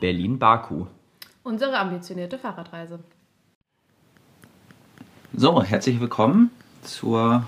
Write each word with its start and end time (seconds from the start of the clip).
Berlin-Baku. 0.00 0.86
Unsere 1.42 1.78
ambitionierte 1.78 2.38
Fahrradreise. 2.38 3.00
So, 5.34 5.62
herzlich 5.62 6.00
willkommen 6.00 6.50
zur 6.82 7.44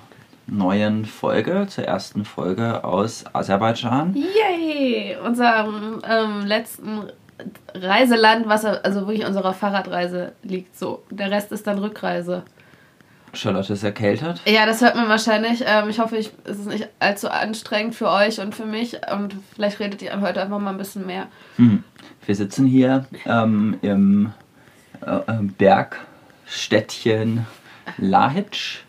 neuen 0.47 1.05
Folge, 1.05 1.67
zur 1.69 1.85
ersten 1.85 2.25
Folge 2.25 2.85
aus 2.85 3.25
Aserbaidschan. 3.33 4.15
Yay! 4.15 5.17
Unserem 5.25 6.03
ähm, 6.09 6.47
letzten 6.47 7.11
Reiseland, 7.75 8.49
was 8.49 8.65
also 8.65 9.07
wirklich 9.07 9.27
unserer 9.27 9.55
Fahrradreise 9.55 10.33
liegt. 10.43 10.77
So, 10.79 11.03
der 11.11 11.31
Rest 11.31 11.53
ist 11.53 11.67
dann 11.67 11.79
Rückreise. 11.79 12.45
Charlotte 13.33 13.73
ist 13.73 13.83
erkältet. 13.83 14.41
Ja, 14.47 14.67
das 14.67 14.81
hört 14.81 14.97
man 14.97 15.09
wahrscheinlich. 15.09 15.63
Ähm, 15.67 15.89
ich 15.89 15.99
hoffe, 15.99 16.17
ich, 16.17 16.31
es 16.45 16.59
ist 16.59 16.67
nicht 16.67 16.89
allzu 16.99 17.31
anstrengend 17.31 17.95
für 17.95 18.11
euch 18.11 18.41
und 18.41 18.55
für 18.55 18.67
mich. 18.67 18.97
Und 19.13 19.35
vielleicht 19.55 19.81
redet 19.81 20.03
ihr 20.03 20.21
heute 20.21 20.43
einfach 20.43 20.59
mal 20.59 20.71
ein 20.71 20.79
bisschen 20.79 21.07
mehr. 21.07 21.29
Hm. 21.57 21.85
Wir 22.27 22.35
sitzen 22.35 22.67
hier 22.67 23.07
ähm, 23.27 23.79
im 23.83 24.33
äh, 25.05 25.17
äh 25.17 25.43
Bergstädtchen 25.59 27.47
Lahitsch. 27.99 28.81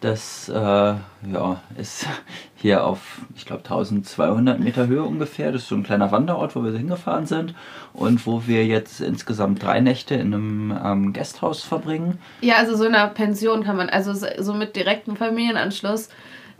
Das 0.00 0.48
äh, 0.48 0.54
ja, 0.54 1.60
ist 1.76 2.06
hier 2.56 2.84
auf, 2.84 3.20
ich 3.36 3.44
glaube, 3.44 3.62
1200 3.64 4.58
Meter 4.58 4.86
Höhe 4.86 5.02
ungefähr. 5.02 5.52
Das 5.52 5.62
ist 5.62 5.68
so 5.68 5.74
ein 5.74 5.82
kleiner 5.82 6.10
Wanderort, 6.10 6.56
wo 6.56 6.64
wir 6.64 6.72
hingefahren 6.72 7.26
sind 7.26 7.54
und 7.92 8.26
wo 8.26 8.46
wir 8.46 8.64
jetzt 8.64 9.00
insgesamt 9.00 9.62
drei 9.62 9.80
Nächte 9.80 10.14
in 10.14 10.32
einem 10.32 10.78
ähm, 10.82 11.12
Gasthaus 11.12 11.62
verbringen. 11.62 12.18
Ja, 12.40 12.56
also 12.56 12.76
so 12.76 12.84
in 12.84 12.94
einer 12.94 13.08
Pension 13.08 13.62
kann 13.62 13.76
man, 13.76 13.90
also 13.90 14.14
so 14.14 14.54
mit 14.54 14.74
direktem 14.74 15.16
Familienanschluss. 15.16 16.08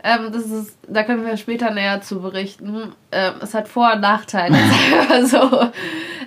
Ähm, 0.03 0.31
das 0.31 0.45
ist, 0.45 0.77
da 0.87 1.03
können 1.03 1.25
wir 1.25 1.37
später 1.37 1.71
näher 1.71 2.01
zu 2.01 2.21
berichten. 2.21 2.93
Ähm, 3.11 3.33
es 3.41 3.53
hat 3.53 3.67
Vor- 3.67 3.93
und 3.93 4.01
Nachteile, 4.01 4.57
so. 5.25 5.61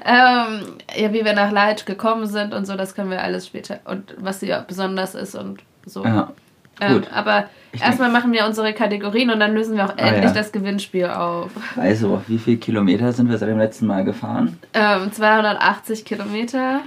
Ähm, 0.04 0.76
ja, 0.96 1.12
wie 1.12 1.24
wir 1.24 1.32
nach 1.32 1.50
Leitsch 1.50 1.86
gekommen 1.86 2.26
sind 2.26 2.54
und 2.54 2.66
so, 2.66 2.76
das 2.76 2.94
können 2.94 3.10
wir 3.10 3.22
alles 3.22 3.46
später. 3.46 3.80
Und 3.84 4.14
was 4.18 4.40
hier 4.40 4.64
besonders 4.66 5.14
ist 5.14 5.34
und 5.34 5.60
so. 5.86 6.04
Ja. 6.04 6.32
Ähm, 6.80 7.04
aber 7.12 7.48
ich 7.72 7.82
erstmal 7.82 8.10
machen 8.10 8.32
wir 8.32 8.46
unsere 8.46 8.72
Kategorien 8.72 9.30
und 9.30 9.40
dann 9.40 9.54
lösen 9.54 9.76
wir 9.76 9.84
auch 9.84 9.96
ah, 9.96 10.06
endlich 10.06 10.26
ja. 10.26 10.32
das 10.32 10.52
Gewinnspiel 10.52 11.06
auf. 11.06 11.50
Also, 11.76 12.22
wie 12.26 12.38
viele 12.38 12.56
Kilometer 12.58 13.12
sind 13.12 13.28
wir 13.28 13.38
seit 13.38 13.48
dem 13.48 13.58
letzten 13.58 13.86
Mal 13.86 14.04
gefahren? 14.04 14.58
Ähm, 14.72 15.12
280 15.12 16.04
Kilometer. 16.04 16.80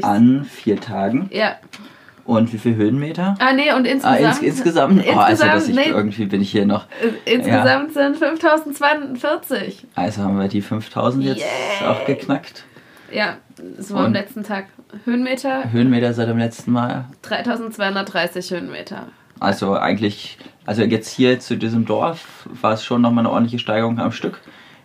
An 0.00 0.44
vier 0.44 0.80
Tagen? 0.80 1.28
Ja. 1.32 1.56
Und 2.24 2.52
wie 2.52 2.58
viele 2.58 2.76
Höhenmeter? 2.76 3.34
Ah, 3.40 3.52
nee, 3.52 3.72
und 3.72 3.84
insgesamt. 3.84 4.22
Ah, 4.22 4.28
ins, 4.28 4.38
insgesamt? 4.38 4.92
insgesamt 4.98 5.16
oh, 5.16 5.20
also, 5.20 5.44
dass 5.44 5.68
ich, 5.68 5.74
nee, 5.74 5.88
irgendwie 5.88 6.26
bin 6.26 6.40
ich 6.40 6.50
hier 6.50 6.66
noch. 6.66 6.86
Insgesamt 7.24 7.94
ja. 7.94 8.02
sind 8.02 8.16
5042. 8.16 9.86
Also 9.96 10.22
haben 10.22 10.38
wir 10.38 10.48
die 10.48 10.62
5000 10.62 11.24
jetzt 11.24 11.40
yeah. 11.40 11.90
auch 11.90 12.06
geknackt. 12.06 12.64
Ja, 13.12 13.36
so 13.78 13.96
und 13.96 14.06
am 14.06 14.12
letzten 14.12 14.42
Tag. 14.42 14.66
Höhenmeter? 15.04 15.70
Höhenmeter 15.72 16.12
seit 16.14 16.28
dem 16.28 16.38
letzten 16.38 16.72
Mal? 16.72 17.06
3230 17.22 18.50
Höhenmeter. 18.50 19.08
Also 19.40 19.74
eigentlich, 19.74 20.38
also 20.66 20.82
jetzt 20.82 21.10
hier 21.10 21.40
zu 21.40 21.56
diesem 21.56 21.84
Dorf 21.84 22.48
war 22.60 22.74
es 22.74 22.84
schon 22.84 23.02
nochmal 23.02 23.24
eine 23.24 23.32
ordentliche 23.32 23.58
Steigerung 23.58 23.98
am 23.98 24.12
Stück 24.12 24.40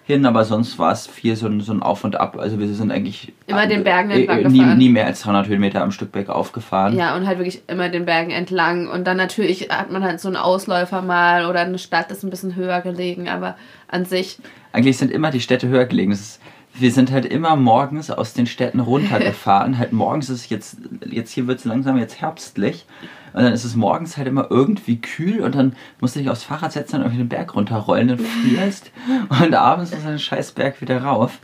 hin, 0.08 0.26
aber 0.26 0.46
sonst 0.46 0.80
war 0.80 0.94
es 0.94 1.06
viel 1.06 1.36
so 1.36 1.48
ein, 1.48 1.60
so 1.60 1.74
ein 1.74 1.84
Auf 1.84 2.06
und 2.06 2.16
Ab. 2.16 2.38
Also 2.40 2.60
wir 2.60 2.68
sind 2.70 2.92
eigentlich 2.92 3.34
immer 3.46 3.68
den 3.68 3.84
Bergen 3.84 4.10
äh, 4.10 4.22
entlang 4.22 4.46
äh, 4.46 4.50
nie, 4.50 4.76
nie, 4.76 4.90
mehr 4.90 5.06
als 5.06 5.22
300 5.22 5.48
Höhenmeter 5.48 5.84
am 5.84 5.92
Stück 5.92 6.14
bergauf 6.14 6.54
gefahren. 6.54 6.96
Ja, 6.96 7.16
und 7.18 7.28
halt 7.28 7.40
wirklich 7.40 7.62
immer 7.68 7.90
den 7.90 8.06
Bergen 8.06 8.32
entlang. 8.32 8.88
Und 8.88 9.06
dann 9.06 9.18
natürlich 9.18 9.68
hat 9.70 9.92
man 9.92 10.06
halt 10.06 10.22
so 10.22 10.30
einen 10.30 10.38
Ausläufer 10.38 11.02
mal 11.02 11.46
oder 11.46 11.60
eine 11.60 11.78
Stadt 11.78 12.10
ist 12.10 12.24
ein 12.24 12.30
bisschen 12.30 12.56
höher 12.56 12.80
gelegen, 12.80 13.28
aber 13.28 13.58
an 13.90 14.06
sich... 14.06 14.40
Eigentlich 14.72 14.98
sind 14.98 15.12
immer 15.12 15.30
die 15.30 15.42
Städte 15.42 15.68
höher 15.68 15.86
gelegen. 15.86 16.14
Ist, 16.14 16.40
wir 16.80 16.92
sind 16.92 17.12
halt 17.12 17.26
immer 17.26 17.56
morgens 17.56 18.12
aus 18.12 18.34
den 18.34 18.48
Städten 18.48 18.80
runtergefahren. 18.80 19.78
halt 19.78 19.94
morgens 19.94 20.30
ist 20.30 20.50
jetzt, 20.50 20.78
jetzt 21.10 21.32
hier 21.32 21.48
wird 21.48 21.60
es 21.60 21.66
langsam 21.66 21.98
jetzt 21.98 22.22
herbstlich. 22.22 22.86
Und 23.34 23.44
dann 23.44 23.54
ist 23.54 23.66
es 23.66 23.76
morgens 23.76 24.18
halt 24.18 24.28
immer 24.28 24.48
irgendwie 24.50 25.00
kühl 25.00 25.42
und 25.42 25.54
dann 25.56 25.76
musst 26.00 26.16
du 26.16 26.20
dich 26.20 26.30
aufs 26.30 26.44
Fahrrad 26.44 26.72
setzen 26.72 26.96
und 26.96 27.02
irgendwie 27.02 27.20
den 27.20 27.30
Berg 27.30 27.56
runterrollen 27.56 28.12
und 28.12 28.22
frierst. 28.22 28.92
und 29.30 29.54
abends 29.54 29.94
muss 29.94 30.06
ein 30.06 30.20
scheiß 30.20 30.54
Berg 30.54 30.82
wieder 30.82 31.04
rauf. 31.04 31.40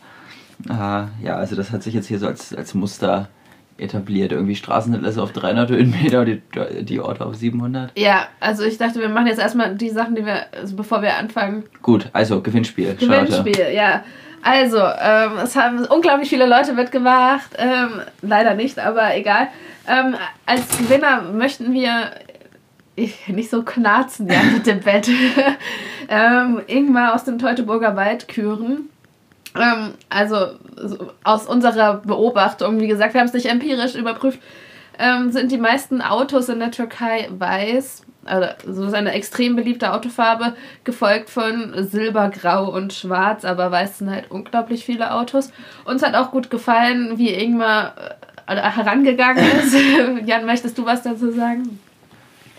Äh, 0.69 0.73
ja, 1.23 1.35
also 1.35 1.55
das 1.55 1.71
hat 1.71 1.83
sich 1.83 1.93
jetzt 1.93 2.07
hier 2.07 2.19
so 2.19 2.27
als, 2.27 2.53
als 2.53 2.73
Muster 2.73 3.29
etabliert. 3.77 4.31
Irgendwie 4.31 4.55
Straßenhinterlässe 4.55 5.21
auf 5.21 5.33
300 5.33 5.69
Höhenmeter 5.69 6.21
und 6.21 6.27
die, 6.27 6.41
die 6.83 6.99
Orte 6.99 7.25
auf 7.25 7.35
700. 7.35 7.91
Ja, 7.97 8.27
also 8.39 8.63
ich 8.63 8.77
dachte, 8.77 8.99
wir 8.99 9.09
machen 9.09 9.27
jetzt 9.27 9.39
erstmal 9.39 9.75
die 9.75 9.89
Sachen, 9.89 10.15
die 10.15 10.25
wir, 10.25 10.45
also 10.53 10.75
bevor 10.75 11.01
wir 11.01 11.17
anfangen. 11.17 11.63
Gut, 11.81 12.09
also 12.13 12.41
Gewinnspiel. 12.41 12.95
Gewinnspiel, 12.95 13.55
Charlotte. 13.55 13.73
ja. 13.73 14.03
Also, 14.43 14.77
ähm, 14.77 15.37
es 15.41 15.55
haben 15.55 15.85
unglaublich 15.85 16.29
viele 16.29 16.45
Leute 16.45 16.73
mitgemacht. 16.73 17.51
Ähm, 17.57 18.01
leider 18.21 18.53
nicht, 18.55 18.77
aber 18.77 19.15
egal. 19.15 19.47
Ähm, 19.87 20.15
als 20.45 20.77
Gewinner 20.77 21.21
möchten 21.21 21.73
wir 21.73 22.11
ich, 22.95 23.27
nicht 23.27 23.49
so 23.49 23.63
knarzen 23.63 24.27
ja, 24.27 24.43
mit 24.53 24.67
dem 24.67 24.81
Bett. 24.81 25.09
ähm, 26.09 26.61
Ingmar 26.67 27.15
aus 27.15 27.23
dem 27.23 27.39
Teutoburger 27.39 27.95
Wald 27.95 28.27
küren. 28.27 28.89
Ähm, 29.55 29.93
also 30.09 30.57
aus 31.23 31.47
unserer 31.47 31.97
Beobachtung, 31.97 32.79
wie 32.79 32.87
gesagt, 32.87 33.13
wir 33.13 33.21
haben 33.21 33.27
es 33.27 33.33
nicht 33.33 33.45
empirisch 33.45 33.95
überprüft, 33.95 34.39
ähm, 34.99 35.31
sind 35.31 35.51
die 35.51 35.57
meisten 35.57 36.01
Autos 36.01 36.49
in 36.49 36.59
der 36.59 36.71
Türkei 36.71 37.27
weiß. 37.31 38.03
Also 38.25 38.47
so 38.67 38.85
ist 38.85 38.93
eine 38.93 39.11
extrem 39.11 39.55
beliebte 39.55 39.93
Autofarbe, 39.93 40.53
gefolgt 40.83 41.29
von 41.29 41.73
Silber, 41.83 42.29
Grau 42.29 42.69
und 42.73 42.93
Schwarz, 42.93 43.45
aber 43.45 43.71
weiß 43.71 43.99
sind 43.99 44.09
halt 44.09 44.31
unglaublich 44.31 44.85
viele 44.85 45.13
Autos. 45.13 45.51
Uns 45.85 46.03
hat 46.03 46.15
auch 46.15 46.31
gut 46.31 46.49
gefallen, 46.49 47.17
wie 47.17 47.33
Ingmar 47.33 47.95
äh, 48.47 48.55
herangegangen 48.55 49.43
ist. 49.43 49.75
Jan, 50.25 50.45
möchtest 50.45 50.77
du 50.77 50.85
was 50.85 51.03
dazu 51.03 51.31
sagen? 51.31 51.79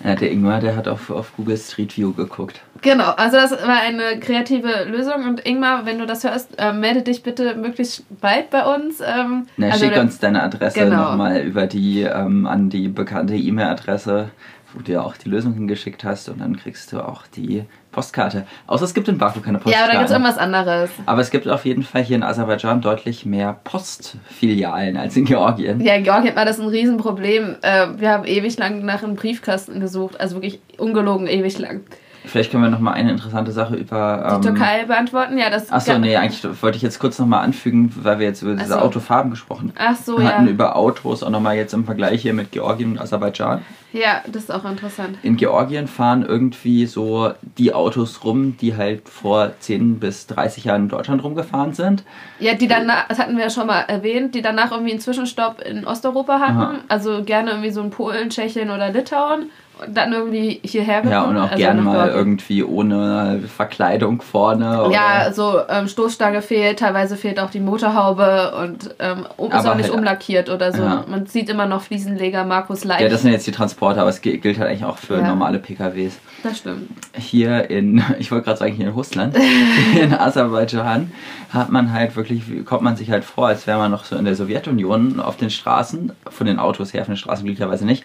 Ja, 0.04 0.14
der 0.14 0.30
Ingmar, 0.30 0.60
der 0.60 0.76
hat 0.76 0.86
auf, 0.86 1.08
auf 1.08 1.34
Google 1.34 1.56
Street 1.56 1.96
View 1.96 2.12
geguckt. 2.12 2.60
Genau, 2.82 3.10
also 3.12 3.38
das 3.38 3.52
war 3.52 3.81
eine 3.81 4.20
kreative 4.20 4.84
Lösung. 4.84 5.26
Und 5.26 5.46
Ingmar, 5.46 5.86
wenn 5.86 5.98
du 5.98 6.04
das 6.04 6.25
hörst, 6.25 6.50
äh, 6.58 6.75
melde 6.75 7.00
dich 7.00 7.22
bitte 7.22 7.54
möglichst 7.54 8.04
bald 8.20 8.50
bei 8.50 8.64
uns. 8.75 9.00
Ähm, 9.00 9.46
Na, 9.56 9.69
also 9.69 9.86
schick 9.86 9.96
uns 9.96 10.19
deine 10.19 10.42
Adresse 10.42 10.81
genau. 10.81 11.10
nochmal 11.10 11.41
über 11.41 11.66
die 11.66 12.02
ähm, 12.02 12.46
an 12.46 12.69
die 12.69 12.88
bekannte 12.88 13.34
E-Mail-Adresse 13.34 14.31
wo 14.74 14.82
du 14.82 14.92
ja 14.92 15.02
auch 15.02 15.16
die 15.16 15.28
Lösung 15.28 15.54
hingeschickt 15.54 16.04
hast 16.04 16.28
und 16.28 16.40
dann 16.40 16.56
kriegst 16.56 16.92
du 16.92 17.00
auch 17.00 17.26
die 17.26 17.64
Postkarte. 17.92 18.46
Außer 18.66 18.84
es 18.84 18.94
gibt 18.94 19.08
in 19.08 19.18
Baku 19.18 19.40
keine 19.40 19.58
Postkarte. 19.58 19.86
Ja, 19.86 19.92
da 19.92 19.98
gibt 19.98 20.10
es 20.10 20.12
irgendwas 20.12 20.38
anderes. 20.38 20.90
Aber 21.06 21.20
es 21.20 21.30
gibt 21.30 21.48
auf 21.48 21.64
jeden 21.64 21.82
Fall 21.82 22.02
hier 22.02 22.16
in 22.16 22.22
Aserbaidschan 22.22 22.80
deutlich 22.80 23.24
mehr 23.24 23.58
Postfilialen 23.64 24.96
als 24.96 25.16
in 25.16 25.24
Georgien. 25.24 25.80
Ja, 25.80 25.94
in 25.94 26.04
Georgien 26.04 26.34
war 26.36 26.44
das 26.44 26.58
ein 26.58 26.68
Riesenproblem. 26.68 27.56
Äh, 27.62 27.86
wir 27.98 28.10
haben 28.10 28.24
ewig 28.24 28.58
lang 28.58 28.84
nach 28.84 29.02
einem 29.02 29.14
Briefkasten 29.14 29.80
gesucht, 29.80 30.20
also 30.20 30.36
wirklich 30.36 30.60
ungelogen 30.78 31.26
ewig 31.26 31.58
lang. 31.58 31.82
Vielleicht 32.26 32.50
können 32.50 32.62
wir 32.62 32.70
noch 32.70 32.80
mal 32.80 32.92
eine 32.92 33.10
interessante 33.10 33.52
Sache 33.52 33.76
über 33.76 34.30
ähm, 34.32 34.40
die 34.40 34.48
Türkei 34.48 34.84
beantworten. 34.86 35.36
Ja, 35.36 35.50
das. 35.50 35.70
Achso, 35.70 35.98
nee, 35.98 36.16
eigentlich 36.16 36.62
wollte 36.62 36.76
ich 36.76 36.82
jetzt 36.82 36.98
kurz 36.98 37.18
noch 37.18 37.26
mal 37.26 37.40
anfügen, 37.40 37.92
weil 37.96 38.18
wir 38.18 38.26
jetzt 38.26 38.40
über 38.40 38.54
diese 38.54 38.72
so. 38.72 38.78
Autofarben 38.78 39.30
gesprochen 39.30 39.72
Ach 39.76 39.94
so, 39.94 40.16
wir 40.16 40.24
ja. 40.24 40.30
hatten 40.32 40.48
über 40.48 40.74
Autos 40.74 41.22
auch 41.22 41.28
noch 41.28 41.40
mal 41.40 41.54
jetzt 41.54 41.74
im 41.74 41.84
Vergleich 41.84 42.22
hier 42.22 42.32
mit 42.32 42.50
Georgien 42.50 42.92
und 42.92 42.98
Aserbaidschan. 42.98 43.62
Ja, 43.94 44.22
das 44.27 44.44
ist 44.44 44.50
auch 44.53 44.65
interessant. 44.65 45.19
In 45.22 45.37
Georgien 45.37 45.87
fahren 45.87 46.27
irgendwie 46.28 46.84
so 46.87 47.31
die 47.59 47.72
Autos 47.72 48.25
rum, 48.25 48.56
die 48.60 48.77
halt 48.77 49.09
vor 49.09 49.53
10 49.60 50.00
bis 50.00 50.27
30 50.27 50.65
Jahren 50.65 50.82
in 50.82 50.88
Deutschland 50.88 51.22
rumgefahren 51.22 51.75
sind. 51.75 52.03
Ja, 52.41 52.55
die 52.55 52.66
danach, 52.66 53.06
das 53.06 53.21
hatten 53.21 53.37
wir 53.37 53.44
ja 53.44 53.50
schon 53.50 53.69
mal 53.69 53.82
erwähnt, 53.82 54.34
die 54.34 54.43
danach 54.43 54.72
irgendwie 54.72 54.91
einen 54.91 55.00
Zwischenstopp 55.00 55.60
in 55.60 55.87
Osteuropa 55.87 56.41
hatten. 56.41 56.59
Aha. 56.59 56.75
Also 56.88 57.22
gerne 57.22 57.53
irgendwie 57.53 57.71
so 57.71 57.82
in 57.82 57.91
Polen, 57.91 58.31
Tschechien 58.31 58.71
oder 58.71 58.91
Litauen 58.91 59.50
dann 59.88 60.12
irgendwie 60.12 60.61
hierher 60.65 61.03
gekommen. 61.03 61.12
Ja, 61.12 61.22
und 61.25 61.37
auch 61.37 61.50
also 61.50 61.56
gerne 61.56 61.82
mal 61.82 62.09
irgendwie 62.09 62.62
ohne 62.62 63.43
Verkleidung 63.55 64.22
vorne. 64.22 64.88
Ja, 64.93 65.32
so 65.32 65.61
ähm, 65.69 65.88
Stoßstange 65.88 66.43
fehlt, 66.43 66.78
teilweise 66.78 67.16
fehlt 67.16 67.41
auch 67.41 67.50
die 67.50 67.61
Motorhaube 67.61 68.55
und 68.62 68.94
ähm, 69.00 69.26
ist 69.38 69.67
auch 69.67 69.75
nicht 69.75 69.88
halt, 69.88 69.99
umlackiert 69.99 70.49
oder 70.49 70.73
so. 70.73 70.82
Ja. 70.82 71.05
Man 71.08 71.26
sieht 71.26 71.49
immer 71.49 71.67
noch 71.67 71.82
Fliesenleger 71.82 72.44
Markus 72.44 72.85
Leicht. 72.85 73.00
Ja, 73.00 73.08
das 73.08 73.23
sind 73.23 73.32
jetzt 73.32 73.47
die 73.47 73.52
Transporter, 73.84 74.00
aber 74.00 74.10
es 74.10 74.20
gilt 74.20 74.58
halt 74.58 74.69
eigentlich 74.69 74.84
auch 74.84 74.98
für 74.98 75.16
ja. 75.16 75.26
normale 75.26 75.58
PKWs. 75.58 76.19
Das 76.42 76.58
stimmt. 76.58 76.88
Hier 77.16 77.70
in, 77.70 78.02
ich 78.19 78.31
wollte 78.31 78.46
gerade 78.46 78.58
sagen, 78.58 78.75
hier 78.75 78.86
in 78.86 78.92
Russland, 78.92 79.36
in 80.00 80.14
Aserbaidschan, 80.14 81.12
hat 81.50 81.70
man 81.70 81.92
halt 81.92 82.16
wirklich, 82.16 82.42
kommt 82.64 82.82
man 82.82 82.96
sich 82.96 83.10
halt 83.10 83.25
vor, 83.25 83.48
als 83.48 83.66
wäre 83.66 83.78
man 83.78 83.90
noch 83.90 84.04
so 84.04 84.16
in 84.16 84.25
der 84.25 84.34
Sowjetunion 84.34 85.20
auf 85.20 85.36
den 85.36 85.50
Straßen, 85.50 86.12
von 86.28 86.46
den 86.46 86.58
Autos 86.58 86.92
her, 86.92 87.04
von 87.04 87.14
den 87.14 87.19
Straßen 87.19 87.44
glücklicherweise 87.44 87.84
nicht. 87.84 88.04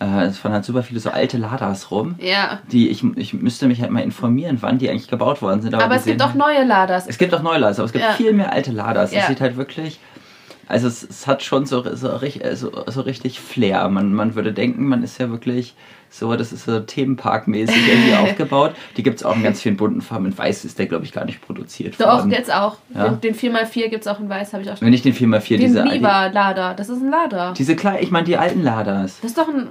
Äh, 0.00 0.26
es 0.26 0.38
fahren 0.38 0.52
halt 0.52 0.64
super 0.64 0.82
viele 0.82 1.00
so 1.00 1.10
alte 1.10 1.38
Ladas 1.38 1.90
rum. 1.90 2.14
Ja. 2.18 2.60
Die, 2.70 2.88
ich, 2.88 3.02
ich 3.16 3.34
müsste 3.34 3.66
mich 3.66 3.80
halt 3.80 3.90
mal 3.90 4.02
informieren, 4.02 4.58
wann 4.60 4.78
die 4.78 4.88
eigentlich 4.90 5.08
gebaut 5.08 5.42
worden 5.42 5.62
sind. 5.62 5.74
Aber, 5.74 5.84
aber 5.84 5.96
es 5.96 6.04
gibt 6.04 6.22
auch 6.22 6.34
neue 6.34 6.64
Ladas. 6.64 7.06
Es 7.06 7.18
gibt 7.18 7.34
auch 7.34 7.42
neue 7.42 7.58
Ladas, 7.58 7.78
aber 7.78 7.86
es 7.86 7.92
gibt 7.92 8.04
ja. 8.04 8.12
viel 8.12 8.32
mehr 8.32 8.52
alte 8.52 8.72
Ladas. 8.72 9.12
Es 9.12 9.26
sieht 9.26 9.40
halt 9.40 9.56
wirklich 9.56 9.98
Also 10.70 10.86
es, 10.88 11.02
es 11.02 11.26
hat 11.26 11.42
schon 11.42 11.66
so, 11.66 11.82
so, 11.96 12.08
richtig- 12.16 12.42
so, 12.54 12.70
so 12.86 13.00
richtig 13.02 13.40
Flair. 13.40 13.88
Man, 13.88 14.14
man 14.14 14.34
würde 14.34 14.52
denken, 14.52 14.86
man 14.86 15.02
ist 15.02 15.18
ja 15.18 15.28
wirklich 15.30 15.74
so, 16.10 16.34
das 16.36 16.52
ist 16.52 16.64
so 16.64 16.80
Themenparkmäßig 16.80 17.76
irgendwie 17.88 18.14
aufgebaut. 18.22 18.74
Die 18.96 19.02
gibt 19.02 19.18
es 19.18 19.24
auch 19.24 19.34
in 19.36 19.42
ganz 19.42 19.60
vielen 19.62 19.76
bunten 19.76 20.00
Farben. 20.00 20.26
In 20.26 20.36
Weiß 20.38 20.64
ist 20.64 20.78
der, 20.78 20.86
glaube 20.86 21.04
ich, 21.04 21.12
gar 21.12 21.24
nicht 21.24 21.40
produziert 21.40 22.00
Doch, 22.00 22.18
worden. 22.18 22.30
jetzt 22.30 22.52
auch. 22.52 22.76
Ja. 22.94 23.08
Den, 23.08 23.20
den 23.20 23.34
4x4 23.34 23.88
gibt 23.88 24.02
es 24.02 24.06
auch 24.06 24.18
in 24.20 24.28
weiß, 24.28 24.52
habe 24.52 24.62
ich 24.62 24.70
auch 24.70 24.76
schon. 24.76 24.86
Wenn 24.86 24.92
ich 24.94 25.02
den 25.02 25.14
4x4, 25.14 25.48
Den 25.48 25.60
diese, 25.60 25.84
Viva-Lader, 25.84 26.74
das 26.74 26.88
ist 26.88 27.00
ein 27.02 27.10
Lader. 27.10 27.52
die, 27.52 27.58
diese 27.58 27.76
kleinen, 27.76 28.02
ich 28.02 28.10
meine 28.10 28.24
die 28.26 28.36
alten 28.36 28.62
Laders. 28.62 29.18
Das 29.22 29.30
ist 29.32 29.38
doch 29.38 29.48
ein. 29.48 29.68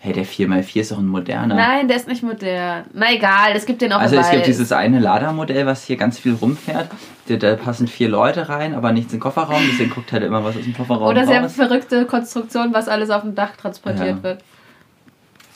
Hey, 0.00 0.12
der 0.12 0.24
4x4 0.24 0.80
ist 0.80 0.92
doch 0.92 0.98
ein 0.98 1.06
moderner. 1.08 1.56
Nein, 1.56 1.88
der 1.88 1.96
ist 1.96 2.06
nicht 2.06 2.22
modern. 2.22 2.84
Na 2.92 3.12
egal, 3.12 3.50
es 3.54 3.66
gibt 3.66 3.82
den 3.82 3.92
auch 3.92 3.98
Also 4.00 4.16
es 4.16 4.30
gibt 4.30 4.46
dieses 4.46 4.70
eine 4.70 5.00
Ladermodell, 5.00 5.66
was 5.66 5.82
hier 5.84 5.96
ganz 5.96 6.20
viel 6.20 6.34
rumfährt. 6.34 6.88
Da, 7.28 7.34
da 7.36 7.56
passen 7.56 7.88
vier 7.88 8.08
Leute 8.08 8.48
rein, 8.48 8.74
aber 8.74 8.92
nichts 8.92 9.12
in 9.12 9.18
den 9.18 9.22
Kofferraum. 9.22 9.60
Deswegen 9.72 9.90
guckt 9.90 10.12
halt 10.12 10.22
immer 10.22 10.44
was 10.44 10.56
aus 10.56 10.62
dem 10.62 10.74
Kofferraum 10.76 11.08
Oder 11.08 11.26
sie 11.26 11.34
haben 11.34 11.42
raus. 11.44 11.54
verrückte 11.54 12.04
Konstruktion, 12.04 12.72
was 12.72 12.88
alles 12.88 13.10
auf 13.10 13.22
dem 13.22 13.34
Dach 13.34 13.56
transportiert 13.56 14.18
Ja. 14.18 14.22
wird. 14.22 14.44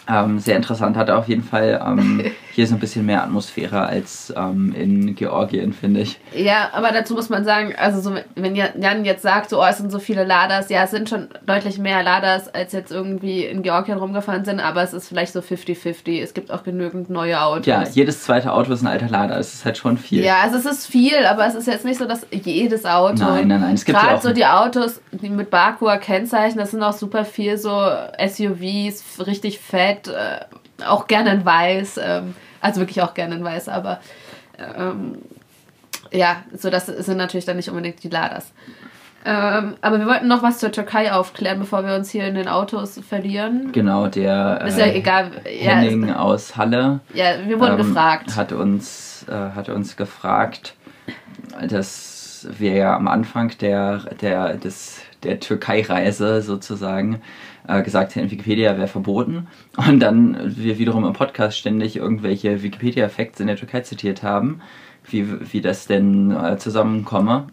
Ähm, 0.09 0.39
sehr 0.39 0.57
interessant. 0.57 0.97
Hat 0.97 1.11
auf 1.11 1.29
jeden 1.29 1.45
Fall 1.45 1.81
ähm, 1.85 2.25
hier 2.53 2.67
so 2.67 2.75
ein 2.75 2.81
bisschen 2.81 3.07
mehr 3.07 3.23
Atmosphäre 3.23 3.87
als 3.87 4.33
ähm, 4.37 4.75
in 4.77 5.15
Georgien, 5.15 5.73
finde 5.73 6.01
ich. 6.01 6.19
Ja, 6.35 6.71
aber 6.73 6.91
dazu 6.91 7.15
muss 7.15 7.29
man 7.29 7.45
sagen, 7.45 7.75
also 7.79 8.01
so, 8.01 8.17
wenn 8.35 8.55
Jan 8.57 9.05
jetzt 9.05 9.23
sagt, 9.23 9.51
so, 9.51 9.61
oh, 9.61 9.67
es 9.67 9.79
sind 9.79 9.93
so 9.93 9.99
viele 9.99 10.25
Laders, 10.25 10.69
ja, 10.69 10.85
es 10.85 10.91
sind 10.91 11.09
schon 11.09 11.29
deutlich 11.47 11.79
mehr 11.79 12.03
Laders, 12.03 12.53
als 12.53 12.73
jetzt 12.73 12.91
irgendwie 12.91 13.45
in 13.45 13.63
Georgien 13.63 13.99
rumgefahren 13.99 14.45
sind, 14.45 14.61
aber 14.61 14.83
es 14.83 14.93
ist 14.93 15.09
vielleicht 15.09 15.33
so 15.33 15.41
50-50. 15.41 16.21
Es 16.21 16.35
gibt 16.35 16.51
auch 16.51 16.65
genügend 16.65 17.09
neue 17.09 17.41
Autos. 17.41 17.67
Ja, 17.67 17.85
jedes 17.85 18.25
zweite 18.25 18.53
Auto 18.53 18.73
ist 18.73 18.83
ein 18.83 18.89
alter 18.89 19.09
Lader. 19.09 19.37
Das 19.37 19.55
ist 19.55 19.65
halt 19.65 19.79
schon 19.79 19.97
viel. 19.99 20.25
Ja, 20.25 20.41
also 20.43 20.57
es 20.57 20.67
ist 20.67 20.87
viel, 20.87 21.25
aber 21.25 21.47
es 21.47 21.55
ist 21.55 21.67
jetzt 21.67 21.85
nicht 21.85 21.99
so, 21.99 22.07
dass 22.07 22.27
jedes 22.31 22.85
Auto. 22.85 23.25
Nein, 23.25 23.49
nein, 23.49 23.61
nein, 23.61 23.75
es 23.75 23.85
gibt 23.85 23.99
Gerade 23.99 24.21
so 24.21 24.33
die 24.33 24.47
Autos, 24.47 25.01
die 25.13 25.29
mit 25.29 25.51
Bakua 25.51 25.97
Kennzeichen, 25.97 26.59
das 26.59 26.73
sind 26.73 26.83
auch 26.83 26.93
super 26.93 27.25
viel 27.25 27.57
so 27.57 27.71
SUVs, 28.19 29.27
richtig 29.27 29.59
fett, 29.59 29.92
äh, 30.09 30.41
auch 30.87 31.07
gerne 31.07 31.33
in 31.33 31.45
weiß, 31.45 32.01
ähm, 32.03 32.35
also 32.61 32.81
wirklich 32.81 33.03
auch 33.03 33.15
gerne 33.15 33.37
in 33.37 33.45
weiß, 33.45 33.69
aber 33.69 34.01
ähm, 34.59 35.19
ja, 36.11 36.43
so 36.55 36.71
das 36.71 36.87
sind 36.87 37.17
natürlich 37.17 37.45
dann 37.45 37.57
nicht 37.57 37.71
unbedingt 37.71 38.03
die 38.03 38.09
Laders. 38.09 38.53
Ähm, 39.25 39.75
aber 39.81 40.01
wir 40.01 40.07
wollten 40.07 40.27
noch 40.27 40.43
was 40.43 40.59
zur 40.59 40.73
Türkei 40.73 41.13
aufklären, 41.13 41.61
bevor 41.61 41.87
wir 41.87 41.95
uns 41.95 42.11
hier 42.11 42.27
in 42.27 42.35
den 42.35 42.49
Autos 42.49 42.99
verlieren. 43.09 43.71
Genau, 43.71 44.09
der 44.09 44.63
Ist 44.67 44.79
ja 44.79 44.87
äh, 44.87 44.99
egal. 44.99 45.31
Ja, 45.45 45.77
Henning 45.77 46.09
ist, 46.09 46.17
aus 46.17 46.57
Halle 46.57 47.01
ja 47.15 47.35
wir 47.47 47.61
wurden 47.61 47.79
ähm, 47.79 47.87
gefragt. 47.87 48.35
Hat 48.35 48.53
uns, 48.53 49.25
äh, 49.29 49.33
hat 49.33 49.69
uns 49.69 49.97
gefragt, 49.97 50.75
dass 51.69 52.49
wir 52.59 52.73
ja 52.73 52.97
am 52.97 53.07
Anfang 53.07 53.53
der, 53.61 53.99
der, 54.21 54.55
des, 54.55 55.01
der 55.23 55.39
Türkei-Reise 55.39 56.43
sozusagen 56.43 57.23
äh, 57.67 57.83
gesagt 57.83 58.15
hätten, 58.15 58.31
Wikipedia 58.31 58.77
wäre 58.77 58.89
verboten. 58.89 59.47
Und 59.77 60.01
dann 60.01 60.57
wir 60.57 60.79
wiederum 60.79 61.05
im 61.05 61.13
Podcast 61.13 61.59
ständig 61.59 61.97
irgendwelche 61.97 62.63
Wikipedia-Facts 62.63 63.41
in 63.41 63.47
der 63.47 63.57
Türkei 63.57 63.81
zitiert 63.81 64.23
haben, 64.23 64.61
wie, 65.09 65.53
wie 65.53 65.61
das 65.61 65.87
denn 65.87 66.31
äh, 66.31 66.57
zusammenkomme. 66.59 67.47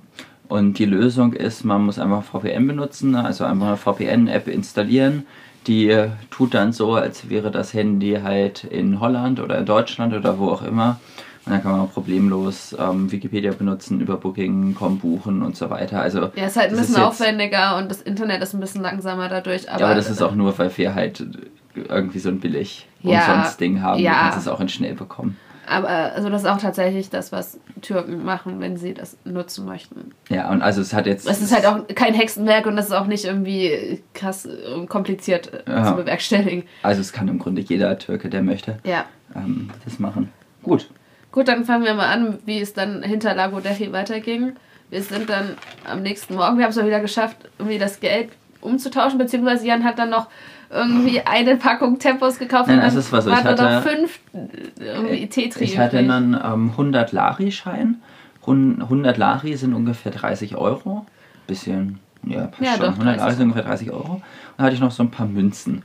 Und 0.47 0.79
die 0.79 0.85
Lösung 0.85 1.33
ist, 1.33 1.63
man 1.63 1.83
muss 1.83 1.99
einfach 1.99 2.23
VPN 2.23 2.67
benutzen, 2.67 3.15
also 3.15 3.43
einfach 3.43 3.67
eine 3.67 3.77
VPN-App 3.77 4.47
installieren. 4.47 5.27
Die 5.67 5.89
äh, 5.89 6.09
tut 6.31 6.55
dann 6.55 6.73
so, 6.73 6.93
als 6.93 7.29
wäre 7.29 7.51
das 7.51 7.73
Handy 7.73 8.19
halt 8.23 8.63
in 8.63 8.99
Holland 8.99 9.39
oder 9.39 9.59
in 9.59 9.65
Deutschland 9.65 10.13
oder 10.13 10.39
wo 10.39 10.49
auch 10.49 10.63
immer. 10.63 10.99
Und 11.49 11.55
dann 11.55 11.63
kann 11.63 11.77
man 11.79 11.89
problemlos 11.89 12.75
ähm, 12.77 13.11
Wikipedia 13.11 13.51
benutzen, 13.53 13.99
über 14.01 14.17
Booking.com 14.17 14.99
buchen 14.99 15.41
und 15.41 15.55
so 15.57 15.71
weiter. 15.71 15.99
Also, 15.99 16.29
Ja, 16.35 16.45
ist 16.45 16.57
halt 16.57 16.69
ein 16.71 16.77
bisschen 16.77 16.97
aufwendiger 16.97 17.77
und 17.77 17.89
das 17.89 18.01
Internet 18.03 18.43
ist 18.43 18.53
ein 18.53 18.59
bisschen 18.59 18.83
langsamer 18.83 19.29
dadurch. 19.29 19.67
Aber, 19.69 19.79
Ja, 19.79 19.85
aber 19.87 19.95
das 19.95 20.11
ist 20.11 20.21
auch 20.21 20.35
nur, 20.35 20.55
weil 20.59 20.75
wir 20.77 20.93
halt 20.93 21.25
irgendwie 21.73 22.19
so 22.19 22.29
ein 22.29 22.39
billig 22.39 22.87
Ja, 23.01 23.25
umsonst 23.25 23.59
Ding 23.59 23.81
haben. 23.81 23.99
ja. 23.99 24.11
Du 24.11 24.19
kannst 24.19 24.37
es 24.39 24.47
auch 24.47 24.59
in 24.59 24.69
schnell 24.69 24.93
bekommen. 24.93 25.37
Aber 25.67 25.87
also 25.87 26.29
das 26.29 26.43
ist 26.43 26.47
auch 26.47 26.57
tatsächlich 26.59 27.09
das, 27.09 27.31
was 27.31 27.59
Türken 27.81 28.23
machen, 28.23 28.59
wenn 28.59 28.77
sie 28.77 28.93
das 28.93 29.17
nutzen 29.23 29.65
möchten. 29.65 30.11
Ja, 30.29 30.51
und 30.51 30.61
also 30.61 30.81
es 30.81 30.93
hat 30.93 31.05
jetzt. 31.07 31.27
Es 31.27 31.41
ist 31.41 31.53
halt 31.53 31.65
auch 31.65 31.79
kein 31.95 32.13
Hexenwerk 32.13 32.65
und 32.67 32.75
das 32.75 32.87
ist 32.87 32.91
auch 32.91 33.05
nicht 33.07 33.25
irgendwie 33.25 34.01
krass 34.13 34.45
äh, 34.45 34.85
kompliziert 34.87 35.51
äh, 35.67 35.71
Ja. 35.71 35.83
zu 35.85 35.93
bewerkstelligen. 35.95 36.63
Also 36.83 37.01
es 37.01 37.11
kann 37.11 37.27
im 37.27 37.39
Grunde 37.39 37.61
jeder 37.61 37.97
Türke, 37.97 38.29
der 38.29 38.43
möchte, 38.43 38.77
Ja. 38.83 39.05
ähm, 39.35 39.69
das 39.85 39.97
machen. 39.99 40.31
Gut. 40.63 40.89
Gut, 41.31 41.47
dann 41.47 41.63
fangen 41.65 41.83
wir 41.85 41.93
mal 41.93 42.07
an, 42.07 42.39
wie 42.45 42.59
es 42.59 42.73
dann 42.73 43.03
hinter 43.03 43.35
Lago 43.35 43.59
Dechi 43.59 43.91
weiterging. 43.91 44.53
Wir 44.89 45.03
sind 45.03 45.29
dann 45.29 45.55
am 45.89 46.01
nächsten 46.01 46.35
Morgen, 46.35 46.57
wir 46.57 46.63
haben 46.65 46.71
es 46.71 46.75
mal 46.77 46.87
wieder 46.87 46.99
geschafft, 46.99 47.37
irgendwie 47.59 47.77
das 47.77 47.99
Geld 47.99 48.29
umzutauschen, 48.61 49.19
beziehungsweise 49.19 49.65
Jan 49.67 49.83
hat 49.83 49.99
dann 49.99 50.09
dann 50.09 50.19
noch 50.19 50.27
irgendwie 50.71 51.21
eine 51.21 51.55
Packung 51.57 51.97
Tempos 51.99 52.37
gekauft 52.39 52.67
Nein, 52.67 52.77
und 52.77 52.83
dann 52.85 52.95
also 52.95 53.11
war 53.11 53.21
so, 53.21 53.29
waren 53.31 53.37
ich 53.39 53.43
nur 53.45 53.53
noch 53.55 53.61
hatte- 53.61 53.89
fünf 53.89 54.19
äh, 54.33 54.83
irgendwie 54.85 55.27
Tetri 55.27 55.63
Ich 55.63 55.77
hatte 55.77 55.97
übrig. 55.99 56.11
einen 56.11 56.33
ähm, 56.33 56.69
100 56.71 57.11
Lari-Schein. 57.11 57.97
Hun- 58.45 58.81
100 58.81 59.17
Lari 59.17 59.55
sind 59.55 59.73
ungefähr 59.73 60.11
30 60.11 60.55
Euro. 60.55 61.05
Bisschen, 61.47 61.99
ja, 62.23 62.47
passt 62.47 62.61
Ja, 62.61 62.71
schon. 62.73 62.81
doch, 62.81 62.91
100 62.93 63.05
Lari 63.05 63.17
30. 63.17 63.37
sind 63.37 63.43
ungefähr 63.45 63.63
30 63.63 63.91
Euro. 63.91 64.13
Und 64.13 64.23
dann 64.57 64.65
hatte 64.65 64.75
ich 64.75 64.81
noch 64.81 64.91
so 64.91 65.03
ein 65.03 65.11
paar 65.11 65.25
Münzen. 65.27 65.83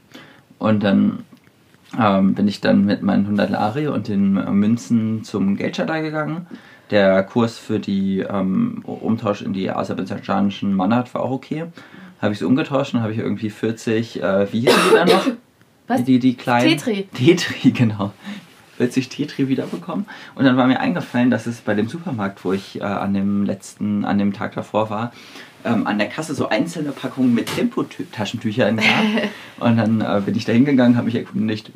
Und 0.59 0.83
dann 0.83 1.25
ähm, 1.99 2.35
bin 2.35 2.49
ich 2.49 2.61
dann 2.61 2.85
mit 2.85 3.03
meinen 3.03 3.25
100 3.25 3.51
Lari 3.51 3.89
und 3.89 4.09
den 4.09 4.37
äh, 4.37 4.51
Münzen 4.51 5.25
zum 5.25 5.57
Geldschalter 5.57 6.03
gegangen. 6.03 6.47
Der 6.91 7.23
Kurs 7.23 7.59
für 7.59 7.79
die 7.79 8.21
ähm, 8.21 8.83
Umtausch 8.85 9.43
in 9.43 9.53
die 9.53 9.71
aserbaidschanischen 9.71 10.75
Manat 10.75 11.15
war 11.15 11.23
auch 11.23 11.31
okay. 11.31 11.67
Habe 12.21 12.33
ich 12.33 12.41
es 12.41 12.47
umgetauscht 12.47 12.95
und 12.95 13.03
habe 13.03 13.13
ich 13.13 13.19
irgendwie 13.19 13.51
40, 13.51 14.23
äh, 14.23 14.53
wie 14.53 14.61
hießen 14.61 14.81
die 14.91 14.95
da 14.95 15.05
noch? 15.05 15.27
Was? 15.87 16.05
Die, 16.05 16.19
die 16.19 16.35
kleinen. 16.35 16.69
Tetri. 16.69 17.09
Tetri, 17.13 17.71
genau. 17.73 18.13
40 18.77 19.09
Tetri 19.09 19.49
wiederbekommen. 19.49 20.07
Und 20.35 20.45
dann 20.45 20.57
war 20.57 20.67
mir 20.67 20.81
eingefallen, 20.81 21.31
dass 21.31 21.47
es 21.47 21.61
bei 21.61 21.75
dem 21.75 21.89
Supermarkt, 21.89 22.45
wo 22.45 22.53
ich 22.53 22.81
äh, 22.81 22.85
an 22.85 23.15
dem 23.15 23.45
letzten, 23.45 24.05
an 24.05 24.19
dem 24.19 24.33
Tag 24.33 24.55
davor 24.55 24.91
war, 24.91 25.13
ähm, 25.65 25.87
an 25.87 25.99
der 25.99 26.09
Kasse 26.09 26.35
so 26.35 26.49
einzelne 26.49 26.93
Packungen 26.93 27.35
mit 27.35 27.55
Tempotaschentüchern 27.55 28.77
gab. 28.77 28.87
und 29.61 29.77
dann 29.77 30.01
äh, 30.01 30.21
bin 30.25 30.37
ich 30.37 30.45
da 30.45 30.53
hingegangen, 30.53 30.97
habe 30.97 31.07
mich 31.07 31.17
erkundigt, 31.17 31.73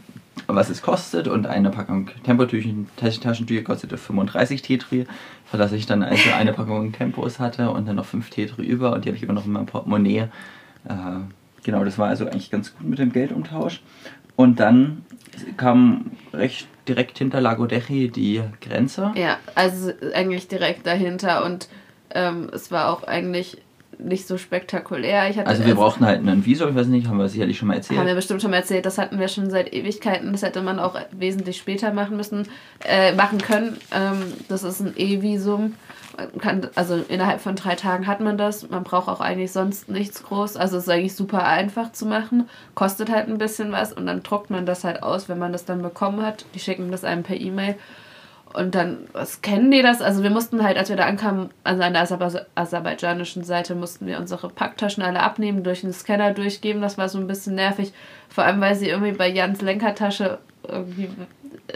was 0.47 0.69
es 0.69 0.83
kostet. 0.83 1.29
Und 1.29 1.47
eine 1.47 1.71
Packung 1.71 2.11
Tempotaschentücher 2.25 3.63
kostete 3.63 3.97
35 3.97 4.63
Tetri, 4.63 5.07
sodass 5.51 5.73
ich 5.73 5.87
dann 5.87 6.03
also 6.03 6.31
eine 6.37 6.53
Packung 6.53 6.93
Tempos 6.93 7.39
hatte 7.39 7.71
und 7.71 7.89
dann 7.89 7.97
noch 7.97 8.07
5 8.07 8.31
Tetri 8.31 8.67
über. 8.67 8.93
Und 8.93 9.05
die 9.05 9.09
habe 9.09 9.17
ich 9.17 9.23
immer 9.23 9.35
noch 9.35 9.47
in 9.47 9.53
meinem 9.53 9.67
Portemonnaie. 9.67 10.29
Äh, 10.89 10.95
genau, 11.65 11.85
das 11.85 11.99
war 11.99 12.09
also 12.09 12.27
eigentlich 12.27 12.51
ganz 12.51 12.77
gut 12.77 12.87
mit 12.87 12.99
dem 12.99 13.13
Geldumtausch. 13.13 13.81
Und 14.37 14.61
dann 14.61 15.05
kam 15.57 16.13
recht 16.33 16.69
direkt 16.87 17.19
hinter 17.19 17.41
Lago 17.41 17.67
Dechi 17.67 18.09
die 18.09 18.43
Grenze. 18.61 19.13
Ja, 19.15 19.39
also 19.55 19.93
eigentlich 20.15 20.49
direkt 20.49 20.87
dahinter 20.87 21.45
und 21.45 21.69
ähm, 22.11 22.49
es 22.53 22.71
war 22.71 22.91
auch 22.91 23.03
eigentlich 23.03 23.59
nicht 23.99 24.27
so 24.27 24.39
spektakulär. 24.39 25.23
Also 25.45 25.65
wir 25.65 25.75
brauchten 25.75 26.07
halt 26.07 26.21
einen 26.21 26.45
Visum, 26.45 26.71
ich 26.71 26.75
weiß 26.75 26.87
nicht, 26.87 27.09
haben 27.09 27.19
wir 27.19 27.29
sicherlich 27.29 27.59
schon 27.59 27.69
mal 27.69 27.75
erzählt. 27.75 27.99
Haben 27.99 28.07
wir 28.07 28.15
bestimmt 28.15 28.43
schon 28.43 28.51
mal 28.51 28.59
erzählt, 28.59 28.87
das 28.87 28.99
hatten 28.99 29.19
wir 29.19 29.29
schon 29.29 29.51
seit 29.51 29.73
Ewigkeiten. 29.73 30.33
Das 30.33 30.43
hätte 30.43 30.63
man 30.63 30.79
auch 30.79 30.97
wesentlich 31.13 31.57
später 31.59 31.93
machen 31.93 32.17
müssen, 32.17 32.49
äh, 32.85 33.13
machen 33.13 33.39
können. 33.39 33.77
Ähm, 33.93 34.33
das 34.49 34.63
ist 34.63 34.81
ein 34.81 34.95
E-Visum. 34.97 35.75
Kann, 36.41 36.69
also 36.75 36.97
innerhalb 37.09 37.41
von 37.41 37.55
drei 37.55 37.77
Tagen 37.77 38.09
hat 38.09 38.21
man 38.21 38.37
das. 38.39 38.69
Man 38.69 38.83
braucht 38.83 39.09
auch 39.09 39.21
eigentlich 39.21 39.53
sonst 39.53 39.89
nichts 39.89 40.23
groß. 40.25 40.57
Also 40.57 40.77
es 40.77 40.85
ist 40.85 40.89
eigentlich 40.89 41.15
super 41.15 41.45
einfach 41.45 41.93
zu 41.93 42.07
machen. 42.07 42.49
Kostet 42.75 43.11
halt 43.11 43.29
ein 43.29 43.39
bisschen 43.39 43.71
was 43.71 43.93
und 43.93 44.07
dann 44.07 44.23
druckt 44.25 44.51
man 44.51 44.67
das 44.67 44.83
halt 44.83 45.03
aus, 45.03 45.29
wenn 45.29 45.39
man 45.39 45.53
das 45.53 45.65
dann 45.65 45.83
bekommen 45.83 46.23
hat. 46.23 46.45
Die 46.55 46.61
schicken 46.61 46.91
das 46.91 47.05
einem 47.05 47.23
per 47.23 47.41
E-Mail. 47.41 47.77
Und 48.55 48.75
dann, 48.75 48.99
was 49.13 49.43
kennen 49.43 49.71
die 49.71 49.83
das? 49.83 50.01
Also 50.01 50.23
wir 50.23 50.31
mussten 50.31 50.63
halt, 50.63 50.79
als 50.79 50.89
wir 50.89 50.97
da 50.97 51.05
ankamen, 51.05 51.51
also 51.65 51.83
an 51.83 51.93
der 51.93 52.03
Aserba 52.03 52.31
aserbaidschanischen 52.55 53.45
Seite, 53.45 53.75
mussten 53.75 54.07
wir 54.07 54.19
unsere 54.19 54.49
Packtaschen 54.49 55.03
alle 55.03 55.21
abnehmen, 55.21 55.63
durch 55.63 55.83
den 55.83 55.93
Scanner 55.93 56.33
durchgeben. 56.33 56.81
Das 56.81 56.97
war 56.97 57.09
so 57.09 57.19
ein 57.19 57.27
bisschen 57.27 57.55
nervig. 57.55 57.93
Vor 58.31 58.45
allem, 58.45 58.61
weil 58.61 58.75
sie 58.75 58.89
irgendwie 58.89 59.13
bei 59.13 59.29
Jans 59.29 59.61
Lenkertasche 59.61 60.39
irgendwie, 60.67 61.09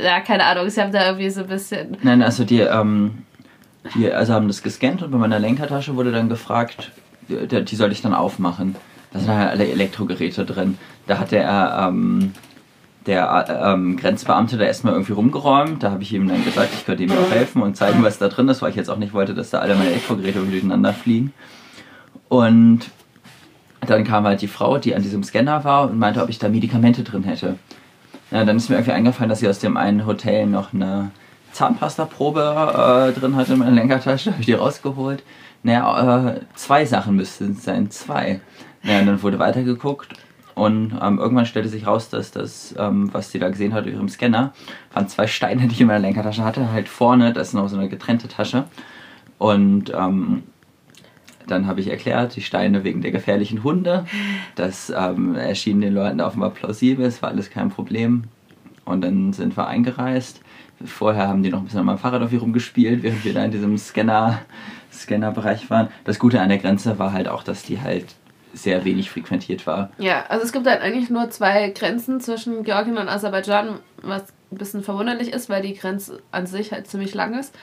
ja, 0.03 0.21
keine 0.21 0.45
Ahnung, 0.45 0.69
sie 0.69 0.81
haben 0.81 0.93
da 0.93 1.07
irgendwie 1.07 1.31
so 1.31 1.43
ein 1.43 1.49
bisschen, 1.49 1.97
Nein, 2.03 2.23
also 2.23 2.45
die, 2.45 2.61
ähm, 2.61 3.25
die 3.95 4.11
also 4.11 4.33
haben 4.33 4.49
das 4.49 4.63
gescannt 4.63 5.03
und 5.03 5.11
bei 5.11 5.19
meiner 5.19 5.39
Lenkertasche 5.39 5.97
wurde 5.97 6.13
dann 6.13 6.29
gefragt, 6.29 6.93
die, 7.29 7.65
die 7.65 7.77
soll 7.77 7.93
ich 7.93 8.03
dann 8.03 8.15
aufmachen. 8.15 8.77
Da 9.13 9.19
sind 9.19 9.29
halt 9.29 9.51
alle 9.51 9.69
Elektrogeräte 9.69 10.45
drin. 10.47 10.79
Da 11.07 11.19
hat 11.19 11.33
der, 11.33 11.89
ähm, 11.89 12.33
der 13.07 13.47
äh, 13.49 13.73
ähm, 13.73 13.97
Grenzbeamte 13.97 14.57
da 14.57 14.65
erstmal 14.65 14.95
irgendwie 14.95 15.13
rumgeräumt. 15.13 15.83
Da 15.83 15.91
habe 15.91 16.03
ich 16.03 16.13
ihm 16.13 16.29
dann 16.29 16.45
gesagt, 16.45 16.71
ich 16.75 16.87
könnte 16.87 17.03
ihm 17.03 17.13
auch 17.13 17.31
helfen 17.31 17.63
und 17.63 17.77
zeigen, 17.77 18.03
was 18.03 18.19
da 18.19 18.29
drin 18.29 18.49
ist, 18.49 18.63
weil 18.63 18.71
ich 18.71 18.77
jetzt 18.77 18.91
auch 18.91 18.99
nicht 18.99 19.13
wollte, 19.13 19.35
dass 19.35 19.51
da 19.51 19.59
alle 19.59 19.75
meine 19.75 19.91
Elektrogeräte 19.91 20.39
durcheinander 20.41 20.93
fliegen. 20.93 21.33
Und 22.29 22.91
dann 23.81 24.05
kam 24.05 24.25
halt 24.25 24.41
die 24.41 24.49
Frau, 24.49 24.79
die 24.79 24.95
an 24.95 25.03
diesem 25.03 25.23
Scanner 25.25 25.65
war 25.65 25.91
und 25.91 25.99
meinte, 25.99 26.23
ob 26.23 26.29
ich 26.29 26.39
da 26.39 26.49
Medikamente 26.49 27.03
drin 27.03 27.25
hätte. 27.25 27.59
Ja, 28.31 28.45
dann 28.45 28.57
ist 28.57 28.71
mir 28.71 28.77
irgendwie 28.77 28.93
eingefallen, 28.93 29.29
dass 29.29 29.41
sie 29.41 29.49
aus 29.49 29.59
dem 29.59 29.77
einen 29.77 30.07
Hotel 30.07 30.47
noch 30.47 30.73
eine 30.73 31.11
Zahnpastaprobe 31.53 33.13
äh, 33.15 33.19
drin 33.19 33.37
hatte 33.37 33.55
in 33.55 33.59
meiner 33.59 33.73
Lenkertasche. 33.73 34.31
Habe 34.33 34.41
ich 34.41 34.47
die 34.47 34.55
rausgeholt, 34.55 35.23
Naja, 35.63 36.29
äh, 36.29 36.41
zwei 36.55 36.85
Sachen 36.87 37.17
müssten 37.17 37.53
es 37.53 37.65
sein, 37.65 37.91
zwei. 37.91 38.41
Naja, 38.83 39.01
und 39.01 39.07
dann 39.07 39.23
wurde 39.23 39.39
weitergeguckt 39.39 40.09
und 40.55 40.99
ähm, 41.01 41.19
irgendwann 41.19 41.47
stellte 41.47 41.69
sich 41.69 41.87
raus, 41.87 42.11
dass 42.11 42.31
das, 42.31 42.75
ähm, 42.79 43.13
was 43.13 43.31
sie 43.31 43.39
da 43.39 43.49
gesehen 43.49 43.73
hat 43.73 43.87
in 43.87 43.95
ihrem 43.95 44.09
Scanner, 44.09 44.53
waren 44.93 45.09
zwei 45.09 45.27
Steine, 45.27 45.63
die 45.63 45.75
ich 45.75 45.81
in 45.81 45.87
meiner 45.87 46.01
Lenkertasche 46.01 46.45
hatte. 46.45 46.73
Halt 46.73 46.89
vorne, 46.89 47.33
das 47.33 47.49
ist 47.49 47.55
noch 47.55 47.69
so 47.69 47.77
eine 47.77 47.89
getrennte 47.89 48.29
Tasche. 48.29 48.65
Und 49.39 49.93
ähm, 49.95 50.43
dann 51.47 51.67
habe 51.67 51.81
ich 51.81 51.89
erklärt, 51.89 52.37
die 52.37 52.43
Steine 52.43 52.85
wegen 52.85 53.01
der 53.01 53.11
gefährlichen 53.11 53.65
Hunde. 53.65 54.05
Das 54.55 54.93
ähm, 54.95 55.35
erschien 55.35 55.81
den 55.81 55.95
Leuten 55.95 56.21
offenbar 56.21 56.51
plausibel, 56.51 57.07
es 57.07 57.23
war 57.23 57.31
alles 57.31 57.51
kein 57.51 57.71
Problem. 57.71 58.25
Und 58.85 59.03
dann 59.03 59.33
sind 59.33 59.57
wir 59.57 59.67
eingereist. 59.67 60.41
Vorher 60.85 61.29
haben 61.29 61.43
die 61.43 61.51
noch 61.51 61.61
ein 61.61 61.65
bisschen 61.65 61.81
an 61.81 61.87
meinem 61.87 61.99
Fahrrad 61.99 62.23
auf 62.23 62.33
ihr 62.33 62.41
rumgespielt, 62.41 63.03
während 63.03 63.25
wir 63.25 63.35
da 63.35 63.45
in 63.45 63.53
diesem 63.53 63.79
Scanner, 63.79 64.41
Scannerbereich 64.93 65.71
waren. 65.71 65.89
Das 66.05 66.19
Gute 66.19 66.41
an 66.41 66.49
der 66.49 66.59
Grenze 66.59 66.99
war 66.99 67.13
halt 67.13 67.29
auch, 67.29 67.43
dass 67.43 67.63
die 67.63 67.81
halt 67.81 68.15
sehr 68.53 68.85
wenig 68.85 69.11
frequentiert 69.11 69.67
war. 69.67 69.91
Ja, 69.99 70.25
also 70.29 70.45
es 70.45 70.53
gibt 70.53 70.67
halt 70.67 70.83
eigentlich 70.83 71.11
nur 71.11 71.31
zwei 71.31 71.71
Grenzen 71.71 72.21
zwischen 72.21 72.65
Georgien 72.65 72.99
und 72.99 73.09
Aserbaidschan, 73.09 73.79
was 74.03 74.25
ein 74.51 74.59
bisschen 74.59 74.83
verwunderlich 74.83 75.33
ist, 75.33 75.49
weil 75.49 75.63
die 75.63 75.75
Grenze 75.75 76.23
an 76.31 76.47
sich 76.47 76.73
halt 76.73 76.87
ziemlich 76.87 77.15
lang 77.15 77.39
ist. 77.39 77.55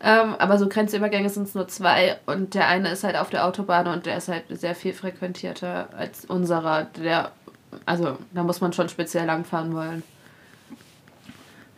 Ähm, 0.00 0.36
aber 0.38 0.58
so 0.58 0.68
Grenzübergänge 0.68 1.28
sind 1.28 1.48
es 1.48 1.54
nur 1.54 1.66
zwei 1.66 2.18
und 2.26 2.54
der 2.54 2.68
eine 2.68 2.90
ist 2.90 3.02
halt 3.02 3.16
auf 3.16 3.30
der 3.30 3.44
Autobahn 3.46 3.88
und 3.88 4.06
der 4.06 4.16
ist 4.16 4.28
halt 4.28 4.44
sehr 4.48 4.74
viel 4.74 4.92
frequentierter 4.92 5.88
als 5.96 6.24
unserer. 6.24 6.84
Der, 6.84 7.32
also 7.84 8.16
da 8.32 8.44
muss 8.44 8.60
man 8.60 8.72
schon 8.72 8.88
speziell 8.88 9.26
langfahren 9.26 9.74
wollen. 9.74 10.02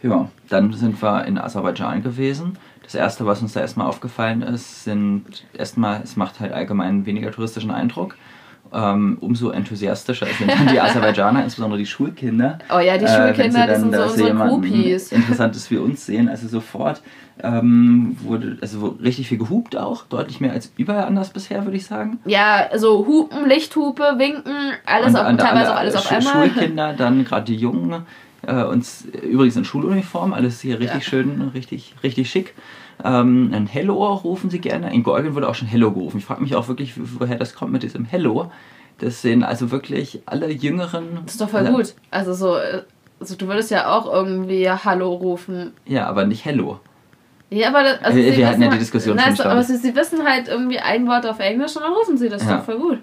Ja, 0.03 0.31
dann 0.49 0.73
sind 0.73 1.03
wir 1.03 1.25
in 1.25 1.39
Aserbaidschan 1.39 2.03
gewesen. 2.03 2.59
Das 2.83 2.95
erste, 2.95 3.25
was 3.25 3.41
uns 3.41 3.53
da 3.53 3.61
erstmal 3.61 3.87
aufgefallen 3.87 4.43
ist, 4.43 4.85
sind 4.85 5.45
erstmal, 5.53 6.03
es 6.03 6.17
macht 6.17 6.41
halt 6.41 6.53
allgemein 6.53 7.07
weniger 7.07 7.31
touristischen 7.31 7.71
Eindruck. 7.71 8.17
Ähm, 8.73 9.19
umso 9.21 9.51
enthusiastischer 9.51 10.27
sind 10.39 10.49
dann 10.49 10.69
die 10.69 10.81
Aserbaidschaner, 10.81 11.43
insbesondere 11.43 11.79
die 11.79 11.87
Schulkinder. 11.87 12.59
Oh 12.73 12.79
ja, 12.79 12.97
die 12.99 13.05
äh, 13.05 13.09
Schulkinder, 13.09 13.63
sie 13.63 13.67
das 13.67 13.81
dann 13.81 13.91
sind 13.91 13.95
so 13.97 14.03
unsere 14.05 14.35
Groupies. 14.35 15.11
Interessantes 15.13 15.71
wie 15.73 15.79
uns 15.79 16.07
sehen. 16.07 16.29
Also 16.29 16.47
sofort 16.47 17.03
ähm, 17.43 18.17
wurde 18.23 18.59
also 18.61 18.97
richtig 19.03 19.27
viel 19.29 19.39
gehupt 19.39 19.77
auch, 19.77 20.05
deutlich 20.07 20.41
mehr 20.41 20.53
als 20.53 20.73
überall 20.77 21.05
anders 21.05 21.31
bisher, 21.31 21.65
würde 21.65 21.77
ich 21.79 21.87
sagen. 21.87 22.21
Ja, 22.27 22.69
so 22.77 23.07
Hupen, 23.07 23.49
Lichthupe, 23.49 24.03
Winken, 24.19 24.53
alles 24.87 25.15
auf, 25.17 25.23
an 25.25 25.37
der- 25.37 25.47
teilweise 25.47 25.71
an 25.71 25.77
auch 25.77 25.81
alles 25.81 25.97
auf 25.97 26.13
einmal. 26.13 26.33
Schulkinder, 26.51 26.93
dann 26.93 27.25
gerade 27.25 27.47
die 27.47 27.57
Jungen, 27.57 28.03
äh, 28.47 28.63
uns 28.63 29.05
übrigens 29.29 29.57
in 29.57 29.65
Schuluniform, 29.65 30.33
alles 30.33 30.61
hier 30.61 30.79
richtig 30.79 31.03
Ja. 31.05 31.11
schön, 31.11 31.51
richtig, 31.55 31.95
richtig 32.05 32.31
schick. 32.31 32.55
Ähm, 33.05 33.51
ein 33.55 33.67
Hello 33.67 34.13
rufen 34.15 34.51
sie 34.51 34.61
gerne. 34.61 34.93
In 34.93 35.03
Georgien 35.03 35.35
wurde 35.35 35.49
auch 35.49 35.55
schon 35.55 35.69
Hello 35.69 35.91
gerufen. 35.93 36.19
Ich 36.19 36.25
frage 36.25 36.43
mich 36.43 36.55
auch 36.55 36.69
wirklich, 36.69 36.95
woher 36.97 37.37
das 37.37 37.55
kommt 37.55 37.73
mit 37.73 37.83
diesem 37.83 38.05
Hello. 38.05 38.51
Das 38.99 39.23
sehen 39.23 39.43
also 39.43 39.71
wirklich 39.71 40.21
alle 40.27 40.51
Jüngeren. 40.51 41.21
Das 41.25 41.33
ist 41.35 41.41
doch 41.41 41.49
voll 41.49 41.65
gut. 41.67 41.95
Also 42.11 42.35
so, 42.35 42.57
äh, 42.57 42.83
also 43.19 43.35
du 43.37 43.47
würdest 43.49 43.71
ja 43.71 43.91
auch 43.97 44.13
irgendwie 44.13 44.69
Hallo 44.71 45.13
rufen. 45.15 45.73
Ja, 45.87 46.07
aber 46.07 46.27
nicht 46.27 46.45
Hello. 46.45 46.81
Ja, 47.53 47.69
aber 47.69 47.83
das, 47.83 48.03
also 48.03 48.17
Wir- 48.19 48.33
sie 48.33 48.39
wir 48.39 48.47
hatten 48.49 48.61
ja 48.63 48.67
die 48.69 48.73
halt- 48.73 48.81
Diskussion 48.83 49.17
Na, 49.17 49.25
schon 49.25 49.35
stark. 49.37 49.51
Aber 49.53 49.63
sie, 49.65 49.77
sie 49.77 49.97
wissen 49.97 50.25
halt 50.25 50.47
irgendwie 50.49 50.79
ein 50.79 51.07
Wort 51.09 51.27
auf 51.27 51.41
Englisch 51.41 51.75
und 51.77 51.83
dann 51.83 51.93
rufen 51.93 52.17
sie 52.17 52.29
das. 52.29 52.45
Ja. 52.45 52.59
doch 52.59 52.65
voll 52.65 52.79
gut. 52.79 52.99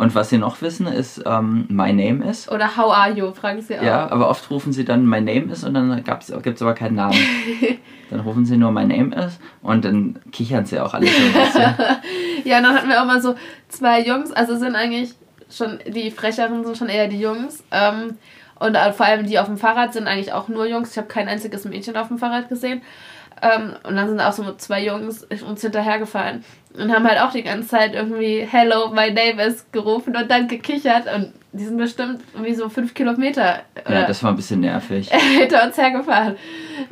Und 0.00 0.14
was 0.14 0.30
sie 0.30 0.38
noch 0.38 0.62
wissen, 0.62 0.86
ist 0.86 1.22
ähm, 1.26 1.66
My 1.68 1.92
Name 1.92 2.24
is. 2.24 2.50
Oder 2.50 2.74
How 2.74 2.90
are 2.90 3.12
you, 3.12 3.34
fragen 3.34 3.60
sie 3.60 3.78
auch. 3.78 3.82
Ja, 3.82 4.10
aber 4.10 4.30
oft 4.30 4.50
rufen 4.50 4.72
sie 4.72 4.86
dann 4.86 5.04
My 5.04 5.20
Name 5.20 5.52
is 5.52 5.62
und 5.62 5.74
dann 5.74 5.94
gibt 6.02 6.22
es 6.22 6.62
aber 6.62 6.72
keinen 6.72 6.94
Namen. 6.94 7.18
dann 8.10 8.20
rufen 8.20 8.46
sie 8.46 8.56
nur 8.56 8.72
My 8.72 8.86
Name 8.86 9.14
is 9.14 9.38
und 9.60 9.84
dann 9.84 10.18
kichern 10.32 10.64
sie 10.64 10.80
auch 10.80 10.94
alle 10.94 11.06
so 11.06 11.12
ein 11.12 11.44
bisschen. 11.44 11.74
Ja, 12.44 12.62
dann 12.62 12.74
hatten 12.74 12.88
wir 12.88 13.02
auch 13.02 13.06
mal 13.06 13.20
so 13.20 13.34
zwei 13.68 14.02
Jungs, 14.02 14.32
also 14.32 14.56
sind 14.56 14.74
eigentlich 14.74 15.12
schon, 15.50 15.78
die 15.86 16.10
Frecheren 16.10 16.64
sind 16.64 16.78
schon 16.78 16.88
eher 16.88 17.06
die 17.06 17.20
Jungs. 17.20 17.62
Ähm, 17.70 18.16
und 18.58 18.76
äh, 18.76 18.94
vor 18.94 19.04
allem 19.04 19.26
die 19.26 19.38
auf 19.38 19.48
dem 19.48 19.58
Fahrrad 19.58 19.92
sind 19.92 20.06
eigentlich 20.06 20.32
auch 20.32 20.48
nur 20.48 20.66
Jungs. 20.66 20.92
Ich 20.92 20.96
habe 20.96 21.08
kein 21.08 21.28
einziges 21.28 21.66
Mädchen 21.66 21.98
auf 21.98 22.08
dem 22.08 22.16
Fahrrad 22.16 22.48
gesehen. 22.48 22.80
Ähm, 23.42 23.74
und 23.86 23.96
dann 23.96 24.08
sind 24.08 24.20
auch 24.22 24.32
so 24.32 24.54
zwei 24.54 24.82
Jungs 24.82 25.24
uns 25.46 25.60
hinterhergefallen 25.60 26.42
und 26.74 26.92
haben 26.92 27.06
halt 27.06 27.20
auch 27.20 27.32
die 27.32 27.42
ganze 27.42 27.68
Zeit 27.68 27.94
irgendwie 27.94 28.46
Hello, 28.48 28.88
my 28.88 29.10
name 29.12 29.42
is 29.42 29.66
gerufen 29.72 30.16
und 30.16 30.30
dann 30.30 30.48
gekichert. 30.48 31.06
Und 31.12 31.32
die 31.52 31.64
sind 31.64 31.78
bestimmt 31.78 32.22
irgendwie 32.32 32.54
so 32.54 32.68
fünf 32.68 32.94
Kilometer 32.94 33.62
Ja, 33.88 34.06
das 34.06 34.22
war 34.22 34.30
ein 34.30 34.36
bisschen 34.36 34.60
nervig. 34.60 35.10
hinter 35.38 35.64
uns 35.64 35.76
hergefahren. 35.76 36.36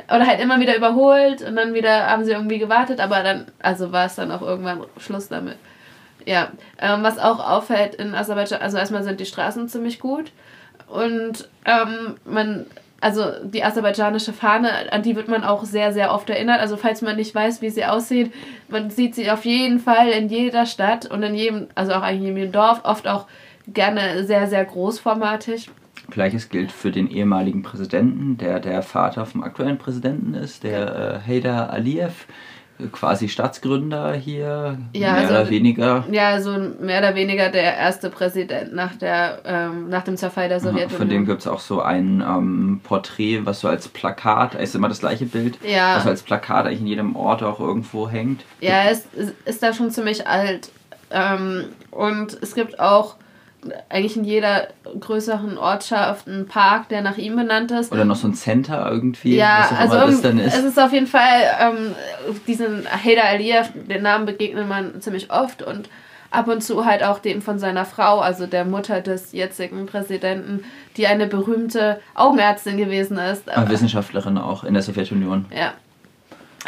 Oder 0.07 0.27
halt 0.27 0.41
immer 0.41 0.59
wieder 0.59 0.75
überholt 0.75 1.41
und 1.41 1.55
dann 1.55 1.73
wieder 1.73 2.07
haben 2.07 2.25
sie 2.25 2.31
irgendwie 2.31 2.59
gewartet, 2.59 2.99
aber 2.99 3.23
dann, 3.23 3.45
also 3.59 3.91
war 3.91 4.05
es 4.05 4.15
dann 4.15 4.31
auch 4.31 4.41
irgendwann 4.41 4.83
Schluss 4.97 5.29
damit. 5.29 5.55
Ja, 6.25 6.49
ähm, 6.79 7.01
was 7.01 7.17
auch 7.17 7.39
auffällt 7.39 7.95
in 7.95 8.13
Aserbaidschan, 8.13 8.61
also 8.61 8.77
erstmal 8.77 9.03
sind 9.03 9.19
die 9.19 9.25
Straßen 9.25 9.69
ziemlich 9.69 9.99
gut 9.99 10.31
und 10.87 11.47
ähm, 11.65 12.17
man, 12.25 12.65
also 13.01 13.23
die 13.43 13.63
aserbaidschanische 13.63 14.33
Fahne, 14.33 14.91
an 14.91 15.03
die 15.03 15.15
wird 15.15 15.27
man 15.27 15.43
auch 15.43 15.63
sehr, 15.63 15.93
sehr 15.93 16.13
oft 16.13 16.29
erinnert. 16.29 16.59
Also 16.59 16.77
falls 16.77 17.01
man 17.01 17.15
nicht 17.15 17.33
weiß, 17.33 17.61
wie 17.61 17.69
sie 17.69 17.85
aussieht, 17.85 18.33
man 18.67 18.89
sieht 18.89 19.15
sie 19.15 19.31
auf 19.31 19.45
jeden 19.45 19.79
Fall 19.79 20.09
in 20.09 20.29
jeder 20.29 20.65
Stadt 20.65 21.05
und 21.05 21.23
in 21.23 21.35
jedem, 21.35 21.67
also 21.75 21.93
auch 21.93 22.01
eigentlich 22.01 22.29
in 22.29 22.37
jedem 22.37 22.51
Dorf, 22.51 22.81
oft 22.83 23.07
auch 23.07 23.27
gerne 23.67 24.23
sehr, 24.25 24.47
sehr 24.47 24.65
großformatig. 24.65 25.69
Gleiches 26.09 26.49
gilt 26.49 26.71
für 26.71 26.91
den 26.91 27.09
ehemaligen 27.09 27.61
Präsidenten, 27.61 28.37
der 28.37 28.59
der 28.59 28.81
Vater 28.81 29.25
vom 29.25 29.43
aktuellen 29.43 29.77
Präsidenten 29.77 30.33
ist, 30.33 30.63
der 30.63 31.21
äh, 31.23 31.27
Heydar 31.27 31.69
Aliyev, 31.69 32.25
quasi 32.91 33.27
Staatsgründer 33.27 34.13
hier, 34.13 34.77
Ja, 34.93 35.11
mehr 35.13 35.21
also- 35.21 35.33
oder 35.33 35.49
weniger. 35.49 36.05
Ja, 36.11 36.41
so 36.41 36.51
mehr 36.79 36.99
oder 36.99 37.15
weniger 37.15 37.49
der 37.49 37.75
erste 37.77 38.09
Präsident 38.09 38.73
nach, 38.73 38.95
der, 38.95 39.39
ähm, 39.45 39.89
nach 39.89 40.03
dem 40.03 40.15
Zerfall 40.17 40.47
der 40.47 40.57
Ja, 40.57 40.63
Sowjetunion. 40.63 40.97
Von 40.97 41.09
dem 41.09 41.25
gibt 41.25 41.41
es 41.41 41.47
auch 41.47 41.59
so 41.59 41.81
ein 41.81 42.21
ähm, 42.25 42.79
Porträt, 42.83 43.41
was 43.45 43.59
so 43.59 43.67
als 43.67 43.87
Plakat, 43.89 44.55
ist 44.55 44.75
immer 44.75 44.87
das 44.89 44.99
gleiche 44.99 45.25
Bild, 45.25 45.57
Ja. 45.63 45.97
was 45.97 46.07
als 46.07 46.23
Plakat 46.23 46.65
eigentlich 46.67 46.79
in 46.81 46.87
jedem 46.87 47.15
Ort 47.15 47.43
auch 47.43 47.59
irgendwo 47.59 48.09
hängt. 48.09 48.43
Ja, 48.61 48.83
es 48.89 49.05
ist, 49.15 49.33
ist 49.45 49.61
da 49.61 49.73
schon 49.73 49.91
ziemlich 49.91 50.25
alt. 50.27 50.69
Ähm, 51.11 51.65
und 51.91 52.37
es 52.41 52.53
gibt 52.55 52.79
auch 52.79 53.15
eigentlich 53.89 54.15
in 54.15 54.23
jeder 54.23 54.67
größeren 54.99 55.57
Ortschaft 55.57 56.27
einen 56.27 56.47
Park, 56.47 56.89
der 56.89 57.01
nach 57.01 57.17
ihm 57.17 57.35
benannt 57.35 57.71
ist. 57.71 57.91
Oder 57.91 58.05
noch 58.05 58.15
so 58.15 58.27
ein 58.27 58.33
Center 58.33 58.89
irgendwie, 58.89 59.35
Ja, 59.35 59.59
was 59.59 59.71
auch 59.71 59.79
also 59.81 59.95
immer 59.95 60.05
das 60.05 60.11
irgend- 60.23 60.25
dann 60.25 60.39
ist. 60.47 60.57
es 60.57 60.63
ist 60.63 60.79
auf 60.79 60.93
jeden 60.93 61.07
Fall 61.07 61.41
ähm, 61.59 61.95
diesen 62.47 62.85
Hader 62.89 63.25
Aliyev, 63.25 63.69
den 63.75 64.01
Namen 64.03 64.25
begegnet 64.25 64.67
man 64.67 65.01
ziemlich 65.01 65.29
oft 65.31 65.61
und 65.61 65.89
ab 66.31 66.47
und 66.47 66.63
zu 66.63 66.85
halt 66.85 67.03
auch 67.03 67.19
dem 67.19 67.41
von 67.41 67.57
seiner 67.59 67.85
Frau, 67.85 68.19
also 68.19 68.45
der 68.45 68.63
Mutter 68.63 69.01
des 69.01 69.31
jetzigen 69.33 69.87
Präsidenten, 69.87 70.63
die 70.95 71.07
eine 71.07 71.25
berühmte 71.27 71.99
Augenärztin 72.15 72.77
gewesen 72.77 73.17
ist. 73.17 73.49
Aber 73.49 73.69
Wissenschaftlerin 73.69 74.37
auch 74.37 74.63
in 74.63 74.73
der 74.73 74.83
Sowjetunion. 74.83 75.45
Ja. 75.53 75.73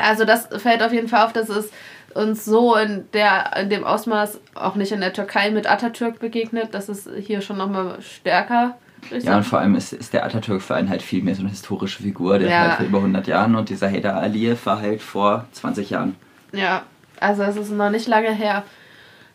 Also 0.01 0.25
das 0.25 0.47
fällt 0.57 0.81
auf 0.81 0.93
jeden 0.93 1.07
Fall 1.09 1.25
auf, 1.25 1.33
dass 1.33 1.49
es 1.49 1.69
uns 2.15 2.45
so 2.45 2.75
in, 2.75 3.05
der, 3.13 3.55
in 3.57 3.69
dem 3.69 3.83
Ausmaß 3.83 4.39
auch 4.55 4.75
nicht 4.75 4.91
in 4.91 5.01
der 5.01 5.13
Türkei 5.13 5.49
mit 5.51 5.69
Atatürk 5.69 6.19
begegnet. 6.19 6.69
Das 6.73 6.89
ist 6.89 7.09
hier 7.19 7.41
schon 7.41 7.57
nochmal 7.57 8.01
stärker. 8.01 8.77
Ja, 9.09 9.37
und 9.37 9.43
vor 9.43 9.59
allem 9.59 9.73
ist, 9.75 9.93
ist 9.93 10.13
der 10.13 10.23
Atatürk-Verein 10.25 10.87
halt 10.89 11.01
viel 11.01 11.23
mehr 11.23 11.33
so 11.35 11.41
eine 11.41 11.49
historische 11.49 12.03
Figur, 12.03 12.37
der 12.37 12.49
Ja. 12.49 12.59
halt 12.61 12.73
vor 12.73 12.85
über 12.85 12.99
100 12.99 13.25
Jahren 13.27 13.55
und 13.55 13.69
dieser 13.69 13.89
Hader 13.89 14.15
Aliyev 14.15 14.65
war 14.65 14.79
halt 14.79 15.01
vor 15.01 15.45
20 15.53 15.89
Jahren. 15.89 16.15
ja, 16.51 16.83
also 17.19 17.43
es 17.43 17.55
ist 17.55 17.71
noch 17.71 17.89
nicht 17.89 18.07
lange 18.07 18.31
her. 18.33 18.63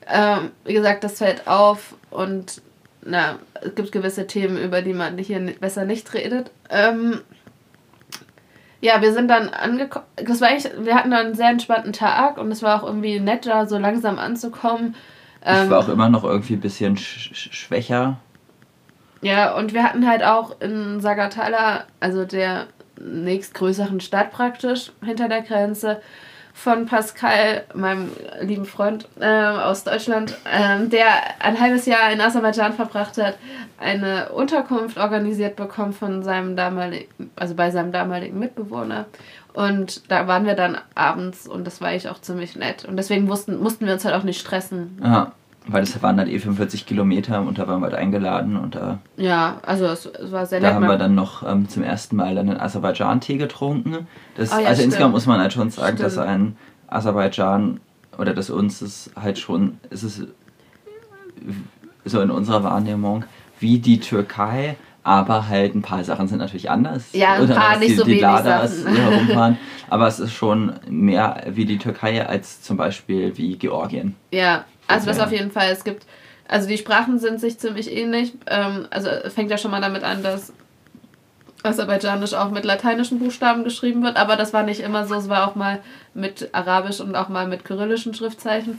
Ähm, 0.09 0.50
wie 0.64 0.75
gesagt, 0.75 1.02
das 1.04 1.18
fällt 1.18 1.49
auf 1.49 1.95
und 2.11 2.62
na, 3.04 3.38
es 3.61 3.75
gibt 3.75 3.90
gewisse 3.92 4.26
Themen, 4.26 4.56
über 4.56 4.83
die 4.83 4.92
man 4.92 5.18
hier 5.18 5.40
besser 5.61 5.85
nicht 5.85 6.12
redet. 6.14 6.50
Ähm, 6.71 7.21
ja, 8.80 9.00
wir 9.00 9.12
sind 9.12 9.28
dann 9.28 9.49
angekommen. 9.49 10.04
Das 10.16 10.40
war 10.40 10.49
eigentlich, 10.49 10.71
wir 10.78 10.95
hatten 10.95 11.11
dann 11.11 11.26
einen 11.26 11.35
sehr 11.35 11.49
entspannten 11.49 11.92
Tag 11.92 12.38
und 12.38 12.50
es 12.50 12.62
war 12.62 12.83
auch 12.83 12.87
irgendwie 12.87 13.21
nett, 13.21 13.47
da 13.47 13.66
so 13.66 13.78
langsam 13.78 14.18
anzukommen. 14.18 14.95
Ich 15.42 15.49
Ähm, 15.49 15.71
war 15.71 15.80
auch 15.80 15.88
immer 15.88 16.09
noch 16.09 16.25
irgendwie 16.25 16.54
ein 16.54 16.61
bisschen 16.61 16.97
sch 16.97 17.30
sch 17.33 17.54
schwächer. 17.54 18.18
Ja, 19.23 19.54
und 19.54 19.73
wir 19.73 19.83
hatten 19.83 20.06
halt 20.06 20.23
auch 20.23 20.61
in 20.61 21.00
Sagatala, 21.00 21.85
also 22.00 22.25
der 22.25 22.66
nächstgrößeren 23.00 24.00
Stadt 24.00 24.30
praktisch 24.30 24.92
hinter 25.04 25.28
der 25.28 25.42
Grenze, 25.42 26.00
von 26.56 26.86
Pascal, 26.86 27.64
meinem 27.75 28.10
lieben 28.40 28.64
Freund 28.64 29.06
äh, 29.20 29.26
aus 29.26 29.84
Deutschland, 29.84 30.38
ähm, 30.50 30.88
der 30.88 31.06
ein 31.38 31.60
halbes 31.60 31.84
Jahr 31.84 32.10
in 32.10 32.20
Aserbaidschan 32.20 32.72
verbracht 32.72 33.18
hat, 33.18 33.36
eine 33.78 34.30
Unterkunft 34.30 34.96
organisiert 34.96 35.54
bekommen 35.54 35.92
von 35.92 36.22
seinem 36.22 36.56
damaligen, 36.56 37.30
also 37.36 37.54
bei 37.54 37.70
seinem 37.70 37.92
damaligen 37.92 38.38
Mitbewohner. 38.38 39.04
Und 39.52 40.10
da 40.10 40.26
waren 40.28 40.46
wir 40.46 40.54
dann 40.54 40.78
abends 40.94 41.46
und 41.46 41.66
das 41.66 41.82
war 41.82 41.88
eigentlich 41.88 42.08
auch 42.08 42.22
ziemlich 42.22 42.56
nett. 42.56 42.86
Und 42.86 42.96
deswegen 42.96 43.26
mussten, 43.26 43.60
mussten 43.60 43.84
wir 43.84 43.92
uns 43.92 44.06
halt 44.06 44.14
auch 44.14 44.25
nicht 44.25 44.40
stressen. 44.40 44.98
Ja, 45.04 45.32
weil 45.68 45.80
das 45.82 46.00
waren 46.02 46.18
halt 46.18 46.28
eh 46.28 46.38
45 46.38 46.87
Kilometer 46.87 47.40
und 47.40 47.58
da 47.58 47.66
waren 47.66 47.80
wir 47.80 47.87
halt 47.87 47.94
eingeladen 47.96 48.56
und 48.56 48.75
da, 48.76 48.99
Ja, 49.16 49.58
also 49.66 49.87
es, 49.87 50.06
es 50.06 50.30
war 50.32 50.46
sehr 50.46 50.61
da 50.61 50.66
nett. 50.68 50.75
haben 50.76 50.82
wir 50.82 50.88
Man- 50.90 50.99
dann 50.99 51.14
noch 51.14 51.42
ähm, 51.49 51.68
zum 51.68 51.82
ersten 51.82 52.16
Mal 52.16 52.38
einen 52.38 52.58
Aserbaidschan-Tee 52.61 53.37
getrunken. 53.37 54.06
Das, 54.37 54.52
Ah 54.52 54.61
ja, 54.61 54.68
also 54.68 54.80
stimmt. 54.80 54.92
insgesamt 54.92 55.12
muss 55.14 55.26
man 55.26 55.40
halt 55.40 55.52
schon 55.52 55.70
sagen, 55.70 55.96
dass 55.96 56.12
Stimmt. 56.12 56.28
ein 56.28 56.56
Aserbaidschan 56.88 57.80
oder 58.18 58.32
dass 58.32 58.49
uns 58.50 58.80
es 58.80 59.11
halt 59.20 59.38
schon, 59.38 59.78
es 59.90 60.02
ist 60.04 60.23
so 62.04 62.20
in 62.20 62.30
unserer 62.30 62.62
Wahrnehmung 62.64 63.25
wie 63.58 63.78
die 63.78 64.00
Türkei, 64.00 64.76
aber 65.02 65.49
halt 65.49 65.75
ein 65.75 65.82
paar 65.82 66.02
Sachen 66.04 66.28
sind 66.28 66.38
natürlich 66.38 66.70
anders. 66.70 67.04
Ja, 67.12 67.35
ein 67.35 67.42
Oder 67.42 67.54
paar 67.54 67.70
dass 67.73 67.80
nicht 67.80 67.90
die, 67.90 67.94
so 67.96 68.04
die 68.04 68.18
Ladas 68.20 68.85
herumfahren. 68.87 69.56
aber 69.88 70.06
es 70.08 70.18
ist 70.20 70.32
schon 70.32 70.73
mehr 70.88 71.44
wie 71.50 71.64
die 71.64 71.78
Türkei 71.78 72.26
als 72.26 72.62
zum 72.62 72.76
Beispiel 72.76 73.37
wie 73.37 73.56
Georgien. 73.56 74.14
Ja, 74.32 74.64
also 74.88 75.06
das 75.06 75.20
auf 75.20 75.32
jeden 75.32 75.50
Fall. 75.50 75.70
Es 75.70 75.84
gibt, 75.84 76.04
also 76.48 76.68
die 76.68 76.78
Sprachen 76.78 77.18
sind 77.18 77.40
sich 77.40 77.58
ziemlich 77.58 77.90
ähnlich. 77.90 78.34
Ähm, 78.46 78.86
also 78.90 79.10
fängt 79.34 79.50
ja 79.50 79.58
schon 79.58 79.70
mal 79.70 79.80
damit 79.80 80.04
an, 80.04 80.22
dass 80.22 80.52
Aserbaidschanisch 81.62 82.34
auch 82.34 82.50
mit 82.50 82.64
lateinischen 82.64 83.18
Buchstaben 83.18 83.64
geschrieben 83.64 84.02
wird, 84.02 84.16
aber 84.16 84.36
das 84.36 84.52
war 84.52 84.62
nicht 84.62 84.80
immer 84.80 85.06
so. 85.06 85.14
Es 85.14 85.28
war 85.28 85.48
auch 85.48 85.54
mal 85.54 85.80
mit 86.14 86.48
Arabisch 86.52 87.00
und 87.00 87.16
auch 87.16 87.28
mal 87.28 87.48
mit 87.48 87.64
kyrillischen 87.64 88.14
Schriftzeichen. 88.14 88.78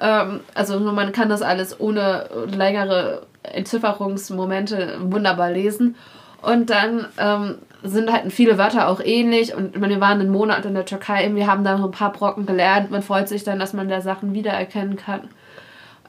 Ähm, 0.00 0.40
also 0.54 0.78
nur 0.78 0.92
man 0.92 1.12
kann 1.12 1.28
das 1.28 1.42
alles 1.42 1.78
ohne 1.80 2.28
längere 2.46 3.26
Entzifferungsmomente 3.42 4.98
wunderbar 5.00 5.50
lesen. 5.50 5.96
Und 6.42 6.70
dann 6.70 7.06
ähm, 7.18 7.58
sind 7.82 8.12
halt 8.12 8.32
viele 8.32 8.58
Wörter 8.58 8.88
auch 8.88 9.00
ähnlich. 9.02 9.54
Und 9.54 9.78
meine, 9.80 9.94
wir 9.94 10.00
waren 10.00 10.20
einen 10.20 10.30
Monat 10.30 10.64
in 10.66 10.74
der 10.74 10.84
Türkei, 10.84 11.30
wir 11.34 11.46
haben 11.46 11.64
da 11.64 11.78
so 11.78 11.84
ein 11.84 11.90
paar 11.90 12.12
Brocken 12.12 12.46
gelernt. 12.46 12.90
Man 12.90 13.02
freut 13.02 13.28
sich 13.28 13.44
dann, 13.44 13.58
dass 13.58 13.72
man 13.72 13.88
da 13.88 14.00
Sachen 14.00 14.34
wiedererkennen 14.34 14.96
kann. 14.96 15.28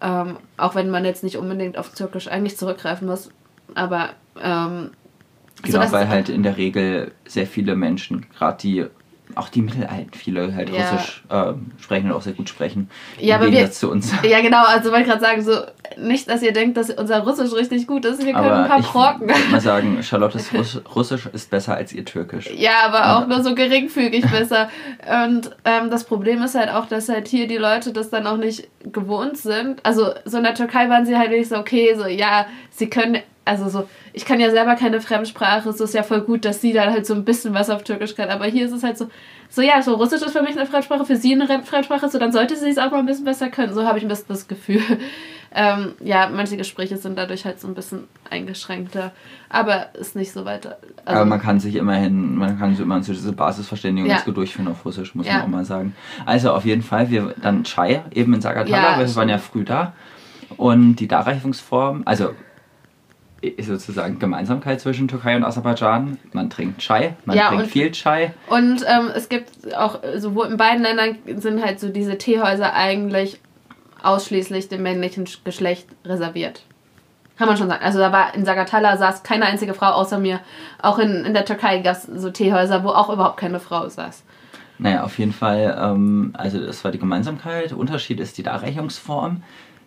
Ähm, 0.02 0.38
auch 0.58 0.76
wenn 0.76 0.90
man 0.90 1.06
jetzt 1.06 1.24
nicht 1.24 1.38
unbedingt 1.38 1.78
auf 1.78 1.90
Türkisch 1.94 2.28
eigentlich 2.28 2.58
zurückgreifen 2.58 3.08
muss. 3.08 3.30
Aber 3.76 4.10
ähm, 4.42 4.92
Genau, 5.64 5.78
sodass- 5.78 5.92
weil 5.92 6.10
halt 6.10 6.30
in 6.30 6.42
der 6.44 6.58
Regel 6.58 7.12
sehr 7.26 7.46
viele 7.46 7.76
Menschen, 7.76 8.26
gerade 8.38 8.58
die, 8.62 8.86
auch 9.36 9.50
die 9.50 9.62
Mittelalten, 9.62 10.14
viele 10.14 10.54
halt 10.56 10.70
Ja. 10.70 10.90
Russisch 10.92 11.24
ähm, 11.30 11.72
sprechen 11.80 12.08
und 12.12 12.18
auch 12.18 12.22
sehr 12.22 12.34
gut 12.34 12.50
sprechen. 12.50 12.90
Ja, 13.20 13.36
aber 13.36 13.52
wir- 13.52 13.72
zu 13.72 13.90
uns. 13.92 14.12
Ja, 14.24 14.42
genau, 14.42 14.64
also 14.66 14.90
wollte 14.92 15.04
ich 15.04 15.08
gerade 15.10 15.22
sagen, 15.22 15.42
so 15.44 15.54
nicht, 15.98 16.30
dass 16.30 16.42
ihr 16.42 16.54
denkt, 16.54 16.78
dass 16.78 16.90
unser 16.90 17.20
Russisch 17.20 17.52
richtig 17.54 17.86
gut 17.88 18.06
ist. 18.06 18.20
Wir 18.26 18.34
können 18.34 18.46
ein 18.46 18.52
Aber 18.52 18.68
paar 18.68 18.80
ich 18.80 18.86
Brocken. 18.88 19.28
würde 19.30 19.42
mal 19.52 19.60
sagen, 19.62 20.00
Charlottes 20.04 20.54
Russ 20.54 20.82
Russisch 20.96 21.26
ist 21.34 21.50
besser 21.50 21.76
als 21.76 21.92
ihr 21.94 22.06
Türkisch. 22.06 22.50
Ja, 22.56 22.72
aber 22.86 23.00
auch 23.18 23.22
Aber- 23.24 23.28
nur 23.28 23.44
so 23.44 23.56
geringfügig 23.56 24.26
besser. 24.32 24.70
Und 25.26 25.52
ähm, 25.66 25.90
das 25.90 26.04
Problem 26.06 26.42
ist 26.44 26.56
halt 26.56 26.70
auch, 26.70 26.86
dass 26.86 27.10
halt 27.10 27.28
hier 27.28 27.48
die 27.48 27.58
Leute 27.58 27.92
das 27.94 28.10
dann 28.10 28.26
auch 28.28 28.38
nicht 28.38 28.68
gewohnt 28.92 29.38
sind. 29.38 29.86
Also 29.86 30.12
so 30.26 30.38
in 30.38 30.44
der 30.44 30.56
Türkei 30.56 30.90
waren 30.90 31.06
sie 31.06 31.18
halt 31.18 31.30
wirklich 31.32 31.50
so, 31.50 31.58
okay, 31.58 31.94
so 31.98 32.08
ja, 32.08 32.46
sie 32.70 32.90
können, 32.90 33.18
also 33.52 33.70
so, 33.70 33.88
ich 34.14 34.26
kann 34.26 34.40
ja 34.40 34.50
selber 34.50 34.76
keine 34.76 35.02
Fremdsprache, 35.02 35.70
es 35.70 35.80
ist 35.80 35.94
ja 35.94 36.04
voll 36.04 36.22
gut, 36.22 36.46
dass 36.46 36.62
sie 36.62 36.74
dann 36.74 36.92
halt 36.92 37.06
so 37.06 37.14
ein 37.14 37.26
bisschen 37.26 37.54
was 37.54 37.70
auf 37.70 37.84
Türkisch 37.84 38.16
kann. 38.16 38.30
Aber 38.30 38.46
hier 38.46 38.66
ist 38.66 38.72
es 38.72 38.84
halt 38.84 38.98
so, 38.98 39.10
so 39.50 39.62
ja, 39.62 39.82
so 39.82 39.96
Russisch 39.96 40.22
ist 40.22 40.32
für 40.32 40.42
mich 40.42 40.58
eine 40.58 40.66
Fremdsprache, 40.66 41.06
für 41.06 41.16
sie 41.18 41.34
eine 41.34 41.48
Re- 41.50 41.62
Fremdsprache, 41.64 42.10
so 42.10 42.18
dann 42.18 42.32
sollte 42.32 42.56
sie 42.56 42.70
es 42.70 42.78
auch 42.78 42.90
mal 42.92 43.00
ein 43.00 43.06
bisschen 43.06 43.26
besser 43.26 43.50
können. 43.50 43.74
So 43.74 43.86
habe 43.86 43.98
ich 43.98 44.04
ein 44.06 44.08
bisschen 44.08 44.26
das 44.30 44.48
Gefühl. 44.48 44.82
Ähm, 45.54 45.96
ja, 46.02 46.30
manche 46.34 46.56
Gespräche 46.56 46.96
sind 46.96 47.18
dadurch 47.18 47.44
halt 47.44 47.60
so 47.60 47.68
ein 47.68 47.74
bisschen 47.74 48.08
eingeschränkter, 48.30 49.12
aber 49.50 49.88
ist 50.00 50.16
nicht 50.16 50.32
so 50.32 50.46
weiter. 50.46 50.78
Also, 51.04 51.20
Aber 51.20 51.26
man 51.30 51.42
kann 51.42 51.60
sich 51.60 51.76
immerhin, 51.76 52.38
man 52.38 52.58
kann 52.58 52.74
so 52.74 52.84
immer 52.84 53.04
so 53.04 53.12
diese 53.12 53.34
Basisverständigung 53.34 54.10
Ja. 54.10 54.16
ganz 54.16 54.26
gut 54.26 54.38
durchführen 54.38 54.70
auf 54.70 54.86
Russisch, 54.86 55.14
muss 55.14 55.28
Ja. 55.28 55.34
man 55.34 55.42
auch 55.42 55.48
mal 55.50 55.66
sagen. 55.66 55.94
Also 56.26 56.54
auf 56.54 56.64
jeden 56.64 56.84
Fall, 56.84 57.10
wir 57.10 57.36
dann 57.42 57.66
Chai 57.66 58.02
eben 58.14 58.34
in 58.34 58.40
Sagatala, 58.40 58.92
Ja, 58.94 58.98
weil 58.98 59.08
wir 59.08 59.16
waren 59.18 59.28
ja 59.28 59.40
früh 59.40 59.66
da. 59.66 59.92
Und 60.56 60.96
die 60.96 61.10
Darreichungsform, 61.10 62.04
also 62.06 62.30
sozusagen 63.60 64.20
Gemeinsamkeit 64.20 64.82
zwischen 64.82 65.08
Türkei 65.08 65.36
und 65.36 65.44
Aserbaidschan. 65.44 66.18
Man 66.34 66.50
trinkt 66.50 66.80
Chai, 66.82 67.16
man 67.26 67.36
Ja, 67.38 67.48
trinkt 67.50 67.64
und- 67.66 67.72
viel 67.72 67.92
Chai. 67.92 68.34
Und 68.48 68.84
ähm, 68.88 69.10
es 69.16 69.30
gibt 69.30 69.74
auch, 69.76 70.00
sowohl 70.18 70.48
in 70.48 70.58
beiden 70.58 70.84
Ländern 70.84 71.18
sind 71.38 71.64
halt 71.64 71.80
so 71.80 71.90
diese 71.90 72.18
Teehäuser 72.18 72.74
eigentlich 72.74 73.40
ausschließlich 74.04 74.70
dem 74.70 74.84
männlichen 74.84 75.26
Sch- 75.26 75.40
Geschlecht 75.44 75.88
reserviert. 76.06 76.64
Kann 77.38 77.48
man 77.48 77.58
schon 77.58 77.68
sagen. 77.70 77.84
Also 77.84 77.98
da 78.00 78.12
war 78.12 78.36
in 78.36 78.46
Sagatala 78.46 78.98
saß 78.98 79.24
keine 79.24 79.46
einzige 79.46 79.74
Frau 79.74 79.88
außer 79.94 80.20
mir. 80.20 80.40
Auch 80.82 81.00
in, 81.00 81.26
in 81.26 81.34
der 81.34 81.46
Türkei 81.46 81.80
gab 81.80 81.96
es 81.96 82.04
so 82.04 82.30
Teehäuser, 82.30 82.84
wo 82.84 82.90
auch 82.90 83.10
überhaupt 83.12 83.38
keine 83.38 83.60
Frau 83.60 83.88
saß. 83.90 84.24
Naja, 84.78 85.04
auf 85.04 85.18
jeden 85.20 85.34
Fall, 85.34 85.76
ähm, 85.80 86.34
also 86.38 86.60
das 86.64 86.84
war 86.84 86.92
die 86.92 87.00
Gemeinsamkeit. 87.00 87.74
Unterschied 87.74 88.20
ist 88.20 88.38
die 88.38 88.44
Darreichungsform. 88.44 89.44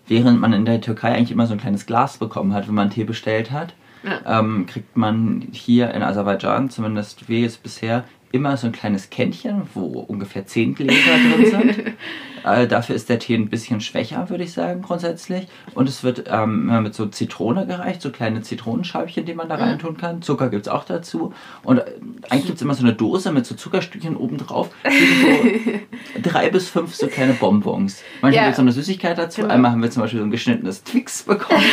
Während 0.06 0.40
man 0.40 0.52
in 0.52 0.64
der 0.64 0.80
Türkei 0.80 1.14
eigentlich 1.14 1.30
immer 1.32 1.46
so 1.46 1.54
ein 1.54 1.60
kleines 1.60 1.86
Glas 1.86 2.18
bekommen 2.18 2.52
hat, 2.52 2.68
wenn 2.68 2.74
man 2.74 2.90
Tee 2.90 3.04
bestellt 3.04 3.50
hat, 3.50 3.74
Ja. 4.02 4.40
ähm, 4.40 4.66
kriegt 4.66 4.96
man 4.96 5.48
hier 5.52 5.92
in 5.94 6.02
Aserbaidschan, 6.02 6.68
zumindest 6.70 7.28
wie 7.28 7.44
es 7.44 7.56
bisher, 7.56 8.04
immer 8.34 8.56
so 8.56 8.66
ein 8.66 8.72
kleines 8.72 9.10
Kännchen, 9.10 9.62
wo 9.74 10.00
ungefähr 10.00 10.44
10 10.44 10.74
Gläser 10.74 10.96
drin 10.96 11.46
sind. 11.46 11.94
äh, 12.44 12.66
dafür 12.66 12.96
ist 12.96 13.08
der 13.08 13.20
Tee 13.20 13.36
ein 13.36 13.48
bisschen 13.48 13.80
schwächer, 13.80 14.28
würde 14.28 14.42
ich 14.42 14.52
sagen, 14.52 14.82
grundsätzlich. 14.82 15.46
Und 15.74 15.88
es 15.88 16.02
wird 16.02 16.24
ähm, 16.28 16.68
immer 16.68 16.80
mit 16.80 16.94
so 16.94 17.06
Zitrone 17.06 17.64
gereicht, 17.64 18.02
so 18.02 18.10
kleine 18.10 18.42
Zitronenscheibchen, 18.42 19.24
die 19.24 19.34
man 19.34 19.48
da 19.48 19.54
reintun 19.54 19.96
kann. 19.96 20.20
Zucker 20.20 20.48
gibt 20.48 20.66
es 20.66 20.72
auch 20.72 20.84
dazu. 20.84 21.32
Und 21.62 21.78
äh, 21.78 21.84
eigentlich 22.28 22.46
gibt 22.46 22.56
es 22.56 22.62
immer 22.62 22.74
so 22.74 22.82
eine 22.82 22.92
Dose 22.92 23.30
mit 23.30 23.46
so 23.46 23.54
Zuckerstückchen 23.54 24.16
oben 24.16 24.36
drauf. 24.38 24.70
So 24.84 26.20
drei 26.22 26.50
bis 26.50 26.68
fünf 26.68 26.92
so 26.92 27.06
kleine 27.06 27.34
Bonbons. 27.34 28.02
Manchmal 28.20 28.34
Ja. 28.34 28.42
gibt 28.42 28.54
es 28.54 28.58
noch 28.58 28.64
eine 28.64 28.72
Süßigkeit 28.72 29.16
dazu. 29.16 29.42
Genau. 29.42 29.54
Einmal 29.54 29.70
haben 29.70 29.82
wir 29.82 29.92
zum 29.92 30.02
Beispiel 30.02 30.18
so 30.18 30.26
ein 30.26 30.32
geschnittenes 30.32 30.82
Twix 30.82 31.22
bekommen. 31.22 31.62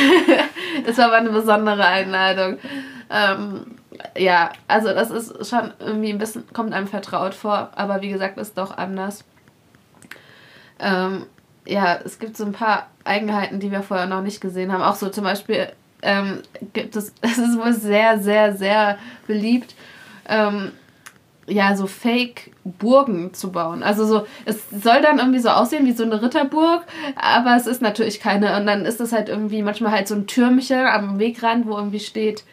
Das 0.85 0.97
war 0.97 1.07
aber 1.07 1.17
eine 1.17 1.29
besondere 1.31 1.85
Einladung. 1.85 2.57
Ähm, 3.09 3.65
ja, 4.17 4.51
also 4.67 4.89
das 4.89 5.09
ist 5.09 5.49
schon 5.49 5.73
irgendwie 5.79 6.11
ein 6.11 6.17
bisschen, 6.17 6.43
kommt 6.53 6.73
einem 6.73 6.87
vertraut 6.87 7.33
vor, 7.33 7.71
aber 7.75 8.01
wie 8.01 8.09
gesagt, 8.09 8.37
ist 8.37 8.57
doch 8.57 8.77
anders. 8.77 9.23
Ähm, 10.79 11.25
ja, 11.65 11.99
es 12.03 12.19
gibt 12.19 12.35
so 12.35 12.45
ein 12.45 12.53
paar 12.53 12.87
Eigenheiten, 13.03 13.59
die 13.59 13.71
wir 13.71 13.83
vorher 13.83 14.07
noch 14.07 14.21
nicht 14.21 14.41
gesehen 14.41 14.71
haben. 14.71 14.81
Auch 14.81 14.95
so 14.95 15.09
zum 15.09 15.23
Beispiel 15.23 15.67
ähm, 16.01 16.41
gibt 16.73 16.95
es, 16.95 17.13
es 17.21 17.37
ist 17.37 17.57
wohl 17.57 17.73
sehr, 17.73 18.19
sehr, 18.19 18.55
sehr 18.55 18.97
beliebt, 19.27 19.75
ähm, 20.27 20.71
ja, 21.47 21.75
so 21.75 21.87
Fake-Burgen 21.87 23.33
zu 23.33 23.51
bauen. 23.51 23.83
Also 23.83 24.05
so, 24.05 24.25
es 24.45 24.69
soll 24.69 25.01
dann 25.01 25.19
irgendwie 25.19 25.39
so 25.39 25.49
aussehen 25.49 25.85
wie 25.85 25.91
so 25.91 26.03
eine 26.03 26.21
Ritterburg, 26.21 26.83
aber 27.15 27.55
es 27.55 27.67
ist 27.67 27.81
natürlich 27.81 28.19
keine. 28.19 28.55
Und 28.57 28.67
dann 28.67 28.85
ist 28.85 29.01
es 29.01 29.11
halt 29.11 29.27
irgendwie 29.27 29.61
manchmal 29.61 29.91
halt 29.91 30.07
so 30.07 30.15
ein 30.15 30.27
Türmchen 30.27 30.85
am 30.85 31.19
Wegrand, 31.19 31.65
wo 31.67 31.75
irgendwie 31.75 31.99
steht, 31.99 32.43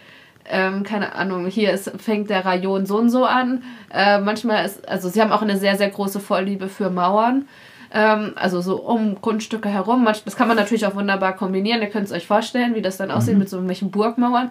ähm, 0.51 0.83
keine 0.83 1.15
Ahnung, 1.15 1.47
hier 1.47 1.73
ist, 1.73 1.91
fängt 1.99 2.31
der 2.31 2.45
Rayon 2.45 2.87
so 2.87 2.99
und 2.99 3.11
so 3.11 3.25
an. 3.25 3.63
Äh, 3.93 4.19
manchmal 4.19 4.65
ist, 4.65 4.89
also 4.89 5.09
sie 5.09 5.21
haben 5.21 5.33
auch 5.33 5.43
eine 5.43 5.57
sehr, 5.57 5.77
sehr 5.77 5.91
große 5.91 6.21
Vorliebe 6.21 6.69
für 6.69 6.91
Mauern. 6.91 7.47
Ähm, 7.93 8.33
also 8.37 8.61
so 8.61 8.83
um 8.83 9.21
Grundstücke 9.21 9.69
herum. 9.69 10.07
Das 10.25 10.37
kann 10.37 10.49
man 10.49 10.57
natürlich 10.57 10.87
auch 10.87 10.95
wunderbar 10.95 11.35
kombinieren. 11.35 11.81
Ihr 11.81 11.89
könnt 11.89 12.07
es 12.07 12.13
euch 12.13 12.27
vorstellen, 12.27 12.75
wie 12.75 12.83
das 12.83 12.97
dann 12.97 13.11
aussieht 13.11 13.39
mit 13.39 13.49
so 13.49 13.57
irgendwelchen 13.57 13.91
Burgmauern. 13.91 14.51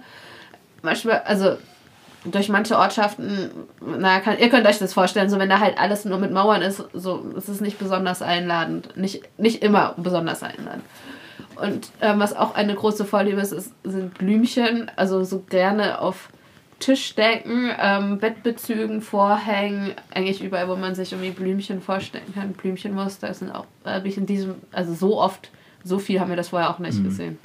Manchmal, 0.81 1.21
also 1.25 1.57
durch 2.25 2.49
manche 2.49 2.77
Ortschaften, 2.77 3.51
na, 3.79 4.19
kann, 4.19 4.37
ihr 4.39 4.49
könnt 4.49 4.67
euch 4.67 4.79
das 4.79 4.93
vorstellen, 4.93 5.29
so 5.29 5.39
wenn 5.39 5.49
da 5.49 5.59
halt 5.59 5.77
alles 5.79 6.05
nur 6.05 6.17
mit 6.17 6.31
Mauern 6.31 6.61
ist, 6.61 6.83
so 6.93 7.19
ist 7.35 7.47
es 7.47 7.61
nicht 7.61 7.79
besonders 7.79 8.21
einladend. 8.21 8.97
Nicht, 8.97 9.23
nicht 9.39 9.63
immer 9.63 9.93
besonders 9.97 10.43
einladend. 10.43 10.83
Und 11.61 11.91
ähm, 12.01 12.19
was 12.19 12.35
auch 12.35 12.55
eine 12.55 12.75
große 12.75 13.05
Vorliebe 13.05 13.41
ist, 13.41 13.51
ist, 13.51 13.73
sind 13.83 14.17
Blümchen, 14.17 14.91
also 14.95 15.23
so 15.23 15.43
gerne 15.49 15.99
auf 15.99 16.29
Tischdecken, 16.79 17.71
ähm, 17.79 18.19
Bettbezügen, 18.19 19.01
Vorhängen, 19.01 19.93
eigentlich 20.13 20.43
überall, 20.43 20.69
wo 20.69 20.75
man 20.75 20.93
sich 20.93 21.11
irgendwie 21.11 21.31
Blümchen 21.31 21.81
vorstellen 21.81 22.33
kann. 22.35 22.53
Blümchenmuster 22.53 23.33
sind 23.33 23.51
auch, 23.51 23.65
habe 23.83 24.07
ich 24.07 24.17
in 24.17 24.25
diesem, 24.25 24.55
also 24.71 24.93
so 24.93 25.19
oft, 25.19 25.49
so 25.83 25.97
viel 25.97 26.19
haben 26.19 26.29
wir 26.29 26.35
das 26.35 26.49
vorher 26.49 26.69
auch 26.69 26.79
nicht 26.79 27.03
gesehen. 27.03 27.39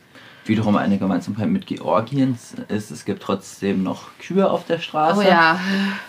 Wiederum 0.45 0.77
eine 0.77 0.99
Gemeinsamkeit 0.99 1.49
mit 1.49 1.67
Georgiens 1.67 2.55
ist, 2.69 2.91
es 2.91 3.05
gibt 3.05 3.23
trotzdem 3.23 3.85
noch 3.85 4.11
Kühe 4.19 4.51
auf 4.51 4.67
der 4.67 4.79
Straße. 4.81 5.21
Oh 5.21 5.23
ja, 5.23 5.59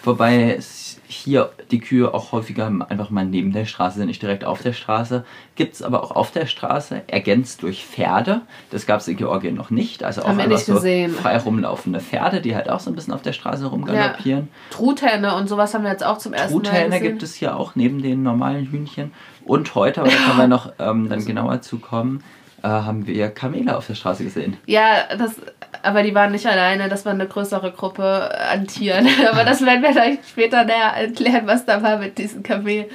Wobei 0.04 0.56
es 0.56 0.93
hier 1.16 1.52
die 1.72 1.80
Kühe 1.80 2.14
auch 2.14 2.32
häufiger 2.32 2.72
einfach 2.90 3.10
mal 3.10 3.26
neben 3.26 3.52
der 3.54 3.66
Straße 3.66 3.98
sind, 3.98 4.08
nicht 4.08 4.22
direkt 4.22 4.46
auf 4.46 4.62
der 4.62 4.74
Straße. 4.74 5.26
Gibt 5.56 5.76
es 5.76 5.82
aber 5.82 6.04
auch 6.04 6.12
auf 6.12 6.32
der 6.32 6.46
Straße, 6.46 7.04
ergänzt 7.08 7.64
durch 7.64 7.86
Pferde. 7.86 8.42
Das 8.72 8.86
gab 8.86 9.00
es 9.00 9.08
in 9.08 9.18
Georgien 9.18 9.56
noch 9.56 9.70
nicht. 9.70 10.04
Also 10.04 10.22
auch 10.22 10.28
Haben 10.28 10.38
wir 10.38 10.46
einfach 10.46 10.60
so 10.60 10.74
gesehen. 10.76 11.12
frei 11.14 11.38
rumlaufende 11.38 12.00
Pferde, 12.00 12.42
die 12.42 12.56
halt 12.56 12.70
auch 12.70 12.80
so 12.80 12.90
ein 12.92 12.96
bisschen 12.96 13.14
auf 13.14 13.22
der 13.22 13.34
Straße 13.34 13.66
rumgaloppieren. 13.66 14.50
Truthähne 14.70 15.36
und 15.36 15.48
sowas 15.48 15.74
haben 15.74 15.84
wir 15.84 15.92
jetzt 15.92 16.06
auch 16.06 16.18
zum 16.18 16.34
ersten 16.34 16.56
Mal 16.58 16.64
Truthähne 16.64 16.90
gesehen. 16.90 17.04
gibt 17.04 17.24
es 17.24 17.36
hier 17.36 17.56
auch 17.56 17.76
neben 17.76 18.02
den 18.02 18.24
normalen 18.24 18.68
Hühnchen. 18.68 19.12
Und 19.46 19.76
heute, 19.76 20.02
aber 20.02 20.10
da 20.10 20.16
können 20.16 20.38
wir 20.38 20.48
noch 20.48 20.72
ähm, 20.80 21.10
dann 21.10 21.26
genauer 21.26 21.62
zu 21.62 21.80
kommen, 21.80 22.24
äh, 22.64 22.68
haben 22.68 23.06
wir 23.06 23.30
Kamele 23.30 23.78
auf 23.78 23.88
der 23.88 23.96
Straße 23.96 24.24
gesehen. 24.24 24.58
Ja, 24.66 25.04
das, 25.18 25.36
aber 25.84 26.02
die 26.02 26.16
waren 26.16 26.32
nicht 26.32 26.48
alleine, 26.48 26.88
das 26.90 27.06
war 27.06 27.12
eine 27.12 27.28
größere 27.28 27.72
Gruppe 27.72 28.32
an 28.52 28.68
Tieren. 28.68 29.08
aber 29.32 29.44
das 29.44 29.66
werden 29.66 29.84
wir 29.84 29.92
vielleicht 29.92 30.28
später 30.28 30.64
näher 30.64 30.94
erklären, 30.96 31.46
was 31.46 31.66
da 31.66 31.84
war 31.84 31.98
mit 31.98 32.18
diesen 32.18 32.42
Kamelen. 32.42 32.86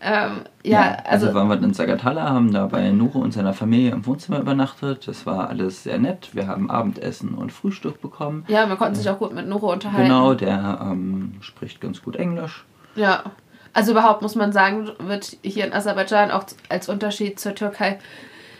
Ähm, 0.00 0.42
ja, 0.62 0.98
also, 1.04 1.26
also, 1.26 1.34
waren 1.34 1.48
wir 1.48 1.60
in 1.60 1.74
Sagatala, 1.74 2.28
haben 2.28 2.52
da 2.52 2.66
bei 2.66 2.90
Nuro 2.90 3.18
und 3.18 3.32
seiner 3.32 3.52
Familie 3.52 3.90
im 3.90 4.06
Wohnzimmer 4.06 4.38
übernachtet. 4.38 5.08
Das 5.08 5.26
war 5.26 5.48
alles 5.48 5.82
sehr 5.82 5.98
nett. 5.98 6.30
Wir 6.34 6.46
haben 6.46 6.70
Abendessen 6.70 7.34
und 7.34 7.50
Frühstück 7.50 8.00
bekommen. 8.00 8.44
ja, 8.46 8.64
man 8.66 8.78
konnte 8.78 8.98
sich 8.98 9.10
auch 9.10 9.18
gut 9.18 9.34
mit 9.34 9.48
Nuro 9.48 9.72
unterhalten. 9.72 10.04
Genau, 10.04 10.34
der 10.34 10.78
ähm, 10.82 11.32
spricht 11.40 11.80
ganz 11.80 12.02
gut 12.02 12.14
Englisch. 12.14 12.64
Ja. 12.94 13.24
Also 13.72 13.92
überhaupt 13.92 14.22
muss 14.22 14.34
man 14.34 14.52
sagen, 14.52 14.90
wird 14.98 15.36
hier 15.42 15.66
in 15.66 15.72
Aserbaidschan 15.72 16.30
auch 16.30 16.44
als 16.68 16.88
Unterschied 16.88 17.40
zur 17.40 17.54
Türkei 17.54 17.98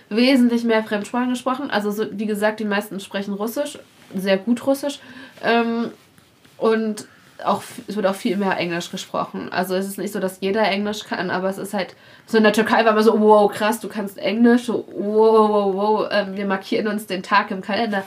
wesentlich 0.09 0.65
mehr 0.65 0.83
Fremdsprachen 0.85 1.31
gesprochen. 1.31 1.71
Also 1.71 1.91
so, 1.91 2.07
wie 2.13 2.27
gesagt, 2.27 2.61
die 2.61 2.65
meisten 2.65 3.01
sprechen 3.01 3.35
Russisch, 3.35 3.79
sehr 4.15 4.39
gut 4.39 4.67
Russisch. 4.67 5.01
Ähm, 5.43 5.91
und 6.57 7.07
auch, 7.45 7.63
es 7.87 7.97
wird 7.97 8.07
auch 8.07 8.15
viel 8.15 8.37
mehr 8.37 8.57
Englisch 8.59 8.91
gesprochen. 8.91 9.49
Also 9.53 9.75
es 9.75 9.87
ist 9.87 9.99
nicht 9.99 10.13
so, 10.13 10.19
dass 10.19 10.41
jeder 10.41 10.69
Englisch 10.69 11.05
kann, 11.05 11.31
aber 11.31 11.49
es 11.49 11.59
ist 11.59 11.75
halt, 11.75 11.95
so 12.27 12.37
in 12.37 12.43
der 12.43 12.53
Türkei 12.53 12.85
war 12.85 12.95
man 12.95 13.05
so, 13.05 13.19
wow, 13.21 13.51
krass, 13.51 13.81
du 13.81 13.89
kannst 13.89 14.19
Englisch, 14.19 14.65
so, 14.65 14.87
wow, 14.97 15.49
wow, 15.49 15.75
wow, 15.75 16.09
ähm, 16.11 16.37
wir 16.37 16.47
markieren 16.47 16.89
uns 16.89 17.07
den 17.07 17.23
Tag 17.23 17.51
im 17.51 17.61
Kalender. 17.61 18.03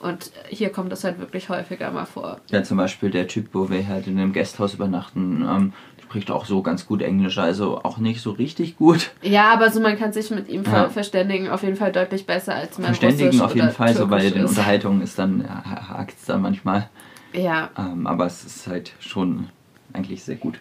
Und 0.00 0.30
hier 0.48 0.70
kommt 0.70 0.92
das 0.92 1.04
halt 1.04 1.18
wirklich 1.18 1.48
häufiger 1.48 1.90
mal 1.90 2.04
vor. 2.04 2.38
Ja, 2.50 2.62
zum 2.62 2.76
Beispiel 2.76 3.10
der 3.10 3.26
Typ, 3.26 3.48
wo 3.52 3.70
wir 3.70 3.88
halt 3.88 4.06
in 4.06 4.18
einem 4.18 4.32
Gasthaus 4.32 4.74
übernachten, 4.74 5.42
ähm, 5.42 5.72
spricht 6.16 6.30
auch 6.30 6.46
so 6.46 6.62
ganz 6.62 6.86
gut 6.86 7.02
Englisch, 7.02 7.36
also 7.36 7.80
auch 7.82 7.98
nicht 7.98 8.22
so 8.22 8.30
richtig 8.30 8.78
gut. 8.78 9.10
Ja, 9.20 9.52
aber 9.52 9.70
so 9.70 9.80
man 9.80 9.98
kann 9.98 10.14
sich 10.14 10.30
mit 10.30 10.48
ihm 10.48 10.62
ja. 10.64 10.88
verständigen, 10.88 11.50
auf 11.50 11.62
jeden 11.62 11.76
Fall 11.76 11.92
deutlich 11.92 12.24
besser 12.24 12.54
als 12.54 12.78
man 12.78 12.86
Verständigen 12.86 13.26
Russisch 13.26 13.42
auf 13.42 13.54
jeden 13.54 13.70
Fall, 13.70 13.94
so 13.94 14.06
bei 14.06 14.30
den 14.30 14.46
Unterhaltungen 14.46 15.02
ist 15.02 15.18
dann, 15.18 15.44
ja, 15.46 15.62
hakt 15.90 16.14
es 16.18 16.24
dann 16.24 16.40
manchmal. 16.40 16.88
Ja. 17.34 17.68
Ähm, 17.76 18.06
aber 18.06 18.24
es 18.24 18.44
ist 18.44 18.66
halt 18.66 18.94
schon 18.98 19.48
eigentlich 19.92 20.24
sehr 20.24 20.36
gut. 20.36 20.58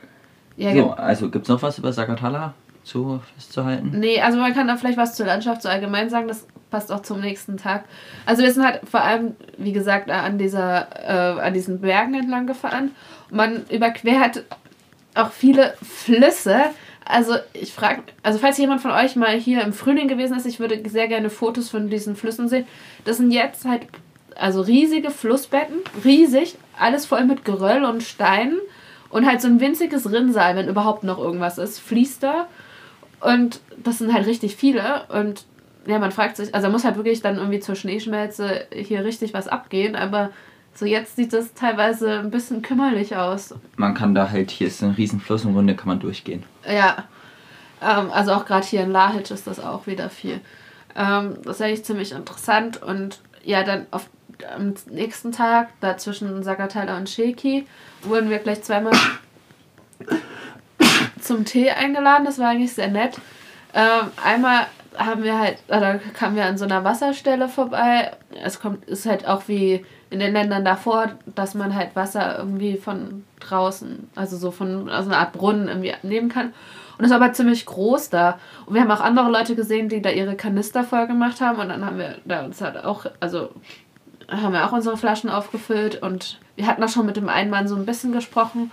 Ja, 0.57 0.73
so, 0.73 0.91
also 0.91 1.29
gibt 1.29 1.45
es 1.45 1.49
noch 1.49 1.61
was 1.61 1.77
über 1.77 1.93
Sagatala 1.93 2.53
zu 2.83 3.21
festzuhalten? 3.35 3.93
Nee, 3.97 4.19
also 4.19 4.37
man 4.37 4.53
kann 4.53 4.67
da 4.67 4.75
vielleicht 4.75 4.97
was 4.97 5.15
zur 5.15 5.25
Landschaft 5.25 5.61
so 5.61 5.69
allgemein 5.69 6.09
sagen, 6.09 6.27
das 6.27 6.47
passt 6.69 6.91
auch 6.91 7.01
zum 7.01 7.21
nächsten 7.21 7.55
Tag. 7.55 7.85
Also 8.25 8.43
wir 8.43 8.51
sind 8.51 8.65
halt 8.65 8.81
vor 8.89 9.01
allem, 9.01 9.37
wie 9.57 9.71
gesagt, 9.71 10.11
an 10.11 10.37
dieser, 10.37 10.87
äh, 11.01 11.39
an 11.39 11.53
diesen 11.53 11.79
Bergen 11.79 12.13
entlang 12.13 12.45
gefahren. 12.45 12.91
Man 13.31 13.63
überquert 13.69 14.43
auch 15.15 15.31
viele 15.31 15.75
Flüsse. 15.81 16.65
Also 17.03 17.35
ich 17.53 17.73
frage, 17.73 18.03
also 18.23 18.39
falls 18.39 18.57
jemand 18.57 18.81
von 18.81 18.91
euch 18.91 19.15
mal 19.15 19.37
hier 19.37 19.61
im 19.61 19.73
Frühling 19.73 20.07
gewesen 20.07 20.37
ist, 20.37 20.45
ich 20.45 20.59
würde 20.59 20.81
sehr 20.89 21.07
gerne 21.07 21.29
Fotos 21.29 21.69
von 21.69 21.89
diesen 21.89 22.15
Flüssen 22.15 22.49
sehen. 22.49 22.65
Das 23.03 23.17
sind 23.17 23.31
jetzt 23.31 23.65
halt 23.65 23.87
also 24.35 24.61
riesige 24.61 25.11
Flussbetten, 25.11 25.77
riesig, 26.03 26.55
alles 26.77 27.05
voll 27.05 27.25
mit 27.25 27.45
Geröll 27.45 27.85
und 27.85 28.03
Steinen 28.03 28.59
und 29.09 29.25
halt 29.25 29.41
so 29.41 29.47
ein 29.47 29.59
winziges 29.59 30.11
Rinnsal, 30.11 30.55
wenn 30.55 30.67
überhaupt 30.67 31.03
noch 31.03 31.19
irgendwas 31.19 31.57
ist, 31.57 31.79
fließt 31.79 32.23
da. 32.23 32.47
Und 33.21 33.61
das 33.81 33.99
sind 33.99 34.13
halt 34.13 34.27
richtig 34.27 34.55
viele 34.55 35.03
und 35.09 35.45
ja, 35.87 35.99
man 35.99 36.11
fragt 36.11 36.37
sich, 36.37 36.53
also 36.53 36.69
muss 36.69 36.83
halt 36.83 36.95
wirklich 36.95 37.21
dann 37.21 37.37
irgendwie 37.37 37.59
zur 37.59 37.75
Schneeschmelze 37.75 38.65
hier 38.71 39.05
richtig 39.05 39.33
was 39.33 39.47
abgehen, 39.47 39.95
aber 39.95 40.31
so 40.75 40.85
jetzt 40.85 41.15
sieht 41.15 41.33
das 41.33 41.53
teilweise 41.53 42.19
ein 42.19 42.31
bisschen 42.31 42.61
kümmerlich 42.61 43.15
aus. 43.15 43.55
Man 43.77 43.93
kann 43.93 44.13
da 44.13 44.29
halt, 44.29 44.51
hier 44.51 44.67
ist 44.67 44.83
ein 44.83 44.91
Riesenfluss 44.91 45.45
und 45.45 45.55
Runde 45.55 45.75
kann 45.75 45.87
man 45.87 45.99
durchgehen. 45.99 46.43
Ja, 46.69 47.05
ähm, 47.81 48.11
also 48.11 48.33
auch 48.33 48.45
gerade 48.45 48.65
hier 48.65 48.83
in 48.83 48.91
Lahic 48.91 49.31
ist 49.31 49.47
das 49.47 49.59
auch 49.59 49.87
wieder 49.87 50.09
viel. 50.09 50.41
Ähm, 50.95 51.37
das 51.43 51.57
ist 51.57 51.61
eigentlich 51.61 51.85
ziemlich 51.85 52.11
interessant 52.11 52.81
und 52.81 53.21
ja, 53.43 53.63
dann 53.63 53.85
auf, 53.91 54.09
am 54.53 54.73
nächsten 54.89 55.31
Tag, 55.31 55.69
da 55.79 55.97
zwischen 55.97 56.43
Sagatala 56.43 56.97
und 56.97 57.09
Sheki, 57.09 57.65
wurden 58.01 58.29
wir 58.29 58.39
gleich 58.39 58.63
zweimal 58.63 58.93
zum 61.21 61.45
Tee 61.45 61.71
eingeladen. 61.71 62.25
Das 62.25 62.37
war 62.37 62.49
eigentlich 62.49 62.73
sehr 62.73 62.89
nett. 62.89 63.17
Ähm, 63.73 64.11
einmal 64.23 64.67
haben 64.97 65.23
wir 65.23 65.39
halt, 65.39 65.57
oder 65.67 65.99
kamen 66.13 66.35
wir 66.35 66.45
an 66.45 66.57
so 66.57 66.65
einer 66.65 66.83
Wasserstelle 66.83 67.47
vorbei. 67.47 68.11
Es 68.43 68.59
kommt, 68.59 68.85
ist 68.85 69.05
halt 69.05 69.27
auch 69.27 69.47
wie 69.47 69.85
in 70.09 70.19
den 70.19 70.33
Ländern 70.33 70.63
davor, 70.63 71.11
dass 71.25 71.55
man 71.55 71.75
halt 71.75 71.95
Wasser 71.95 72.37
irgendwie 72.37 72.77
von 72.77 73.23
draußen, 73.39 74.09
also 74.15 74.37
so 74.37 74.51
von 74.51 74.89
also 74.89 75.09
einer 75.09 75.19
Art 75.19 75.33
Brunnen 75.33 75.67
irgendwie 75.67 75.93
nehmen 76.03 76.29
kann. 76.29 76.53
Und 76.97 77.03
ist 77.03 77.11
aber 77.11 77.33
ziemlich 77.33 77.65
groß 77.65 78.09
da. 78.09 78.39
Und 78.65 78.73
wir 78.73 78.81
haben 78.81 78.91
auch 78.91 79.01
andere 79.01 79.29
Leute 79.29 79.55
gesehen, 79.55 79.89
die 79.89 80.01
da 80.01 80.09
ihre 80.09 80.35
Kanister 80.35 80.83
voll 80.83 81.07
gemacht 81.07 81.41
haben. 81.41 81.59
Und 81.59 81.69
dann 81.69 81.85
haben 81.85 81.97
wir 81.97 82.15
da 82.23 82.45
uns 82.45 82.61
halt 82.61 82.83
auch, 82.85 83.05
also 83.19 83.49
haben 84.29 84.53
wir 84.53 84.65
auch 84.65 84.71
unsere 84.71 84.95
Flaschen 84.95 85.29
aufgefüllt. 85.29 86.01
Und 86.01 86.39
wir 86.55 86.67
hatten 86.67 86.81
auch 86.83 86.89
schon 86.89 87.05
mit 87.05 87.17
dem 87.17 87.27
einen 87.27 87.49
Mann 87.49 87.67
so 87.67 87.75
ein 87.75 87.85
bisschen 87.85 88.13
gesprochen 88.13 88.71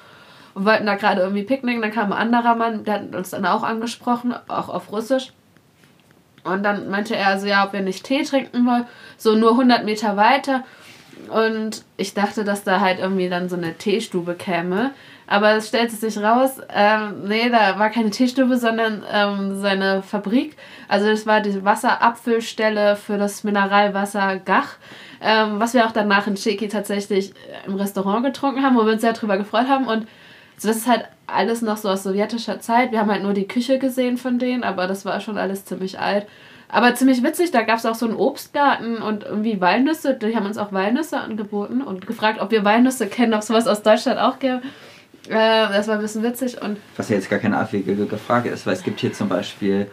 und 0.55 0.65
wollten 0.65 0.87
da 0.87 0.95
gerade 0.95 1.23
irgendwie 1.23 1.43
picknicken. 1.43 1.83
Dann 1.83 1.91
kam 1.91 2.13
ein 2.13 2.19
anderer 2.19 2.55
Mann, 2.55 2.85
der 2.85 2.95
hat 2.95 3.15
uns 3.15 3.31
dann 3.31 3.45
auch 3.45 3.65
angesprochen, 3.65 4.35
auch 4.47 4.69
auf 4.69 4.93
Russisch. 4.93 5.33
Und 6.45 6.63
dann 6.63 6.91
meinte 6.91 7.17
er 7.17 7.39
so, 7.39 7.47
ja, 7.47 7.65
ob 7.65 7.73
wir 7.73 7.81
nicht 7.81 8.05
Tee 8.05 8.23
trinken 8.23 8.67
wollen, 8.67 8.87
so 9.17 9.35
nur 9.35 9.53
100 9.53 9.85
Meter 9.85 10.17
weiter. 10.17 10.65
Und 11.29 11.85
ich 11.97 12.15
dachte, 12.15 12.45
dass 12.45 12.65
da 12.65 12.81
halt 12.81 12.99
irgendwie 12.99 13.29
dann 13.29 13.49
so 13.49 13.57
eine 13.57 13.75
Teestube 13.75 14.35
käme. 14.35 14.91
Aber 15.27 15.53
es 15.53 15.69
stellte 15.69 15.95
sich 15.95 16.19
raus, 16.19 16.61
ähm, 16.75 17.25
nee, 17.25 17.49
da 17.49 17.79
war 17.79 17.91
keine 17.91 18.11
Teestube, 18.11 18.57
sondern 18.57 19.03
ähm, 19.11 19.61
seine 19.61 20.03
Fabrik. 20.03 20.57
Also 20.89 21.07
das 21.07 21.27
war 21.27 21.41
die 21.41 21.65
Wasserabfüllstelle 21.65 22.97
für 22.97 23.19
das 23.19 23.45
Mineralwasser 23.45 24.39
Gach, 24.45 24.77
ähm, 25.23 25.61
was 25.61 25.75
wir 25.75 25.87
auch 25.87 25.93
danach 25.93 26.27
in 26.27 26.35
Cheki 26.35 26.69
tatsächlich 26.69 27.33
im 27.67 27.77
Restaurant 27.77 28.25
getrunken 28.27 28.63
haben, 28.63 28.77
wo 28.77 28.85
wir 28.85 28.93
uns 28.93 29.01
sehr 29.01 29.13
drüber 29.13 29.39
gefreut 29.39 29.69
haben. 29.69 29.87
Und 29.87 30.07
so, 30.59 30.69
das 30.69 30.77
ist 30.77 30.87
halt 30.87 31.07
alles 31.27 31.63
noch 31.63 31.77
so 31.77 31.89
aus 31.89 32.03
sowjetischer 32.03 32.61
Zeit. 32.61 32.93
Wir 32.93 33.01
haben 33.01 33.11
halt 33.11 33.23
nur 33.23 33.33
die 33.33 33.49
Küche 33.49 33.79
gesehen 33.79 34.17
von 34.17 34.39
denen, 34.39 34.65
aber 34.65 34.87
das 34.87 35.05
war 35.05 35.21
schon 35.21 35.39
alles 35.39 35.65
ziemlich 35.65 35.99
alt. 35.99 36.27
Aber 36.69 36.95
ziemlich 36.95 37.23
witzig, 37.23 37.51
da 37.51 37.63
gab 37.63 37.79
es 37.79 37.87
auch 37.87 37.95
so 37.95 38.07
einen 38.07 38.17
Obstgarten 38.17 39.03
und 39.03 39.25
irgendwie 39.25 39.61
Walnüsse. 39.61 40.15
Die 40.15 40.35
haben 40.35 40.47
uns 40.47 40.57
auch 40.57 40.73
Walnüsse 40.73 41.19
angeboten 41.21 41.83
und 41.83 42.07
gefragt, 42.07 42.41
ob 42.41 42.51
wir 42.51 42.65
Walnüsse 42.65 43.09
kennen, 43.09 43.35
ob 43.35 43.41
es 43.41 43.49
sowas 43.49 43.67
aus 43.67 43.83
Deutschland 43.83 44.19
auch 44.19 44.39
gibt. 44.39 44.65
Äh, 45.29 45.35
das 45.35 45.87
war 45.87 45.97
ein 45.97 46.01
bisschen 46.01 46.23
witzig. 46.23 46.63
Und 46.63 46.79
Was 46.97 47.11
ja 47.11 47.17
jetzt 47.17 47.29
gar 47.29 47.39
keine 47.39 47.59
abwegige 47.59 48.07
Frage 48.17 48.49
ist, 48.49 48.67
weil 48.67 48.73
es 48.73 48.83
gibt 48.83 49.01
hier 49.01 49.13
zum 49.13 49.29
Beispiel 49.29 49.91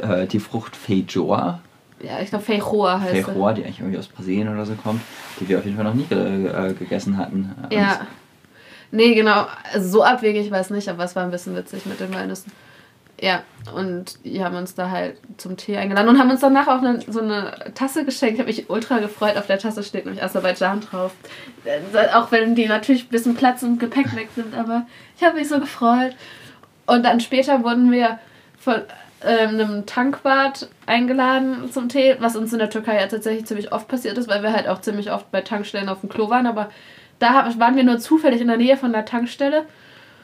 äh, 0.00 0.26
die 0.26 0.40
Frucht 0.40 0.74
Feijoa. 0.74 1.60
Ja, 2.02 2.20
ich 2.20 2.30
glaube 2.30 2.44
Feijoa 2.44 3.00
heißt 3.00 3.26
Feijoa, 3.26 3.52
die 3.52 3.64
eigentlich 3.64 3.80
irgendwie 3.80 3.98
aus 3.98 4.08
Brasilien 4.08 4.48
oder 4.48 4.64
so 4.64 4.74
kommt, 4.74 5.02
die 5.38 5.48
wir 5.48 5.58
auf 5.58 5.64
jeden 5.64 5.76
Fall 5.76 5.84
noch 5.84 5.94
nie 5.94 6.06
äh, 6.10 6.72
gegessen 6.72 7.18
hatten. 7.18 7.54
Ja. 7.70 8.00
Nee, 8.92 9.14
genau. 9.14 9.46
Also 9.72 9.88
so 9.88 10.04
abwegig 10.04 10.50
war 10.50 10.60
es 10.60 10.70
nicht, 10.70 10.88
aber 10.88 11.02
es 11.04 11.16
war 11.16 11.24
ein 11.24 11.30
bisschen 11.30 11.56
witzig 11.56 11.86
mit 11.86 11.98
den 11.98 12.14
Walnüssen. 12.14 12.52
Ja, 13.20 13.42
und 13.74 14.24
die 14.24 14.44
haben 14.44 14.56
uns 14.56 14.74
da 14.74 14.90
halt 14.90 15.16
zum 15.38 15.56
Tee 15.56 15.76
eingeladen 15.76 16.08
und 16.08 16.18
haben 16.18 16.30
uns 16.30 16.40
danach 16.40 16.66
auch 16.66 16.82
eine, 16.82 17.00
so 17.06 17.20
eine 17.20 17.72
Tasse 17.74 18.04
geschenkt. 18.04 18.34
Ich 18.34 18.40
habe 18.40 18.50
mich 18.50 18.68
ultra 18.68 18.98
gefreut. 18.98 19.36
Auf 19.36 19.46
der 19.46 19.58
Tasse 19.58 19.82
steht 19.82 20.04
nämlich 20.04 20.22
Aserbaidschan 20.22 20.80
drauf. 20.80 21.12
Äh, 21.64 21.80
auch 22.14 22.32
wenn 22.32 22.54
die 22.54 22.66
natürlich 22.66 23.04
ein 23.04 23.10
bisschen 23.10 23.34
Platz 23.34 23.62
und 23.62 23.78
Gepäck 23.78 24.14
weg 24.14 24.28
sind, 24.34 24.54
aber 24.54 24.86
ich 25.16 25.24
habe 25.24 25.38
mich 25.38 25.48
so 25.48 25.58
gefreut. 25.58 26.14
Und 26.86 27.04
dann 27.04 27.20
später 27.20 27.62
wurden 27.62 27.92
wir 27.92 28.18
von 28.58 28.82
äh, 29.20 29.46
einem 29.46 29.86
Tankbad 29.86 30.68
eingeladen 30.86 31.70
zum 31.72 31.88
Tee, 31.88 32.16
was 32.18 32.36
uns 32.36 32.52
in 32.52 32.58
der 32.58 32.70
Türkei 32.70 33.00
ja 33.00 33.06
tatsächlich 33.06 33.46
ziemlich 33.46 33.72
oft 33.72 33.88
passiert 33.88 34.18
ist, 34.18 34.28
weil 34.28 34.42
wir 34.42 34.52
halt 34.52 34.68
auch 34.68 34.80
ziemlich 34.80 35.12
oft 35.12 35.30
bei 35.30 35.40
Tankstellen 35.40 35.88
auf 35.88 36.00
dem 36.00 36.08
Klo 36.08 36.28
waren. 36.28 36.48
Aber 36.48 36.70
da 37.22 37.52
waren 37.58 37.76
wir 37.76 37.84
nur 37.84 37.98
zufällig 37.98 38.40
in 38.40 38.48
der 38.48 38.56
Nähe 38.56 38.76
von 38.76 38.92
der 38.92 39.04
Tankstelle. 39.04 39.64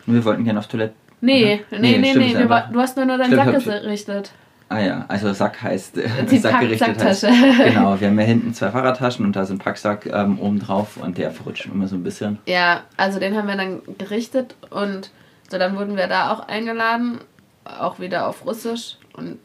Wir 0.07 0.25
wollten 0.25 0.45
gerne 0.45 0.59
auf 0.59 0.67
Toilette 0.67 0.95
Nee, 1.21 1.65
nee, 1.71 1.79
nee, 1.79 1.99
nee, 1.99 2.15
nee, 2.15 2.35
nee 2.35 2.45
du 2.45 2.81
hast 2.81 2.97
nur, 2.97 3.07
nur 3.07 3.19
deinen 3.19 3.35
Sack 3.35 3.65
gerichtet. 3.65 4.31
Ah 4.69 4.81
ja, 4.81 5.05
also 5.09 5.33
Sack 5.33 5.63
heißt 5.63 5.99
Die 6.31 6.39
Sack 6.39 6.61
gerichtet 6.61 7.03
heißt. 7.03 7.23
Genau, 7.65 7.99
wir 8.01 8.09
haben 8.09 8.19
ja 8.19 8.27
hinten 8.27 8.53
zwei 8.53 8.71
Fahrradtaschen 8.71 9.25
und 9.25 9.35
da 9.35 9.43
ist 9.43 9.51
ein 9.51 9.59
Packsack 9.59 10.07
ähm, 10.07 10.39
oben 10.39 10.61
drauf 10.61 10.99
und 10.99 11.17
der 11.17 11.31
verrutscht 11.31 11.67
immer 11.67 11.89
so 11.89 11.97
ein 11.97 12.03
bisschen. 12.03 12.39
Ja, 12.47 12.83
also 12.97 13.19
den 13.19 13.37
haben 13.37 13.49
wir 13.49 13.57
dann 13.57 13.81
gerichtet 13.97 14.55
und 14.71 15.11
so 15.51 15.59
dann 15.59 15.77
wurden 15.77 15.97
wir 15.97 16.07
da 16.07 16.33
auch 16.33 16.47
eingeladen, 16.49 17.19
auch 17.65 17.99
wieder 17.99 18.29
auf 18.29 18.45
Russisch 18.45 18.99
und 19.15 19.39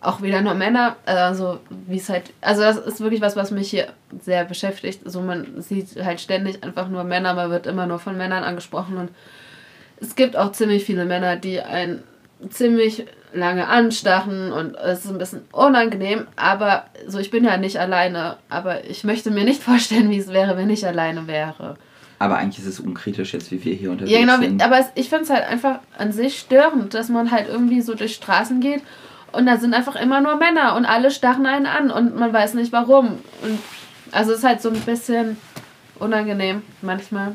auch 0.00 0.22
wieder 0.22 0.40
nur 0.40 0.54
Männer, 0.54 0.96
also 1.04 1.60
wie 1.86 1.98
es 1.98 2.08
halt, 2.08 2.32
also 2.40 2.62
das 2.62 2.78
ist 2.78 3.00
wirklich 3.00 3.20
was, 3.20 3.36
was 3.36 3.50
mich 3.50 3.68
hier 3.68 3.88
sehr 4.20 4.44
beschäftigt. 4.44 5.02
So 5.04 5.20
man 5.20 5.60
sieht 5.60 6.02
halt 6.02 6.20
ständig 6.20 6.64
einfach 6.64 6.88
nur 6.88 7.04
Männer, 7.04 7.34
man 7.34 7.50
wird 7.50 7.66
immer 7.66 7.86
nur 7.86 7.98
von 7.98 8.16
Männern 8.16 8.42
angesprochen 8.42 8.96
und 8.96 9.10
es 10.00 10.16
gibt 10.16 10.36
auch 10.36 10.52
ziemlich 10.52 10.84
viele 10.84 11.04
Männer, 11.04 11.36
die 11.36 11.60
einen 11.60 12.02
ziemlich 12.48 13.04
lange 13.34 13.68
anstachen 13.68 14.50
und 14.52 14.74
es 14.76 15.04
ist 15.04 15.10
ein 15.10 15.18
bisschen 15.18 15.42
unangenehm, 15.52 16.26
aber 16.34 16.86
so 17.06 17.18
ich 17.18 17.30
bin 17.30 17.44
ja 17.44 17.58
nicht 17.58 17.78
alleine, 17.78 18.38
aber 18.48 18.84
ich 18.88 19.04
möchte 19.04 19.30
mir 19.30 19.44
nicht 19.44 19.62
vorstellen, 19.62 20.08
wie 20.08 20.18
es 20.18 20.28
wäre, 20.28 20.56
wenn 20.56 20.70
ich 20.70 20.86
alleine 20.86 21.26
wäre. 21.26 21.76
Aber 22.18 22.36
eigentlich 22.36 22.58
ist 22.58 22.66
es 22.66 22.80
unkritisch 22.80 23.32
jetzt, 23.32 23.50
wie 23.50 23.64
wir 23.64 23.74
hier 23.74 23.90
unterwegs 23.90 24.12
sind. 24.12 24.28
Ja, 24.28 24.36
genau, 24.36 24.46
sind. 24.46 24.62
aber 24.62 24.78
es, 24.78 24.86
ich 24.94 25.08
finde 25.08 25.24
es 25.24 25.30
halt 25.30 25.44
einfach 25.44 25.80
an 25.96 26.12
sich 26.12 26.38
störend, 26.38 26.92
dass 26.92 27.08
man 27.08 27.30
halt 27.30 27.48
irgendwie 27.48 27.80
so 27.82 27.94
durch 27.94 28.14
Straßen 28.14 28.60
geht 28.60 28.82
und 29.32 29.46
da 29.46 29.56
sind 29.56 29.74
einfach 29.74 29.96
immer 29.96 30.20
nur 30.20 30.36
Männer 30.36 30.74
und 30.76 30.84
alle 30.84 31.10
starren 31.10 31.46
einen 31.46 31.66
an 31.66 31.90
und 31.90 32.16
man 32.16 32.32
weiß 32.32 32.54
nicht 32.54 32.72
warum. 32.72 33.18
Und 33.42 33.58
also 34.12 34.32
es 34.32 34.38
ist 34.38 34.44
halt 34.44 34.62
so 34.62 34.70
ein 34.70 34.80
bisschen 34.80 35.36
unangenehm 35.98 36.62
manchmal. 36.82 37.34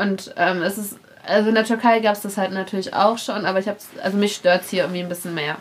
Und 0.00 0.34
ähm, 0.36 0.62
es 0.62 0.78
ist, 0.78 0.96
also 1.26 1.50
in 1.50 1.54
der 1.54 1.64
Türkei 1.64 2.00
gab 2.00 2.14
es 2.14 2.22
das 2.22 2.38
halt 2.38 2.52
natürlich 2.52 2.94
auch 2.94 3.18
schon, 3.18 3.44
aber 3.44 3.58
ich 3.58 3.68
habe 3.68 3.78
also 4.02 4.16
mich 4.16 4.34
stört 4.34 4.62
es 4.62 4.70
hier 4.70 4.84
irgendwie 4.84 5.02
ein 5.02 5.08
bisschen 5.08 5.34
mehr. 5.34 5.56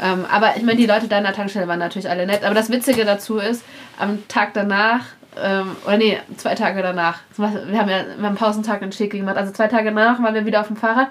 Ähm, 0.00 0.26
aber 0.30 0.56
ich 0.56 0.62
meine, 0.62 0.78
die 0.78 0.86
Leute 0.86 1.08
da 1.08 1.18
in 1.18 1.24
der 1.24 1.32
Tankstelle 1.32 1.66
waren 1.66 1.80
natürlich 1.80 2.08
alle 2.08 2.26
nett. 2.26 2.44
Aber 2.44 2.54
das 2.54 2.70
Witzige 2.70 3.04
dazu 3.04 3.38
ist, 3.38 3.64
am 3.98 4.26
Tag 4.28 4.54
danach 4.54 5.00
ähm, 5.42 5.76
oder 5.84 5.96
nee, 5.96 6.18
zwei 6.36 6.54
Tage 6.54 6.82
danach. 6.82 7.20
Wir 7.36 7.78
haben 7.78 7.88
ja 7.88 8.04
wir 8.16 8.26
haben 8.26 8.36
Pausentag 8.36 8.82
in 8.82 8.92
Schicke 8.92 9.18
gemacht. 9.18 9.36
Also 9.36 9.52
zwei 9.52 9.68
Tage 9.68 9.86
danach 9.86 10.22
waren 10.22 10.34
wir 10.34 10.46
wieder 10.46 10.60
auf 10.60 10.68
dem 10.68 10.76
Fahrrad. 10.76 11.08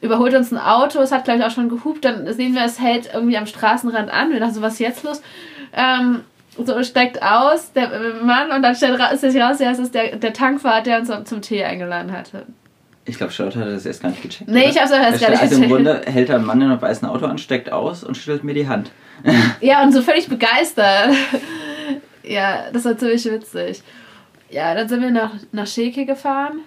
Überholt 0.00 0.34
uns 0.34 0.50
ein 0.50 0.58
Auto, 0.58 1.00
es 1.00 1.12
hat 1.12 1.24
glaube 1.24 1.40
ich 1.40 1.44
auch 1.44 1.50
schon 1.50 1.68
gehupt, 1.68 2.04
dann 2.04 2.32
sehen 2.32 2.54
wir, 2.54 2.64
es 2.64 2.80
hält 2.80 3.10
irgendwie 3.12 3.36
am 3.36 3.46
Straßenrand 3.46 4.10
an. 4.10 4.30
Wir 4.30 4.40
dachten 4.40 4.54
so, 4.54 4.62
was 4.62 4.74
ist 4.74 4.80
jetzt 4.80 5.02
los? 5.04 5.22
Ähm, 5.74 6.22
so 6.56 6.82
steigt 6.82 7.22
aus, 7.22 7.72
der 7.72 7.90
Mann, 8.22 8.50
und 8.50 8.62
dann 8.62 8.74
stellt 8.74 9.00
sich 9.18 9.36
raus, 9.40 9.60
ja, 9.60 9.70
es 9.70 9.78
ist 9.78 9.94
der, 9.94 10.16
der 10.16 10.32
Tankwart, 10.32 10.86
der 10.86 11.00
uns 11.00 11.10
zum 11.24 11.42
Tee 11.42 11.64
eingeladen 11.64 12.12
hatte. 12.12 12.46
Ich 13.04 13.16
glaube, 13.16 13.32
Charlotte 13.32 13.58
hat 13.58 13.68
das 13.68 13.86
erst 13.86 14.02
gar 14.02 14.10
nicht 14.10 14.22
gecheckt. 14.22 14.50
Nee, 14.50 14.60
oder? 14.60 14.70
ich 14.70 14.76
habe 14.76 14.86
es 14.86 14.92
auch 14.92 14.98
erst 14.98 15.20
gar 15.20 15.30
nicht 15.30 15.40
also 15.40 15.56
gecheckt. 15.56 15.72
Also 15.72 15.80
im 15.80 15.84
Grunde 15.84 16.02
hält 16.10 16.30
ein 16.30 16.44
Mann 16.44 16.60
in 16.60 16.70
einem 16.70 16.80
weißen 16.80 17.08
Auto 17.08 17.26
an, 17.26 17.38
steckt 17.38 17.72
aus 17.72 18.04
und 18.04 18.16
schüttelt 18.16 18.44
mir 18.44 18.54
die 18.54 18.68
Hand. 18.68 18.90
ja, 19.60 19.82
und 19.82 19.92
so 19.92 20.02
völlig 20.02 20.28
begeistert. 20.28 21.14
ja, 22.22 22.70
das 22.72 22.84
war 22.84 22.96
ziemlich 22.96 23.24
witzig. 23.24 23.82
Ja, 24.50 24.74
dann 24.74 24.88
sind 24.88 25.02
wir 25.02 25.10
nach, 25.10 25.32
nach 25.52 25.66
Sheki 25.66 26.04
gefahren. 26.04 26.60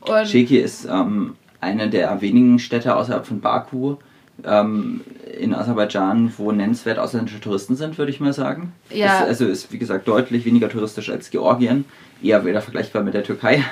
Und 0.00 0.28
Sheki 0.28 0.58
ist 0.58 0.84
ähm, 0.84 1.36
eine 1.60 1.88
der 1.88 2.20
wenigen 2.20 2.58
Städte 2.58 2.94
außerhalb 2.96 3.26
von 3.26 3.40
Baku 3.40 3.96
ähm, 4.44 5.00
in 5.38 5.54
Aserbaidschan, 5.54 6.32
wo 6.36 6.52
nennenswert 6.52 6.98
ausländische 6.98 7.40
Touristen 7.40 7.76
sind, 7.76 7.98
würde 7.98 8.10
ich 8.10 8.20
mal 8.20 8.32
sagen. 8.32 8.72
Ja. 8.90 9.20
Ist, 9.20 9.28
also 9.28 9.46
ist, 9.46 9.72
wie 9.72 9.78
gesagt, 9.78 10.06
deutlich 10.06 10.44
weniger 10.44 10.68
touristisch 10.68 11.10
als 11.10 11.30
Georgien. 11.30 11.84
Eher 12.22 12.44
wieder 12.44 12.60
vergleichbar 12.60 13.02
mit 13.02 13.14
der 13.14 13.24
Türkei. 13.24 13.64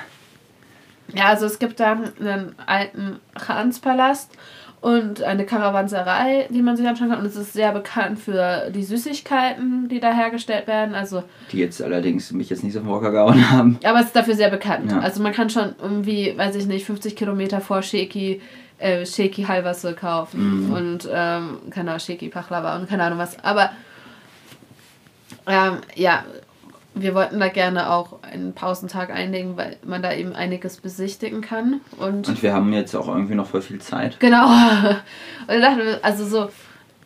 Ja, 1.14 1.27
also 1.27 1.46
es 1.46 1.59
gibt 1.59 1.79
da 1.79 1.92
einen 2.20 2.55
alten 2.66 3.20
Khanspalast 3.35 4.33
und 4.87 5.20
eine 5.25 5.44
Karawanserei, 5.44 6.46
die 6.49 6.62
man 6.62 6.77
sich 6.77 6.87
anschauen 6.87 7.11
kann. 7.11 7.18
Und 7.18 7.27
es 7.27 7.35
ist 7.35 7.55
sehr 7.55 7.72
bekannt 7.72 8.20
für 8.20 8.70
die 8.70 8.85
Süßigkeiten, 8.85 9.88
die 9.88 9.99
da 9.99 10.12
hergestellt 10.12 10.68
werden. 10.68 10.94
Also 10.94 11.25
die 11.51 11.59
jetzt 11.59 11.83
allerdings 11.83 12.31
mich 12.31 12.51
jetzt 12.51 12.62
nicht 12.62 12.72
so 12.72 12.79
vom 12.79 12.90
Hocker 12.90 13.11
gehauen 13.11 13.51
haben. 13.51 13.81
Aber 13.83 13.99
es 13.99 14.07
ist 14.07 14.14
dafür 14.14 14.37
sehr 14.37 14.49
bekannt. 14.49 14.92
Ja. 14.92 15.01
Also 15.01 15.20
man 15.25 15.33
kann 15.33 15.51
schon 15.51 15.75
irgendwie, 15.83 16.38
weiß 16.38 16.55
ich 16.55 16.66
nicht, 16.66 16.87
50 16.87 17.16
Kilometer 17.16 17.61
vor 17.61 17.83
Sheki 17.83 18.40
äh, 18.79 19.05
Sheki 19.05 19.42
Halvasse 19.42 19.92
kaufen. 19.92 20.68
Mhm. 20.68 20.72
Und 20.72 21.09
ähm, 21.12 21.59
keine 21.70 21.90
Ahnung, 21.90 21.99
Sheki 21.99 22.29
Pachlava 22.29 22.77
und 22.77 22.88
keine 22.88 23.03
Ahnung 23.03 23.18
was. 23.18 23.42
Aber 23.42 23.72
ähm, 25.49 25.79
ja, 25.96 26.25
wir 26.96 27.14
wollten 27.14 27.38
da 27.38 27.48
gerne 27.48 27.90
auch 27.90 28.22
einen 28.22 28.54
Pausentag 28.54 29.11
einlegen, 29.11 29.56
weil 29.56 29.76
man 29.85 30.02
da 30.02 30.12
eben 30.12 30.32
einiges 30.32 30.78
besichtigen 30.78 31.42
kann. 31.42 31.80
Und, 31.98 32.28
und 32.28 32.42
wir 32.42 32.54
haben 32.54 32.72
jetzt 32.72 32.94
auch 32.94 33.09
irgendwie 33.09 33.35
noch 33.35 33.46
voll 33.46 33.62
viel 33.62 33.80
Zeit. 33.80 34.18
Genau. 34.18 34.46
Und 35.46 35.54
ich 35.54 35.61
dachte, 35.61 36.00
also 36.02 36.26
so, 36.26 36.48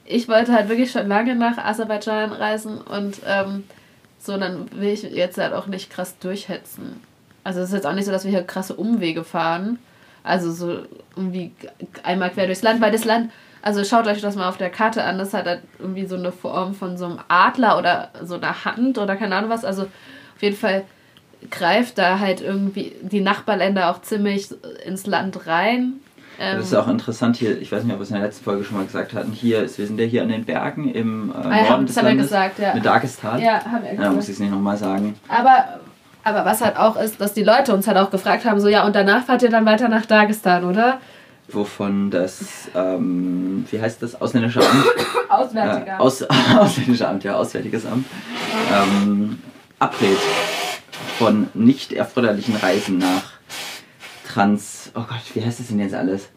ich 0.04 0.28
wollte 0.28 0.52
halt 0.52 0.68
wirklich 0.68 0.90
schon 0.90 1.08
lange 1.08 1.34
nach 1.34 1.58
Aserbaidschan 1.58 2.32
reisen 2.32 2.78
und 2.78 3.20
ähm, 3.26 3.64
so, 4.18 4.36
dann 4.36 4.68
will 4.72 4.88
ich 4.88 5.02
jetzt 5.02 5.38
halt 5.38 5.52
auch 5.52 5.66
nicht 5.66 5.88
krass 5.90 6.18
durchhetzen. 6.18 7.00
Also 7.44 7.60
es 7.60 7.68
ist 7.68 7.74
jetzt 7.74 7.86
auch 7.86 7.94
nicht 7.94 8.06
so, 8.06 8.10
dass 8.10 8.24
wir 8.24 8.30
hier 8.30 8.42
krasse 8.42 8.74
Umwege 8.74 9.24
fahren. 9.24 9.78
Also 10.22 10.52
so 10.52 10.80
irgendwie 11.16 11.52
einmal 12.02 12.30
quer 12.30 12.46
durchs 12.46 12.62
Land, 12.62 12.80
weil 12.80 12.92
das 12.92 13.04
Land 13.04 13.30
also 13.62 13.84
schaut 13.84 14.06
euch 14.06 14.20
das 14.20 14.36
mal 14.36 14.48
auf 14.48 14.56
der 14.56 14.70
Karte 14.70 15.04
an. 15.04 15.18
Das 15.18 15.34
hat 15.34 15.46
halt 15.46 15.60
irgendwie 15.78 16.06
so 16.06 16.16
eine 16.16 16.32
Form 16.32 16.74
von 16.74 16.96
so 16.96 17.04
einem 17.06 17.18
Adler 17.28 17.78
oder 17.78 18.10
so 18.22 18.36
einer 18.36 18.64
Hand 18.64 18.98
oder 18.98 19.16
keine 19.16 19.36
Ahnung 19.36 19.50
was. 19.50 19.64
Also 19.64 19.82
auf 19.82 20.42
jeden 20.42 20.56
Fall 20.56 20.84
greift 21.50 21.98
da 21.98 22.18
halt 22.18 22.40
irgendwie 22.40 22.92
die 23.02 23.20
Nachbarländer 23.20 23.90
auch 23.90 24.02
ziemlich 24.02 24.48
ins 24.84 25.06
Land 25.06 25.46
rein. 25.46 25.94
das 26.38 26.66
ist 26.66 26.74
auch 26.74 26.88
interessant 26.88 27.36
hier, 27.36 27.60
ich 27.60 27.72
weiß 27.72 27.84
nicht, 27.84 27.92
ob 27.92 27.98
wir 27.98 28.02
es 28.02 28.10
in 28.10 28.16
der 28.16 28.24
letzten 28.24 28.44
Folge 28.44 28.64
schon 28.64 28.76
mal 28.76 28.84
gesagt 28.84 29.14
hatten, 29.14 29.32
hier 29.32 29.62
ist, 29.62 29.78
wir 29.78 29.86
sind 29.86 29.98
ja 29.98 30.06
hier 30.06 30.22
an 30.22 30.28
den 30.28 30.44
Bergen 30.44 30.90
im 30.92 31.30
äh, 31.30 31.34
ah, 31.34 31.38
Norden 31.38 31.54
ja, 31.54 31.78
des 31.78 31.94
das 31.94 32.04
Landes, 32.04 32.26
gesagt, 32.26 32.58
ja. 32.58 32.74
mit 32.74 32.84
Dagestan. 32.84 33.40
Ja, 33.40 33.64
haben 33.64 33.82
wir 33.82 33.90
gesagt. 33.90 34.02
Ja, 34.02 34.12
muss 34.12 34.24
ich 34.24 34.34
es 34.34 34.38
nicht 34.38 34.50
nochmal 34.50 34.76
sagen. 34.76 35.14
Aber, 35.28 35.80
aber 36.24 36.44
was 36.44 36.60
halt 36.60 36.76
auch 36.76 36.96
ist, 36.96 37.20
dass 37.20 37.32
die 37.32 37.44
Leute 37.44 37.74
uns 37.74 37.86
halt 37.86 37.96
auch 37.96 38.10
gefragt 38.10 38.44
haben, 38.44 38.60
so 38.60 38.68
ja, 38.68 38.84
und 38.84 38.94
danach 38.94 39.24
fahrt 39.24 39.42
ihr 39.42 39.50
dann 39.50 39.64
weiter 39.64 39.88
nach 39.88 40.04
Dagestan, 40.04 40.64
oder? 40.64 41.00
Wovon 41.54 42.10
das, 42.10 42.68
ähm, 42.74 43.64
wie 43.70 43.80
heißt 43.80 44.02
das, 44.02 44.20
ausländische 44.20 44.60
Amt? 44.60 44.86
Auswärtiger. 45.28 45.96
Äh, 45.96 45.98
aus, 45.98 46.22
ausländische 46.58 47.08
Amt, 47.08 47.24
ja, 47.24 47.36
Auswärtiges 47.36 47.86
Amt. 47.86 48.06
Ähm, 48.72 49.38
abrät 49.78 50.18
von 51.18 51.48
nicht 51.54 51.92
erforderlichen 51.92 52.56
Reisen 52.56 52.98
nach 52.98 53.32
Trans, 54.26 54.92
oh 54.94 55.00
Gott, 55.00 55.22
wie 55.34 55.44
heißt 55.44 55.60
das 55.60 55.68
denn 55.68 55.80
jetzt 55.80 55.94
alles? 55.94 56.28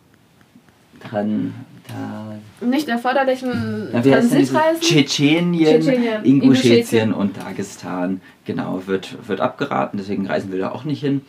Tran, 1.00 1.54
da, 1.88 2.66
nicht 2.66 2.88
erforderlichen 2.88 3.90
ja, 3.94 4.02
Transitreisen? 4.02 4.82
Tschetschenien, 4.82 5.82
Tschetschenien 5.82 6.24
Ingushetien 6.24 7.14
und 7.14 7.38
Dagestan, 7.38 8.22
genau, 8.46 8.84
wird, 8.86 9.28
wird 9.28 9.42
abgeraten, 9.42 9.98
deswegen 9.98 10.26
reisen 10.26 10.52
wir 10.52 10.60
da 10.60 10.72
auch 10.72 10.86
nicht 10.86 11.02
hin. 11.02 11.22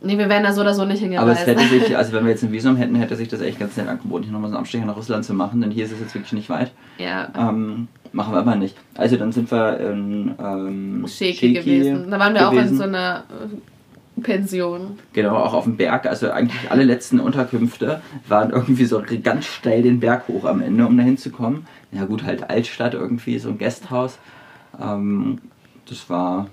Nee, 0.00 0.16
wir 0.16 0.28
wären 0.28 0.44
da 0.44 0.52
so 0.52 0.60
oder 0.60 0.74
so 0.74 0.84
nicht 0.84 1.00
hingereist. 1.00 1.22
Aber 1.22 1.32
es 1.32 1.46
hätte 1.46 1.64
sich, 1.66 1.96
also 1.96 2.12
wenn 2.12 2.24
wir 2.24 2.30
jetzt 2.30 2.44
ein 2.44 2.52
Visum 2.52 2.76
hätten, 2.76 2.94
hätte 2.94 3.16
sich 3.16 3.28
das 3.28 3.40
echt 3.40 3.58
ganz 3.58 3.76
nett 3.76 3.88
angeboten, 3.88 4.24
hier 4.24 4.32
nochmal 4.32 4.50
so 4.50 4.56
einen 4.56 4.62
Abstecher 4.62 4.84
nach 4.84 4.96
Russland 4.96 5.24
zu 5.24 5.34
machen, 5.34 5.60
denn 5.60 5.70
hier 5.70 5.84
ist 5.84 5.92
es 5.92 6.00
jetzt 6.00 6.14
wirklich 6.14 6.32
nicht 6.32 6.50
weit. 6.50 6.70
Ja. 6.98 7.28
Ähm, 7.36 7.88
machen 8.12 8.32
wir 8.32 8.38
aber 8.38 8.54
nicht. 8.54 8.76
Also 8.96 9.16
dann 9.16 9.32
sind 9.32 9.50
wir 9.50 9.80
in 9.80 10.34
ähm, 10.38 11.04
Sheki 11.06 11.52
gewesen. 11.52 12.10
Da 12.10 12.18
waren 12.18 12.34
wir 12.34 12.48
gewesen. 12.48 12.58
auch 12.58 12.70
in 12.70 12.76
so 12.76 12.84
einer 12.84 13.24
äh, 13.28 14.20
Pension. 14.20 14.98
Genau, 15.12 15.36
auch 15.36 15.54
auf 15.54 15.64
dem 15.64 15.76
Berg. 15.76 16.06
Also 16.06 16.30
eigentlich 16.30 16.70
alle 16.70 16.84
letzten 16.84 17.18
Unterkünfte 17.18 18.00
waren 18.28 18.50
irgendwie 18.50 18.84
so 18.84 19.02
ganz 19.22 19.46
steil 19.46 19.82
den 19.82 19.98
Berg 19.98 20.28
hoch 20.28 20.44
am 20.44 20.62
Ende, 20.62 20.86
um 20.86 20.96
da 20.96 21.02
hinzukommen. 21.02 21.66
Ja 21.90 22.04
gut, 22.04 22.22
halt 22.22 22.48
Altstadt 22.48 22.94
irgendwie, 22.94 23.38
so 23.38 23.48
ein 23.48 23.58
Gasthaus. 23.58 24.18
Ähm, 24.80 25.40
das 25.88 26.08
war 26.08 26.46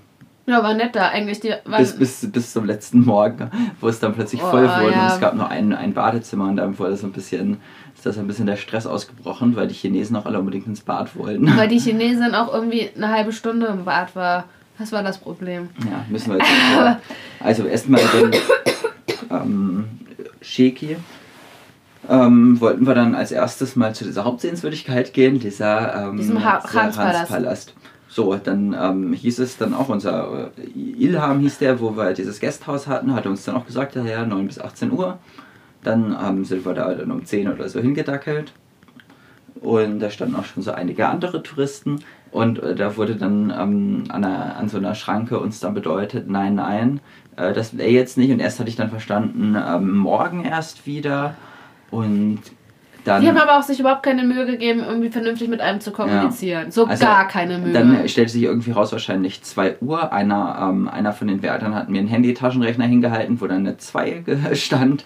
ja, 0.48 0.62
war 0.62 0.74
nett 0.74 0.96
da 0.96 1.10
eigentlich. 1.10 1.40
Die 1.40 1.54
bis, 1.78 1.98
bis, 1.98 2.32
bis 2.32 2.54
zum 2.54 2.66
letzten 2.66 3.04
Morgen, 3.04 3.50
wo 3.82 3.88
es 3.88 4.00
dann 4.00 4.14
plötzlich 4.14 4.44
oh, 4.44 4.50
voll 4.50 4.64
wurde 4.64 4.92
ja. 4.92 5.08
und 5.08 5.14
es 5.14 5.20
gab 5.20 5.36
nur 5.36 5.50
ein, 5.50 5.74
ein 5.74 5.94
Badezimmer 5.94 6.46
und 6.46 6.58
dann 6.58 6.78
wurde 6.78 6.96
so 6.98 7.08
ein 7.08 7.14
bisschen, 7.14 7.58
ist 7.96 8.06
das 8.06 8.18
ein 8.18 8.28
bisschen 8.28 8.46
der 8.46 8.58
Stress 8.58 8.86
ausgebrochen, 8.86 9.56
weil 9.56 9.68
die 9.68 9.74
Chinesen 9.74 10.16
auch 10.16 10.26
alle 10.26 10.40
unbedingt 10.40 10.68
ins 10.68 10.82
Bad 10.82 11.16
wollten. 11.16 11.56
Weil 11.58 11.68
die 11.68 11.80
Chinesin 11.80 12.36
auch 12.36 12.54
irgendwie 12.54 12.90
eine 12.96 13.10
halbe 13.10 13.34
Stunde 13.34 13.68
im 13.68 13.86
Bad 13.86 14.16
war. 14.16 14.46
Das 14.78 14.92
war 14.92 15.02
das 15.04 15.18
Problem. 15.18 15.70
Ja, 15.80 16.06
müssen 16.10 16.32
wir 16.32 16.38
jetzt 16.38 16.50
nicht 16.50 17.00
Also 17.40 17.64
erstmal 17.64 18.02
den 18.02 18.32
ähm, 19.32 19.86
Sheki. 20.42 20.98
Ähm, 22.08 22.62
wollten 22.62 22.86
wir 22.86 22.94
dann 22.94 23.16
als 23.16 23.32
erstes 23.32 23.76
mal 23.76 23.96
zu 23.96 24.04
dieser 24.04 24.26
Hauptsehenswürdigkeit 24.26 25.14
gehen, 25.14 25.40
dieser, 25.40 26.10
ähm, 26.10 26.18
Diesem 26.18 26.44
ha 26.44 26.62
Hans 26.72 26.98
Palast. 26.98 27.74
So, 28.16 28.34
dann 28.38 28.74
ähm, 28.80 29.12
hieß 29.12 29.40
es 29.40 29.58
dann 29.58 29.74
auch, 29.74 29.90
unser 29.90 30.50
äh, 30.58 30.80
Ilham 30.80 31.42
hieß 31.42 31.58
der, 31.58 31.82
wo 31.82 31.98
wir 31.98 32.14
dieses 32.14 32.40
Gasthaus 32.40 32.88
hatten, 32.88 33.14
hat 33.14 33.26
uns 33.26 33.44
dann 33.44 33.56
auch 33.56 33.66
gesagt, 33.66 33.96
ja, 33.96 34.26
9 34.26 34.48
bis 34.48 34.58
18 34.58 34.94
Uhr. 34.94 35.20
Dann 35.84 36.16
ähm, 36.26 36.46
sind 36.46 36.66
wir 36.66 36.74
da 36.74 36.94
dann 36.94 37.12
um 37.12 37.26
10 37.26 37.52
oder 37.52 37.68
so 37.68 37.82
hingedackelt. 37.82 38.54
Und 39.60 40.00
da 40.00 40.10
standen 40.10 40.38
auch 40.38 40.46
schon 40.46 40.64
so 40.64 40.72
einige 40.72 41.10
andere 41.10 41.44
Touristen. 41.44 42.06
Und 42.32 42.64
äh, 42.64 42.74
da 42.74 42.96
wurde 42.96 43.18
dann 43.18 43.50
ähm, 43.50 44.06
an, 44.08 44.24
einer, 44.24 44.56
an 44.56 44.70
so 44.70 44.78
einer 44.78 44.96
Schranke 44.96 45.38
uns 45.38 45.60
dann 45.60 45.74
bedeutet, 45.74 46.30
nein, 46.30 46.56
nein, 46.56 47.02
äh, 47.36 47.52
das 47.52 47.78
wäre 47.78 47.90
jetzt 47.90 48.18
nicht. 48.18 48.32
Und 48.32 48.40
erst 48.40 48.62
hatte 48.62 48.70
ich 48.70 48.78
dann 48.78 48.90
verstanden, 48.92 49.58
ähm, 49.62 49.92
morgen 49.92 50.46
erst 50.46 50.88
wieder. 50.88 51.36
Und 51.92 52.40
dann, 53.06 53.22
die 53.22 53.30
haben 53.30 53.38
aber 53.38 53.60
auch 53.60 53.64
sich 53.64 53.80
überhaupt 53.80 54.04
keine 54.04 54.24
Mühe 54.24 54.46
gegeben, 54.46 54.82
irgendwie 54.86 55.10
vernünftig 55.10 55.48
mit 55.48 55.62
einem 55.62 55.80
zu 55.80 55.92
kommunizieren. 55.92 56.66
Ja. 56.66 56.72
So 56.72 56.86
also, 56.86 57.06
gar 57.06 57.28
keine 57.28 57.60
Mühe. 57.60 57.72
Dann 57.72 58.10
stellte 58.10 58.32
sich 58.32 58.44
irgendwie 58.44 58.72
raus, 58.72 58.92
wahrscheinlich 58.92 59.44
2 59.44 59.78
Uhr. 59.82 60.12
Einer, 60.12 60.58
ähm, 60.70 60.88
einer 60.88 61.14
von 61.14 61.28
den 61.28 61.44
Wärtern 61.44 61.76
hat 61.76 61.88
mir 61.88 62.00
einen 62.00 62.08
Handy-Taschenrechner 62.08 62.86
hingehalten, 62.86 63.40
wo 63.40 63.48
dann 63.48 63.60
eine 63.60 63.78
2 63.78 64.24
stand. 64.54 65.06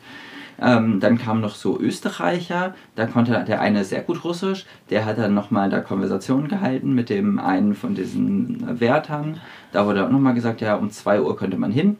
Ähm, 0.61 0.99
dann 0.99 1.17
kamen 1.17 1.41
noch 1.41 1.55
so 1.55 1.79
Österreicher, 1.79 2.73
da 2.95 3.05
konnte 3.05 3.45
der 3.47 3.61
eine 3.61 3.85
sehr 3.85 4.01
gut 4.01 4.23
Russisch, 4.25 4.65
der 4.89 5.05
hat 5.05 5.17
dann 5.17 5.33
nochmal 5.33 5.69
da 5.69 5.79
Konversationen 5.79 6.49
gehalten 6.49 6.93
mit 6.93 7.09
dem 7.09 7.39
einen 7.39 7.75
von 7.75 7.95
diesen 7.95 8.79
Wärtern. 8.79 9.39
Da 9.71 9.85
wurde 9.85 10.05
auch 10.05 10.09
nochmal 10.09 10.33
gesagt, 10.33 10.59
ja, 10.61 10.75
um 10.75 10.89
2 10.89 11.21
Uhr 11.21 11.37
könnte 11.37 11.57
man 11.57 11.71
hin. 11.71 11.97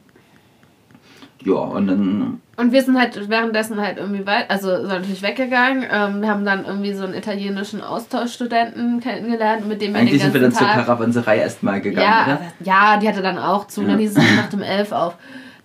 Ja, 1.44 1.54
und 1.54 1.86
dann 1.86 2.40
und 2.60 2.72
wir 2.72 2.82
sind 2.82 2.98
halt 2.98 3.30
währenddessen 3.30 3.80
halt 3.80 3.96
irgendwie 3.96 4.26
weit, 4.26 4.50
also 4.50 4.68
sind 4.76 4.88
natürlich 4.88 5.22
weggegangen. 5.22 5.82
Ähm, 5.90 6.20
wir 6.20 6.28
haben 6.28 6.44
dann 6.44 6.66
irgendwie 6.66 6.92
so 6.92 7.04
einen 7.04 7.14
italienischen 7.14 7.80
Austauschstudenten 7.80 9.00
kennengelernt, 9.00 9.66
mit 9.66 9.80
dem 9.80 9.94
wir 9.94 10.00
Eigentlich 10.00 10.20
den 10.20 10.32
sind 10.32 10.34
wir 10.34 10.42
dann 10.42 10.52
Tag, 10.52 10.74
zur 10.74 10.84
Karawanserei 10.84 11.38
erstmal 11.38 11.80
gegangen, 11.80 12.06
ja, 12.06 12.24
oder? 12.24 12.40
Ja, 12.60 12.98
die 12.98 13.08
hatte 13.08 13.22
dann 13.22 13.38
auch 13.38 13.66
zu. 13.66 13.80
Ja. 13.80 13.86
Und 13.86 13.92
dann 13.92 14.00
hieß 14.00 14.14
es 14.14 14.36
nach 14.36 14.50
dem 14.50 14.60
11 14.60 14.92
auf. 14.92 15.14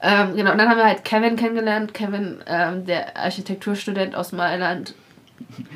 Ähm, 0.01 0.37
genau, 0.37 0.53
und 0.53 0.57
dann 0.57 0.69
haben 0.69 0.77
wir 0.77 0.85
halt 0.85 1.03
Kevin 1.03 1.35
kennengelernt. 1.35 1.93
Kevin, 1.93 2.37
ähm, 2.47 2.85
der 2.85 3.17
Architekturstudent 3.17 4.15
aus 4.15 4.31
Mailand. 4.31 4.95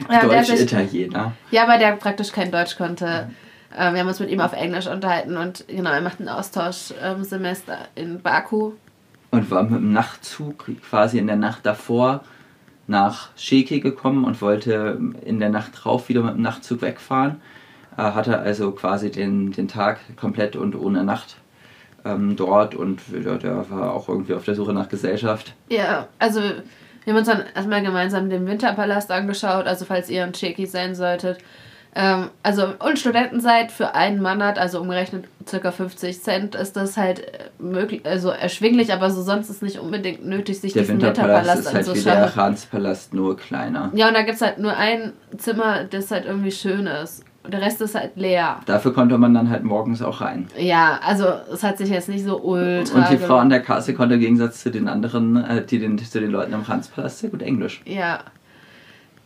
Ja, 0.10 0.22
Deutsch-Italiener. 0.22 1.34
Ja, 1.52 1.68
weil 1.68 1.80
der 1.80 1.98
praktisch 1.98 2.32
kein 2.32 2.50
Deutsch 2.50 2.78
konnte. 2.78 3.30
Ähm, 3.78 3.94
wir 3.94 4.00
haben 4.00 4.08
uns 4.08 4.22
mit 4.22 4.30
ihm 4.30 4.40
auf 4.40 4.54
Englisch 4.54 4.88
unterhalten 4.88 5.36
und 5.36 5.68
genau, 5.68 5.92
er 5.92 6.02
macht 6.02 6.22
ein 6.22 6.30
Austauschsemester 6.30 7.78
in 7.96 8.22
Baku 8.22 8.72
und 9.32 9.52
war 9.52 9.64
mit 9.64 9.80
dem 9.80 9.94
Nachtzug 9.94 10.66
quasi 10.82 11.18
in 11.18 11.28
der 11.28 11.36
Nacht 11.36 11.66
davor 11.66 12.24
nach 12.88 13.30
Sheki 13.36 13.80
gekommen 13.80 14.26
und 14.26 14.42
wollte 14.42 15.00
in 15.24 15.40
der 15.40 15.50
Nacht 15.50 15.72
drauf 15.76 16.10
wieder 16.10 16.24
mit 16.24 16.36
dem 16.36 16.42
Nachtzug 16.42 16.82
wegfahren. 16.82 17.42
Äh, 17.98 18.02
hatte 18.02 18.40
also 18.40 18.72
quasi 18.72 19.12
den, 19.12 19.52
den 19.52 19.68
Tag 19.68 20.00
komplett 20.16 20.56
und 20.56 20.76
ohne 20.76 21.04
Nacht 21.04 21.36
äh, 21.38 21.50
ähm, 22.06 22.36
dort 22.36 22.76
und 22.76 23.02
der, 23.12 23.38
der 23.38 23.70
war 23.70 23.94
auch 23.94 24.10
irgendwie 24.10 24.34
auf 24.34 24.46
der 24.46 24.56
Suche 24.56 24.74
nach 24.74 24.90
Gesellschaft. 24.90 25.54
Ja, 25.70 26.08
also 26.18 26.42
wir 26.42 27.14
haben 27.14 27.18
uns 27.18 27.28
dann 27.28 27.44
erstmal 27.56 27.82
gemeinsam 27.82 28.30
den 28.30 28.48
Winterpalast 28.48 29.12
angeschaut, 29.12 29.66
also 29.66 29.86
falls 29.86 30.10
ihr 30.10 30.24
ein 30.24 30.34
Checky 30.34 30.66
sein 30.66 30.96
solltet. 30.96 31.40
Ähm, 31.96 32.30
also 32.44 32.68
und 32.80 33.00
Studenten 33.00 33.40
seid 33.42 33.72
für 33.72 33.96
einen 33.96 34.22
Monat, 34.22 34.60
also 34.60 34.80
umgerechnet 34.80 35.26
ca. 35.50 35.72
50 35.72 36.22
Cent, 36.22 36.56
ist 36.56 36.76
das 36.76 36.98
halt 36.98 37.20
äh, 37.20 37.50
möglich, 37.58 38.02
also 38.06 38.30
erschwinglich, 38.30 38.94
aber 38.94 39.10
so 39.10 39.22
sonst 39.24 39.50
ist 39.50 39.64
nicht 39.64 39.80
unbedingt 39.80 40.26
nötig, 40.26 40.62
sich 40.62 40.74
Der 40.74 40.84
diesen 40.84 41.02
Winterpalast 41.02 41.48
Winterpalast 41.48 41.60
ist 41.62 41.74
halt 41.74 41.86
wie 41.86 41.90
anzuschauen. 41.90 42.18
der 42.18 42.36
Hanspalast, 42.36 43.14
nur 43.14 43.38
kleiner. 43.38 43.92
Ja, 43.94 44.08
und 44.08 44.14
da 44.14 44.22
gibt 44.22 44.36
es 44.36 44.42
halt 44.42 44.60
nur 44.60 44.76
ein 44.78 45.14
Zimmer, 45.38 45.86
das 45.86 46.12
halt 46.12 46.26
irgendwie 46.26 46.52
schön 46.52 46.86
ist. 46.88 47.26
Und 47.42 47.54
der 47.54 47.62
Rest 47.62 47.82
ist 47.82 47.96
halt 47.96 48.12
leer. 48.18 48.60
Dafür 48.66 48.94
konnte 48.94 49.18
man 49.18 49.34
dann 49.34 49.50
halt 49.50 49.64
morgens 49.64 50.02
auch 50.02 50.20
rein. 50.22 50.48
Ja, 50.58 51.00
also 51.04 51.26
es 51.52 51.64
hat 51.64 51.78
sich 51.78 51.90
jetzt 51.90 52.10
nicht 52.10 52.24
so 52.26 52.40
ultra. 52.42 52.98
Und 53.00 53.10
die 53.10 53.18
Frau 53.18 53.38
an 53.38 53.50
der 53.50 53.62
Kasse 53.62 53.94
konnte 53.94 54.16
im 54.16 54.22
Gegensatz 54.22 54.62
zu 54.62 54.70
den 54.70 54.88
anderen, 54.90 55.38
äh, 55.38 55.66
die 55.66 55.80
den, 55.80 55.98
zu 55.98 56.20
den 56.20 56.32
Leuten 56.32 56.54
im 56.54 56.68
Hanspalast 56.68 57.20
sehr 57.20 57.30
gut 57.30 57.42
Englisch. 57.42 57.82
Ja. 57.86 58.20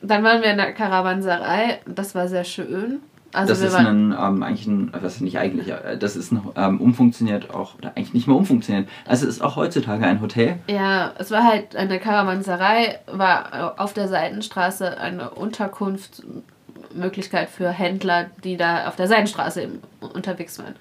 Dann 0.04 0.24
waren 0.24 0.42
wir 0.42 0.52
in 0.52 0.58
der 0.58 0.74
Karawanserei. 0.74 1.80
Das 1.86 2.14
war 2.14 2.28
sehr 2.28 2.44
schön. 2.44 3.00
Also 3.32 3.54
das 3.54 3.62
wir 3.62 3.68
ist 3.70 3.74
waren, 3.74 4.14
ein, 4.14 4.34
ähm, 4.36 4.44
eigentlich 4.44 4.68
ein, 4.68 4.92
was 5.02 5.20
nicht 5.20 5.40
eigentlich, 5.40 5.70
äh, 5.70 5.98
das 5.98 6.16
ist 6.16 6.32
ein 6.32 6.42
ähm, 6.56 6.80
umfunktioniert 6.80 7.50
auch, 7.52 7.76
oder 7.80 7.90
eigentlich 7.96 8.14
nicht 8.14 8.28
mehr 8.28 8.36
umfunktioniert. 8.36 8.88
Also 9.08 9.26
es 9.28 9.38
ist 9.38 9.42
auch 9.42 9.56
heutzutage 9.56 10.06
ein 10.06 10.22
Hotel. 10.22 10.58
Ja, 10.68 11.14
es 11.18 11.32
war 11.32 11.44
halt 11.44 11.76
eine 11.76 12.00
Karawanserei, 12.00 13.00
war 13.12 13.74
auf 13.80 13.94
der 13.94 14.08
Seitenstraße 14.08 15.00
eine 15.00 15.32
Unterkunftsmöglichkeit 15.32 17.50
für 17.50 17.70
Händler, 17.70 18.28
die 18.44 18.58
da 18.58 18.88
auf 18.88 18.96
der 18.96 19.08
Seitenstraße 19.08 19.68
unterwegs 20.14 20.60
waren. 20.60 20.76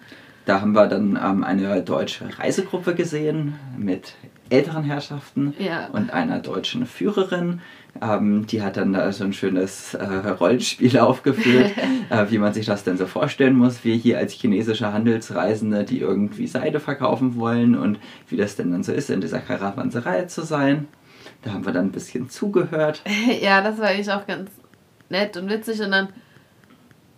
Da 0.45 0.61
haben 0.61 0.73
wir 0.73 0.89
dann 0.89 1.19
ähm, 1.23 1.45
eine 1.45 1.81
deutsche 1.83 2.25
Reisegruppe 2.39 2.95
gesehen 2.95 3.55
mit 3.79 4.15
älteren 4.51 4.85
Herrschaften 4.85 5.55
Ja. 5.59 5.87
und 5.93 6.13
einer 6.13 6.41
deutschen 6.41 6.85
Führerin. 6.85 7.61
Ähm, 8.01 8.47
die 8.47 8.63
hat 8.63 8.77
dann 8.79 8.93
da 8.95 9.13
so 9.13 9.23
ein 9.25 9.33
schönes 9.33 9.95
äh, 9.95 10.05
Rollenspiel 10.05 10.99
aufgeführt, 11.01 11.73
äh, 12.09 12.27
wie 12.31 12.39
man 12.39 12.53
sich 12.55 12.67
das 12.67 12.85
denn 12.85 12.97
so 12.97 13.07
vorstellen 13.07 13.55
muss. 13.55 13.85
Wir 13.85 13.95
hier 13.95 14.19
als 14.19 14.33
chinesische 14.33 14.93
Handelsreisende, 14.93 15.85
die 15.85 16.01
irgendwie 16.01 16.47
Seide 16.47 16.81
verkaufen 16.81 17.37
wollen 17.37 17.77
und 17.77 17.99
wie 18.29 18.37
das 18.37 18.57
denn 18.57 18.73
dann 18.73 18.83
so 18.83 18.93
ist, 18.93 19.11
in 19.11 19.21
dieser 19.21 19.41
Karawanserei 19.41 20.25
zu 20.25 20.43
sein. 20.43 20.89
Da 21.43 21.53
haben 21.53 21.67
wir 21.67 21.73
dann 21.73 21.87
ein 21.87 21.93
bisschen 21.93 22.29
zugehört. 22.31 23.03
ja, 23.41 23.61
das 23.61 23.79
war 23.79 23.89
eigentlich 23.89 24.11
auch 24.11 24.27
ganz 24.27 24.51
nett 25.11 25.37
und 25.37 25.51
witzig 25.51 25.81
und 25.83 25.91
dann. 25.91 26.09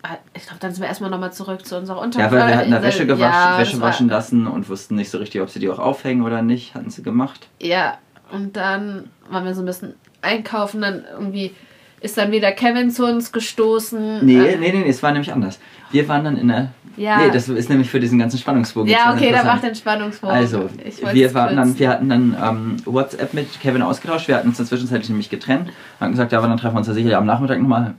ah, 0.03 0.17
Ich 0.35 0.45
glaube, 0.47 0.59
dann 0.61 0.73
sind 0.73 0.83
wir 0.83 0.89
erstmal 0.89 1.11
nochmal 1.11 1.33
zurück 1.33 1.65
zu 1.65 1.79
unserer 1.79 1.99
Ja, 1.99 2.03
Unterkunft. 2.03 2.33
weil 2.35 2.49
wir 2.49 2.57
hatten 2.57 2.71
da 2.73 2.83
Wäsche, 2.83 3.07
gewaschen, 3.07 3.21
ja, 3.33 3.59
Wäsche 3.59 3.81
waschen 3.81 4.09
lassen 4.09 4.47
und 4.49 4.69
wussten 4.69 4.97
nicht 4.97 5.11
so 5.11 5.19
richtig, 5.19 5.41
ob 5.41 5.51
sie 5.51 5.61
die 5.61 5.71
auch 5.71 5.79
aufhängen 5.79 6.23
oder 6.23 6.43
nicht. 6.43 6.75
Hatten 6.75 6.91
sie 6.91 7.03
gemacht. 7.03 7.49
Ja, 7.61 7.99
und 8.33 8.57
dann 8.57 9.11
waren 9.31 9.45
wir 9.45 9.55
so 9.55 9.63
ein 9.63 9.67
bisschen 9.67 9.95
einkaufen, 10.25 10.81
dann 10.81 11.05
irgendwie 11.13 11.53
ist 12.01 12.19
dann 12.19 12.31
wieder 12.33 12.53
Kevin 12.53 12.91
zu 12.91 13.07
uns 13.07 13.33
gestoßen. 13.33 14.25
Nee, 14.25 14.37
Äh, 14.37 14.57
nee, 14.59 14.73
nee, 14.73 14.81
nee, 14.81 14.89
es 14.89 15.03
war 15.03 15.13
nämlich 15.13 15.33
anders. 15.33 15.59
Wir 15.91 16.07
waren 16.09 16.25
dann 16.25 16.37
in 16.37 16.49
der. 16.49 16.73
Ja. 16.97 17.19
Nee, 17.19 17.31
das 17.33 17.49
ist 17.49 17.71
nämlich 17.71 17.91
für 17.91 17.99
diesen 17.99 18.19
ganzen 18.19 18.39
Spannungsbogen. 18.39 18.91
Ja, 18.91 19.13
okay, 19.13 19.31
dann 19.31 19.41
interessant. 19.41 19.47
mach 19.47 19.61
den 19.63 19.75
Spannungsbogen. 19.75 20.37
Also, 20.37 20.69
wir, 21.13 21.35
waren 21.35 21.57
dann, 21.57 21.79
wir 21.79 21.89
hatten 21.89 22.09
dann 22.09 22.37
ähm, 22.41 22.77
WhatsApp 22.85 23.35
mit 23.35 23.61
Kevin 23.61 23.83
ausgetauscht. 23.83 24.29
Wir 24.29 24.37
hatten 24.37 24.49
uns 24.49 24.61
inzwischen 24.61 24.89
nämlich 25.09 25.31
getrennt. 25.31 25.71
Haben 25.99 26.13
gesagt, 26.13 26.31
ja, 26.31 26.39
aber 26.39 26.47
dann 26.47 26.59
treffen 26.59 26.75
wir 26.75 26.79
uns 26.79 26.87
ja 26.87 26.95
sicher 26.95 27.19
am 27.19 27.27
Nachmittag 27.27 27.61
nochmal 27.61 27.95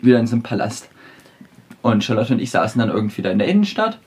wieder 0.00 0.18
in 0.18 0.26
diesem 0.26 0.42
Palast. 0.42 0.88
Und 1.82 2.04
Charlotte 2.04 2.34
und 2.34 2.40
ich 2.40 2.50
saßen 2.50 2.78
dann 2.78 2.90
irgendwie 2.90 3.22
da 3.22 3.30
in 3.30 3.38
der 3.38 3.48
Innenstadt 3.48 3.98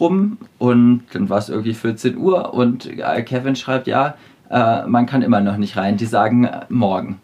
rum 0.00 0.38
und 0.58 1.02
dann 1.12 1.28
war 1.28 1.38
es 1.38 1.48
irgendwie 1.48 1.74
14 1.74 2.16
Uhr 2.16 2.54
und 2.54 2.86
äh, 2.86 3.22
Kevin 3.22 3.54
schreibt, 3.54 3.86
ja, 3.86 4.14
äh, 4.50 4.86
man 4.86 5.06
kann 5.06 5.22
immer 5.22 5.40
noch 5.40 5.56
nicht 5.56 5.76
rein. 5.76 5.96
Die 5.96 6.06
sagen 6.06 6.44
äh, 6.44 6.60
morgen. 6.68 7.20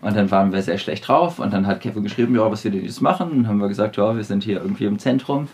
Und 0.00 0.14
dann 0.16 0.30
waren 0.30 0.52
wir 0.52 0.60
sehr 0.62 0.76
schlecht 0.78 1.08
drauf 1.08 1.38
und 1.38 1.52
dann 1.54 1.66
hat 1.66 1.80
Kevin 1.80 2.02
geschrieben, 2.02 2.34
ja, 2.36 2.50
was 2.50 2.62
wir 2.64 2.70
denn 2.70 2.84
jetzt 2.84 3.00
machen? 3.00 3.30
Und 3.30 3.36
dann 3.38 3.48
haben 3.48 3.58
wir 3.58 3.68
gesagt, 3.68 3.96
ja, 3.96 4.14
wir 4.14 4.22
sind 4.24 4.44
hier 4.44 4.60
irgendwie 4.60 4.84
im 4.84 4.98
Zentrum. 4.98 5.48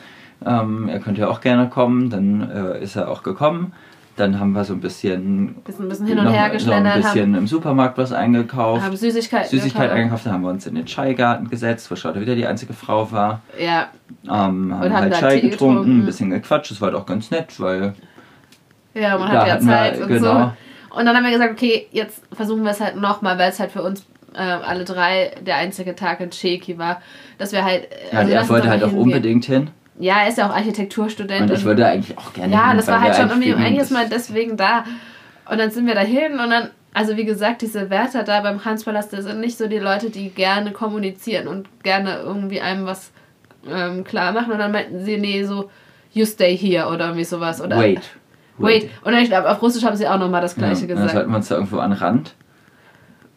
Ähm, 0.44 0.88
er 0.88 0.98
könnte 0.98 1.20
ja 1.20 1.28
auch 1.28 1.40
gerne 1.40 1.68
kommen. 1.68 2.10
Dann 2.10 2.50
äh, 2.50 2.82
ist 2.82 2.96
er 2.96 3.08
auch 3.08 3.22
gekommen. 3.22 3.72
Dann 4.16 4.40
haben 4.40 4.52
wir 4.52 4.64
so 4.64 4.74
ein 4.74 4.80
bisschen, 4.80 5.54
Bisschen, 5.64 5.88
bisschen 5.88 6.06
hin 6.06 6.18
und 6.18 6.24
noch- 6.24 6.32
her 6.32 6.40
so 6.40 6.44
ein 6.46 6.52
geschlendert, 6.52 6.96
bisschen 6.96 7.34
im 7.36 7.46
Supermarkt 7.46 7.96
was 7.96 8.12
eingekauft. 8.12 8.82
haben, 8.84 8.96
Süßigkeiten 8.96 9.48
Süßigkeit 9.48 9.82
gekauft. 9.82 9.96
eingekauft, 9.98 10.26
dann 10.26 10.32
haben 10.32 10.42
wir 10.42 10.50
uns 10.50 10.66
in 10.66 10.74
den 10.74 10.84
Chai-Garten 10.84 11.48
gesetzt, 11.48 11.88
wo 11.90 11.94
Charlotte 11.94 12.20
wieder 12.20 12.34
die 12.34 12.44
einzige 12.46 12.72
Frau 12.72 13.10
war. 13.12 13.40
Ja, 13.58 13.86
Ähm, 14.24 14.30
haben 14.30 14.72
haben 14.74 14.92
halt 14.92 15.14
Chai 15.14 15.38
getrunken, 15.40 15.50
getrunken. 15.50 15.98
ein 16.00 16.06
bisschen 16.06 16.30
gequatscht. 16.30 16.72
Das 16.72 16.80
war 16.80 16.90
halt 16.90 17.00
auch 17.00 17.06
ganz 17.06 17.30
nett, 17.30 17.58
weil 17.60 17.94
ja, 18.94 19.16
man 19.16 19.30
Da 19.32 19.40
hat 19.42 19.46
ja 19.46 19.52
hatten 19.54 19.66
wir- 19.66 19.72
Zeit 19.74 20.00
und 20.02 20.08
genau. 20.08 20.34
so. 20.48 20.52
Und 20.90 21.06
dann 21.06 21.16
haben 21.16 21.24
wir 21.24 21.30
gesagt, 21.30 21.52
okay, 21.52 21.86
jetzt 21.92 22.22
versuchen 22.32 22.62
wir 22.62 22.70
es 22.70 22.80
halt 22.80 22.96
nochmal, 22.96 23.38
weil 23.38 23.50
es 23.50 23.60
halt 23.60 23.70
für 23.72 23.82
uns 23.82 24.04
äh, 24.34 24.38
alle 24.40 24.84
drei 24.84 25.32
der 25.40 25.56
einzige 25.56 25.94
Tag 25.94 26.20
in 26.20 26.30
Cheki 26.30 26.78
war, 26.78 27.00
dass 27.38 27.52
wir 27.52 27.64
halt. 27.64 27.88
ja, 28.12 28.18
also 28.18 28.32
er 28.32 28.48
wollte 28.48 28.68
halt 28.68 28.84
auch 28.84 28.92
unbedingt 28.92 29.44
hin. 29.44 29.70
Ja, 29.98 30.22
er 30.22 30.28
ist 30.28 30.38
ja 30.38 30.48
auch 30.48 30.54
Architekturstudent. 30.54 31.50
Und 31.50 31.56
ich 31.56 31.64
würde 31.64 31.86
eigentlich 31.86 32.16
auch 32.16 32.32
gerne 32.32 32.52
Ja, 32.52 32.68
hin, 32.68 32.78
das 32.78 32.86
war 32.88 33.00
halt 33.00 33.16
schon 33.16 33.28
irgendwie 33.28 33.54
eigentlich 33.54 33.90
mal 33.90 34.08
deswegen 34.08 34.56
da. 34.56 34.84
Und 35.48 35.58
dann 35.58 35.70
sind 35.70 35.86
wir 35.86 35.94
da 35.94 36.00
hin 36.00 36.38
und 36.38 36.50
dann, 36.50 36.70
also 36.94 37.16
wie 37.16 37.24
gesagt, 37.24 37.60
diese 37.62 37.90
Wärter 37.90 38.22
da 38.22 38.40
beim 38.40 38.64
Hanspalast, 38.64 39.12
das 39.12 39.24
sind 39.24 39.40
nicht 39.40 39.58
so 39.58 39.66
die 39.66 39.78
Leute, 39.78 40.10
die 40.10 40.30
gerne 40.30 40.72
kommunizieren 40.72 41.48
und 41.48 41.82
gerne 41.82 42.20
irgendwie 42.24 42.60
einem 42.60 42.86
was 42.86 43.10
ähm, 43.68 44.04
klar 44.04 44.32
machen. 44.32 44.52
Und 44.52 44.58
dann 44.58 44.72
meinten 44.72 45.04
sie, 45.04 45.18
nee, 45.18 45.44
so, 45.44 45.70
you 46.12 46.24
stay 46.24 46.56
here 46.56 46.86
oder 46.86 47.06
irgendwie 47.06 47.24
sowas. 47.24 47.60
Oder, 47.60 47.78
Wait. 47.78 48.00
Wait. 48.62 48.90
Und 49.04 49.12
dann, 49.12 49.22
ich 49.22 49.28
glaube, 49.28 49.50
auf 49.50 49.60
Russisch 49.62 49.84
haben 49.84 49.96
sie 49.96 50.06
auch 50.08 50.18
nochmal 50.18 50.40
das 50.40 50.54
Gleiche 50.54 50.82
ja, 50.82 50.86
Dann 50.88 50.96
gesagt. 50.96 51.12
sollten 51.12 51.30
wir 51.30 51.36
uns 51.36 51.48
da 51.48 51.54
irgendwo 51.56 51.78
an 51.78 51.90
den 51.90 51.98
Rand. 51.98 52.34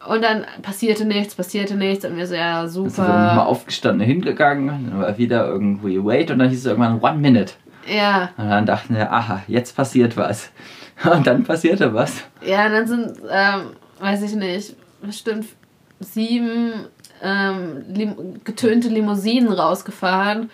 Und 0.08 0.22
dann 0.22 0.44
passierte 0.62 1.06
nichts, 1.06 1.36
passierte 1.36 1.76
nichts. 1.76 2.04
Und 2.06 2.18
wir 2.18 2.28
so, 2.28 2.36
ja, 2.36 2.62
Dann 2.62 2.70
sind 2.70 2.98
wir 2.98 3.04
mal 3.04 3.30
super. 3.30 3.48
aufgestanden, 3.48 4.06
hingegangen, 4.06 4.68
dann 4.68 5.00
war 5.00 5.18
wieder 5.18 5.48
irgendwie 5.48 6.04
Wait 6.04 6.30
und 6.32 6.40
dann 6.40 6.50
hieß 6.50 6.60
es 6.60 6.66
irgendwann 6.66 7.00
One 7.00 7.20
Minute. 7.20 7.54
Ja, 7.88 8.30
Und 8.38 8.50
dann 8.50 8.66
dachten 8.66 8.96
wir, 8.96 9.12
aha, 9.12 9.42
jetzt 9.48 9.76
passiert 9.76 10.16
was. 10.16 10.52
Und 11.12 11.28
dann 11.28 11.44
passierte 11.44 11.94
was. 11.94 12.24
Ja, 12.46 12.68
und 12.68 12.72
dann 12.72 12.88
sind, 12.88 13.12
ähm, 13.30 13.62
weiß 14.00 14.22
ich 14.22 14.36
nicht, 14.36 14.76
bestimmt 15.02 15.48
sieben 16.00 16.86
ähm, 17.22 17.84
lim 17.90 18.40
getönte 18.44 18.90
Limousinen 18.90 19.52
rausgefahren. 19.52 20.50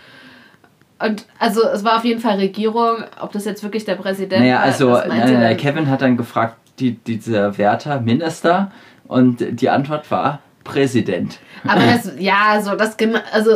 Und 1.01 1.25
also 1.39 1.61
es 1.73 1.83
war 1.83 1.97
auf 1.97 2.05
jeden 2.05 2.19
Fall 2.19 2.35
Regierung, 2.35 2.97
ob 3.21 3.31
das 3.31 3.45
jetzt 3.45 3.63
wirklich 3.63 3.85
der 3.85 3.95
Präsident 3.95 4.41
Naja, 4.41 4.55
war. 4.57 4.63
also 4.63 4.89
nein, 5.07 5.33
nein? 5.39 5.57
Kevin 5.57 5.89
hat 5.89 6.01
dann 6.01 6.17
gefragt, 6.17 6.55
die, 6.79 6.93
dieser 6.93 7.57
Wärter, 7.57 8.01
Minister, 8.01 8.71
und 9.07 9.37
die 9.61 9.69
Antwort 9.69 10.09
war 10.11 10.39
Präsident. 10.63 11.39
Aber 11.67 11.81
das, 11.85 12.11
ja, 12.19 12.37
also 12.49 12.75
das 12.75 12.97
also 13.33 13.51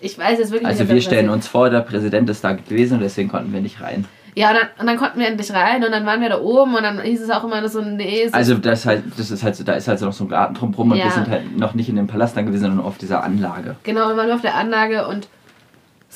ich 0.00 0.18
weiß 0.18 0.38
jetzt 0.38 0.52
wirklich 0.52 0.66
Also 0.66 0.82
nicht. 0.84 0.90
ob 0.90 0.94
wir 0.94 1.02
stellen 1.02 1.28
uns 1.28 1.48
vor, 1.48 1.70
der 1.70 1.80
Präsident 1.80 2.28
ist 2.30 2.44
da 2.44 2.52
gewesen 2.52 2.94
und 2.94 3.00
deswegen 3.00 3.28
konnten 3.28 3.52
wir 3.52 3.60
nicht 3.60 3.80
rein. 3.80 4.04
Ja, 4.36 4.50
und 4.50 4.56
dann, 4.56 4.68
und 4.80 4.86
dann 4.86 4.96
konnten 4.96 5.20
wir 5.20 5.28
endlich 5.28 5.52
rein 5.52 5.84
und 5.84 5.92
dann 5.92 6.06
waren 6.06 6.20
wir 6.20 6.28
da 6.28 6.40
oben 6.40 6.74
und 6.74 6.82
dann 6.82 7.00
hieß 7.00 7.22
es 7.22 7.30
auch 7.30 7.44
immer 7.44 7.66
so, 7.68 7.80
nee, 7.82 8.26
so 8.26 8.34
Also 8.34 8.54
das 8.56 8.84
halt, 8.84 9.04
das 9.16 9.30
ist 9.30 9.42
halt 9.44 9.54
so, 9.54 9.62
da 9.64 9.74
ist 9.74 9.86
halt 9.86 9.98
so 10.00 10.06
noch 10.06 10.12
so 10.12 10.24
ein 10.24 10.28
Garten 10.28 10.54
drumherum 10.54 10.90
und 10.92 10.98
Ja. 10.98 11.04
wir 11.04 11.12
sind 11.12 11.28
halt 11.28 11.56
noch 11.56 11.74
nicht 11.74 11.88
in 11.88 11.96
dem 11.96 12.06
Palast 12.08 12.36
dann 12.36 12.46
gewesen, 12.46 12.62
sondern 12.64 12.84
auf 12.84 12.98
dieser 12.98 13.22
Anlage. 13.22 13.76
Genau, 13.84 14.08
wir 14.08 14.16
waren 14.16 14.26
nur 14.26 14.34
auf 14.36 14.42
der 14.42 14.56
Anlage 14.56 15.06
und 15.06 15.28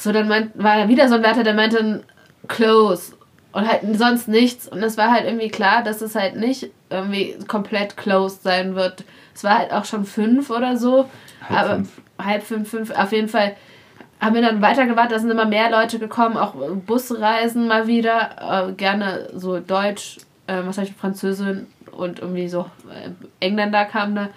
so, 0.02 0.12
dann 0.12 0.28
meint, 0.28 0.52
war 0.54 0.76
da 0.76 0.88
wieder 0.88 1.08
so 1.08 1.16
ein 1.16 1.22
Wärter, 1.22 1.42
der 1.42 1.54
meinte 1.54 2.04
close 2.46 3.12
und 3.52 3.66
halt 3.66 3.80
sonst 3.98 4.28
nichts. 4.28 4.68
Und 4.68 4.82
es 4.82 4.96
war 4.96 5.10
halt 5.10 5.24
irgendwie 5.24 5.48
klar, 5.48 5.82
dass 5.82 6.00
es 6.00 6.14
halt 6.14 6.36
nicht 6.36 6.70
irgendwie 6.90 7.36
komplett 7.48 7.96
closed 7.96 8.42
sein 8.42 8.74
wird. 8.74 9.04
Es 9.34 9.44
war 9.44 9.58
halt 9.58 9.72
auch 9.72 9.84
schon 9.84 10.04
fünf 10.04 10.50
oder 10.50 10.76
so. 10.76 11.08
Halb 11.48 11.58
aber 11.58 11.74
fünf. 11.74 11.90
halb 12.22 12.42
fünf, 12.42 12.70
fünf. 12.70 12.90
Auf 12.90 13.12
jeden 13.12 13.28
Fall 13.28 13.56
haben 14.20 14.34
wir 14.34 14.42
dann 14.42 14.62
weiter 14.62 14.86
gewartet, 14.86 15.12
da 15.12 15.18
sind 15.18 15.30
immer 15.30 15.44
mehr 15.44 15.70
Leute 15.70 15.98
gekommen, 15.98 16.36
auch 16.36 16.54
Busreisen 16.86 17.68
mal 17.68 17.86
wieder. 17.86 18.68
Äh, 18.68 18.72
gerne 18.72 19.30
so 19.34 19.60
Deutsch, 19.60 20.18
äh, 20.46 20.62
was 20.64 20.78
habe 20.78 20.88
ich, 20.88 20.94
Französin 20.94 21.66
und 21.92 22.20
irgendwie 22.20 22.48
so 22.48 22.70
äh, 22.90 23.10
Engländer 23.44 23.84
kamen 23.84 24.14
da. 24.14 24.28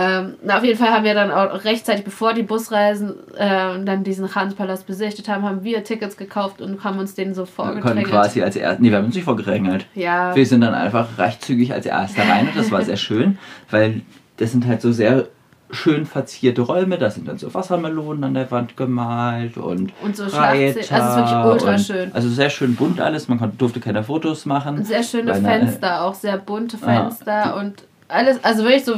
Ähm, 0.00 0.34
na, 0.44 0.58
auf 0.58 0.64
jeden 0.64 0.78
Fall 0.78 0.90
haben 0.90 1.02
wir 1.02 1.14
dann 1.14 1.32
auch 1.32 1.64
rechtzeitig, 1.64 2.04
bevor 2.04 2.32
die 2.32 2.44
Busreisen 2.44 3.16
äh, 3.36 3.82
dann 3.84 4.04
diesen 4.04 4.32
Hanspalast 4.32 4.86
besichtigt 4.86 5.28
haben, 5.28 5.42
haben 5.42 5.64
wir 5.64 5.82
Tickets 5.82 6.16
gekauft 6.16 6.60
und 6.60 6.84
haben 6.84 7.00
uns 7.00 7.14
den 7.14 7.34
so 7.34 7.42
Wir 7.42 7.52
konnten 7.56 7.80
vorgedrängelt. 7.82 8.08
quasi 8.08 8.40
als 8.40 8.54
erst, 8.54 8.78
nee, 8.80 8.90
wir 8.90 8.98
haben 8.98 9.06
uns 9.06 9.16
nicht 9.16 9.24
vorgedrängelt. 9.24 9.86
Ja, 9.94 10.36
Wir 10.36 10.46
sind 10.46 10.60
dann 10.60 10.74
einfach 10.74 11.18
recht 11.18 11.44
zügig 11.44 11.72
als 11.72 11.84
Erster 11.84 12.22
rein 12.22 12.46
und 12.46 12.56
das 12.56 12.70
war 12.70 12.80
sehr 12.82 12.96
schön, 12.96 13.38
weil 13.70 14.02
das 14.36 14.52
sind 14.52 14.68
halt 14.68 14.82
so 14.82 14.92
sehr 14.92 15.26
schön 15.70 16.06
verzierte 16.06 16.62
Räume. 16.62 16.96
Da 16.96 17.10
sind 17.10 17.26
dann 17.26 17.38
so 17.38 17.52
Wassermelonen 17.52 18.22
an 18.22 18.34
der 18.34 18.50
Wand 18.52 18.76
gemalt 18.76 19.56
und 19.56 19.92
Und 20.00 20.16
so 20.16 20.28
Schlachtzähne. 20.28 20.76
Also 20.76 20.94
es 20.94 21.16
ist 21.16 21.16
wirklich 21.16 21.44
ultra 21.52 21.78
schön. 21.78 22.12
Also 22.14 22.28
sehr 22.28 22.50
schön 22.50 22.76
bunt 22.76 23.00
alles. 23.00 23.26
Man 23.26 23.38
konnte, 23.38 23.56
durfte 23.56 23.80
keine 23.80 24.04
Fotos 24.04 24.46
machen. 24.46 24.84
sehr 24.84 25.02
schöne 25.02 25.32
ne, 25.32 25.40
Fenster, 25.40 26.04
auch 26.04 26.14
sehr 26.14 26.38
bunte 26.38 26.78
Fenster 26.78 27.56
und 27.56 27.82
alles, 28.08 28.42
also 28.42 28.64
wirklich 28.64 28.84
so 28.84 28.94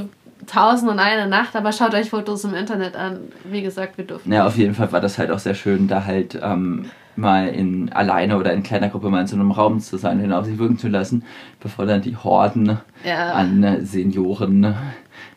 tausend 0.46 0.90
und 0.90 0.98
eine 0.98 1.26
Nacht, 1.26 1.54
aber 1.56 1.72
schaut 1.72 1.94
euch 1.94 2.10
Fotos 2.10 2.44
im 2.44 2.54
Internet 2.54 2.96
an. 2.96 3.20
Wie 3.44 3.62
gesagt, 3.62 3.98
wir 3.98 4.04
dürfen. 4.06 4.32
Ja, 4.32 4.46
auf 4.46 4.56
jeden 4.56 4.74
Fall 4.74 4.90
war 4.92 5.00
das 5.00 5.18
halt 5.18 5.30
auch 5.30 5.38
sehr 5.38 5.54
schön, 5.54 5.86
da 5.88 6.04
halt 6.04 6.38
ähm, 6.42 6.86
mal 7.16 7.48
in 7.48 7.92
alleine 7.92 8.36
oder 8.38 8.52
in 8.52 8.62
kleiner 8.62 8.88
Gruppe 8.88 9.10
mal 9.10 9.20
in 9.20 9.26
so 9.26 9.36
einem 9.36 9.50
Raum 9.50 9.80
zu 9.80 9.96
sein, 9.98 10.20
den 10.20 10.32
auf 10.32 10.46
sich 10.46 10.58
wirken 10.58 10.78
zu 10.78 10.88
lassen, 10.88 11.24
bevor 11.60 11.86
dann 11.86 12.00
die 12.02 12.16
Horden 12.16 12.78
Ja. 13.04 13.32
an 13.32 13.62
äh, 13.62 13.84
Senioren 13.84 14.74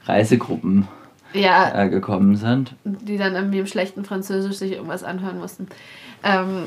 Reisegruppen 0.05 0.87
Ja, 1.33 1.83
äh, 1.83 1.89
gekommen 1.89 2.35
sind. 2.35 2.75
die 2.83 3.17
dann 3.17 3.35
irgendwie 3.35 3.59
im 3.59 3.67
schlechten 3.67 4.05
Französisch 4.05 4.57
sich 4.57 4.73
irgendwas 4.73 5.03
anhören 5.03 5.39
mussten. 5.39 5.67
Ähm, 6.23 6.65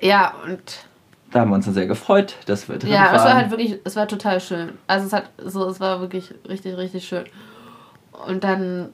ja, 0.00 0.34
und 0.46 0.86
Da 1.32 1.40
haben 1.40 1.50
wir 1.50 1.54
uns 1.54 1.64
dann 1.64 1.74
sehr 1.74 1.86
gefreut, 1.86 2.36
dass 2.46 2.68
wir 2.68 2.78
drin 2.78 2.90
ja, 2.90 3.06
waren. 3.06 3.16
es 3.16 3.24
war 3.24 3.34
halt 3.34 3.50
wirklich, 3.50 3.78
es 3.84 3.96
war 3.96 4.06
total 4.06 4.40
schön. 4.40 4.70
Also 4.86 5.06
es 5.06 5.12
hat 5.12 5.30
so, 5.38 5.66
es 5.68 5.80
war 5.80 6.00
wirklich 6.00 6.34
richtig, 6.48 6.76
richtig 6.76 7.04
schön. 7.06 7.24
Und 8.26 8.44
dann 8.44 8.90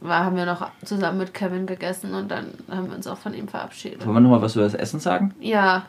war, 0.00 0.24
haben 0.24 0.36
wir 0.36 0.46
noch 0.46 0.70
zusammen 0.84 1.18
mit 1.18 1.34
Kevin 1.34 1.66
gegessen 1.66 2.14
und 2.14 2.30
dann 2.30 2.46
haben 2.70 2.88
wir 2.88 2.96
uns 2.96 3.06
auch 3.06 3.18
von 3.18 3.34
ihm 3.34 3.48
verabschiedet. 3.48 4.04
Wollen 4.06 4.16
wir 4.16 4.20
nochmal 4.20 4.42
was 4.42 4.54
über 4.54 4.64
das 4.64 4.74
Essen 4.74 5.00
sagen? 5.00 5.34
Ja, 5.40 5.86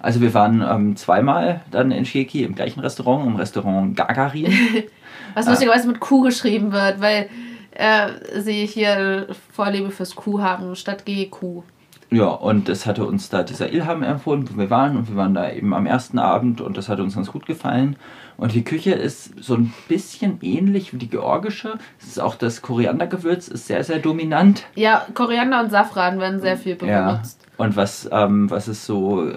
Also 0.00 0.20
wir 0.20 0.32
waren 0.34 0.62
ähm, 0.62 0.96
zweimal 0.96 1.62
dann 1.70 1.90
in 1.90 2.04
Sheki 2.04 2.44
im 2.44 2.54
gleichen 2.54 2.80
Restaurant, 2.80 3.26
im 3.26 3.36
Restaurant 3.36 3.96
Gagarin. 3.96 4.52
was 5.34 5.46
lustigerweise 5.46 5.88
mit 5.88 6.00
Q 6.00 6.22
geschrieben 6.22 6.72
wird, 6.72 7.00
weil 7.00 7.28
äh, 7.72 8.40
sie 8.40 8.66
hier 8.66 9.28
Vorliebe 9.52 9.90
fürs 9.90 10.14
Q 10.14 10.40
haben 10.40 10.76
statt 10.76 11.04
GQ. 11.04 11.62
Ja, 12.10 12.26
und 12.28 12.68
das 12.68 12.86
hatte 12.86 13.04
uns 13.04 13.28
da 13.28 13.42
dieser 13.42 13.72
Ilham 13.72 14.02
empfohlen, 14.02 14.48
wo 14.52 14.58
wir 14.58 14.70
waren. 14.70 14.96
Und 14.96 15.08
wir 15.08 15.16
waren 15.16 15.34
da 15.34 15.50
eben 15.50 15.74
am 15.74 15.86
ersten 15.86 16.18
Abend 16.18 16.60
und 16.60 16.76
das 16.76 16.88
hat 16.88 17.00
uns 17.00 17.14
ganz 17.16 17.32
gut 17.32 17.46
gefallen. 17.46 17.96
Und 18.36 18.52
die 18.52 18.64
Küche 18.64 18.92
ist 18.92 19.32
so 19.42 19.54
ein 19.54 19.72
bisschen 19.88 20.38
ähnlich 20.42 20.92
wie 20.92 20.98
die 20.98 21.08
georgische. 21.08 21.78
Es 21.98 22.06
ist 22.08 22.20
auch 22.20 22.34
das 22.34 22.62
Koriandergewürz, 22.62 23.48
ist 23.48 23.66
sehr, 23.66 23.82
sehr 23.82 23.98
dominant. 23.98 24.64
Ja, 24.74 25.06
Koriander 25.14 25.60
und 25.60 25.70
Safran 25.70 26.20
werden 26.20 26.40
sehr 26.40 26.56
viel 26.56 26.76
Ja. 26.84 27.12
benutzt. 27.12 27.40
Und 27.56 27.74
was, 27.76 28.08
ähm, 28.12 28.50
was 28.50 28.68
es 28.68 28.84
so 28.84 29.30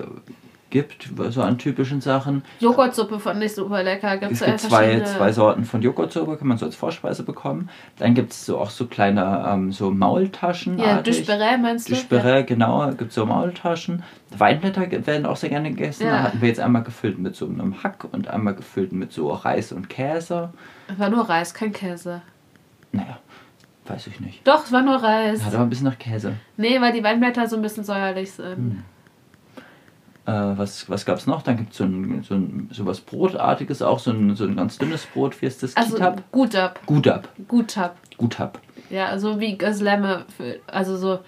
gibt, 0.70 1.10
so 1.30 1.42
an 1.42 1.58
typischen 1.58 2.02
Sachen. 2.02 2.44
Joghurtsuppe 2.60 3.20
fand 3.20 3.44
ich 3.44 3.54
super 3.54 3.84
lecker. 3.84 4.18
Gibt's 4.18 4.36
Es 4.36 4.40
ja 4.42 4.48
gibt 4.48 4.60
zwei, 4.62 5.02
zwei 5.02 5.32
Sorten 5.32 5.66
von 5.66 5.82
Joghurtsuppe, 5.82 6.38
kann 6.38 6.48
man 6.48 6.58
so 6.58 6.66
als 6.66 6.76
Vorspeise 6.76 7.24
bekommen. 7.24 7.70
Dann 7.98 8.14
gibt 8.14 8.32
es 8.32 8.46
so 8.46 8.58
auch 8.58 8.70
so 8.70 8.86
kleine 8.86 9.46
ähm, 9.48 9.72
so 9.72 9.92
Maultaschen. 9.92 10.78
Ja, 10.80 11.02
Duschberet 11.02 11.62
meinst 11.62 11.90
du? 11.90 11.94
Duschberet, 11.94 12.48
genau, 12.48 12.92
gibt 12.92 13.12
so 13.14 13.26
Maultaschen. 13.26 14.04
Weinblätter 14.38 15.08
werden 15.08 15.26
auch 15.26 15.38
sehr 15.38 15.50
gerne 15.50 15.72
gegessen. 15.72 16.06
Ja. 16.06 16.12
Da 16.12 16.24
hatten 16.24 16.42
wir 16.42 16.48
jetzt 16.48 16.60
einmal 16.60 16.84
gefüllt 16.84 17.20
mit 17.20 17.36
so 17.36 17.46
einem 17.46 17.84
Hack 17.84 18.06
und 18.12 18.28
einmal 18.28 18.56
gefüllt 18.56 18.92
mit 18.92 19.12
so 19.12 19.30
Reis 19.32 19.72
und 19.72 19.90
Käse. 19.90 20.50
Es 20.88 21.00
war 21.00 21.10
nur 21.10 21.28
Reis, 21.28 21.54
kein 21.54 21.72
Käse. 21.72 22.22
Naja, 22.92 23.20
weiß 23.86 24.08
ich 24.08 24.20
nicht. 24.20 24.48
Doch, 24.48 24.66
es 24.66 24.72
war 24.72 24.82
nur 24.82 24.96
Reis. 24.96 25.44
Hat 25.44 25.54
aber 25.54 25.64
ein 25.64 25.70
bisschen 25.70 25.88
nach 25.88 25.98
Käse. 25.98 26.34
Nee, 26.58 26.80
weil 26.82 26.94
die 26.94 27.04
Weinblätter 27.04 27.48
so 27.48 27.56
ein 27.56 27.62
bisschen 27.62 27.84
säuerlich 27.84 28.32
sind. 28.32 28.56
Hm. 28.56 28.84
Äh, 30.30 30.58
was 30.58 30.88
was 30.90 31.06
gab 31.06 31.18
es 31.18 31.26
noch? 31.28 31.42
Dann 31.42 31.58
gibt 31.58 31.74
so 31.74 31.84
es 31.86 31.90
ein, 31.90 32.24
so, 32.28 32.36
ein, 32.36 32.70
so 32.72 32.86
was 32.86 33.00
Brotartiges 33.02 33.82
auch, 33.82 33.98
so 34.00 34.12
ein, 34.12 34.36
so 34.36 34.44
ein 34.46 34.56
ganz 34.56 34.78
dünnes 34.78 35.06
Brot. 35.08 35.42
Wie 35.42 35.48
ist 35.48 35.64
das? 35.64 35.76
Also 35.76 35.96
Kitab? 35.96 36.22
gut 36.32 36.56
ab, 36.56 36.80
Gut 36.86 37.08
ab. 37.08 37.30
gut 37.48 37.78
ab. 37.78 37.96
Gut 38.18 38.40
ab. 38.40 38.60
Ja, 38.90 39.18
so 39.18 39.40
wie 39.40 39.58
Göslemme, 39.58 40.26
für- 40.38 40.60
also 40.68 40.98
so, 40.98 41.20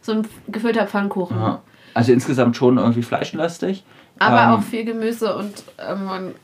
so 0.00 0.12
ein 0.12 0.26
gefüllter 0.48 0.86
Pfannkuchen. 0.86 1.36
Ja. 1.36 1.62
Also 1.94 2.12
insgesamt 2.12 2.56
schon 2.56 2.78
irgendwie 2.78 3.02
fleischlastig. 3.02 3.84
Aber 4.18 4.42
Ähm, 4.44 4.48
auch 4.50 4.62
viel 4.62 4.84
Gemüse 4.84 5.36
und 5.36 5.52
ähm, 5.78 6.34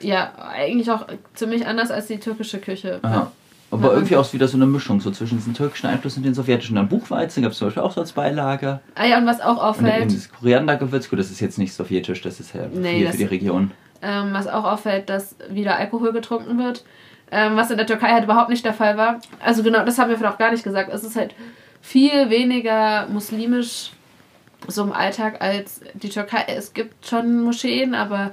ja, 0.00 0.32
eigentlich 0.50 0.90
auch 0.90 1.06
ziemlich 1.34 1.66
anders 1.66 1.90
als 1.90 2.08
die 2.08 2.18
türkische 2.18 2.58
Küche. 2.58 3.00
Ja. 3.02 3.30
Aber 3.74 3.88
Ja. 3.88 3.94
irgendwie 3.94 4.16
auch 4.16 4.32
wieder 4.32 4.48
so 4.48 4.56
eine 4.56 4.66
Mischung, 4.66 5.00
so 5.00 5.10
zwischen 5.10 5.38
diesem 5.38 5.54
türkischen 5.54 5.86
Einfluss 5.88 6.16
und 6.16 6.22
den 6.24 6.34
sowjetischen. 6.34 6.76
Dann 6.76 6.88
Buchweizen 6.88 7.42
gab 7.42 7.52
es 7.52 7.58
zum 7.58 7.68
Beispiel 7.68 7.82
auch 7.82 7.92
so 7.92 8.00
als 8.00 8.12
Beilage. 8.12 8.80
Ah 8.94 9.04
ja, 9.04 9.18
und 9.18 9.26
was 9.26 9.40
auch 9.40 9.56
Und 9.56 9.58
auffällt, 9.86 10.14
das 10.14 10.30
Koriandergewürz, 10.30 11.08
gut, 11.10 11.18
das 11.18 11.30
ist 11.30 11.40
jetzt 11.40 11.58
nicht 11.58 11.74
sowjetisch, 11.74 12.22
das 12.22 12.40
ist 12.40 12.54
ja 12.54 12.62
Nee, 12.72 12.96
viel 12.96 13.04
das- 13.06 13.12
für 13.12 13.18
die 13.18 13.24
Region. 13.24 13.70
ähm, 14.02 14.28
was 14.32 14.46
auch 14.48 14.64
auffällt, 14.64 15.08
dass 15.08 15.36
wieder 15.50 15.76
Alkohol 15.76 16.12
getrunken 16.12 16.58
wird. 16.58 16.84
Ähm, 17.32 17.56
was 17.56 17.70
in 17.70 17.78
der 17.78 17.86
Türkei 17.86 18.10
halt 18.12 18.24
überhaupt 18.24 18.50
nicht 18.50 18.64
der 18.64 18.74
Fall 18.74 18.96
war. 18.96 19.18
Also 19.44 19.62
genau, 19.62 19.84
das 19.84 19.98
haben 19.98 20.08
wir 20.10 20.16
vielleicht 20.18 20.34
auch 20.34 20.38
gar 20.38 20.52
nicht 20.52 20.62
gesagt. 20.62 20.92
Es 20.92 21.02
ist 21.02 21.16
halt 21.16 21.34
viel 21.80 22.30
weniger 22.30 23.06
muslimisch 23.08 23.90
so 24.68 24.82
im 24.84 24.92
Alltag 24.92 25.42
als 25.42 25.80
die 25.94 26.08
Türkei. 26.10 26.44
Es 26.46 26.72
gibt 26.74 27.06
schon 27.06 27.42
Moscheen, 27.42 27.94
aber 27.94 28.32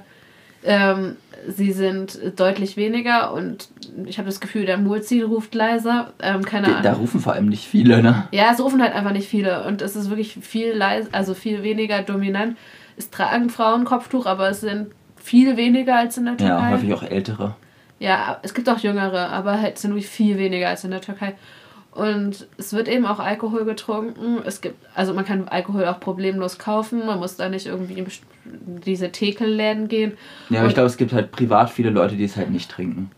ähm, 0.64 1.16
sie 1.48 1.72
sind 1.72 2.18
deutlich 2.36 2.76
weniger 2.76 3.32
und 3.32 3.68
ich 4.06 4.18
habe 4.18 4.26
das 4.26 4.40
Gefühl, 4.40 4.64
der 4.66 4.78
Muezzin 4.78 5.24
ruft 5.24 5.54
leiser. 5.54 6.12
Ähm, 6.22 6.44
keine 6.44 6.66
Da, 6.66 6.72
Ahnung. 6.72 6.82
da 6.84 6.92
rufen 6.94 7.20
vor 7.20 7.32
allem 7.32 7.46
nicht 7.48 7.64
viele, 7.66 8.02
ne? 8.02 8.28
Ja, 8.32 8.50
es 8.52 8.60
rufen 8.60 8.80
halt 8.82 8.94
einfach 8.94 9.12
nicht 9.12 9.28
viele 9.28 9.64
und 9.64 9.82
es 9.82 9.96
ist 9.96 10.08
wirklich 10.08 10.34
viel 10.40 10.72
leise, 10.72 11.08
also 11.12 11.34
viel 11.34 11.62
weniger 11.62 12.02
dominant. 12.02 12.56
Es 12.96 13.10
tragen 13.10 13.50
Frauen 13.50 13.84
Kopftuch, 13.84 14.26
aber 14.26 14.50
es 14.50 14.60
sind 14.60 14.88
viel 15.16 15.56
weniger 15.56 15.96
als 15.96 16.16
in 16.16 16.26
der 16.26 16.36
Türkei. 16.36 16.54
Ja, 16.54 16.70
häufig 16.70 16.92
auch 16.94 17.02
ältere. 17.02 17.56
Ja, 17.98 18.38
es 18.42 18.54
gibt 18.54 18.68
auch 18.68 18.78
jüngere, 18.78 19.30
aber 19.30 19.60
halt 19.60 19.78
sind 19.78 19.92
wirklich 19.92 20.08
viel 20.08 20.36
weniger 20.38 20.68
als 20.68 20.84
in 20.84 20.90
der 20.90 21.00
Türkei. 21.00 21.34
Und 21.92 22.46
es 22.56 22.72
wird 22.72 22.88
eben 22.88 23.04
auch 23.04 23.18
Alkohol 23.18 23.66
getrunken. 23.66 24.38
Es 24.46 24.62
gibt, 24.62 24.76
also 24.94 25.12
man 25.12 25.26
kann 25.26 25.46
Alkohol 25.48 25.84
auch 25.86 26.00
problemlos 26.00 26.58
kaufen. 26.58 27.04
Man 27.04 27.18
muss 27.18 27.36
da 27.36 27.50
nicht 27.50 27.66
irgendwie 27.66 27.98
in 27.98 28.06
diese 28.84 29.12
Tekelläden 29.12 29.88
gehen. 29.88 30.12
Ja, 30.48 30.58
aber 30.60 30.64
Und- 30.64 30.68
ich 30.70 30.74
glaube, 30.74 30.86
es 30.86 30.96
gibt 30.96 31.12
halt 31.12 31.32
privat 31.32 31.68
viele 31.70 31.90
Leute, 31.90 32.16
die 32.16 32.24
es 32.24 32.36
halt 32.36 32.50
nicht 32.50 32.70
trinken. 32.70 33.10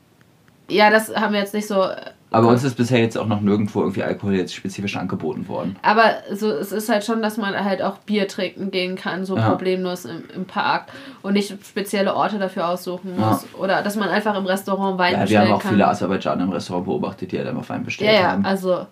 Ja, 0.69 0.91
das 0.91 1.15
haben 1.15 1.35
wir 1.35 1.41
jetzt 1.41 1.55
nicht 1.55 1.69
so. 1.69 1.87
Aber 2.35 2.49
uns 2.49 2.65
ist 2.65 2.77
bisher 2.77 2.99
jetzt 3.01 3.17
auch 3.17 3.27
noch 3.27 3.41
nirgendwo 3.41 3.81
irgendwie 3.81 4.03
Alkohol 4.03 4.35
jetzt 4.35 4.55
spezifisch 4.55 4.97
angeboten 4.97 5.47
worden. 5.49 5.77
Aber 5.83 6.15
so, 6.33 6.51
es 6.51 6.73
ist 6.73 6.89
halt 6.89 7.05
schon, 7.05 7.23
dass 7.23 7.37
man 7.37 7.55
halt 7.65 7.83
auch 7.83 7.99
Bier 7.99 8.29
trinken 8.29 8.71
gehen 8.71 8.97
kann, 8.97 9.25
so 9.25 9.37
Ja. 9.37 9.49
problemlos 9.51 10.05
im, 10.05 10.25
im 10.35 10.45
Park 10.45 10.87
und 11.23 11.35
nicht 11.35 11.55
spezielle 11.67 12.15
Orte 12.15 12.39
dafür 12.39 12.69
aussuchen 12.69 13.15
Ja. 13.19 13.29
muss. 13.31 13.47
Oder 13.59 13.83
dass 13.83 13.97
man 13.97 14.09
einfach 14.09 14.37
im 14.37 14.47
Restaurant 14.47 14.99
Wein 14.99 15.13
Ja, 15.15 15.29
wir 15.29 15.41
haben 15.41 15.53
auch 15.53 15.63
kann. 15.63 15.71
viele 15.73 15.87
Aserbaidschaner 15.89 16.43
im 16.45 16.51
Restaurant 16.51 16.87
beobachtet, 16.87 17.33
die 17.33 17.39
halt 17.39 17.49
einfach 17.49 17.69
Wein 17.69 17.81
ja, 17.81 17.85
bestellt 17.85 18.15
ja, 18.19 18.31
haben. 18.33 18.45
also 18.45 18.87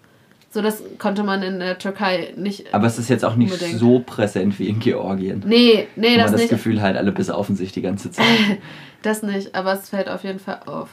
so 0.50 0.60
das 0.60 0.82
konnte 0.98 1.22
man 1.22 1.42
in 1.42 1.60
der 1.60 1.78
Türkei 1.78 2.34
nicht. 2.36 2.74
Aber 2.74 2.86
es 2.86 2.98
ist 2.98 3.08
jetzt 3.08 3.24
auch 3.24 3.36
nicht 3.36 3.52
Unbedingt. 3.54 3.78
so 3.80 4.00
präsent 4.00 4.58
wie 4.58 4.68
in 4.68 4.80
Georgien. 4.80 5.42
Nee, 5.46 5.88
nee, 5.96 6.16
das 6.18 6.32
das 6.32 6.42
nicht. 6.42 6.50
Gefühl 6.50 6.82
halt, 6.82 6.98
alle 6.98 7.10
besaufen 7.10 7.56
sich 7.56 7.72
die 7.72 7.80
ganze 7.82 8.10
Zeit. 8.10 8.26
Das 9.00 9.22
nicht, 9.24 9.54
aber 9.56 9.72
es 9.72 9.88
fällt 9.88 10.08
auf 10.08 10.22
jeden 10.22 10.38
Fall 10.38 10.60
auf. 10.66 10.90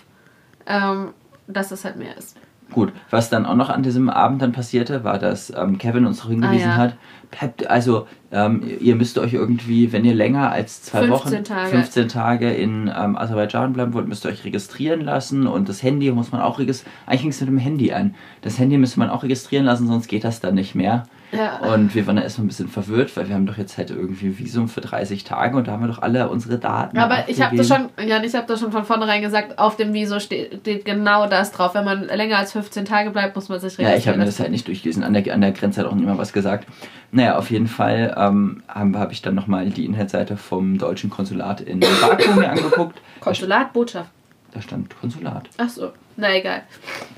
Ähm, 0.66 1.10
dass 1.54 1.72
es 1.72 1.84
halt 1.86 1.98
mehr 1.98 2.16
ist. 2.18 2.38
Gut, 2.72 2.94
was 3.10 3.32
dann 3.32 3.48
auch 3.48 3.56
noch 3.56 3.70
an 3.70 3.82
diesem 3.82 4.12
Abend 4.12 4.44
dann 4.44 4.52
passierte, 4.52 5.04
war, 5.04 5.18
dass 5.18 5.52
ähm, 5.58 5.80
Kevin 5.80 6.06
uns 6.06 6.18
darauf 6.18 6.32
hingewiesen 6.32 6.70
Ah, 6.70 6.76
ja. 6.76 6.78
hat, 6.78 6.98
bleibt, 7.32 7.68
also 7.68 8.06
ähm, 8.32 8.62
ihr 8.80 8.96
müsst 8.96 9.18
euch 9.18 9.34
irgendwie, 9.34 9.92
wenn 9.92 10.06
ihr 10.06 10.14
länger 10.14 10.52
als 10.52 10.84
zwei 10.84 11.08
15 11.08 11.12
Wochen, 11.12 11.44
Tage. 11.44 11.70
15 11.70 12.08
Tage 12.10 12.52
in 12.52 12.92
ähm, 12.96 13.18
Aserbaidschan 13.18 13.74
bleiben 13.74 13.94
wollt, 13.96 14.08
müsst 14.08 14.24
ihr 14.24 14.30
euch 14.30 14.44
registrieren 14.46 15.02
lassen 15.02 15.48
und 15.48 15.68
das 15.68 15.82
Handy 15.82 16.12
muss 16.12 16.32
man 16.32 16.42
auch 16.42 16.60
registrieren. 16.60 16.94
Eigentlich 17.08 17.22
fing 17.22 17.30
es 17.32 17.40
mit 17.42 17.50
dem 17.50 17.58
Handy 17.58 17.92
an. 17.92 18.14
Das 18.42 18.60
Handy 18.60 18.78
müsste 18.78 19.00
man 19.00 19.10
auch 19.10 19.24
registrieren 19.24 19.66
lassen, 19.66 19.88
sonst 19.88 20.08
geht 20.08 20.24
das 20.24 20.40
dann 20.40 20.54
nicht 20.54 20.76
mehr. 20.76 21.08
Ja. 21.32 21.60
Und 21.74 21.94
wir 21.94 22.08
waren 22.08 22.16
da 22.16 22.24
erstmal 22.24 22.46
ein 22.46 22.48
bisschen 22.48 22.68
verwirrt, 22.68 23.16
weil 23.16 23.28
wir 23.28 23.36
haben 23.36 23.46
doch 23.46 23.58
jetzt 23.58 23.78
halt 23.78 23.92
irgendwie 23.92 24.40
Visum 24.40 24.68
für 24.68 24.82
30 24.82 25.24
Tage 25.24 25.58
und 25.58 25.68
da 25.68 25.74
haben 25.74 25.84
wir 25.84 25.88
doch 25.88 26.02
alle 26.02 26.28
unsere 26.30 26.58
Daten. 26.58 26.98
Aber 26.98 27.30
ich 27.30 27.42
habe 27.42 27.56
das 27.56 27.70
abgegeben. 27.70 27.92
schon, 27.98 28.08
ja, 28.08 28.24
ich 28.24 28.34
habe 28.34 28.48
das 28.48 28.60
schon 28.60 28.72
von 28.72 28.84
vornherein 28.84 29.22
gesagt, 29.22 29.60
auf 29.60 29.76
dem 29.76 29.94
Viso 29.94 30.20
steht, 30.20 30.62
steht 30.62 30.86
genau 30.86 31.28
das 31.28 31.52
drauf. 31.52 31.76
Wenn 31.76 31.86
man 31.86 32.04
länger 32.06 32.38
als 32.38 32.54
15 32.54 32.86
Tage 32.86 33.12
bleibt, 33.12 33.36
muss 33.36 33.50
man 33.50 33.60
sich 33.60 33.74
registrieren. 33.74 33.92
Ja, 33.92 33.98
ich 33.98 34.08
habe 34.08 34.18
mir 34.18 34.26
das 34.26 34.40
halt 34.40 34.52
nicht 34.52 34.68
durchgelesen. 34.68 35.04
An 35.04 35.14
der, 35.14 35.34
an 35.34 35.42
der 35.42 35.52
Grenze 35.52 35.82
hat 35.82 35.88
auch 35.88 35.96
niemand 35.96 36.18
was 36.18 36.34
gesagt. 36.34 36.68
Naja, 37.12 37.38
auf 37.38 37.52
jeden 37.52 37.68
Fall 37.68 38.16
ähm, 38.18 38.64
habe 38.68 39.00
hab 39.00 39.12
ich 39.12 39.22
dann 39.22 39.36
nochmal 39.36 39.70
die 39.70 39.86
Internetseite 39.86 40.38
vom 40.38 40.78
deutschen 40.78 41.10
Konsulat 41.10 41.62
in 41.62 41.80
Baku 41.80 42.40
mir 42.40 42.50
angeguckt. 42.50 43.02
Konsulat, 43.20 43.74
Botschaft. 43.74 44.10
da 44.52 44.62
stand 44.62 45.00
Konsulat. 45.00 45.50
Ach 45.58 45.70
so, 45.70 45.92
na 46.18 46.36
egal. 46.36 46.64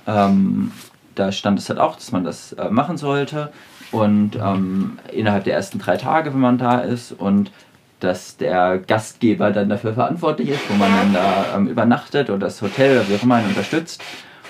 Ähm, 0.07 0.71
da 1.15 1.31
stand 1.31 1.59
es 1.59 1.69
halt 1.69 1.79
auch, 1.79 1.95
dass 1.95 2.11
man 2.11 2.23
das 2.23 2.53
äh, 2.53 2.69
machen 2.69 2.97
sollte. 2.97 3.51
Und 3.91 4.37
ähm, 4.41 4.99
innerhalb 5.11 5.43
der 5.43 5.55
ersten 5.55 5.79
drei 5.79 5.97
Tage, 5.97 6.33
wenn 6.33 6.39
man 6.39 6.57
da 6.57 6.79
ist. 6.79 7.11
Und 7.11 7.51
dass 7.99 8.37
der 8.37 8.79
Gastgeber 8.79 9.51
dann 9.51 9.69
dafür 9.69 9.93
verantwortlich 9.93 10.49
ist, 10.49 10.69
wo 10.69 10.73
man 10.73 10.91
dann 10.91 11.13
da 11.13 11.55
ähm, 11.55 11.67
übernachtet 11.67 12.29
oder 12.29 12.39
das 12.39 12.61
Hotel 12.61 12.97
oder 12.97 13.09
wie 13.09 13.15
auch 13.15 13.23
immer 13.23 13.35
einen 13.35 13.49
unterstützt. 13.49 14.01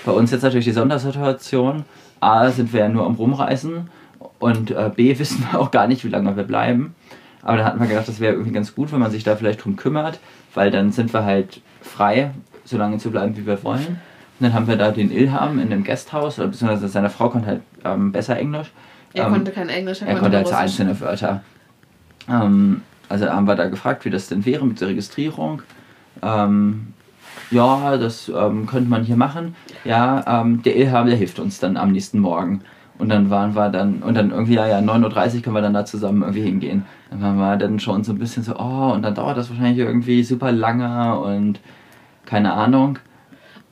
Bei 0.04 0.12
uns 0.12 0.30
jetzt 0.30 0.42
natürlich 0.42 0.64
die 0.64 0.72
Sondersituation. 0.72 1.84
A, 2.20 2.50
sind 2.50 2.72
wir 2.72 2.80
ja 2.80 2.88
nur 2.88 3.04
am 3.04 3.16
Rumreisen 3.16 3.90
und 4.38 4.70
äh, 4.70 4.90
B, 4.94 5.18
wissen 5.18 5.46
wir 5.50 5.60
auch 5.60 5.70
gar 5.70 5.86
nicht, 5.86 6.04
wie 6.04 6.08
lange 6.08 6.36
wir 6.36 6.44
bleiben. 6.44 6.94
Aber 7.42 7.56
dann 7.56 7.66
hatten 7.66 7.80
wir 7.80 7.88
gedacht, 7.88 8.08
das 8.08 8.20
wäre 8.20 8.34
irgendwie 8.34 8.52
ganz 8.52 8.74
gut, 8.74 8.92
wenn 8.92 9.00
man 9.00 9.10
sich 9.10 9.24
da 9.24 9.36
vielleicht 9.36 9.64
drum 9.64 9.76
kümmert, 9.76 10.20
weil 10.54 10.70
dann 10.70 10.92
sind 10.92 11.12
wir 11.12 11.24
halt 11.24 11.60
frei, 11.80 12.30
so 12.64 12.78
lange 12.78 12.98
zu 12.98 13.10
bleiben, 13.10 13.36
wie 13.36 13.46
wir 13.46 13.62
wollen. 13.64 14.00
Und 14.38 14.46
dann 14.46 14.54
haben 14.54 14.68
wir 14.68 14.76
da 14.76 14.92
den 14.92 15.10
Ilham 15.10 15.58
in 15.58 15.70
dem 15.70 15.82
Gasthaus, 15.82 16.38
oder 16.38 16.48
beziehungsweise 16.48 16.88
seine 16.88 17.10
Frau 17.10 17.28
konnte 17.28 17.48
halt 17.48 17.60
ähm, 17.84 18.12
besser 18.12 18.36
Englisch. 18.38 18.70
Er 19.14 19.26
Ähm, 19.26 19.32
konnte 19.32 19.50
kein 19.52 19.68
Englisch, 19.68 20.02
er, 20.02 20.08
er 20.08 20.18
konnte 20.18 20.36
halt 20.38 20.46
so 20.46 20.52
Russisch. 20.54 20.64
einzelne 20.64 21.00
Wörter. 21.00 21.42
Ähm, 22.28 22.82
also 23.08 23.26
haben 23.28 23.46
wir 23.46 23.54
da 23.56 23.68
gefragt, 23.68 24.04
wie 24.04 24.10
das 24.10 24.28
denn 24.28 24.44
wäre 24.44 24.66
mit 24.66 24.80
der 24.80 24.88
Registrierung. 24.88 25.62
Ähm, 26.22 26.88
ja, 27.50 27.96
das 27.98 28.30
ähm, 28.34 28.66
könnte 28.66 28.88
man 28.88 29.04
hier 29.04 29.16
machen. 29.16 29.54
Ja, 29.84 30.40
ähm, 30.40 30.62
der 30.62 30.76
Ilham, 30.76 31.06
der 31.06 31.16
hilft 31.16 31.38
uns 31.38 31.58
dann 31.60 31.76
am 31.76 31.92
nächsten 31.92 32.18
Morgen. 32.18 32.62
Und 32.98 33.08
dann 33.08 33.30
waren 33.30 33.54
wir 33.54 33.68
dann, 33.68 33.96
und 34.02 34.14
dann 34.14 34.30
irgendwie, 34.30 34.54
ja, 34.54 34.66
ja, 34.66 34.78
9.30 34.78 35.36
Uhr 35.36 35.42
können 35.42 35.56
wir 35.56 35.62
dann 35.62 35.74
da 35.74 35.84
zusammen 35.84 36.22
irgendwie 36.22 36.42
hingehen. 36.42 36.84
Dann 37.10 37.20
waren 37.22 37.36
wir 37.36 37.56
dann 37.56 37.80
schon 37.80 38.04
so 38.04 38.12
ein 38.12 38.18
bisschen 38.18 38.42
so, 38.42 38.54
oh, 38.56 38.92
und 38.92 39.02
dann 39.02 39.14
dauert 39.14 39.36
das 39.36 39.50
wahrscheinlich 39.50 39.78
irgendwie 39.78 40.22
super 40.22 40.52
lange 40.52 41.18
und 41.18 41.60
keine 42.26 42.52
Ahnung. 42.52 42.98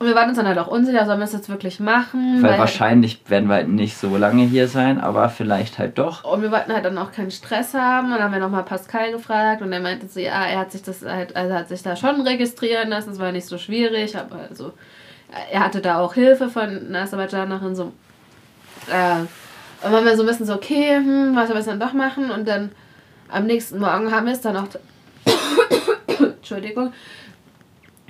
Und 0.01 0.07
wir 0.07 0.15
waren 0.15 0.29
uns 0.29 0.37
dann 0.37 0.47
halt 0.47 0.57
auch 0.57 0.65
unsicher, 0.65 1.05
sollen 1.05 1.19
wir 1.19 1.25
es 1.25 1.31
jetzt 1.31 1.47
wirklich 1.47 1.79
machen? 1.79 2.41
Weil, 2.41 2.53
weil 2.53 2.59
wahrscheinlich 2.59 3.21
werden 3.27 3.47
wir 3.47 3.53
halt 3.53 3.69
nicht 3.69 3.97
so 3.97 4.17
lange 4.17 4.45
hier 4.45 4.67
sein, 4.67 4.99
aber 4.99 5.29
vielleicht 5.29 5.77
halt 5.77 5.99
doch. 5.99 6.23
Und 6.23 6.41
wir 6.41 6.51
wollten 6.51 6.73
halt 6.73 6.85
dann 6.85 6.97
auch 6.97 7.11
keinen 7.11 7.29
Stress 7.29 7.75
haben. 7.75 8.07
Und 8.07 8.13
dann 8.13 8.23
haben 8.23 8.33
wir 8.33 8.39
nochmal 8.39 8.63
Pascal 8.63 9.11
gefragt 9.11 9.61
und 9.61 9.71
er 9.71 9.79
meinte 9.79 10.07
so, 10.07 10.19
ja, 10.19 10.43
er 10.47 10.57
hat 10.57 10.71
sich 10.71 10.81
das 10.81 11.05
halt, 11.05 11.35
also 11.35 11.53
hat 11.53 11.69
sich 11.69 11.83
da 11.83 11.95
schon 11.95 12.19
registrieren 12.21 12.89
lassen, 12.89 13.11
es 13.11 13.19
war 13.19 13.31
nicht 13.31 13.45
so 13.45 13.59
schwierig, 13.59 14.17
aber 14.17 14.39
also 14.49 14.73
er 15.51 15.59
hatte 15.59 15.81
da 15.81 15.99
auch 15.99 16.15
Hilfe 16.15 16.49
von 16.49 16.87
einer 16.87 17.01
Aserbaidschanerin, 17.01 17.75
so 17.75 17.91
äh, 18.91 19.19
und 19.85 19.91
waren 19.91 20.03
wir 20.03 20.17
so 20.17 20.23
ein 20.23 20.27
bisschen 20.27 20.47
so, 20.47 20.55
okay, 20.55 20.95
hm, 20.95 21.35
was 21.35 21.47
soll 21.47 21.57
wir 21.57 21.63
dann 21.63 21.79
doch 21.79 21.93
machen? 21.93 22.31
Und 22.31 22.47
dann 22.47 22.71
am 23.29 23.45
nächsten 23.45 23.77
Morgen 23.77 24.11
haben 24.11 24.25
wir 24.25 24.33
es 24.33 24.41
dann 24.41 24.57
auch, 24.57 24.67
Entschuldigung, 26.19 26.91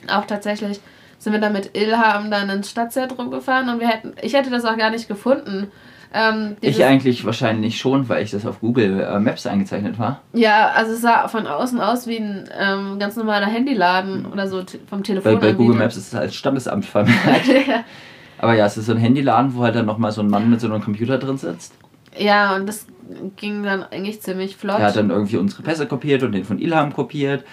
auch 0.08 0.26
tatsächlich 0.26 0.80
sind 1.22 1.34
wir 1.34 1.40
dann 1.40 1.54
mit 1.54 1.78
Ilham 1.78 2.32
dann 2.32 2.50
ins 2.50 2.72
Stadtzentrum 2.72 3.30
gefahren 3.30 3.70
und 3.70 3.80
wir 3.80 3.88
hätten, 3.88 4.14
ich 4.24 4.34
hätte 4.34 4.50
das 4.50 4.66
auch 4.66 4.76
gar 4.76 4.90
nicht 4.90 5.08
gefunden. 5.08 5.72
Ähm, 6.14 6.58
ich 6.62 6.84
eigentlich 6.84 7.24
wahrscheinlich 7.24 7.78
schon, 7.78 8.10
weil 8.10 8.24
ich 8.24 8.32
das 8.32 8.46
auf 8.46 8.60
Google 8.60 9.00
äh, 9.00 9.20
Maps 9.20 9.46
eingezeichnet 9.46 10.00
war. 10.00 10.22
Ja, 10.34 10.72
also 10.76 10.94
es 10.94 11.02
sah 11.02 11.28
von 11.28 11.46
außen 11.46 11.80
aus 11.80 12.08
wie 12.08 12.18
ein 12.18 12.50
ähm, 12.60 12.98
ganz 12.98 13.16
normaler 13.16 13.46
Handyladen 13.46 14.26
oder 14.26 14.48
so 14.48 14.64
vom 14.90 15.04
Telefon. 15.04 15.34
Weil 15.34 15.40
bei 15.40 15.54
Google 15.54 15.78
Maps 15.78 15.96
ist 15.96 16.08
es 16.08 16.16
als 16.16 16.34
Standesamt 16.34 16.86
vermerkt. 16.86 17.48
ja. 17.68 17.84
Aber 18.40 18.56
ja, 18.56 18.66
es 18.66 18.76
ist 18.76 18.88
so 18.88 18.94
ein 18.94 18.98
Handyladen, 18.98 19.56
wo 19.56 19.62
halt 19.62 19.76
dann 19.76 19.86
nochmal 19.86 20.12
so 20.12 20.22
ein 20.22 20.28
Mann 20.28 20.50
mit 20.50 20.60
so 20.60 20.68
einem 20.68 20.82
Computer 20.82 21.20
drin 21.20 21.38
sitzt. 21.38 21.76
Ja, 22.18 22.56
und 22.56 22.68
das 22.68 22.88
ging 23.38 23.62
dann 23.62 23.84
eigentlich 23.84 24.22
ziemlich 24.22 24.58
flott. 24.58 24.80
Er 24.80 24.88
hat 24.88 24.96
dann 24.96 25.12
irgendwie 25.12 25.38
unsere 25.38 25.62
Pässe 25.62 25.86
kopiert 25.86 26.24
und 26.24 26.32
den 26.32 26.44
von 26.44 26.58
Ilham 26.58 26.92
kopiert. 26.92 27.46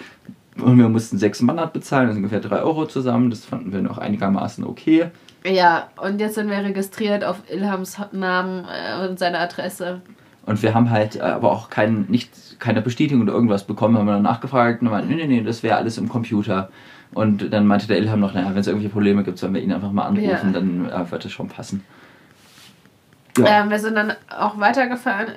Und 0.61 0.77
wir 0.77 0.89
mussten 0.89 1.17
sechs 1.17 1.41
Manat 1.41 1.73
bezahlen, 1.73 2.07
das 2.07 2.15
sind 2.15 2.23
ungefähr 2.23 2.41
drei 2.41 2.61
Euro 2.61 2.85
zusammen. 2.85 3.29
Das 3.29 3.45
fanden 3.45 3.71
wir 3.71 3.81
noch 3.81 3.97
einigermaßen 3.97 4.63
okay. 4.63 5.11
Ja, 5.45 5.87
und 5.95 6.19
jetzt 6.19 6.35
sind 6.35 6.49
wir 6.49 6.57
registriert 6.57 7.23
auf 7.23 7.37
Ilhams 7.49 7.97
Namen 8.11 8.65
äh, 8.65 9.07
und 9.07 9.19
seine 9.19 9.39
Adresse. 9.39 10.01
Und 10.45 10.61
wir 10.63 10.73
haben 10.73 10.89
halt 10.89 11.15
äh, 11.15 11.21
aber 11.21 11.51
auch 11.51 11.69
kein, 11.69 12.05
nicht, 12.09 12.59
keine 12.59 12.81
Bestätigung 12.81 13.23
oder 13.23 13.33
irgendwas 13.33 13.63
bekommen, 13.63 13.97
haben 13.97 14.05
wir 14.05 14.13
dann 14.13 14.23
nachgefragt 14.23 14.81
und 14.81 14.89
meinten, 14.89 15.09
nee, 15.09 15.15
nee, 15.15 15.27
nee, 15.27 15.43
das 15.43 15.63
wäre 15.63 15.77
alles 15.77 15.97
im 15.97 16.09
Computer. 16.09 16.69
Und 17.13 17.53
dann 17.53 17.65
meinte 17.65 17.87
der 17.87 17.97
Ilham 17.97 18.19
noch, 18.19 18.33
naja, 18.33 18.49
wenn 18.49 18.57
es 18.57 18.67
irgendwelche 18.67 18.91
Probleme 18.91 19.23
gibt, 19.23 19.37
sollen 19.39 19.53
wir 19.53 19.61
ihn 19.61 19.71
einfach 19.71 19.91
mal 19.91 20.05
anrufen, 20.05 20.29
ja. 20.29 20.51
dann 20.51 20.89
äh, 20.89 21.11
wird 21.11 21.25
es 21.25 21.31
schon 21.31 21.47
passen. 21.47 21.83
Ja. 23.37 23.63
Ähm, 23.63 23.69
wir 23.69 23.79
sind 23.79 23.95
dann 23.95 24.13
auch 24.37 24.59
weitergefahren. 24.59 25.27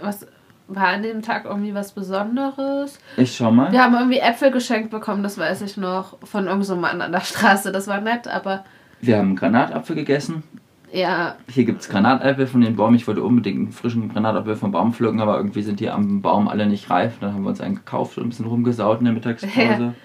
Was 0.00 0.26
war 0.70 0.88
an 0.88 1.02
dem 1.02 1.22
Tag 1.22 1.44
irgendwie 1.44 1.74
was 1.74 1.92
Besonderes? 1.92 2.98
Ich 3.16 3.36
schau 3.36 3.50
mal. 3.50 3.72
Wir 3.72 3.82
haben 3.82 3.94
irgendwie 3.94 4.18
Äpfel 4.18 4.50
geschenkt 4.50 4.90
bekommen, 4.90 5.22
das 5.22 5.38
weiß 5.38 5.62
ich 5.62 5.76
noch, 5.76 6.18
von 6.24 6.44
irgendeinem 6.44 6.62
so 6.62 6.76
Mann 6.76 7.02
an 7.02 7.12
der 7.12 7.20
Straße. 7.20 7.72
Das 7.72 7.86
war 7.88 8.00
nett, 8.00 8.28
aber. 8.28 8.64
Wir 9.00 9.18
haben 9.18 9.36
Granatapfel 9.36 9.96
gegessen. 9.96 10.42
Ja. 10.92 11.36
Hier 11.48 11.64
gibt 11.64 11.82
es 11.82 11.88
Granatäpfel 11.88 12.46
von 12.46 12.60
den 12.60 12.76
Bäumen. 12.76 12.96
Ich 12.96 13.06
wollte 13.06 13.22
unbedingt 13.22 13.58
einen 13.58 13.72
frischen 13.72 14.08
Granatapfel 14.08 14.56
vom 14.56 14.72
Baum 14.72 14.92
pflücken, 14.92 15.20
aber 15.20 15.36
irgendwie 15.36 15.62
sind 15.62 15.80
die 15.80 15.88
am 15.88 16.20
Baum 16.20 16.48
alle 16.48 16.66
nicht 16.66 16.90
reif. 16.90 17.18
Dann 17.20 17.32
haben 17.32 17.42
wir 17.42 17.50
uns 17.50 17.60
einen 17.60 17.76
gekauft 17.76 18.18
und 18.18 18.24
ein 18.24 18.28
bisschen 18.30 18.46
rumgesaut 18.46 18.98
in 18.98 19.04
der 19.04 19.14
Mittagspause. 19.14 19.54
Ja. 19.56 19.92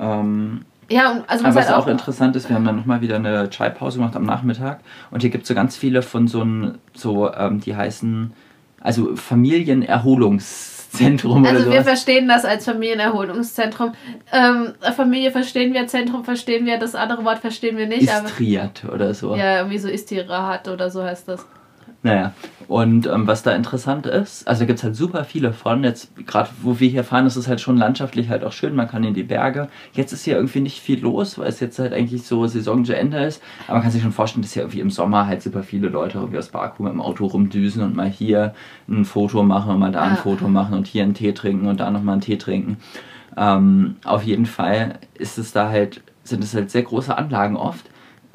Ähm, 0.00 0.64
ja, 0.88 1.12
und 1.12 1.30
also 1.30 1.44
was, 1.44 1.56
halt 1.56 1.70
auch, 1.70 1.84
auch 1.84 1.86
interessant 1.88 2.36
ist, 2.36 2.48
wir 2.48 2.56
haben 2.56 2.64
dann 2.64 2.76
nochmal 2.76 3.00
wieder 3.00 3.16
eine 3.16 3.50
Chai-Pause 3.50 3.98
gemacht 3.98 4.14
am 4.14 4.24
Nachmittag 4.24 4.80
und 5.10 5.20
hier 5.20 5.30
gibt 5.30 5.42
es 5.42 5.48
so 5.48 5.54
ganz 5.54 5.76
viele 5.76 6.02
von 6.02 6.28
so, 6.28 6.44
so 6.92 7.32
ähm, 7.32 7.60
die 7.60 7.74
heißen, 7.74 8.32
also 8.80 9.16
Familienerholungszentrum 9.16 11.44
also 11.44 11.56
oder 11.56 11.64
so. 11.64 11.70
Also 11.70 11.72
wir 11.72 11.84
verstehen 11.84 12.28
das 12.28 12.44
als 12.44 12.64
Familienerholungszentrum. 12.64 13.92
Ähm, 14.32 14.74
Familie 14.94 15.30
verstehen 15.30 15.74
wir, 15.74 15.86
Zentrum 15.86 16.24
verstehen 16.24 16.66
wir, 16.66 16.78
das 16.78 16.94
andere 16.94 17.24
Wort 17.24 17.38
verstehen 17.38 17.76
wir 17.76 17.86
nicht. 17.86 18.02
Istriat 18.02 18.84
oder 18.92 19.14
so. 19.14 19.34
Ja, 19.34 19.58
irgendwie 19.58 19.78
so 19.78 19.88
Istirahat 19.88 20.68
oder 20.68 20.90
so 20.90 21.02
heißt 21.02 21.28
das. 21.28 21.46
Naja, 22.06 22.32
und 22.68 23.06
ähm, 23.06 23.26
was 23.26 23.42
da 23.42 23.52
interessant 23.52 24.06
ist, 24.06 24.46
also 24.48 24.66
gibt 24.66 24.78
es 24.78 24.84
halt 24.84 24.96
super 24.96 25.24
viele 25.24 25.52
von. 25.52 25.84
Jetzt, 25.84 26.10
gerade 26.26 26.50
wo 26.62 26.80
wir 26.80 26.88
hier 26.88 27.04
fahren, 27.04 27.26
ist 27.26 27.36
es 27.36 27.46
halt 27.46 27.60
schon 27.60 27.76
landschaftlich 27.76 28.28
halt 28.28 28.44
auch 28.44 28.52
schön, 28.52 28.74
man 28.74 28.88
kann 28.88 29.04
in 29.04 29.14
die 29.14 29.22
Berge. 29.22 29.68
Jetzt 29.92 30.12
ist 30.12 30.24
hier 30.24 30.36
irgendwie 30.36 30.60
nicht 30.60 30.80
viel 30.80 31.00
los, 31.00 31.38
weil 31.38 31.48
es 31.48 31.60
jetzt 31.60 31.78
halt 31.78 31.92
eigentlich 31.92 32.24
so 32.24 32.46
Saison 32.46 32.84
zu 32.84 32.96
Ende 32.96 33.18
ist. 33.18 33.42
Aber 33.66 33.74
man 33.74 33.82
kann 33.82 33.92
sich 33.92 34.02
schon 34.02 34.12
vorstellen, 34.12 34.42
dass 34.42 34.52
hier 34.52 34.62
irgendwie 34.62 34.80
im 34.80 34.90
Sommer 34.90 35.26
halt 35.26 35.42
super 35.42 35.62
viele 35.62 35.88
Leute 35.88 36.18
irgendwie 36.18 36.38
aus 36.38 36.48
Baku 36.48 36.82
mit 36.82 36.92
dem 36.92 37.00
Auto 37.00 37.26
rumdüsen 37.26 37.82
und 37.82 37.94
mal 37.94 38.08
hier 38.08 38.54
ein 38.88 39.04
Foto 39.04 39.42
machen 39.42 39.72
und 39.72 39.78
mal 39.78 39.92
da 39.92 40.02
ein 40.02 40.12
ah. 40.12 40.16
Foto 40.16 40.48
machen 40.48 40.74
und 40.74 40.86
hier 40.86 41.04
einen 41.04 41.14
Tee 41.14 41.32
trinken 41.32 41.66
und 41.68 41.78
da 41.78 41.90
nochmal 41.90 42.14
einen 42.14 42.22
Tee 42.22 42.36
trinken. 42.36 42.78
Ähm, 43.36 43.96
auf 44.04 44.22
jeden 44.22 44.46
Fall 44.46 44.98
ist 45.14 45.38
es 45.38 45.52
da 45.52 45.68
halt, 45.68 46.02
sind 46.24 46.42
es 46.42 46.54
halt 46.54 46.70
sehr 46.70 46.82
große 46.82 47.16
Anlagen 47.16 47.56
oft 47.56 47.86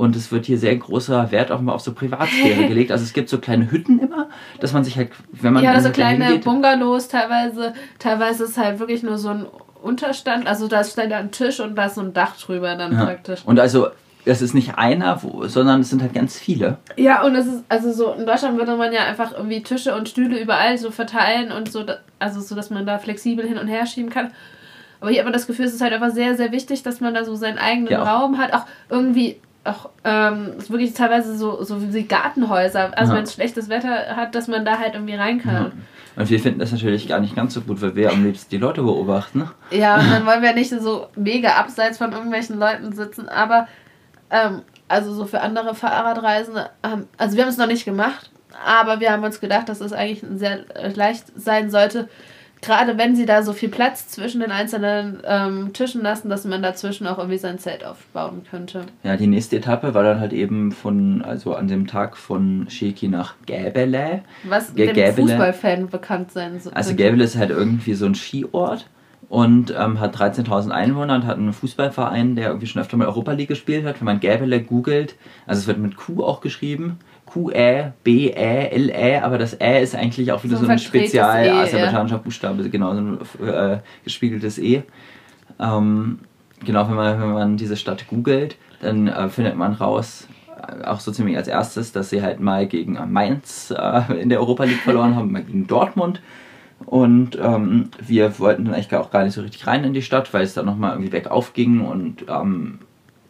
und 0.02 0.16
es 0.16 0.32
wird 0.32 0.47
hier 0.47 0.58
sehr 0.58 0.76
großer 0.76 1.30
Wert 1.30 1.52
auch 1.52 1.62
mal 1.62 1.74
auf 1.74 1.82
so 1.82 1.93
Privatsphäre 1.93 2.64
gelegt. 2.68 2.91
Also 2.91 3.04
es 3.04 3.14
gibt 3.14 3.30
so 3.30 3.38
kleine 3.38 3.70
Hütten 3.70 3.99
immer, 3.99 4.30
dass 4.60 4.74
man 4.74 4.84
sich 4.84 4.97
halt, 4.97 5.12
wenn 5.32 5.54
man. 5.54 5.64
Ja, 5.64 5.80
so 5.80 5.91
kleine 5.91 6.26
hingeht, 6.26 6.43
Bungalows 6.43 7.08
teilweise. 7.08 7.76
Teilweise 7.99 8.45
ist 8.45 8.58
halt 8.58 8.80
wirklich 8.80 9.04
nur 9.04 9.20
so 9.20 9.30
ein 9.30 9.45
Unterstand. 9.84 10.47
Also 10.47 10.68
da 10.68 10.82
ist 10.82 10.97
dann 10.97 11.14
ein 11.14 11.30
Tisch 11.30 11.60
und 11.60 11.76
da 11.76 11.86
ist 11.86 11.95
so 11.95 12.02
ein 12.02 12.14
Dach 12.14 12.36
drüber 12.36 12.76
dann 12.76 12.93
ja. 12.93 13.06
praktisch. 13.06 13.41
Und 13.45 13.60
also 13.60 13.89
es 14.26 14.41
ist 14.41 14.56
nicht 14.56 14.76
einer, 14.76 15.22
wo, 15.22 15.45
sondern 15.45 15.82
es 15.82 15.91
sind 15.91 16.02
halt 16.02 16.16
ganz 16.16 16.36
viele. 16.39 16.80
Ja, 16.97 17.22
und 17.22 17.36
es 17.36 17.45
ist, 17.45 17.64
also 17.70 17.91
so, 17.91 18.14
in 18.14 18.26
Deutschland 18.26 18.58
würde 18.58 18.76
man 18.78 18.91
ja 18.91 19.04
einfach 19.04 19.34
irgendwie 19.34 19.62
Tische 19.62 19.93
und 19.93 20.10
Stühle 20.10 20.41
überall 20.41 20.80
so 20.80 20.89
verteilen 20.89 21.52
und 21.52 21.72
so, 21.72 21.86
also 22.18 22.41
so, 22.41 22.56
dass 22.56 22.72
man 22.72 22.88
da 22.88 22.97
flexibel 22.97 23.47
hin 23.47 23.60
und 23.60 23.68
her 23.68 23.86
schieben 23.86 24.10
kann. 24.10 24.32
Aber 24.99 25.12
hier 25.12 25.20
hat 25.20 25.26
man 25.26 25.34
das 25.34 25.45
Gefühl, 25.45 25.66
es 25.66 25.76
ist 25.76 25.82
halt 25.82 25.93
einfach 25.93 26.12
sehr, 26.12 26.36
sehr 26.36 26.52
wichtig, 26.52 26.82
dass 26.82 27.02
man 27.02 27.14
da 27.14 27.24
so 27.24 27.36
seinen 27.36 27.60
eigenen 27.60 27.91
ja. 27.91 28.02
Raum 28.04 28.39
hat. 28.39 28.54
Auch 28.54 28.66
irgendwie 28.89 29.38
auch 29.64 29.89
ähm, 30.03 30.53
ist 30.57 30.72
wirklich 30.72 30.93
teilweise 30.93 31.38
so, 31.38 31.64
so 31.64 31.93
wie 31.93 32.03
Gartenhäuser. 32.03 32.97
Also 32.97 33.12
ja. 33.12 33.18
wenn 33.18 33.24
es 33.26 33.34
schlechtes 33.34 33.70
Wetter 33.70 34.16
hat, 34.16 34.34
dass 34.34 34.47
man 34.47 34.66
da 34.66 34.80
halt 34.80 34.95
irgendwie 34.95 35.16
rein 35.16 35.39
kann. 35.39 35.53
Ja. 35.53 35.72
Und 36.16 36.30
wir 36.30 36.39
finden 36.39 36.59
das 36.59 36.72
natürlich 36.72 37.07
gar 37.07 37.20
nicht 37.20 37.36
ganz 37.36 37.53
so 37.53 37.62
gut, 37.62 37.82
weil 37.82 37.95
wir 37.95 38.12
am 38.12 38.24
liebsten 38.26 38.49
die 38.49 38.57
Leute 38.57 38.82
beobachten. 38.82 39.49
Ja, 39.70 39.95
und 39.95 40.09
dann 40.12 40.26
wollen 40.26 40.41
wir 40.41 40.53
nicht 40.53 40.70
so 40.70 41.07
mega 41.16 41.53
abseits 41.53 41.97
von 41.97 42.12
irgendwelchen 42.12 42.59
Leuten 42.59 42.91
sitzen, 42.93 43.30
aber 43.30 43.68
ähm, 44.30 44.64
also 44.88 45.14
so 45.14 45.26
für 45.26 45.41
andere 45.41 45.74
Fahrradreisende, 45.76 46.70
ähm, 46.84 47.07
also 47.18 47.38
wir 47.38 47.43
haben 47.43 47.49
es 47.49 47.57
noch 47.57 47.68
nicht 47.68 47.86
gemacht, 47.86 48.30
aber 48.66 48.99
wir 48.99 49.12
haben 49.12 49.24
uns 49.24 49.39
gedacht, 49.39 49.70
dass 49.70 49.80
es 49.80 49.93
eigentlich 49.93 50.24
sehr 50.36 50.66
leicht 50.95 51.26
sein 51.36 51.70
sollte, 51.70 52.09
gerade 52.62 52.97
wenn 52.97 53.16
sie 53.16 53.26
da 53.26 53.43
so 53.43 53.53
viel 53.53 53.70
Platz 53.70 54.07
zwischen 54.07 54.41
den 54.41 54.51
einzelnen 54.51 55.22
ähm, 55.26 55.74
Tischen 55.74 56.01
lassen, 56.01 56.30
dass 56.30 56.45
man 56.45 56.62
dazwischen 56.62 57.07
auch 57.07 57.18
irgendwie 57.18 57.38
sein 57.38 57.59
Zelt 57.59 57.84
aufbauen 57.84 58.43
könnte. 58.49 58.84
Ja, 59.03 59.18
die 59.18 59.28
nächste 59.28 59.57
Etappe 59.57 59.93
war 59.93 60.03
dann 60.03 60.20
halt 60.20 60.34
eben 60.34 60.72
von, 60.72 61.22
also 61.24 61.55
an 61.55 61.68
dem 61.68 61.88
Tag 61.88 62.18
von 62.18 62.68
Sheki 62.70 63.07
nach 63.07 63.36
Gäbele. 63.45 64.22
Was 64.43 64.74
G 64.76 64.93
dem 64.93 65.16
Fußballfan 65.16 65.89
bekannt 65.89 66.32
sein 66.32 66.59
soll. 66.59 66.74
Also 66.74 66.95
Gäbele 66.95 67.24
ist 67.24 67.38
halt 67.38 67.49
irgendwie 67.49 67.95
so 67.95 68.05
ein 68.05 68.16
Skiort 68.16 68.86
und 69.28 69.74
ähm, 69.78 69.99
hat 69.99 70.16
13.000 70.16 70.72
Einwohner 70.72 71.16
und 71.16 71.26
hat 71.26 71.38
einen 71.38 71.53
Fußballverein, 71.53 72.36
der 72.36 72.47
irgendwie 72.47 72.68
schon 72.68 72.82
öfter 72.82 72.97
mal 72.97 73.07
Europa 73.07 73.32
League 73.32 73.47
gespielt 73.47 73.86
hat. 73.86 73.99
Wenn 73.99 74.05
man 74.05 74.20
Gäbele 74.20 74.62
googelt, 74.62 75.16
also 75.47 75.62
es 75.62 75.68
wird 75.68 75.80
mit 75.80 75.95
Q 75.95 76.24
auch 76.24 76.41
geschrieben, 76.41 76.99
Q-Ä, 77.32 77.93
B-Ä, 78.03 78.69
L-Ä, 78.75 79.21
aber 79.21 79.38
das 79.38 79.53
Ä 79.59 79.82
ist 79.82 79.95
eigentlich 79.95 80.32
auch 80.34 80.43
wieder 80.43 80.57
so, 80.57 80.65
so 80.65 80.71
ein 80.71 80.79
spezial 80.79 81.45
e, 81.45 81.49
aserbaidschanischer 81.49 82.17
ja. 82.17 82.21
Buchstabe, 82.21 82.69
genau, 82.69 82.93
so 82.93 82.99
ein 82.99 83.19
äh, 83.47 83.77
gespiegeltes 84.03 84.57
E. 84.59 84.84
Ähm, 85.57 86.19
genau, 86.65 86.89
wenn 86.89 86.95
man, 86.95 87.21
wenn 87.21 87.32
man 87.32 87.57
diese 87.57 87.77
Stadt 87.77 88.07
googelt, 88.09 88.57
dann 88.82 89.07
äh, 89.07 89.29
findet 89.29 89.55
man 89.55 89.73
raus, 89.73 90.27
äh, 90.57 90.84
auch 90.84 90.99
so 90.99 91.11
ziemlich 91.13 91.38
als 91.38 91.47
erstes, 91.47 91.93
dass 91.93 92.09
sie 92.09 92.21
halt 92.21 92.41
mal 92.41 92.67
gegen 92.67 92.97
Mainz 93.11 93.73
äh, 93.77 94.13
in 94.21 94.27
der 94.27 94.41
Europa 94.41 94.65
League 94.65 94.82
verloren 94.82 95.15
haben, 95.15 95.32
mal 95.32 95.43
gegen 95.43 95.67
Dortmund. 95.67 96.21
Und 96.86 97.38
ähm, 97.41 97.91
wir 98.05 98.39
wollten 98.39 98.65
dann 98.65 98.73
eigentlich 98.73 98.93
auch 98.93 99.11
gar 99.11 99.23
nicht 99.23 99.36
so 99.36 99.41
richtig 99.41 99.67
rein 99.67 99.86
in 99.86 99.93
die 99.93 100.01
Stadt, 100.01 100.34
weil 100.34 100.43
es 100.43 100.53
dann 100.53 100.65
nochmal 100.65 100.93
irgendwie 100.93 101.13
weg 101.13 101.32
aufging 101.32 101.79
und 101.82 102.25
ähm, 102.27 102.79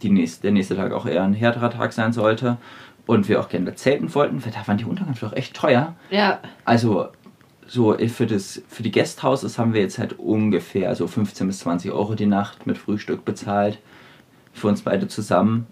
die 0.02 0.10
nächste, 0.10 0.44
der 0.44 0.52
nächste 0.54 0.76
Tag 0.76 0.92
auch 0.94 1.06
eher 1.06 1.24
ein 1.24 1.34
härterer 1.34 1.70
Tag 1.70 1.94
sein 1.94 2.14
sollte 2.14 2.58
und 3.06 3.28
wir 3.30 3.40
auch 3.40 3.50
gerne 3.50 3.76
zelten 3.76 4.14
wollten, 4.14 4.44
weil 4.44 4.52
da 4.52 4.68
waren 4.68 4.78
die 4.78 4.86
Unterkünfte 4.86 5.28
auch 5.28 5.34
echt 5.34 5.56
teuer. 5.56 5.96
Ja. 6.10 6.40
Also 6.66 7.10
so 7.68 7.98
für, 7.98 8.26
das, 8.26 8.62
für 8.68 8.84
die 8.84 8.92
Guesthouses 8.92 9.58
haben 9.58 9.74
wir 9.74 9.82
jetzt 9.82 9.98
halt 9.98 10.20
ungefähr 10.20 10.94
so 10.96 11.08
15 11.08 11.48
bis 11.48 11.60
20 11.60 11.92
Euro 11.92 12.16
die 12.16 12.26
Nacht 12.26 12.68
mit 12.68 12.78
Frühstück 12.78 13.24
bezahlt. 13.24 13.80
Für 14.54 14.68
uns 14.68 14.82
beide 14.82 15.08
zusammen. 15.08 15.68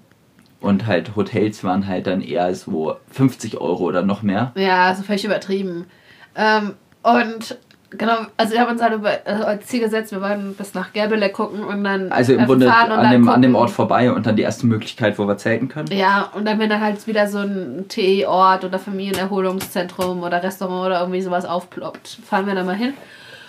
Und 0.61 0.88
halt 0.88 1.15
Hotels 1.15 1.63
waren 1.63 1.88
halt 1.88 2.07
dann 2.07 2.21
eher 2.21 2.53
so 2.55 2.97
50 3.11 3.57
Euro 3.57 3.84
oder 3.84 4.01
noch 4.01 4.23
mehr. 4.23 4.51
Ja, 4.55 4.93
so 4.95 5.03
völlig 5.03 5.25
übertrieben. 5.25 5.88
Ähm, 6.36 6.75
und 7.03 7.57
Genau, 7.91 8.17
also 8.37 8.53
wir 8.53 8.61
haben 8.61 8.71
uns 8.71 8.81
halt 8.81 8.93
über, 8.93 9.11
also 9.25 9.43
als 9.45 9.65
Ziel 9.65 9.79
gesetzt, 9.79 10.11
wir 10.11 10.21
wollen 10.21 10.53
bis 10.53 10.75
nach 10.75 10.93
Gerbele 10.93 11.29
gucken 11.29 11.63
und 11.63 11.83
dann 11.83 12.11
Also 12.11 12.33
im 12.33 12.45
Grunde 12.45 12.67
fahren 12.67 12.91
und 12.91 12.97
an 12.99 13.03
dann 13.03 13.11
dem, 13.11 13.29
an 13.29 13.41
dem. 13.41 13.55
Ort 13.55 13.71
vorbei 13.71 14.11
und 14.11 14.25
dann 14.27 14.35
die 14.35 14.43
erste 14.43 14.67
Möglichkeit, 14.67 15.17
wo 15.17 15.27
wir 15.27 15.37
zelten 15.37 15.69
können. 15.69 15.87
Ja, 15.91 16.29
und 16.35 16.45
dann, 16.45 16.59
wenn 16.59 16.69
dann 16.69 16.81
halt 16.81 17.05
wieder 17.07 17.27
so 17.27 17.39
ein 17.39 17.85
Teeort 17.87 18.63
oder 18.63 18.77
Familienerholungszentrum 18.77 20.21
oder 20.21 20.43
Restaurant 20.43 20.85
oder 20.85 20.99
irgendwie 20.99 21.21
sowas 21.21 21.45
aufploppt, 21.45 22.19
fahren 22.25 22.45
wir 22.45 22.53
da 22.55 22.63
mal 22.63 22.75
hin. 22.75 22.93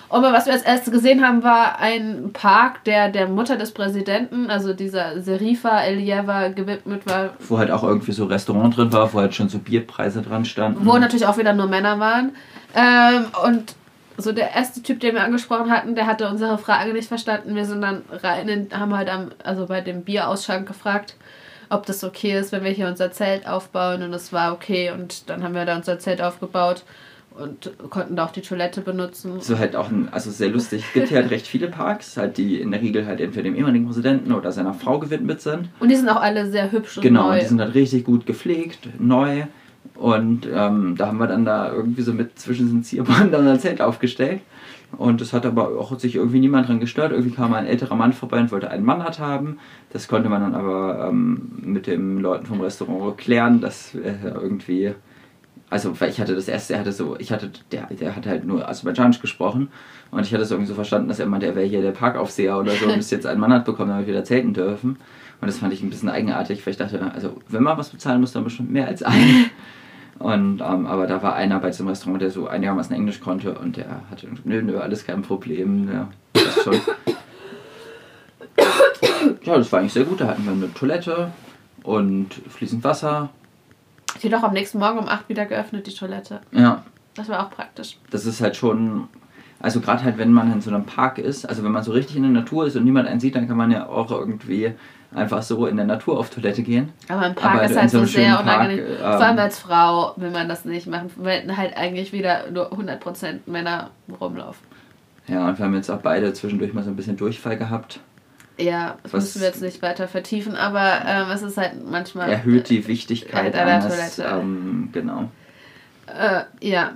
Und 0.08 0.24
was 0.24 0.46
wir 0.46 0.54
als 0.54 0.62
erstes 0.62 0.92
gesehen 0.92 1.24
haben, 1.24 1.44
war 1.44 1.78
ein 1.78 2.30
Park, 2.32 2.82
der 2.82 3.10
der 3.10 3.28
Mutter 3.28 3.56
des 3.56 3.70
Präsidenten, 3.72 4.50
also 4.50 4.72
dieser 4.72 5.20
Serifa 5.20 5.82
Elieva, 5.82 6.48
gewidmet 6.48 7.06
war, 7.06 7.30
Wo 7.48 7.58
halt 7.58 7.70
auch 7.70 7.84
irgendwie 7.84 8.10
so 8.10 8.24
Restaurant 8.24 8.76
drin 8.76 8.92
war, 8.92 9.12
wo 9.12 9.20
halt 9.20 9.34
schon 9.36 9.48
so 9.48 9.58
Bierpreise 9.58 10.22
dran 10.22 10.44
standen. 10.44 10.84
wo 10.84 10.98
natürlich 10.98 11.26
auch 11.26 11.38
wieder 11.38 11.52
nur 11.52 11.68
Männer 11.68 12.00
waren. 12.00 12.32
Ähm, 12.74 13.26
und 13.44 13.74
so 14.20 14.32
der 14.32 14.52
erste 14.54 14.82
Typ, 14.82 15.00
den 15.00 15.14
wir 15.14 15.22
angesprochen 15.22 15.70
hatten, 15.70 15.94
der 15.94 16.06
hatte 16.06 16.28
unsere 16.28 16.58
Frage 16.58 16.92
nicht 16.92 17.08
verstanden. 17.08 17.54
Wir 17.54 17.64
sind 17.64 17.80
dann 17.82 18.02
rein, 18.10 18.48
in, 18.48 18.68
haben 18.78 18.96
halt 18.96 19.08
am, 19.08 19.30
also 19.44 19.66
bei 19.66 19.80
dem 19.80 20.02
Bierausschank 20.02 20.66
gefragt, 20.66 21.16
ob 21.68 21.86
das 21.86 22.02
okay 22.04 22.38
ist, 22.38 22.52
wenn 22.52 22.64
wir 22.64 22.70
hier 22.70 22.88
unser 22.88 23.12
Zelt 23.12 23.46
aufbauen. 23.46 24.02
Und 24.02 24.12
das 24.12 24.32
war 24.32 24.52
okay. 24.52 24.90
Und 24.90 25.28
dann 25.30 25.42
haben 25.42 25.54
wir 25.54 25.64
da 25.64 25.76
unser 25.76 25.98
Zelt 25.98 26.20
aufgebaut 26.20 26.84
und 27.32 27.70
konnten 27.90 28.16
da 28.16 28.24
auch 28.26 28.32
die 28.32 28.42
Toilette 28.42 28.80
benutzen. 28.80 29.40
So 29.40 29.56
halt 29.58 29.76
auch 29.76 29.88
ein, 29.88 30.08
also 30.10 30.30
sehr 30.30 30.48
lustig. 30.48 30.82
Es 30.88 30.92
gibt 30.92 31.08
hier 31.08 31.18
halt 31.18 31.30
recht 31.30 31.46
viele 31.46 31.68
Parks, 31.68 32.16
halt 32.16 32.36
die 32.38 32.60
in 32.60 32.72
der 32.72 32.80
Regel 32.82 33.06
halt 33.06 33.20
entweder 33.20 33.44
dem 33.44 33.54
ehemaligen 33.54 33.86
Präsidenten 33.86 34.32
oder 34.32 34.50
seiner 34.50 34.74
Frau 34.74 34.98
gewidmet 34.98 35.40
sind. 35.40 35.68
Und 35.78 35.88
die 35.90 35.96
sind 35.96 36.08
auch 36.08 36.20
alle 36.20 36.50
sehr 36.50 36.72
hübsch 36.72 36.96
und 36.96 37.02
Genau, 37.04 37.28
neu. 37.28 37.38
die 37.38 37.46
sind 37.46 37.60
halt 37.60 37.74
richtig 37.74 38.04
gut 38.04 38.26
gepflegt, 38.26 38.88
neu. 38.98 39.44
Und 39.94 40.48
ähm, 40.52 40.94
da 40.96 41.08
haben 41.08 41.18
wir 41.18 41.26
dann 41.26 41.44
da 41.44 41.70
irgendwie 41.72 42.02
so 42.02 42.12
mit 42.12 42.38
zwischen 42.38 42.68
den 42.68 42.82
Zierbahnen 42.82 43.30
dann 43.30 43.46
ein 43.46 43.60
Zelt 43.60 43.82
aufgestellt. 43.82 44.40
Und 44.96 45.20
es 45.20 45.32
hat 45.32 45.46
aber 45.46 45.78
auch 45.78 45.98
sich 45.98 46.16
irgendwie 46.16 46.40
niemand 46.40 46.68
dran 46.68 46.80
gestört. 46.80 47.12
Irgendwie 47.12 47.34
kam 47.34 47.54
ein 47.54 47.66
älterer 47.66 47.94
Mann 47.94 48.12
vorbei 48.12 48.40
und 48.40 48.50
wollte 48.50 48.70
einen 48.70 48.84
Mann 48.84 49.04
hat 49.04 49.18
haben. 49.18 49.58
Das 49.92 50.08
konnte 50.08 50.28
man 50.28 50.40
dann 50.40 50.54
aber 50.54 51.06
ähm, 51.08 51.52
mit 51.62 51.86
den 51.86 52.18
Leuten 52.18 52.46
vom 52.46 52.60
Restaurant 52.60 53.16
klären, 53.16 53.60
dass 53.60 53.94
äh, 53.94 54.14
irgendwie. 54.24 54.94
Also, 55.68 55.98
weil 56.00 56.10
ich 56.10 56.20
hatte 56.20 56.34
das 56.34 56.48
erste, 56.48 56.74
er 56.74 56.80
hatte 56.80 56.92
so, 56.92 57.16
ich 57.18 57.30
hatte, 57.30 57.50
der, 57.70 57.86
der 57.86 58.16
hat 58.16 58.26
halt 58.26 58.44
nur 58.44 58.68
Aserbaidschanisch 58.68 59.20
gesprochen 59.20 59.68
und 60.10 60.26
ich 60.26 60.32
hatte 60.32 60.42
es 60.42 60.50
irgendwie 60.50 60.68
so 60.68 60.74
verstanden, 60.74 61.06
dass 61.06 61.20
er 61.20 61.26
meinte, 61.26 61.46
er 61.46 61.54
wäre 61.54 61.66
hier 61.66 61.80
der 61.80 61.92
Parkaufseher 61.92 62.58
oder 62.58 62.72
so 62.72 62.86
und 62.88 62.96
bis 62.96 63.12
jetzt 63.12 63.26
einen 63.26 63.38
Mann 63.38 63.52
hat 63.52 63.64
bekommen, 63.64 63.90
damit 63.90 64.08
wir 64.08 64.14
da 64.14 64.24
zelten 64.24 64.52
dürfen. 64.52 64.96
Und 65.40 65.46
das 65.46 65.58
fand 65.58 65.72
ich 65.72 65.82
ein 65.82 65.90
bisschen 65.90 66.08
eigenartig, 66.10 66.64
weil 66.66 66.72
ich 66.72 66.76
dachte, 66.76 67.00
also 67.14 67.36
wenn 67.48 67.62
man 67.62 67.78
was 67.78 67.88
bezahlen 67.90 68.20
muss, 68.20 68.32
dann 68.32 68.44
bestimmt 68.44 68.70
mehr 68.70 68.86
als 68.86 69.02
ein. 69.02 69.50
Und, 70.18 70.60
ähm, 70.60 70.86
aber 70.86 71.06
da 71.06 71.22
war 71.22 71.34
einer 71.34 71.58
bei 71.60 71.68
diesem 71.70 71.88
Restaurant, 71.88 72.20
der 72.20 72.30
so 72.30 72.46
einigermaßen 72.46 72.94
Englisch 72.94 73.20
konnte 73.20 73.54
und 73.58 73.78
der 73.78 74.02
hatte, 74.10 74.28
nö, 74.44 74.60
nö, 74.60 74.78
alles 74.78 75.06
kein 75.06 75.22
Problem. 75.22 75.90
Ja, 75.90 76.08
das 76.34 76.62
schon. 76.62 76.74
ja, 79.44 79.56
das 79.56 79.72
war 79.72 79.80
eigentlich 79.80 79.94
sehr 79.94 80.04
gut. 80.04 80.20
Da 80.20 80.26
hatten 80.28 80.44
wir 80.44 80.52
eine 80.52 80.74
Toilette 80.74 81.30
und 81.82 82.34
fließend 82.34 82.84
Wasser. 82.84 83.30
Die 84.22 84.28
doch 84.28 84.42
am 84.42 84.52
nächsten 84.52 84.78
Morgen 84.78 84.98
um 84.98 85.08
8 85.08 85.26
wieder 85.30 85.46
geöffnet, 85.46 85.86
die 85.86 85.94
Toilette. 85.94 86.40
Ja, 86.52 86.84
Das 87.14 87.30
war 87.30 87.46
auch 87.46 87.50
praktisch. 87.50 87.96
das 88.10 88.26
ist 88.26 88.42
halt 88.42 88.56
schon, 88.56 89.08
also 89.58 89.80
gerade 89.80 90.04
halt, 90.04 90.18
wenn 90.18 90.32
man 90.32 90.52
in 90.52 90.60
so 90.60 90.68
einem 90.70 90.84
Park 90.84 91.16
ist, 91.16 91.48
also 91.48 91.64
wenn 91.64 91.72
man 91.72 91.82
so 91.82 91.92
richtig 91.92 92.16
in 92.16 92.24
der 92.24 92.32
Natur 92.32 92.66
ist 92.66 92.76
und 92.76 92.84
niemand 92.84 93.08
einen 93.08 93.20
sieht, 93.20 93.36
dann 93.36 93.48
kann 93.48 93.56
man 93.56 93.70
ja 93.70 93.86
auch 93.86 94.10
irgendwie 94.10 94.72
einfach 95.14 95.42
so 95.42 95.66
in 95.66 95.76
der 95.76 95.86
Natur 95.86 96.18
auf 96.18 96.30
Toilette 96.30 96.62
gehen. 96.62 96.92
Aber 97.08 97.26
im 97.26 97.34
Park 97.34 97.54
Aber 97.56 97.64
ist 97.64 97.76
halt 97.76 97.90
so 97.90 98.04
sehr 98.04 98.24
schönen 98.24 98.34
Park, 98.46 98.60
unangenehm. 98.60 98.84
ähm, 98.92 98.96
Vor 98.98 99.22
allem 99.24 99.38
als 99.38 99.58
Frau 99.58 100.12
will 100.16 100.30
man 100.30 100.48
das 100.48 100.64
nicht 100.64 100.86
machen, 100.86 101.10
weil 101.16 101.56
halt 101.56 101.76
eigentlich 101.76 102.12
wieder 102.12 102.50
nur 102.50 102.72
100% 102.72 103.40
Männer 103.46 103.90
rumlaufen. 104.20 104.64
Ja, 105.26 105.48
und 105.48 105.58
wir 105.58 105.64
haben 105.64 105.74
jetzt 105.74 105.90
auch 105.90 106.00
beide 106.00 106.32
zwischendurch 106.32 106.72
mal 106.74 106.82
so 106.84 106.90
ein 106.90 106.96
bisschen 106.96 107.16
Durchfall 107.16 107.56
gehabt. 107.56 108.00
Ja, 108.58 108.96
das 109.02 109.12
Was- 109.14 109.22
müssen 109.24 109.40
wir 109.40 109.48
jetzt 109.48 109.62
nicht 109.62 109.80
weiter 109.82 110.06
vertiefen, 110.06 110.54
aber 110.54 111.00
ähm, 111.06 111.30
es 111.32 111.42
ist 111.42 111.56
halt 111.56 111.72
manchmal. 111.88 112.30
Erhöht 112.30 112.68
die 112.68 112.86
Wichtigkeit 112.86 113.54
Äh, 113.54 113.58
einer 113.58 113.84
eines, 113.84 114.16
Toilette. 114.16 114.36
ähm, 114.38 114.90
genau. 114.92 115.30
Äh, 116.06 116.42
ja, 116.60 116.92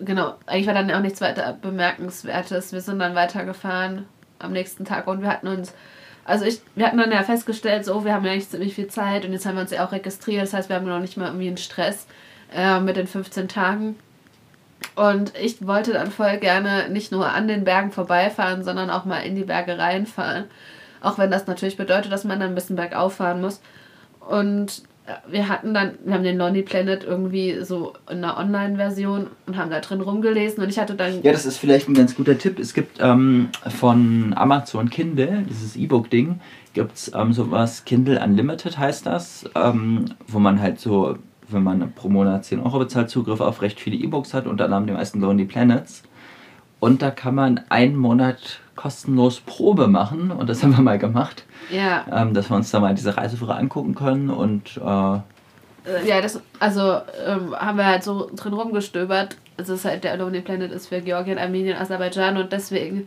genau. 0.00 0.34
Eigentlich 0.46 0.66
war 0.66 0.74
dann 0.74 0.90
auch 0.92 1.00
nichts 1.00 1.20
weiter 1.20 1.56
Bemerkenswertes. 1.60 2.72
Wir 2.72 2.80
sind 2.80 2.98
dann 2.98 3.14
weitergefahren 3.14 4.06
am 4.38 4.52
nächsten 4.52 4.84
Tag 4.84 5.06
und 5.06 5.20
wir 5.22 5.28
hatten 5.28 5.48
uns. 5.48 5.74
Also 6.30 6.44
ich, 6.44 6.60
wir 6.76 6.86
hatten 6.86 6.98
dann 6.98 7.10
ja 7.10 7.24
festgestellt, 7.24 7.84
so, 7.84 8.04
wir 8.04 8.14
haben 8.14 8.24
ja 8.24 8.36
nicht 8.36 8.52
ziemlich 8.52 8.76
viel 8.76 8.86
Zeit 8.86 9.24
und 9.24 9.32
jetzt 9.32 9.46
haben 9.46 9.56
wir 9.56 9.62
uns 9.62 9.72
ja 9.72 9.84
auch 9.84 9.90
registriert. 9.90 10.44
Das 10.44 10.54
heißt, 10.54 10.68
wir 10.68 10.76
haben 10.76 10.86
noch 10.86 11.00
nicht 11.00 11.16
mal 11.16 11.26
irgendwie 11.26 11.48
einen 11.48 11.56
Stress 11.56 12.06
äh, 12.54 12.78
mit 12.78 12.96
den 12.96 13.08
15 13.08 13.48
Tagen. 13.48 13.96
Und 14.94 15.36
ich 15.36 15.66
wollte 15.66 15.92
dann 15.92 16.12
voll 16.12 16.36
gerne 16.38 16.88
nicht 16.88 17.10
nur 17.10 17.28
an 17.28 17.48
den 17.48 17.64
Bergen 17.64 17.90
vorbeifahren, 17.90 18.62
sondern 18.62 18.90
auch 18.90 19.04
mal 19.04 19.22
in 19.22 19.34
die 19.34 19.42
Berge 19.42 19.76
reinfahren. 19.76 20.44
Auch 21.00 21.18
wenn 21.18 21.32
das 21.32 21.48
natürlich 21.48 21.76
bedeutet, 21.76 22.12
dass 22.12 22.22
man 22.22 22.38
dann 22.38 22.50
ein 22.50 22.54
bisschen 22.54 22.76
bergauf 22.76 23.16
fahren 23.16 23.40
muss. 23.40 23.60
Und 24.20 24.84
wir 25.28 25.48
hatten 25.48 25.74
dann, 25.74 25.92
wir 26.04 26.14
haben 26.14 26.24
den 26.24 26.36
Lonely 26.36 26.62
Planet 26.62 27.04
irgendwie 27.04 27.62
so 27.62 27.94
in 28.10 28.18
einer 28.18 28.36
Online-Version 28.36 29.28
und 29.46 29.56
haben 29.56 29.70
da 29.70 29.80
drin 29.80 30.00
rumgelesen 30.00 30.62
und 30.62 30.70
ich 30.70 30.78
hatte 30.78 30.94
dann. 30.94 31.22
Ja, 31.22 31.32
das 31.32 31.46
ist 31.46 31.58
vielleicht 31.58 31.88
ein 31.88 31.94
ganz 31.94 32.14
guter 32.14 32.36
Tipp. 32.38 32.58
Es 32.58 32.74
gibt 32.74 32.98
ähm, 33.00 33.48
von 33.68 34.34
Amazon 34.36 34.90
Kindle, 34.90 35.44
dieses 35.48 35.76
E-Book-Ding, 35.76 36.40
gibt 36.74 36.96
es 36.96 37.12
ähm, 37.14 37.32
sowas, 37.32 37.84
Kindle 37.84 38.22
Unlimited 38.22 38.78
heißt 38.78 39.06
das, 39.06 39.48
ähm, 39.54 40.06
wo 40.26 40.38
man 40.38 40.60
halt 40.60 40.80
so, 40.80 41.16
wenn 41.48 41.62
man 41.62 41.92
pro 41.92 42.08
Monat 42.08 42.44
10 42.44 42.60
Euro 42.60 42.78
bezahlt, 42.78 43.10
Zugriff 43.10 43.40
auf 43.40 43.62
recht 43.62 43.80
viele 43.80 43.96
E-Books 43.96 44.34
hat, 44.34 44.46
unter 44.46 44.64
anderem 44.64 44.86
die 44.86 44.92
meisten 44.92 45.20
Lonely 45.20 45.44
Planets. 45.44 46.02
Und 46.78 47.02
da 47.02 47.10
kann 47.10 47.34
man 47.34 47.60
einen 47.68 47.96
Monat 47.96 48.60
kostenlos 48.76 49.40
Probe 49.40 49.88
machen 49.88 50.30
und 50.30 50.48
das 50.48 50.62
haben 50.62 50.76
wir 50.76 50.82
mal 50.82 50.98
gemacht, 50.98 51.44
Ja, 51.70 52.04
ähm, 52.10 52.34
dass 52.34 52.50
wir 52.50 52.56
uns 52.56 52.70
da 52.70 52.80
mal 52.80 52.94
diese 52.94 53.16
Reiseführer 53.16 53.56
angucken 53.56 53.94
können 53.94 54.30
und 54.30 54.78
äh, 54.78 55.18
äh, 55.84 56.06
ja, 56.06 56.20
das, 56.20 56.40
also 56.58 57.00
ähm, 57.26 57.54
haben 57.54 57.78
wir 57.78 57.86
halt 57.86 58.04
so 58.04 58.30
drin 58.34 58.52
rumgestöbert. 58.52 59.36
Es 59.56 59.68
ist 59.68 59.84
halt 59.84 60.04
der 60.04 60.16
Lonely 60.16 60.40
Planet 60.40 60.72
ist 60.72 60.88
für 60.88 61.00
Georgien, 61.00 61.38
Armenien, 61.38 61.76
Aserbaidschan 61.76 62.36
und 62.36 62.52
deswegen 62.52 63.06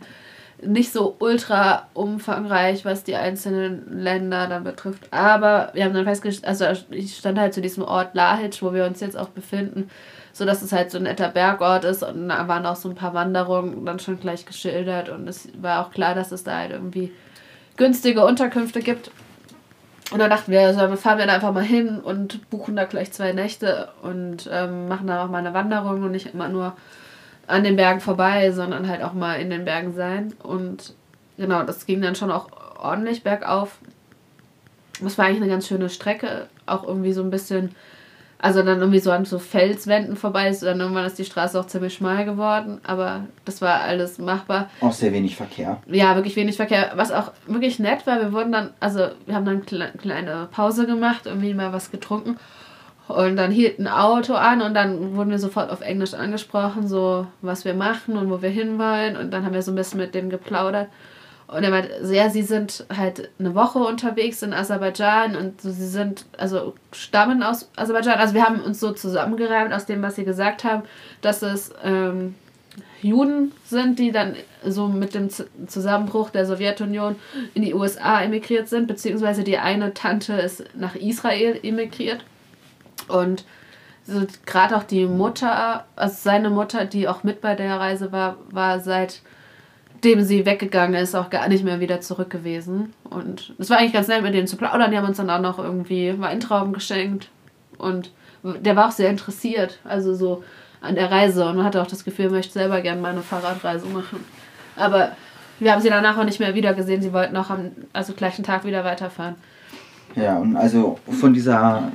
nicht 0.62 0.92
so 0.92 1.16
ultra 1.18 1.88
umfangreich, 1.94 2.84
was 2.84 3.04
die 3.04 3.16
einzelnen 3.16 4.00
Länder 4.00 4.46
dann 4.46 4.64
betrifft. 4.64 5.12
Aber 5.12 5.70
wir 5.74 5.84
haben 5.84 5.94
dann 5.94 6.04
festgestellt, 6.04 6.46
also 6.46 6.66
ich 6.90 7.16
stand 7.16 7.38
halt 7.38 7.54
zu 7.54 7.60
diesem 7.60 7.82
Ort 7.82 8.14
Lahitsch, 8.14 8.62
wo 8.62 8.72
wir 8.72 8.84
uns 8.84 9.00
jetzt 9.00 9.16
auch 9.18 9.28
befinden, 9.30 9.90
so 10.34 10.44
dass 10.44 10.62
es 10.62 10.72
halt 10.72 10.90
so 10.90 10.98
ein 10.98 11.04
netter 11.04 11.28
Bergort 11.28 11.84
ist 11.84 12.02
und 12.02 12.28
da 12.28 12.48
waren 12.48 12.66
auch 12.66 12.74
so 12.74 12.88
ein 12.88 12.96
paar 12.96 13.14
Wanderungen 13.14 13.86
dann 13.86 14.00
schon 14.00 14.18
gleich 14.18 14.44
geschildert 14.44 15.08
und 15.08 15.28
es 15.28 15.48
war 15.62 15.86
auch 15.86 15.92
klar, 15.92 16.16
dass 16.16 16.32
es 16.32 16.42
da 16.42 16.58
halt 16.58 16.72
irgendwie 16.72 17.12
günstige 17.76 18.24
Unterkünfte 18.24 18.80
gibt. 18.80 19.10
Und 20.10 20.18
dann 20.18 20.30
dachten 20.30 20.50
wir, 20.50 20.74
so, 20.74 20.96
fahren 20.96 21.18
wir 21.18 21.26
da 21.26 21.34
einfach 21.34 21.52
mal 21.52 21.62
hin 21.62 22.00
und 22.00 22.50
buchen 22.50 22.76
da 22.76 22.84
gleich 22.84 23.12
zwei 23.12 23.32
Nächte 23.32 23.88
und 24.02 24.48
ähm, 24.52 24.88
machen 24.88 25.06
da 25.06 25.24
auch 25.24 25.30
mal 25.30 25.38
eine 25.38 25.54
Wanderung 25.54 26.02
und 26.02 26.10
nicht 26.10 26.34
immer 26.34 26.48
nur 26.48 26.76
an 27.46 27.64
den 27.64 27.76
Bergen 27.76 28.00
vorbei, 28.00 28.50
sondern 28.50 28.88
halt 28.88 29.02
auch 29.02 29.12
mal 29.12 29.36
in 29.36 29.50
den 29.50 29.64
Bergen 29.64 29.94
sein. 29.94 30.34
Und 30.42 30.94
genau, 31.36 31.62
das 31.62 31.86
ging 31.86 32.02
dann 32.02 32.16
schon 32.16 32.30
auch 32.30 32.48
ordentlich 32.78 33.22
bergauf. 33.22 33.78
Das 35.00 35.16
war 35.16 35.26
eigentlich 35.26 35.42
eine 35.42 35.50
ganz 35.50 35.68
schöne 35.68 35.88
Strecke, 35.88 36.48
auch 36.66 36.84
irgendwie 36.84 37.12
so 37.12 37.22
ein 37.22 37.30
bisschen, 37.30 37.74
also 38.44 38.62
dann 38.62 38.78
irgendwie 38.80 38.98
so 39.00 39.10
an 39.10 39.24
so 39.24 39.38
Felswänden 39.38 40.16
vorbei 40.16 40.48
ist, 40.50 40.62
dann 40.62 40.78
irgendwann 40.78 41.06
ist 41.06 41.18
die 41.18 41.24
Straße 41.24 41.58
auch 41.58 41.66
ziemlich 41.66 41.94
schmal 41.94 42.26
geworden, 42.26 42.78
aber 42.84 43.24
das 43.46 43.62
war 43.62 43.80
alles 43.80 44.18
machbar. 44.18 44.68
auch 44.82 44.92
sehr 44.92 45.12
wenig 45.14 45.34
Verkehr. 45.34 45.80
Ja, 45.86 46.14
wirklich 46.14 46.36
wenig 46.36 46.56
Verkehr. 46.56 46.92
Was 46.96 47.10
auch 47.10 47.32
wirklich 47.46 47.78
nett 47.78 48.06
war, 48.06 48.20
wir 48.20 48.32
wurden 48.32 48.52
dann, 48.52 48.70
also 48.80 49.08
wir 49.24 49.34
haben 49.34 49.46
dann 49.46 49.56
eine 49.56 49.64
kle- 49.64 49.96
kleine 49.96 50.48
Pause 50.52 50.86
gemacht, 50.86 51.22
irgendwie 51.24 51.54
mal 51.54 51.72
was 51.72 51.90
getrunken. 51.90 52.36
Und 53.08 53.36
dann 53.36 53.50
hielt 53.50 53.78
ein 53.78 53.88
Auto 53.88 54.34
an 54.34 54.62
und 54.62 54.74
dann 54.74 55.14
wurden 55.16 55.30
wir 55.30 55.38
sofort 55.38 55.70
auf 55.70 55.80
Englisch 55.82 56.14
angesprochen, 56.14 56.86
so 56.88 57.26
was 57.42 57.64
wir 57.64 57.74
machen 57.74 58.16
und 58.16 58.30
wo 58.30 58.40
wir 58.40 58.48
hinwollen. 58.50 59.16
Und 59.16 59.30
dann 59.30 59.44
haben 59.44 59.52
wir 59.54 59.62
so 59.62 59.72
ein 59.72 59.74
bisschen 59.74 60.00
mit 60.00 60.14
dem 60.14 60.30
geplaudert. 60.30 60.88
Und 61.54 61.62
er 61.62 61.70
meinte, 61.70 62.04
so, 62.04 62.12
ja, 62.12 62.30
sie 62.30 62.42
sind 62.42 62.84
halt 62.94 63.30
eine 63.38 63.54
Woche 63.54 63.78
unterwegs 63.78 64.42
in 64.42 64.52
Aserbaidschan 64.52 65.36
und 65.36 65.60
sie 65.60 65.70
sind, 65.70 66.24
also 66.36 66.74
stammen 66.92 67.44
aus 67.44 67.70
Aserbaidschan. 67.76 68.18
Also 68.18 68.34
wir 68.34 68.44
haben 68.44 68.60
uns 68.60 68.80
so 68.80 68.90
zusammengereimt 68.92 69.72
aus 69.72 69.86
dem, 69.86 70.02
was 70.02 70.16
sie 70.16 70.24
gesagt 70.24 70.64
haben, 70.64 70.82
dass 71.20 71.42
es 71.42 71.72
ähm, 71.84 72.34
Juden 73.02 73.52
sind, 73.64 74.00
die 74.00 74.10
dann 74.10 74.34
so 74.66 74.88
mit 74.88 75.14
dem 75.14 75.30
Z 75.30 75.46
Zusammenbruch 75.68 76.30
der 76.30 76.44
Sowjetunion 76.44 77.14
in 77.54 77.62
die 77.62 77.74
USA 77.74 78.22
emigriert 78.22 78.68
sind, 78.68 78.88
beziehungsweise 78.88 79.44
die 79.44 79.58
eine 79.58 79.94
Tante 79.94 80.32
ist 80.32 80.64
nach 80.74 80.96
Israel 80.96 81.60
emigriert. 81.62 82.24
Und 83.06 83.44
so 84.06 84.26
gerade 84.44 84.76
auch 84.76 84.82
die 84.82 85.06
Mutter, 85.06 85.84
also 85.94 86.16
seine 86.18 86.50
Mutter, 86.50 86.84
die 86.84 87.06
auch 87.06 87.22
mit 87.22 87.40
bei 87.40 87.54
der 87.54 87.78
Reise 87.78 88.10
war, 88.10 88.38
war 88.50 88.80
seitdem 90.04 90.22
sie 90.22 90.44
weggegangen 90.44 91.00
ist, 91.00 91.14
auch 91.14 91.30
gar 91.30 91.48
nicht 91.48 91.64
mehr 91.64 91.80
wieder 91.80 92.00
zurück 92.02 92.28
gewesen. 92.28 92.92
Und 93.04 93.54
es 93.58 93.70
war 93.70 93.78
eigentlich 93.78 93.94
ganz 93.94 94.06
nett, 94.06 94.22
mit 94.22 94.34
denen 94.34 94.46
zu 94.46 94.56
plaudern. 94.56 94.90
Die 94.90 94.98
haben 94.98 95.06
uns 95.06 95.16
dann 95.16 95.30
auch 95.30 95.40
noch 95.40 95.58
irgendwie 95.58 96.20
Weintrauben 96.20 96.74
geschenkt. 96.74 97.30
Und 97.78 98.12
der 98.42 98.76
war 98.76 98.88
auch 98.88 98.92
sehr 98.92 99.08
interessiert. 99.08 99.78
Also 99.82 100.14
so 100.14 100.44
an 100.82 100.94
der 100.94 101.10
Reise 101.10 101.46
und 101.46 101.56
man 101.56 101.64
hatte 101.64 101.80
auch 101.80 101.86
das 101.86 102.04
Gefühl, 102.04 102.28
möchte 102.28 102.52
selber 102.52 102.82
gerne 102.82 103.00
mal 103.00 103.12
eine 103.12 103.22
Fahrradreise 103.22 103.86
machen. 103.86 104.20
Aber 104.76 105.12
wir 105.58 105.72
haben 105.72 105.80
sie 105.80 105.88
danach 105.88 106.18
auch 106.18 106.24
nicht 106.24 106.40
mehr 106.40 106.54
wieder 106.54 106.74
gesehen. 106.74 107.00
Sie 107.00 107.14
wollten 107.14 107.36
auch 107.38 107.48
am 107.48 107.70
also 107.94 108.12
gleichen 108.12 108.44
Tag 108.44 108.66
wieder 108.66 108.84
weiterfahren. 108.84 109.36
Ja, 110.14 110.36
und 110.36 110.56
also 110.56 110.98
von 111.18 111.32
dieser 111.32 111.92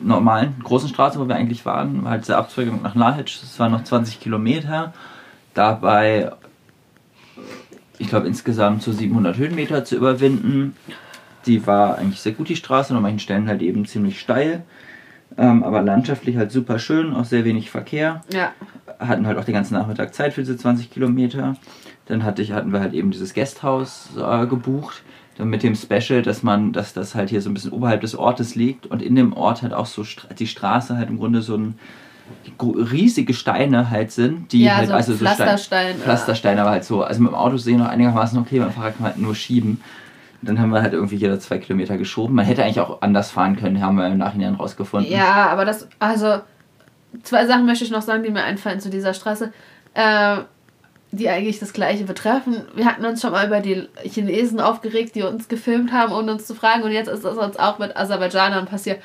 normalen 0.00 0.54
großen 0.64 0.88
Straße, 0.88 1.20
wo 1.20 1.28
wir 1.28 1.36
eigentlich 1.36 1.66
waren, 1.66 2.02
war 2.02 2.12
halt 2.12 2.22
diese 2.22 2.38
Abzweigung 2.38 2.80
nach 2.80 2.94
Lahic. 2.94 3.26
Das 3.26 3.58
waren 3.58 3.72
noch 3.72 3.84
20 3.84 4.20
Kilometer. 4.20 4.94
Dabei, 5.52 6.32
ich 8.02 8.08
glaube, 8.08 8.26
insgesamt 8.26 8.82
so 8.82 8.90
700 8.90 9.36
Höhenmeter 9.36 9.84
zu 9.84 9.94
überwinden. 9.94 10.74
Die 11.46 11.64
war 11.68 11.98
eigentlich 11.98 12.20
sehr 12.20 12.32
gut, 12.32 12.48
die 12.48 12.56
Straße, 12.56 12.92
an 12.92 13.00
manchen 13.00 13.20
Stellen 13.20 13.46
halt 13.46 13.62
eben 13.62 13.86
ziemlich 13.86 14.18
steil. 14.18 14.64
Ähm, 15.38 15.62
aber 15.62 15.82
landschaftlich 15.82 16.36
halt 16.36 16.50
super 16.50 16.80
schön, 16.80 17.14
auch 17.14 17.24
sehr 17.24 17.44
wenig 17.44 17.70
Verkehr. 17.70 18.22
Ja. 18.32 18.52
Hatten 18.98 19.26
halt 19.26 19.38
auch 19.38 19.44
den 19.44 19.54
ganzen 19.54 19.74
Nachmittag 19.74 20.14
Zeit 20.14 20.34
für 20.34 20.40
diese 20.40 20.56
20 20.56 20.90
Kilometer. 20.90 21.56
Dann 22.06 22.24
hatte 22.24 22.42
ich, 22.42 22.50
hatten 22.50 22.72
wir 22.72 22.80
halt 22.80 22.92
eben 22.92 23.12
dieses 23.12 23.34
Gasthaus 23.34 24.10
äh, 24.18 24.46
gebucht. 24.46 25.04
Dann 25.38 25.48
mit 25.48 25.62
dem 25.62 25.76
Special, 25.76 26.22
dass 26.22 26.42
man, 26.42 26.72
dass 26.72 26.94
das 26.94 27.14
halt 27.14 27.30
hier 27.30 27.40
so 27.40 27.50
ein 27.50 27.54
bisschen 27.54 27.70
oberhalb 27.70 28.00
des 28.00 28.16
Ortes 28.16 28.56
liegt 28.56 28.86
und 28.86 29.00
in 29.00 29.14
dem 29.14 29.32
Ort 29.32 29.62
halt 29.62 29.72
auch 29.72 29.86
so 29.86 30.04
die 30.38 30.48
Straße 30.48 30.96
halt 30.96 31.08
im 31.08 31.18
Grunde 31.18 31.40
so 31.40 31.56
ein 31.56 31.78
riesige 32.60 33.34
Steine 33.34 33.90
halt 33.90 34.12
sind, 34.12 34.52
die 34.52 34.64
Ja, 34.64 34.76
halt 34.76 34.88
so 34.88 34.94
also 34.94 35.12
so 35.12 35.18
Stein- 35.18 35.36
Pflasterstein. 35.36 35.96
Pflastersteine, 35.96 36.60
aber 36.62 36.70
halt 36.70 36.84
so, 36.84 37.02
also 37.02 37.20
mit 37.22 37.32
dem 37.32 37.34
Auto 37.34 37.56
sehen 37.56 37.78
noch 37.78 37.88
einigermaßen 37.88 38.38
okay, 38.38 38.58
beim 38.58 38.72
Fahrrad 38.72 38.94
kann 38.94 39.02
man 39.02 39.12
halt 39.12 39.20
nur 39.22 39.34
schieben. 39.34 39.80
Dann 40.42 40.58
haben 40.58 40.70
wir 40.70 40.82
halt 40.82 40.92
irgendwie 40.92 41.16
jeder 41.16 41.38
zwei 41.38 41.58
Kilometer 41.58 41.96
geschoben. 41.96 42.34
Man 42.34 42.44
hätte 42.44 42.64
eigentlich 42.64 42.80
auch 42.80 43.00
anders 43.00 43.30
fahren 43.30 43.56
können, 43.56 43.80
haben 43.80 43.96
wir 43.96 44.06
im 44.08 44.18
Nachhinein 44.18 44.54
rausgefunden. 44.56 45.12
Ja, 45.12 45.46
aber 45.46 45.64
das, 45.64 45.86
also, 46.00 46.40
zwei 47.22 47.46
Sachen 47.46 47.64
möchte 47.64 47.84
ich 47.84 47.90
noch 47.92 48.02
sagen, 48.02 48.24
die 48.24 48.30
mir 48.30 48.42
einfallen 48.42 48.80
zu 48.80 48.90
dieser 48.90 49.14
Straße, 49.14 49.52
äh, 49.94 50.36
die 51.12 51.28
eigentlich 51.28 51.60
das 51.60 51.72
Gleiche 51.72 52.04
betreffen. 52.04 52.62
Wir 52.74 52.86
hatten 52.86 53.04
uns 53.04 53.20
schon 53.20 53.32
mal 53.32 53.46
über 53.46 53.60
die 53.60 53.86
Chinesen 54.02 54.60
aufgeregt, 54.60 55.14
die 55.14 55.22
uns 55.22 55.46
gefilmt 55.46 55.92
haben, 55.92 56.12
ohne 56.12 56.32
uns 56.32 56.46
zu 56.46 56.54
fragen. 56.54 56.82
Und 56.82 56.90
jetzt 56.90 57.08
ist 57.08 57.24
das 57.24 57.36
uns 57.36 57.58
auch 57.58 57.78
mit 57.78 57.96
Aserbaidschanern 57.96 58.66
passiert. 58.66 59.00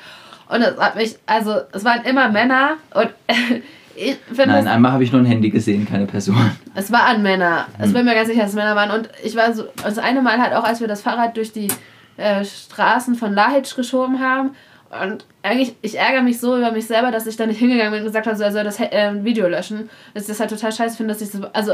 Und 0.48 0.62
es 0.62 0.76
hat 0.78 0.96
mich, 0.96 1.16
also, 1.26 1.56
es 1.72 1.84
waren 1.84 2.02
immer 2.04 2.28
Männer 2.28 2.76
und 2.94 3.10
ich 3.96 4.16
finde 4.28 4.46
Nein, 4.48 4.68
einmal 4.68 4.92
habe 4.92 5.04
ich 5.04 5.12
nur 5.12 5.20
ein 5.20 5.26
Handy 5.26 5.50
gesehen, 5.50 5.86
keine 5.86 6.06
Person. 6.06 6.36
es 6.74 6.90
waren 6.92 7.22
Männer. 7.22 7.66
Es 7.78 7.86
Hm. 7.86 7.92
bin 7.94 8.04
mir 8.06 8.14
ganz 8.14 8.28
sicher, 8.28 8.42
dass 8.42 8.50
es 8.50 8.56
Männer 8.56 8.76
waren. 8.76 8.90
Und 8.90 9.08
ich 9.22 9.36
war 9.36 9.52
so, 9.52 9.64
das 9.82 9.98
eine 9.98 10.22
Mal 10.22 10.40
halt 10.40 10.54
auch, 10.54 10.64
als 10.64 10.80
wir 10.80 10.88
das 10.88 11.02
Fahrrad 11.02 11.36
durch 11.36 11.52
die 11.52 11.68
äh, 12.16 12.44
Straßen 12.44 13.14
von 13.14 13.32
Lahic 13.34 13.74
geschoben 13.76 14.20
haben. 14.20 14.50
Und 15.02 15.26
eigentlich, 15.42 15.76
ich 15.82 15.98
ärgere 15.98 16.22
mich 16.22 16.40
so 16.40 16.56
über 16.56 16.72
mich 16.72 16.86
selber, 16.86 17.10
dass 17.10 17.26
ich 17.26 17.36
da 17.36 17.44
nicht 17.46 17.58
hingegangen 17.58 17.92
bin 17.92 18.00
und 18.00 18.06
gesagt 18.06 18.26
habe, 18.26 18.36
so, 18.36 18.42
er 18.44 18.52
soll 18.52 18.64
das 18.64 18.80
äh, 18.80 19.12
Video 19.22 19.46
löschen. 19.48 19.90
Dass 20.14 20.22
ich 20.22 20.28
das 20.30 20.40
halt 20.40 20.48
total 20.50 20.72
scheiße 20.72 20.96
finde, 20.96 21.12
dass 21.12 21.20
ich 21.22 21.30
so, 21.30 21.46
also, 21.52 21.72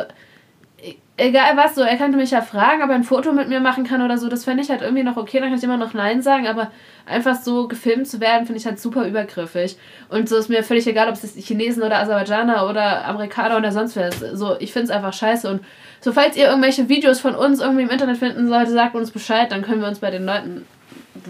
egal 1.17 1.57
was, 1.57 1.75
so, 1.75 1.83
er 1.83 1.97
könnte 1.97 2.17
mich 2.17 2.33
ja 2.33 2.43
fragen, 2.43 2.83
ob 2.83 2.89
er 2.89 2.97
ein 2.97 3.05
Foto 3.05 3.33
mit 3.33 3.49
mir 3.49 3.61
machen 3.61 3.85
kann 3.85 4.03
oder 4.03 4.19
so, 4.19 4.29
das 4.29 4.45
fände 4.45 4.63
ich 4.63 4.71
halt 4.71 4.83
irgendwie 4.83 5.03
noch 5.03 5.17
okay, 5.17 5.39
dann 5.39 5.49
kann 5.49 5.59
ich 5.59 5.65
immer 5.65 5.77
noch 5.77 5.95
Nein 5.95 6.23
sagen, 6.23 6.47
aber 6.47 6.71
einfach 7.07 7.37
so 7.37 7.69
gefilmt 7.69 8.09
zu 8.09 8.21
werden, 8.21 8.47
finde 8.47 8.61
ich 8.61 8.67
halt 8.67 8.81
super 8.81 9.07
übergriffig. 9.07 9.77
Und 10.09 10.29
so 10.29 10.37
ist 10.37 10.49
mir 10.49 10.63
völlig 10.65 10.87
egal, 10.87 11.09
ob 11.09 11.15
es 11.15 11.35
Chinesen 11.37 11.83
oder 11.83 11.99
Aserbaidschaner 11.99 12.69
oder 12.69 13.05
Amerikaner 13.07 13.57
oder 13.57 13.71
sonst 13.73 13.97
wer 13.97 14.09
ist. 14.09 14.21
So, 14.35 14.57
ich 14.59 14.73
finde 14.73 14.87
es 14.87 14.91
einfach 14.91 15.13
scheiße. 15.13 15.49
Und 15.49 15.61
so, 16.01 16.13
falls 16.13 16.37
ihr 16.37 16.47
irgendwelche 16.47 16.89
Videos 16.89 17.21
von 17.21 17.35
uns 17.35 17.61
irgendwie 17.61 17.83
im 17.83 17.91
Internet 17.91 18.17
finden 18.17 18.49
solltet, 18.49 18.75
sagt 18.75 18.95
uns 18.95 19.11
Bescheid, 19.11 19.53
dann 19.53 19.63
können 19.63 19.81
wir 19.81 19.89
uns 19.89 20.01
bei 20.01 20.11
den 20.11 20.25
Leuten 20.25 20.67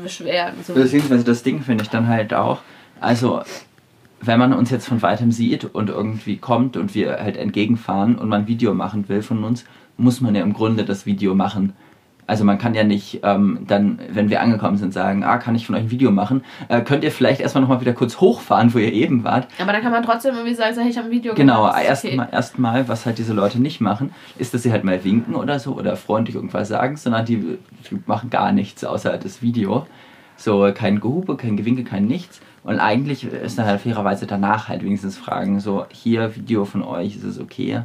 beschweren. 0.03 0.55
So. 0.67 0.75
Beziehungsweise 0.75 1.25
das 1.25 1.43
Ding 1.43 1.63
finde 1.63 1.85
ich 1.85 1.91
dann 1.91 2.09
halt 2.09 2.33
auch, 2.33 2.61
also 3.01 3.43
wenn 4.27 4.39
man 4.39 4.53
uns 4.53 4.70
jetzt 4.70 4.87
von 4.89 5.03
weitem 5.03 5.33
sieht 5.33 5.64
und 5.64 5.91
irgendwie 5.91 6.37
kommt 6.37 6.77
und 6.77 6.95
wir 6.95 7.18
halt 7.20 7.37
entgegenfahren 7.37 8.16
und 8.16 8.29
man 8.29 8.43
ein 8.43 8.49
Video 8.49 8.75
machen 8.75 9.09
will 9.09 9.22
von 9.22 9.45
uns, 9.45 9.64
muss 9.97 10.20
man 10.20 10.35
ja 10.35 10.43
im 10.43 10.53
Grunde 10.53 10.85
das 10.85 11.07
Video 11.07 11.35
machen. 11.35 11.72
Also 12.27 12.43
man 12.45 12.57
kann 12.57 12.75
ja 12.75 12.85
nicht 12.85 13.20
ähm, 13.22 13.64
dann, 13.66 13.99
wenn 14.11 14.31
wir 14.31 14.41
angekommen 14.41 14.79
sind, 14.79 14.95
sagen, 14.95 15.25
ah, 15.25 15.37
kann 15.37 15.55
ich 15.55 15.66
von 15.66 15.75
euch 15.75 15.83
ein 15.83 15.91
Video 15.91 16.11
machen? 16.11 16.43
Äh, 16.68 16.81
könnt 16.81 17.05
ihr 17.05 17.11
vielleicht 17.11 17.43
erstmal 17.43 17.61
nochmal 17.61 17.83
wieder 17.83 17.93
kurz 17.93 18.18
hochfahren, 18.18 18.72
wo 18.72 18.79
ihr 18.79 18.95
eben 18.95 19.25
wart? 19.25 19.47
Aber 19.61 19.72
dann 19.72 19.83
kann 19.83 19.93
man 19.93 20.03
trotzdem 20.03 20.35
irgendwie 20.35 20.55
sagen, 20.55 20.75
ich 20.89 20.97
habe 20.97 21.09
ein 21.09 21.11
Video 21.12 21.35
Genau, 21.35 21.64
gemacht. 21.66 21.83
ist 21.83 22.05
erstmal, 22.05 22.29
erstmal, 22.33 22.89
was 22.89 23.05
halt 23.05 23.18
diese 23.18 23.35
Leute 23.35 23.61
nicht 23.61 23.83
machen, 23.83 24.11
ist, 24.39 24.55
dass 24.55 24.62
sie 24.62 24.72
halt 24.72 24.85
mal 24.85 25.05
winken 25.05 25.35
oder 25.35 25.59
so 25.59 25.75
oder 25.75 25.97
freundlich 25.97 26.35
irgendwas 26.37 26.68
sagen, 26.68 26.97
sondern 26.97 27.27
die, 27.27 27.59
die 27.91 28.03
machen 28.07 28.31
gar 28.31 28.53
nichts 28.53 28.85
außer 28.87 29.18
das 29.18 29.43
Video. 29.43 29.87
So 30.37 30.70
kein 30.75 31.01
Gehupe, 31.01 31.37
kein 31.37 31.59
Gewinke, 31.59 31.85
kein 31.85 32.07
nichts. 32.07 32.41
Und 32.65 32.81
eigentlich 32.81 33.25
ist 33.25 33.59
dann 33.59 33.67
halt 33.67 33.83
fairerweise 33.83 34.27
danach 34.27 34.69
halt 34.69 34.83
wenigstens 34.83 35.19
fragen, 35.19 35.61
so 35.61 35.85
hier 35.91 36.35
Video 36.35 36.65
von 36.65 36.83
euch, 36.83 37.17
ist 37.17 37.25
es 37.25 37.39
okay? 37.39 37.83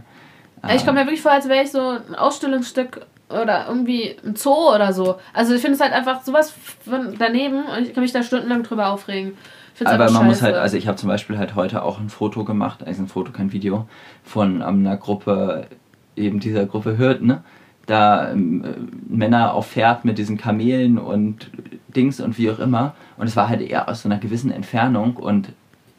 Ich 0.74 0.86
komme 0.86 1.02
mir 1.02 1.06
wirklich 1.06 1.22
vor, 1.22 1.32
als 1.32 1.48
wäre 1.48 1.64
ich 1.64 1.72
so 1.72 1.80
ein 1.80 2.16
Ausstellungsstück 2.16 3.06
oder 3.30 3.68
irgendwie 3.68 4.16
ein 4.26 4.36
Zoo 4.36 4.74
oder 4.74 4.94
so. 4.94 5.18
Also 5.34 5.54
ich 5.54 5.62
finde 5.62 5.76
es 5.76 5.82
halt 5.82 5.94
einfach 5.94 6.24
sowas 6.24 6.54
von 6.84 7.16
daneben 7.18 7.64
und 7.66 7.84
ich 7.84 7.94
kann 7.94 8.04
mich 8.04 8.12
da 8.12 8.24
stundenlang 8.24 8.64
drüber 8.64 8.88
aufregen. 8.88 9.34
Aber 9.82 9.92
einfach 9.92 10.12
man 10.12 10.26
muss 10.26 10.40
scheiße. 10.40 10.46
halt, 10.46 10.56
also 10.56 10.78
ich 10.78 10.88
habe 10.88 10.98
zum 10.98 11.08
Beispiel 11.08 11.38
halt 11.38 11.56
heute 11.56 11.84
auch 11.84 12.00
ein 12.00 12.10
Foto 12.10 12.44
gemacht, 12.44 12.86
also 12.86 13.04
ein 13.04 13.08
Foto, 13.08 13.32
kein 13.32 13.54
Video, 13.54 13.88
von 14.24 14.62
ähm, 14.62 14.86
einer 14.86 14.98
Gruppe, 14.98 15.68
eben 16.16 16.40
dieser 16.40 16.66
Gruppe 16.66 16.98
Hürden, 16.98 17.28
ne? 17.28 17.44
Da 17.90 18.32
ähm, 18.32 18.64
äh, 18.64 19.14
Männer 19.14 19.54
auf 19.54 19.68
Pferd 19.72 20.06
mit 20.06 20.18
diesen 20.18 20.38
Kamelen 20.38 20.98
und 20.98 21.50
Dings 21.96 22.20
und 22.20 22.38
wie 22.38 22.50
auch 22.52 22.60
immer. 22.60 22.94
Und 23.18 23.28
es 23.28 23.36
war 23.36 23.50
halt 23.50 23.62
eher 23.62 23.90
aus 23.90 24.04
so 24.04 24.10
einer 24.10 24.20
gewissen 24.20 24.52
Entfernung 24.52 25.16
und 25.16 25.50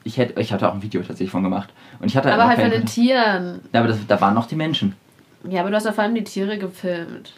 ich 0.04 0.16
hätte, 0.16 0.40
ich 0.40 0.52
hatte 0.52 0.68
auch 0.68 0.74
ein 0.74 0.82
Video 0.82 1.00
tatsächlich 1.00 1.30
von 1.30 1.42
gemacht. 1.42 1.70
Und 1.98 2.06
ich 2.06 2.16
hatte 2.16 2.32
aber 2.32 2.48
halt 2.48 2.60
von 2.60 2.70
den 2.70 2.86
Tieren. 2.86 3.60
Ja, 3.72 3.80
aber 3.80 3.88
das, 3.88 3.98
da 4.06 4.20
waren 4.20 4.34
noch 4.34 4.46
die 4.46 4.56
Menschen. 4.56 4.94
Ja, 5.48 5.60
aber 5.60 5.70
du 5.70 5.76
hast 5.76 5.84
ja 5.84 5.92
vor 5.92 6.04
allem 6.04 6.14
die 6.14 6.24
Tiere 6.24 6.58
gefilmt. 6.58 7.34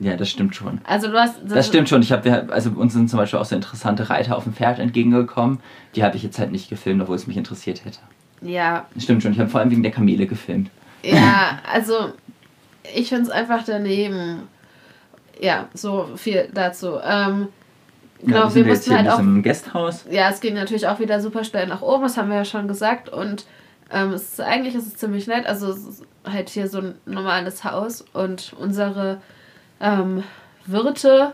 Ja, 0.00 0.16
das 0.16 0.28
stimmt 0.28 0.56
schon. 0.56 0.80
Also 0.84 1.08
du 1.08 1.18
hast. 1.18 1.38
Das 1.46 1.66
stimmt 1.66 1.88
schon. 1.88 2.02
Ich 2.02 2.10
habe, 2.12 2.48
also 2.50 2.70
uns 2.70 2.92
sind 2.92 3.08
zum 3.08 3.18
Beispiel 3.18 3.38
auch 3.38 3.44
so 3.44 3.54
interessante 3.54 4.10
Reiter 4.10 4.36
auf 4.36 4.44
dem 4.44 4.52
Pferd 4.52 4.78
entgegengekommen. 4.80 5.60
Die 5.94 6.02
habe 6.02 6.16
ich 6.16 6.22
jetzt 6.22 6.38
halt 6.38 6.50
nicht 6.50 6.68
gefilmt, 6.68 7.00
obwohl 7.00 7.16
es 7.16 7.26
mich 7.26 7.36
interessiert 7.36 7.84
hätte. 7.84 8.00
Ja, 8.42 8.86
Das 8.94 9.04
stimmt 9.04 9.22
schon. 9.22 9.32
Ich 9.32 9.38
habe 9.38 9.48
vor 9.48 9.60
allem 9.60 9.70
wegen 9.70 9.82
der 9.82 9.92
Kamele 9.92 10.26
gefilmt. 10.26 10.70
ja, 11.02 11.58
also 11.72 12.12
ich 12.94 13.08
finde 13.08 13.24
es 13.24 13.30
einfach 13.30 13.62
daneben. 13.64 14.48
Ja, 15.40 15.68
so 15.74 16.10
viel 16.16 16.48
dazu. 16.52 16.98
Ähm, 17.02 17.48
genau, 18.22 18.48
ja, 18.48 18.54
wir 18.54 18.64
mussten 18.64 18.96
halt 18.96 19.08
auch 19.08 19.42
Gasthaus. 19.42 20.04
ja, 20.10 20.30
es 20.30 20.40
ging 20.40 20.54
natürlich 20.54 20.86
auch 20.86 21.00
wieder 21.00 21.20
super 21.20 21.44
schnell 21.44 21.66
nach 21.66 21.82
oben, 21.82 22.04
das 22.04 22.16
haben 22.16 22.28
wir 22.30 22.36
ja 22.36 22.44
schon 22.44 22.68
gesagt. 22.68 23.08
Und 23.08 23.46
ähm, 23.90 24.12
es 24.12 24.22
ist, 24.22 24.40
eigentlich 24.40 24.74
ist 24.74 24.86
es 24.86 24.96
ziemlich 24.96 25.26
nett. 25.26 25.46
Also 25.46 25.70
es 25.70 25.78
ist 25.78 26.02
halt 26.24 26.48
hier 26.48 26.68
so 26.68 26.78
ein 26.78 26.94
normales 27.06 27.64
Haus 27.64 28.04
und 28.12 28.54
unsere 28.58 29.20
ähm, 29.80 30.22
Wirte, 30.66 31.32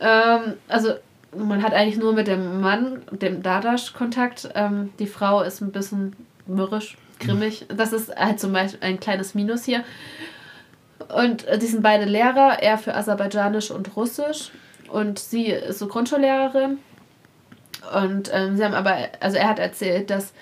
ähm, 0.00 0.54
also 0.68 0.92
man 1.36 1.62
hat 1.62 1.74
eigentlich 1.74 1.98
nur 1.98 2.12
mit 2.12 2.26
dem 2.26 2.60
Mann, 2.60 3.02
dem 3.10 3.42
Dadasch, 3.42 3.92
Kontakt. 3.92 4.48
Ähm, 4.54 4.90
die 4.98 5.06
Frau 5.06 5.42
ist 5.42 5.60
ein 5.60 5.72
bisschen 5.72 6.14
mürrisch, 6.46 6.96
grimmig. 7.20 7.66
Das 7.68 7.92
ist 7.92 8.14
halt 8.14 8.40
zum 8.40 8.52
Beispiel 8.52 8.80
ein 8.82 9.00
kleines 9.00 9.34
Minus 9.34 9.64
hier. 9.64 9.84
Und 11.06 11.44
äh, 11.46 11.58
die 11.58 11.66
sind 11.66 11.82
beide 11.82 12.04
Lehrer, 12.04 12.62
er 12.62 12.78
für 12.78 12.94
Aserbaidschanisch 12.94 13.70
und 13.70 13.96
Russisch. 13.96 14.50
Und 14.88 15.18
sie 15.18 15.46
ist 15.46 15.78
so 15.78 15.86
Grundschullehrerin. 15.86 16.78
Und 18.02 18.30
ähm, 18.32 18.56
sie 18.56 18.64
haben 18.64 18.74
aber, 18.74 18.96
also 19.20 19.36
er 19.36 19.48
hat 19.48 19.58
erzählt, 19.58 20.10
dass 20.10 20.32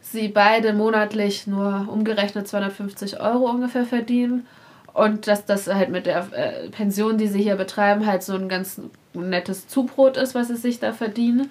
sie 0.00 0.28
beide 0.28 0.72
monatlich 0.72 1.46
nur 1.46 1.86
umgerechnet 1.90 2.48
250 2.48 3.20
Euro 3.20 3.50
ungefähr 3.50 3.84
verdienen. 3.84 4.46
Und 4.92 5.26
dass 5.26 5.44
das 5.44 5.66
halt 5.66 5.90
mit 5.90 6.06
der 6.06 6.26
äh, 6.32 6.70
Pension, 6.70 7.18
die 7.18 7.26
sie 7.26 7.42
hier 7.42 7.56
betreiben, 7.56 8.06
halt 8.06 8.22
so 8.22 8.34
ein 8.34 8.48
ganz 8.48 8.80
nettes 9.12 9.68
Zubrot 9.68 10.16
ist, 10.16 10.34
was 10.34 10.48
sie 10.48 10.56
sich 10.56 10.80
da 10.80 10.92
verdienen. 10.92 11.50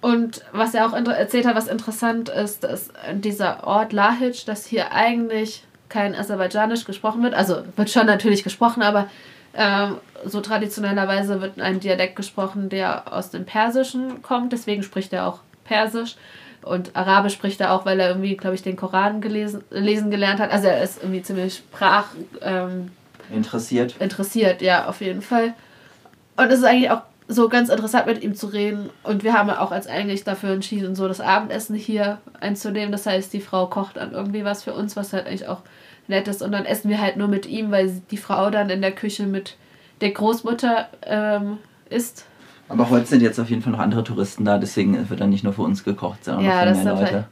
Und 0.00 0.44
was 0.52 0.74
er 0.74 0.86
auch 0.86 0.92
erzählt 0.92 1.46
hat, 1.46 1.56
was 1.56 1.66
interessant 1.66 2.28
ist, 2.28 2.64
dass 2.64 2.90
dieser 3.14 3.66
Ort 3.66 3.92
Lahic, 3.92 4.44
dass 4.46 4.66
hier 4.66 4.92
eigentlich 4.92 5.64
kein 5.88 6.14
Aserbaidschanisch 6.14 6.84
gesprochen 6.84 7.22
wird. 7.22 7.34
Also 7.34 7.62
wird 7.76 7.90
schon 7.90 8.06
natürlich 8.06 8.44
gesprochen, 8.44 8.82
aber 8.82 9.08
ähm, 9.54 9.98
so 10.24 10.40
traditionellerweise 10.40 11.40
wird 11.40 11.60
ein 11.60 11.80
Dialekt 11.80 12.16
gesprochen, 12.16 12.68
der 12.68 13.12
aus 13.12 13.30
dem 13.30 13.44
Persischen 13.44 14.22
kommt. 14.22 14.52
Deswegen 14.52 14.82
spricht 14.82 15.12
er 15.12 15.26
auch 15.26 15.40
Persisch. 15.64 16.16
Und 16.62 16.96
Arabisch 16.96 17.34
spricht 17.34 17.60
er 17.60 17.72
auch, 17.72 17.84
weil 17.84 18.00
er 18.00 18.08
irgendwie, 18.08 18.36
glaube 18.36 18.54
ich, 18.54 18.62
den 18.62 18.76
Koran 18.76 19.20
gelesen, 19.20 19.62
lesen 19.70 20.10
gelernt 20.10 20.40
hat. 20.40 20.50
Also 20.50 20.66
er 20.68 20.82
ist 20.82 21.02
irgendwie 21.02 21.22
ziemlich 21.22 21.56
sprach 21.56 22.06
ähm, 22.40 22.90
Interessiert. 23.30 23.96
interessiert, 24.00 24.62
ja, 24.62 24.86
auf 24.86 25.00
jeden 25.00 25.22
Fall. 25.22 25.54
Und 26.36 26.46
es 26.46 26.58
ist 26.58 26.64
eigentlich 26.64 26.90
auch 26.90 27.02
so 27.28 27.48
ganz 27.48 27.68
interessant, 27.70 28.06
mit 28.06 28.22
ihm 28.22 28.34
zu 28.34 28.46
reden. 28.48 28.90
Und 29.02 29.24
wir 29.24 29.32
haben 29.32 29.48
auch 29.50 29.72
als 29.72 29.86
eigentlich 29.86 30.24
dafür 30.24 30.50
entschieden, 30.50 30.94
so 30.94 31.08
das 31.08 31.20
Abendessen 31.20 31.74
hier 31.74 32.18
einzunehmen. 32.40 32.92
Das 32.92 33.06
heißt, 33.06 33.32
die 33.32 33.40
Frau 33.40 33.66
kocht 33.66 33.96
dann 33.96 34.12
irgendwie 34.12 34.44
was 34.44 34.62
für 34.62 34.74
uns, 34.74 34.94
was 34.96 35.12
halt 35.12 35.26
eigentlich 35.26 35.48
auch 35.48 35.62
nett 36.06 36.28
ist. 36.28 36.42
Und 36.42 36.52
dann 36.52 36.66
essen 36.66 36.90
wir 36.90 37.00
halt 37.00 37.16
nur 37.16 37.28
mit 37.28 37.46
ihm, 37.46 37.70
weil 37.70 38.02
die 38.10 38.18
Frau 38.18 38.50
dann 38.50 38.68
in 38.68 38.82
der 38.82 38.92
Küche 38.92 39.24
mit 39.24 39.56
der 40.02 40.10
Großmutter 40.10 40.88
ähm, 41.06 41.58
isst. 41.88 42.26
Aber 42.68 42.90
heute 42.90 43.06
sind 43.06 43.22
jetzt 43.22 43.38
auf 43.38 43.48
jeden 43.50 43.62
Fall 43.62 43.72
noch 43.72 43.78
andere 43.78 44.04
Touristen 44.04 44.44
da, 44.44 44.58
deswegen 44.58 45.08
wird 45.08 45.20
dann 45.20 45.30
nicht 45.30 45.44
nur 45.44 45.52
für 45.52 45.62
uns 45.62 45.84
gekocht, 45.84 46.24
sondern 46.24 46.44
Ja, 46.44 46.64
noch 46.64 46.74
viel 46.74 46.84
mehr 46.84 46.94
ist 46.94 47.00
Leute. 47.00 47.24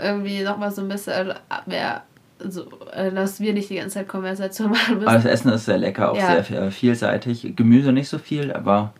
irgendwie 0.00 0.42
nochmal 0.42 0.70
so 0.72 0.82
ein 0.82 0.88
bisschen 0.88 1.32
mehr, 1.66 2.02
so, 2.40 2.66
äh, 2.92 3.10
dass 3.12 3.38
wir 3.40 3.52
nicht 3.52 3.70
die 3.70 3.76
ganze 3.76 3.94
Zeit 3.94 4.08
Konversation 4.08 4.70
machen 4.72 4.96
müssen. 4.96 5.08
Aber 5.08 5.16
das 5.16 5.24
Essen 5.26 5.52
ist 5.52 5.64
sehr 5.64 5.78
lecker, 5.78 6.10
auch 6.12 6.16
Ja. 6.16 6.42
sehr 6.42 6.70
vielseitig. 6.72 7.54
Gemüse 7.56 7.92
nicht 7.92 8.08
so 8.08 8.18
viel, 8.18 8.52
aber 8.52 8.92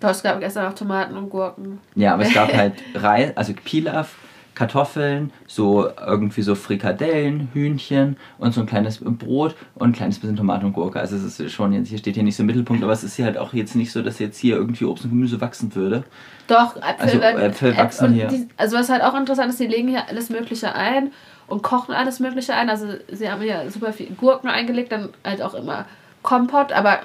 Doch, 0.00 0.10
es 0.10 0.22
gab 0.22 0.38
gestern 0.40 0.66
auch 0.70 0.74
Tomaten 0.74 1.16
und 1.16 1.30
Gurken. 1.30 1.80
ja, 1.94 2.14
aber 2.14 2.22
es 2.24 2.32
gab 2.34 2.52
halt 2.52 2.74
Reis, 2.94 3.36
also 3.36 3.52
Pilaf, 3.64 4.14
Kartoffeln, 4.54 5.32
so 5.46 5.88
irgendwie 6.04 6.42
so 6.42 6.56
Frikadellen, 6.56 7.48
Hühnchen 7.52 8.16
und 8.38 8.52
so 8.52 8.60
ein 8.60 8.66
kleines 8.66 8.98
Brot 8.98 9.54
und 9.76 9.90
ein 9.90 9.92
kleines 9.92 10.18
bisschen 10.18 10.36
Tomate 10.36 10.66
und 10.66 10.72
Gurke. 10.72 10.98
Also 10.98 11.14
es 11.14 11.38
ist 11.38 11.52
schon 11.52 11.72
jetzt 11.72 11.88
hier 11.88 11.98
steht 11.98 12.14
hier 12.14 12.24
nicht 12.24 12.34
so 12.34 12.42
im 12.42 12.48
Mittelpunkt, 12.48 12.82
aber 12.82 12.92
es 12.92 13.04
ist 13.04 13.14
hier 13.14 13.24
halt 13.24 13.38
auch 13.38 13.52
jetzt 13.52 13.76
nicht 13.76 13.92
so, 13.92 14.02
dass 14.02 14.18
jetzt 14.18 14.36
hier 14.36 14.56
irgendwie 14.56 14.84
Obst 14.84 15.04
und 15.04 15.10
Gemüse 15.10 15.40
wachsen 15.40 15.72
würde. 15.76 16.02
Doch, 16.48 16.76
Äpfel, 16.76 17.22
Also, 17.22 17.40
Äpfel 17.40 17.76
wachsen 17.76 18.12
hier. 18.14 18.26
Die, 18.26 18.48
also 18.56 18.76
was 18.76 18.88
halt 18.88 19.02
auch 19.02 19.14
interessant 19.16 19.50
ist, 19.50 19.60
die 19.60 19.66
legen 19.68 19.88
hier 19.88 20.08
alles 20.08 20.28
Mögliche 20.28 20.74
ein 20.74 21.12
und 21.46 21.62
kochen 21.62 21.94
alles 21.94 22.18
Mögliche 22.18 22.54
ein. 22.54 22.68
Also 22.68 22.86
sie 23.12 23.30
haben 23.30 23.42
hier 23.42 23.70
super 23.70 23.92
viel 23.92 24.10
Gurken 24.16 24.50
eingelegt, 24.50 24.90
dann 24.90 25.10
halt 25.24 25.40
auch 25.40 25.54
immer 25.54 25.86
Kompott, 26.22 26.72
aber 26.72 26.98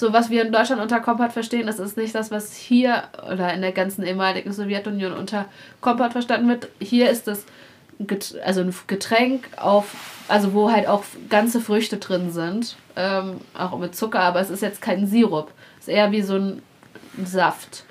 so 0.00 0.14
was 0.14 0.30
wir 0.30 0.42
in 0.42 0.50
Deutschland 0.50 0.80
unter 0.80 0.98
Kompott 0.98 1.32
verstehen, 1.32 1.66
das 1.66 1.78
ist 1.78 1.98
nicht 1.98 2.14
das, 2.14 2.30
was 2.30 2.54
hier 2.54 3.04
oder 3.30 3.52
in 3.52 3.60
der 3.60 3.72
ganzen 3.72 4.02
ehemaligen 4.02 4.50
Sowjetunion 4.50 5.12
unter 5.12 5.44
Kompott 5.82 6.12
verstanden 6.12 6.48
wird. 6.48 6.68
Hier 6.80 7.10
ist 7.10 7.26
das 7.26 7.44
also 8.42 8.62
ein 8.62 8.74
Getränk 8.86 9.50
auf, 9.58 9.94
also 10.26 10.54
wo 10.54 10.72
halt 10.72 10.88
auch 10.88 11.04
ganze 11.28 11.60
Früchte 11.60 11.98
drin 11.98 12.32
sind, 12.32 12.76
ähm, 12.96 13.42
auch 13.52 13.78
mit 13.78 13.94
Zucker, 13.94 14.20
aber 14.20 14.40
es 14.40 14.48
ist 14.48 14.62
jetzt 14.62 14.80
kein 14.80 15.06
Sirup. 15.06 15.52
Es 15.78 15.86
ist 15.86 15.94
eher 15.94 16.10
wie 16.10 16.22
so 16.22 16.36
ein 16.36 16.62
Saft. 17.22 17.84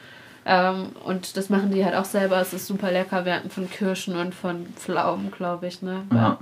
Ähm, 0.48 0.94
und 1.06 1.38
das 1.38 1.50
machen 1.50 1.70
die 1.72 1.86
halt 1.86 1.94
auch 1.94 2.06
selber. 2.06 2.42
Es 2.42 2.54
ist 2.54 2.66
super 2.66 2.92
lecker. 2.92 3.24
Hatten 3.24 3.52
von 3.52 3.70
Kirschen 3.70 4.16
und 4.16 4.34
von 4.34 4.66
Pflaumen, 4.78 5.30
glaube 5.30 5.68
ich, 5.68 5.84
ne? 5.84 6.02
Ja. 6.12 6.40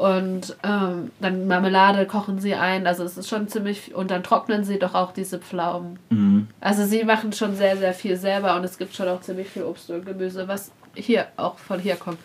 Und 0.00 0.56
ähm, 0.62 1.10
dann 1.20 1.46
Marmelade 1.46 2.06
kochen 2.06 2.38
sie 2.38 2.54
ein. 2.54 2.86
Also 2.86 3.04
es 3.04 3.18
ist 3.18 3.28
schon 3.28 3.48
ziemlich. 3.48 3.94
Und 3.94 4.10
dann 4.10 4.22
trocknen 4.22 4.64
sie 4.64 4.78
doch 4.78 4.94
auch 4.94 5.12
diese 5.12 5.38
Pflaumen. 5.38 5.98
Mhm. 6.08 6.48
Also 6.58 6.86
sie 6.86 7.04
machen 7.04 7.34
schon 7.34 7.54
sehr, 7.54 7.76
sehr 7.76 7.92
viel 7.92 8.16
selber 8.16 8.56
und 8.56 8.64
es 8.64 8.78
gibt 8.78 8.94
schon 8.94 9.08
auch 9.08 9.20
ziemlich 9.20 9.48
viel 9.50 9.62
Obst 9.62 9.90
und 9.90 10.06
Gemüse, 10.06 10.48
was 10.48 10.72
hier 10.94 11.26
auch 11.36 11.58
von 11.58 11.78
hier 11.78 11.96
kommt. 11.96 12.18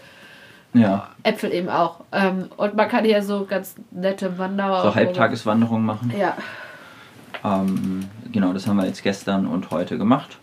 Ja, 0.73 1.09
Äpfel 1.23 1.51
eben 1.51 1.67
auch. 1.67 2.05
Ähm, 2.13 2.47
und 2.55 2.76
man 2.76 2.88
kann 2.88 3.03
hier 3.03 3.21
so 3.21 3.45
ganz 3.45 3.76
nette 3.91 4.38
Wanderer. 4.38 4.84
so 4.84 4.95
Halbtageswanderungen 4.95 5.86
machen. 5.86 6.13
Ja. 6.17 6.38
Ähm, 7.43 8.05
genau, 8.32 8.53
das 8.53 8.67
haben 8.67 8.78
wir 8.78 8.86
jetzt 8.86 9.03
gestern 9.03 9.47
und 9.47 9.69
heute 9.71 9.97
gemacht. 9.97 10.38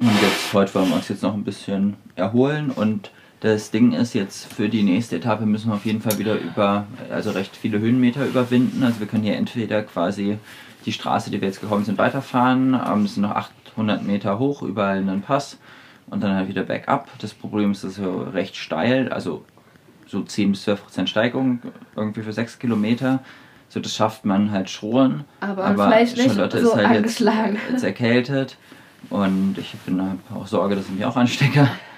Und 0.00 0.22
jetzt, 0.22 0.54
heute 0.54 0.74
wollen 0.74 0.88
wir 0.88 0.96
uns 0.96 1.08
jetzt 1.10 1.22
noch 1.22 1.34
ein 1.34 1.44
bisschen 1.44 1.98
erholen 2.16 2.70
und 2.70 3.10
das 3.40 3.70
Ding 3.70 3.92
ist 3.92 4.14
jetzt 4.14 4.52
für 4.52 4.68
die 4.68 4.82
nächste 4.82 5.16
Etappe 5.16 5.46
müssen 5.46 5.70
wir 5.70 5.74
auf 5.74 5.86
jeden 5.86 6.02
Fall 6.02 6.18
wieder 6.18 6.38
über, 6.38 6.86
also 7.10 7.30
recht 7.30 7.56
viele 7.56 7.78
Höhenmeter 7.78 8.26
überwinden. 8.26 8.82
Also 8.82 9.00
wir 9.00 9.06
können 9.06 9.22
hier 9.22 9.36
entweder 9.36 9.82
quasi 9.82 10.38
die 10.84 10.92
Straße, 10.92 11.30
die 11.30 11.40
wir 11.40 11.48
jetzt 11.48 11.60
gekommen 11.60 11.84
sind, 11.84 11.96
weiterfahren. 11.96 12.74
Ähm, 12.74 13.04
es 13.04 13.14
sind 13.14 13.22
noch 13.22 13.34
800 13.74 14.02
Meter 14.02 14.38
hoch, 14.38 14.62
überall 14.62 14.98
einen 14.98 15.22
Pass 15.22 15.58
und 16.08 16.22
dann 16.22 16.34
halt 16.34 16.48
wieder 16.48 16.64
bergab. 16.64 17.08
Das 17.18 17.32
Problem 17.32 17.72
ist, 17.72 17.82
es 17.82 17.92
ist 17.92 18.04
so 18.04 18.22
recht 18.22 18.56
steil, 18.56 19.10
also 19.10 19.44
so 20.06 20.22
10 20.22 20.52
bis 20.52 20.64
12 20.64 20.82
Prozent 20.82 21.08
Steigung 21.08 21.60
irgendwie 21.96 22.22
für 22.22 22.32
6 22.32 22.58
Kilometer. 22.58 23.20
So, 23.70 23.80
das 23.80 23.94
schafft 23.94 24.24
man 24.24 24.50
halt 24.50 24.68
schon. 24.68 25.24
Aber 25.40 25.72
vielleicht 25.74 26.16
nicht 26.16 26.34
Charlotte 26.34 26.60
so 26.60 26.70
ist 26.70 26.76
halt 26.76 26.86
angeschlagen. 26.88 27.54
Jetzt, 27.54 27.72
jetzt 27.72 27.84
erkältet. 27.84 28.58
Und 29.08 29.56
ich 29.56 29.72
bin 29.86 30.18
auch 30.34 30.46
Sorge, 30.46 30.74
dass 30.74 30.86
ich 30.86 30.92
mich 30.92 31.04
auch 31.06 31.16
anstecke. 31.16 31.70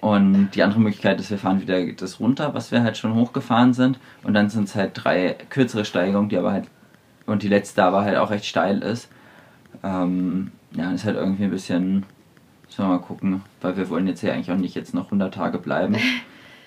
Und 0.00 0.50
die 0.54 0.62
andere 0.62 0.80
Möglichkeit 0.80 1.18
ist, 1.20 1.30
wir 1.30 1.38
fahren 1.38 1.60
wieder 1.60 1.84
das 1.92 2.20
runter, 2.20 2.54
was 2.54 2.70
wir 2.70 2.82
halt 2.82 2.96
schon 2.96 3.14
hochgefahren 3.14 3.72
sind. 3.72 3.98
Und 4.22 4.34
dann 4.34 4.48
sind 4.48 4.64
es 4.64 4.74
halt 4.74 4.92
drei 4.94 5.36
kürzere 5.50 5.84
Steigungen, 5.84 6.28
die 6.28 6.36
aber 6.36 6.52
halt. 6.52 6.68
Und 7.26 7.42
die 7.42 7.48
letzte 7.48 7.82
aber 7.82 8.02
halt 8.02 8.16
auch 8.16 8.30
recht 8.30 8.44
steil 8.44 8.82
ist. 8.82 9.08
Ähm, 9.82 10.52
ja, 10.76 10.92
ist 10.92 11.04
halt 11.04 11.16
irgendwie 11.16 11.44
ein 11.44 11.50
bisschen. 11.50 12.04
Müssen 12.66 12.84
wir 12.84 12.88
mal 12.88 12.98
gucken, 12.98 13.42
weil 13.60 13.76
wir 13.76 13.88
wollen 13.88 14.06
jetzt 14.06 14.20
hier 14.20 14.32
eigentlich 14.32 14.50
auch 14.50 14.56
nicht 14.56 14.74
jetzt 14.74 14.92
noch 14.92 15.06
100 15.06 15.32
Tage 15.32 15.58
bleiben. 15.58 15.96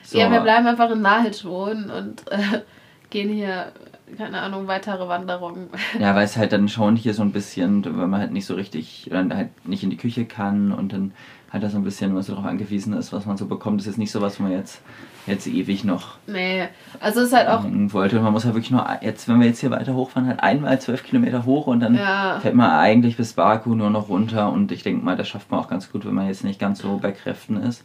So, 0.03 0.17
Ja, 0.19 0.31
wir 0.31 0.39
bleiben 0.39 0.65
einfach 0.65 0.89
in 0.89 1.01
Nahelt 1.01 1.43
wohnen 1.45 1.89
und 1.91 2.31
äh, 2.31 2.61
gehen 3.09 3.29
hier, 3.33 3.71
keine 4.17 4.41
Ahnung, 4.41 4.67
weitere 4.67 5.07
Wanderungen. 5.07 5.69
Ja, 5.99 6.15
weil 6.15 6.25
es 6.25 6.37
halt 6.37 6.51
dann 6.51 6.67
schon 6.69 6.95
hier 6.95 7.13
so 7.13 7.21
ein 7.21 7.31
bisschen, 7.31 7.83
wenn 7.85 8.09
man 8.09 8.19
halt 8.19 8.31
nicht 8.31 8.45
so 8.45 8.55
richtig, 8.55 9.07
oder 9.09 9.27
halt 9.35 9.67
nicht 9.67 9.83
in 9.83 9.89
die 9.89 9.97
Küche 9.97 10.25
kann 10.25 10.71
und 10.71 10.93
dann 10.93 11.11
halt 11.51 11.63
da 11.63 11.69
so 11.69 11.77
ein 11.77 11.83
bisschen, 11.83 12.15
was 12.15 12.27
so 12.27 12.33
darauf 12.33 12.47
angewiesen 12.47 12.93
ist, 12.93 13.11
was 13.11 13.25
man 13.25 13.37
so 13.37 13.47
bekommt, 13.47 13.81
ist 13.81 13.87
jetzt 13.87 13.97
nicht 13.97 14.11
so 14.11 14.21
was, 14.21 14.39
wo 14.39 14.43
man 14.43 14.51
jetzt, 14.51 14.81
jetzt 15.25 15.47
ewig 15.47 15.83
noch 15.83 16.17
Nee, 16.27 16.67
also 16.99 17.21
es 17.21 17.27
ist 17.27 17.33
halt 17.35 17.47
auch, 17.47 17.63
wollte. 17.91 18.19
Man 18.19 18.33
muss 18.33 18.45
halt 18.45 18.53
wirklich 18.53 18.71
nur, 18.71 18.85
jetzt, 19.01 19.27
wenn 19.27 19.39
wir 19.39 19.47
jetzt 19.47 19.59
hier 19.59 19.71
weiter 19.71 19.95
hochfahren, 19.95 20.27
halt 20.27 20.41
einmal 20.41 20.79
zwölf 20.79 21.03
Kilometer 21.03 21.45
hoch 21.45 21.67
und 21.67 21.79
dann 21.79 21.95
Ja. 21.95 22.39
fährt 22.39 22.55
man 22.55 22.69
eigentlich 22.69 23.17
bis 23.17 23.33
Baku 23.33 23.73
nur 23.73 23.89
noch 23.89 24.09
runter 24.09 24.51
und 24.51 24.71
ich 24.71 24.83
denke 24.83 25.03
mal, 25.03 25.17
das 25.17 25.27
schafft 25.27 25.49
man 25.49 25.59
auch 25.59 25.67
ganz 25.67 25.91
gut, 25.91 26.05
wenn 26.05 26.13
man 26.13 26.27
jetzt 26.27 26.43
nicht 26.43 26.59
ganz 26.59 26.79
so 26.79 26.99
bei 27.01 27.11
Kräften 27.11 27.57
ist. 27.57 27.83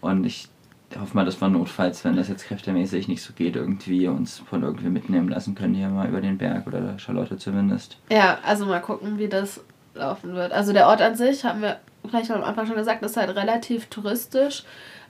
Und 0.00 0.24
ich 0.24 0.48
hoffe 1.00 1.14
mal, 1.16 1.24
dass 1.24 1.40
wir 1.40 1.48
notfalls, 1.48 2.04
wenn 2.04 2.16
das 2.16 2.28
jetzt 2.28 2.46
kräftemäßig 2.46 3.08
nicht 3.08 3.22
so 3.22 3.32
geht, 3.32 3.56
irgendwie 3.56 4.06
uns 4.08 4.38
von 4.38 4.62
irgendwie 4.62 4.88
mitnehmen 4.88 5.28
lassen 5.28 5.54
können, 5.54 5.74
hier 5.74 5.88
mal 5.88 6.08
über 6.08 6.20
den 6.20 6.38
Berg 6.38 6.66
oder 6.66 6.98
Charlotte 6.98 7.36
zumindest. 7.36 7.98
ja, 8.10 8.38
also 8.44 8.66
mal 8.66 8.80
gucken, 8.80 9.18
wie 9.18 9.28
das 9.28 9.60
laufen 9.94 10.34
wird. 10.34 10.52
Also 10.52 10.72
der 10.72 10.88
Ort 10.88 11.00
an 11.00 11.14
sich, 11.14 11.44
haben 11.44 11.62
wir 11.62 11.78
vielleicht 12.08 12.30
am 12.30 12.42
Anfang 12.42 12.66
schon 12.66 12.76
gesagt, 12.76 13.02
ist 13.02 13.16
halt 13.16 13.34
relativ 13.34 13.86
touristisch, 13.86 14.64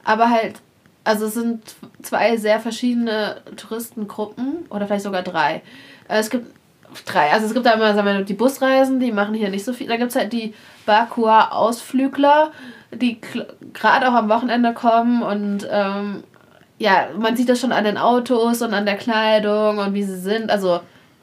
aber 0.05 0.31
halt, 0.31 0.61
also 1.05 1.27
es 1.27 1.35
sind 1.35 1.63
zwei 2.03 2.37
sehr 2.37 2.61
verschiedene 2.61 3.43
Touristengruppen 3.57 4.67
oder 4.71 4.87
vielleicht 4.87 5.05
sogar 5.05 5.23
drei. 5.23 5.57
Äh, 6.09 6.19
Es 6.19 6.31
gibt 6.31 6.47
drei, 7.03 7.33
also 7.33 7.47
es 7.47 7.55
gibt 7.55 7.67
da 7.67 7.73
immer 7.73 7.95
sagen 7.95 8.07
wir, 8.07 8.23
die 8.23 8.35
Busreisen, 8.35 9.01
die 9.01 9.13
machen 9.13 9.35
hier 9.35 9.51
nicht 9.51 9.65
so 9.65 9.73
viel. 9.73 9.89
Da 9.89 9.97
gibt 9.97 10.11
es 10.11 10.17
halt 10.17 10.33
die 10.33 10.55
Bakuer 10.87 11.53
Ausflügler, 11.53 12.53
die 12.93 13.21
gerade 13.73 14.09
auch 14.09 14.15
am 14.15 14.29
Wochenende 14.29 14.73
kommen 14.75 15.23
und 15.23 15.67
ähm, 15.71 16.25
ja, 16.79 17.09
man 17.19 17.37
sieht 17.37 17.49
das 17.49 17.61
schon 17.61 17.73
an 17.73 17.85
den 17.85 17.99
Autos 17.99 18.61
und 18.61 18.75
an 18.75 18.85
der 18.85 18.97
Kleidung 18.97 19.79
und 19.79 19.95
wie 19.95 20.03
sie 20.03 20.19
sind. 20.19 20.51
Also 20.51 20.81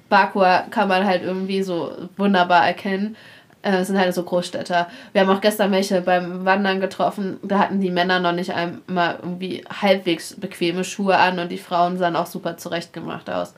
Bakua 0.10 0.66
kann 0.70 0.88
man 0.88 1.06
halt 1.06 1.24
irgendwie 1.24 1.62
so 1.64 1.92
wunderbar 2.18 2.66
erkennen. 2.66 3.16
Äh, 3.62 3.78
Es 3.78 3.88
sind 3.88 4.00
halt 4.00 4.14
so 4.14 4.24
Großstädter. 4.24 4.88
Wir 5.12 5.22
haben 5.22 5.30
auch 5.30 5.42
gestern 5.42 5.72
welche 5.72 6.02
beim 6.02 6.46
Wandern 6.46 6.80
getroffen. 6.80 7.38
Da 7.44 7.60
hatten 7.60 7.80
die 7.82 7.92
Männer 7.92 8.20
noch 8.20 8.32
nicht 8.32 8.54
einmal 8.54 9.20
irgendwie 9.22 9.64
halbwegs 9.82 10.36
bequeme 10.40 10.84
Schuhe 10.84 11.18
an 11.18 11.38
und 11.40 11.50
die 11.50 11.58
Frauen 11.58 11.98
sahen 11.98 12.16
auch 12.16 12.28
super 12.28 12.58
zurechtgemacht 12.58 13.30
aus. 13.30 13.54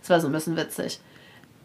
Das 0.00 0.10
war 0.10 0.20
so 0.20 0.28
ein 0.28 0.32
bisschen 0.32 0.56
witzig. 0.56 0.98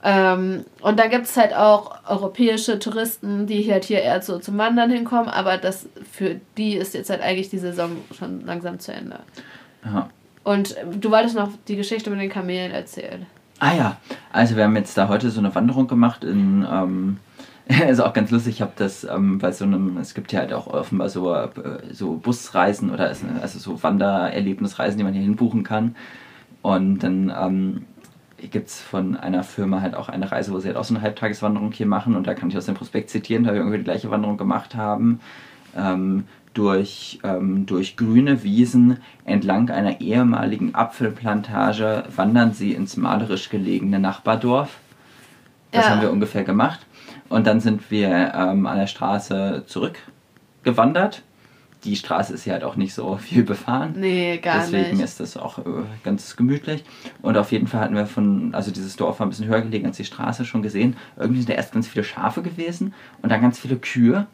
Ähm, 0.01 0.65
und 0.81 0.97
dann 0.97 1.09
gibt 1.09 1.25
es 1.25 1.35
halt 1.35 1.53
auch 1.53 1.97
europäische 2.07 2.79
Touristen, 2.79 3.47
die 3.47 3.69
halt 3.69 3.83
hier 3.83 4.01
eher 4.01 4.21
so 4.21 4.39
zum 4.39 4.57
Wandern 4.57 4.89
hinkommen, 4.89 5.27
aber 5.27 5.57
das 5.57 5.89
für 6.09 6.39
die 6.57 6.75
ist 6.75 6.93
jetzt 6.93 7.09
halt 7.09 7.21
eigentlich 7.21 7.49
die 7.49 7.57
Saison 7.57 7.91
schon 8.17 8.45
langsam 8.45 8.79
zu 8.79 8.93
Ende. 8.93 9.19
Ja. 9.83 10.09
Und 10.43 10.77
äh, 10.77 10.85
du 10.99 11.11
wolltest 11.11 11.35
noch 11.35 11.49
die 11.67 11.75
Geschichte 11.75 12.09
mit 12.09 12.21
den 12.21 12.29
Kamelen 12.29 12.71
erzählen. 12.71 13.25
Ah 13.59 13.73
ja, 13.73 13.97
also 14.31 14.55
wir 14.55 14.63
haben 14.63 14.75
jetzt 14.77 14.97
da 14.97 15.09
heute 15.09 15.29
so 15.31 15.39
eine 15.39 15.53
Wanderung 15.53 15.87
gemacht 15.87 16.23
in, 16.23 16.65
ähm, 16.71 17.17
ist 17.89 17.99
auch 17.99 18.13
ganz 18.13 18.31
lustig, 18.31 18.55
ich 18.55 18.61
habe 18.61 18.71
das 18.77 19.03
ähm, 19.03 19.37
bei 19.37 19.51
so 19.51 19.65
einem, 19.65 19.97
es 19.97 20.13
gibt 20.13 20.31
ja 20.31 20.39
halt 20.39 20.53
auch 20.53 20.67
offenbar 20.67 21.09
so, 21.09 21.33
äh, 21.33 21.49
so 21.91 22.13
Busreisen 22.13 22.89
oder 22.89 23.13
also 23.41 23.59
so 23.59 23.83
Wandererlebnisreisen, 23.83 24.97
die 24.97 25.03
man 25.03 25.13
hier 25.13 25.23
hinbuchen 25.23 25.63
kann. 25.63 25.95
Und 26.61 26.99
dann 26.99 27.33
ähm, 27.37 27.85
gibt 28.47 28.67
es 28.69 28.81
von 28.81 29.15
einer 29.17 29.43
Firma 29.43 29.81
halt 29.81 29.95
auch 29.95 30.09
eine 30.09 30.31
Reise, 30.31 30.51
wo 30.51 30.59
sie 30.59 30.67
halt 30.67 30.77
auch 30.77 30.83
so 30.83 30.93
eine 30.93 31.01
Halbtageswanderung 31.03 31.71
hier 31.71 31.85
machen 31.87 32.15
und 32.15 32.27
da 32.27 32.33
kann 32.33 32.49
ich 32.49 32.57
aus 32.57 32.65
dem 32.65 32.75
Prospekt 32.75 33.09
zitieren, 33.09 33.43
da 33.43 33.51
wir 33.51 33.59
irgendwie 33.59 33.77
die 33.79 33.83
gleiche 33.83 34.09
Wanderung 34.11 34.37
gemacht 34.37 34.75
haben. 34.75 35.19
Ähm, 35.75 36.25
durch, 36.53 37.19
ähm, 37.23 37.65
durch 37.67 37.95
grüne 37.95 38.43
Wiesen 38.43 38.97
entlang 39.23 39.69
einer 39.69 40.01
ehemaligen 40.01 40.73
Apfelplantage 40.73 42.03
wandern 42.15 42.53
sie 42.53 42.73
ins 42.73 42.97
malerisch 42.97 43.49
gelegene 43.49 43.99
Nachbardorf. 43.99 44.77
Das 45.71 45.85
Ja. 45.85 45.91
haben 45.91 46.01
wir 46.01 46.11
ungefähr 46.11 46.43
gemacht. 46.43 46.79
Und 47.29 47.45
dann 47.45 47.59
sind 47.59 47.91
wir 47.91 48.33
ähm, 48.33 48.65
an 48.65 48.79
der 48.79 48.87
Straße 48.87 49.63
zurückgewandert. 49.67 51.21
Die 51.85 51.95
Straße 51.95 52.33
ist 52.33 52.45
ja 52.45 52.53
halt 52.53 52.63
auch 52.63 52.75
nicht 52.75 52.93
so 52.93 53.15
viel 53.21 53.43
befahren. 53.43 53.93
Nee, 53.97 54.37
gar 54.37 54.59
Deswegen 54.59 54.97
nicht. 54.97 55.03
ist 55.03 55.19
das 55.19 55.37
auch 55.37 55.59
äh, 55.59 55.61
ganz 56.03 56.35
gemütlich. 56.35 56.83
Und 57.21 57.37
auf 57.37 57.51
jeden 57.51 57.67
Fall 57.67 57.81
hatten 57.81 57.95
wir 57.95 58.05
von, 58.05 58.53
also 58.53 58.71
dieses 58.71 58.95
Dorf 58.95 59.19
war 59.19 59.27
ein 59.27 59.29
bisschen 59.29 59.47
höher 59.47 59.61
gelegen 59.61 59.85
als 59.85 59.97
die 59.97 60.05
Straße 60.05 60.45
schon 60.45 60.61
gesehen. 60.61 60.97
Irgendwie 61.17 61.39
sind 61.41 61.49
da 61.49 61.53
erst 61.53 61.71
ganz 61.73 61.87
viele 61.87 62.03
Schafe 62.03 62.41
gewesen 62.41 62.93
und 63.21 63.29
dann 63.31 63.41
ganz 63.41 63.59
viele 63.59 63.77
Kühe. 63.77 64.27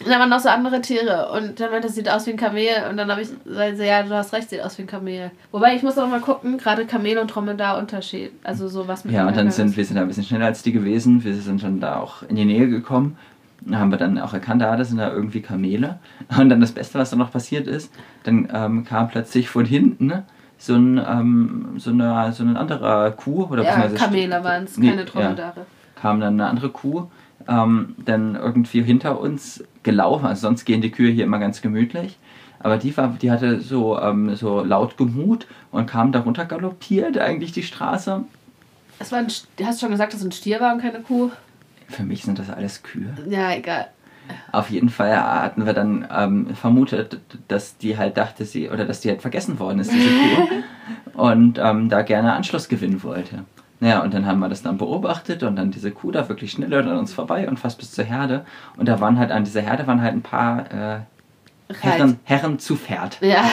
Und 0.00 0.10
da 0.12 0.20
waren 0.20 0.30
noch 0.30 0.38
so 0.38 0.48
andere 0.48 0.80
Tiere. 0.80 1.32
Und 1.32 1.58
dann 1.58 1.72
meinte, 1.72 1.88
das 1.88 1.96
sieht 1.96 2.08
aus 2.08 2.24
wie 2.26 2.30
ein 2.30 2.36
Kamel. 2.36 2.68
Und 2.88 2.96
dann 2.98 3.10
habe 3.10 3.20
ich 3.20 3.30
gesagt, 3.44 3.78
ja, 3.80 4.04
du 4.04 4.10
hast 4.14 4.32
recht, 4.32 4.48
sieht 4.48 4.62
aus 4.62 4.78
wie 4.78 4.82
ein 4.82 4.86
Kamel. 4.86 5.32
Wobei, 5.50 5.74
ich 5.74 5.82
muss 5.82 5.98
auch 5.98 6.06
mal 6.08 6.20
gucken, 6.20 6.56
gerade 6.56 6.86
Kamel 6.86 7.18
und 7.18 7.34
Dromedar 7.34 7.76
Unterschied. 7.78 8.30
Also 8.44 8.68
so 8.68 8.86
was 8.86 9.04
mit 9.04 9.12
Ja, 9.12 9.26
und 9.26 9.36
dann 9.36 9.50
sind 9.50 9.70
ist. 9.70 9.76
wir 9.76 9.84
sind 9.84 9.96
da 9.96 10.02
ein 10.02 10.06
bisschen 10.08 10.22
schneller 10.22 10.46
als 10.46 10.62
die 10.62 10.70
gewesen. 10.70 11.24
Wir 11.24 11.34
sind 11.34 11.64
dann 11.64 11.80
da 11.80 11.98
auch 11.98 12.22
in 12.22 12.36
die 12.36 12.44
Nähe 12.44 12.68
gekommen. 12.68 13.18
Da 13.70 13.78
haben 13.78 13.90
wir 13.90 13.98
dann 13.98 14.18
auch 14.18 14.32
erkannt, 14.32 14.62
ah, 14.62 14.76
das 14.76 14.88
sind 14.88 14.98
da 14.98 15.12
irgendwie 15.12 15.40
Kamele. 15.42 15.98
Und 16.38 16.48
dann 16.48 16.60
das 16.60 16.72
Beste, 16.72 16.98
was 16.98 17.10
dann 17.10 17.18
noch 17.18 17.30
passiert 17.30 17.66
ist, 17.66 17.92
dann 18.24 18.48
ähm, 18.52 18.84
kam 18.84 19.08
plötzlich 19.08 19.48
von 19.50 19.64
hinten 19.66 20.12
so 20.56 20.74
ein, 20.74 20.98
ähm, 20.98 21.66
so, 21.76 21.90
eine, 21.90 22.32
so 22.32 22.42
ein 22.44 22.56
anderer 22.56 23.10
Kuh. 23.12 23.44
Oder 23.44 23.64
Ja, 23.64 23.88
Kamele 23.88 24.42
waren 24.42 24.64
es, 24.64 24.78
Nee, 24.78 24.88
keine 24.90 25.02
ja 25.02 25.06
Dromedare. 25.06 25.66
kam 26.00 26.20
dann 26.20 26.34
eine 26.40 26.48
andere 26.48 26.70
Kuh, 26.70 27.04
ähm, 27.46 27.94
dann 28.04 28.34
irgendwie 28.36 28.82
hinter 28.82 29.20
uns 29.20 29.62
gelaufen. 29.82 30.26
Also 30.26 30.42
sonst 30.48 30.64
gehen 30.64 30.80
die 30.80 30.90
Kühe 30.90 31.10
hier 31.10 31.24
immer 31.24 31.38
ganz 31.38 31.60
gemütlich. 31.60 32.18
Aber 32.60 32.76
die, 32.76 32.96
war, 32.96 33.16
die 33.20 33.30
hatte 33.30 33.60
so, 33.60 34.00
ähm, 34.00 34.34
so 34.34 34.64
laut 34.64 34.96
gemut 34.96 35.46
und 35.70 35.86
kam 35.86 36.10
da 36.10 36.20
runter 36.20 36.44
galoppiert, 36.44 37.16
eigentlich 37.18 37.52
die 37.52 37.62
Straße. 37.62 38.24
Es 38.98 39.12
war 39.12 39.20
ein, 39.20 39.28
St- 39.28 39.44
du 39.58 39.64
hast 39.64 39.80
schon 39.80 39.90
gesagt, 39.90 40.12
dass 40.12 40.20
es 40.20 40.26
ein 40.26 40.32
Stier 40.32 40.58
war 40.60 40.74
und 40.74 40.80
keine 40.80 40.98
Kuh. 41.00 41.30
Für 41.88 42.02
mich 42.02 42.22
sind 42.22 42.38
das 42.38 42.50
alles 42.50 42.82
Kühe. 42.82 43.14
Ja, 43.28 43.52
egal. 43.52 43.88
Auf 44.52 44.70
jeden 44.70 44.90
Fall 44.90 45.16
hatten 45.16 45.64
wir 45.64 45.72
dann 45.72 46.06
ähm, 46.14 46.54
vermutet, 46.54 47.18
dass 47.48 47.78
die 47.78 47.96
halt 47.96 48.16
dachte, 48.16 48.44
sie, 48.44 48.68
oder 48.68 48.84
dass 48.84 49.00
die 49.00 49.08
halt 49.08 49.22
vergessen 49.22 49.58
worden 49.58 49.78
ist, 49.78 49.90
diese 49.90 50.08
Kuh. 50.08 50.48
und 51.14 51.58
ähm, 51.58 51.88
da 51.88 52.02
gerne 52.02 52.34
Anschluss 52.34 52.68
gewinnen 52.68 53.02
wollte. 53.02 53.44
Naja, 53.80 54.02
und 54.02 54.12
dann 54.12 54.26
haben 54.26 54.40
wir 54.40 54.48
das 54.48 54.62
dann 54.62 54.76
beobachtet 54.76 55.42
und 55.42 55.56
dann 55.56 55.70
diese 55.70 55.92
Kuh 55.92 56.10
da 56.10 56.28
wirklich 56.28 56.52
schneller 56.52 56.80
an 56.80 56.98
uns 56.98 57.12
vorbei 57.12 57.48
und 57.48 57.58
fast 57.58 57.78
bis 57.78 57.92
zur 57.92 58.04
Herde. 58.04 58.44
Und 58.76 58.86
da 58.86 59.00
waren 59.00 59.18
halt 59.18 59.30
an 59.30 59.44
dieser 59.44 59.60
Herde 59.60 59.86
waren 59.86 60.02
halt 60.02 60.14
ein 60.14 60.22
paar 60.22 60.72
äh, 60.72 60.98
Herren, 61.80 62.18
Herren 62.24 62.58
zu 62.58 62.76
Pferd. 62.76 63.18
Ja. 63.20 63.44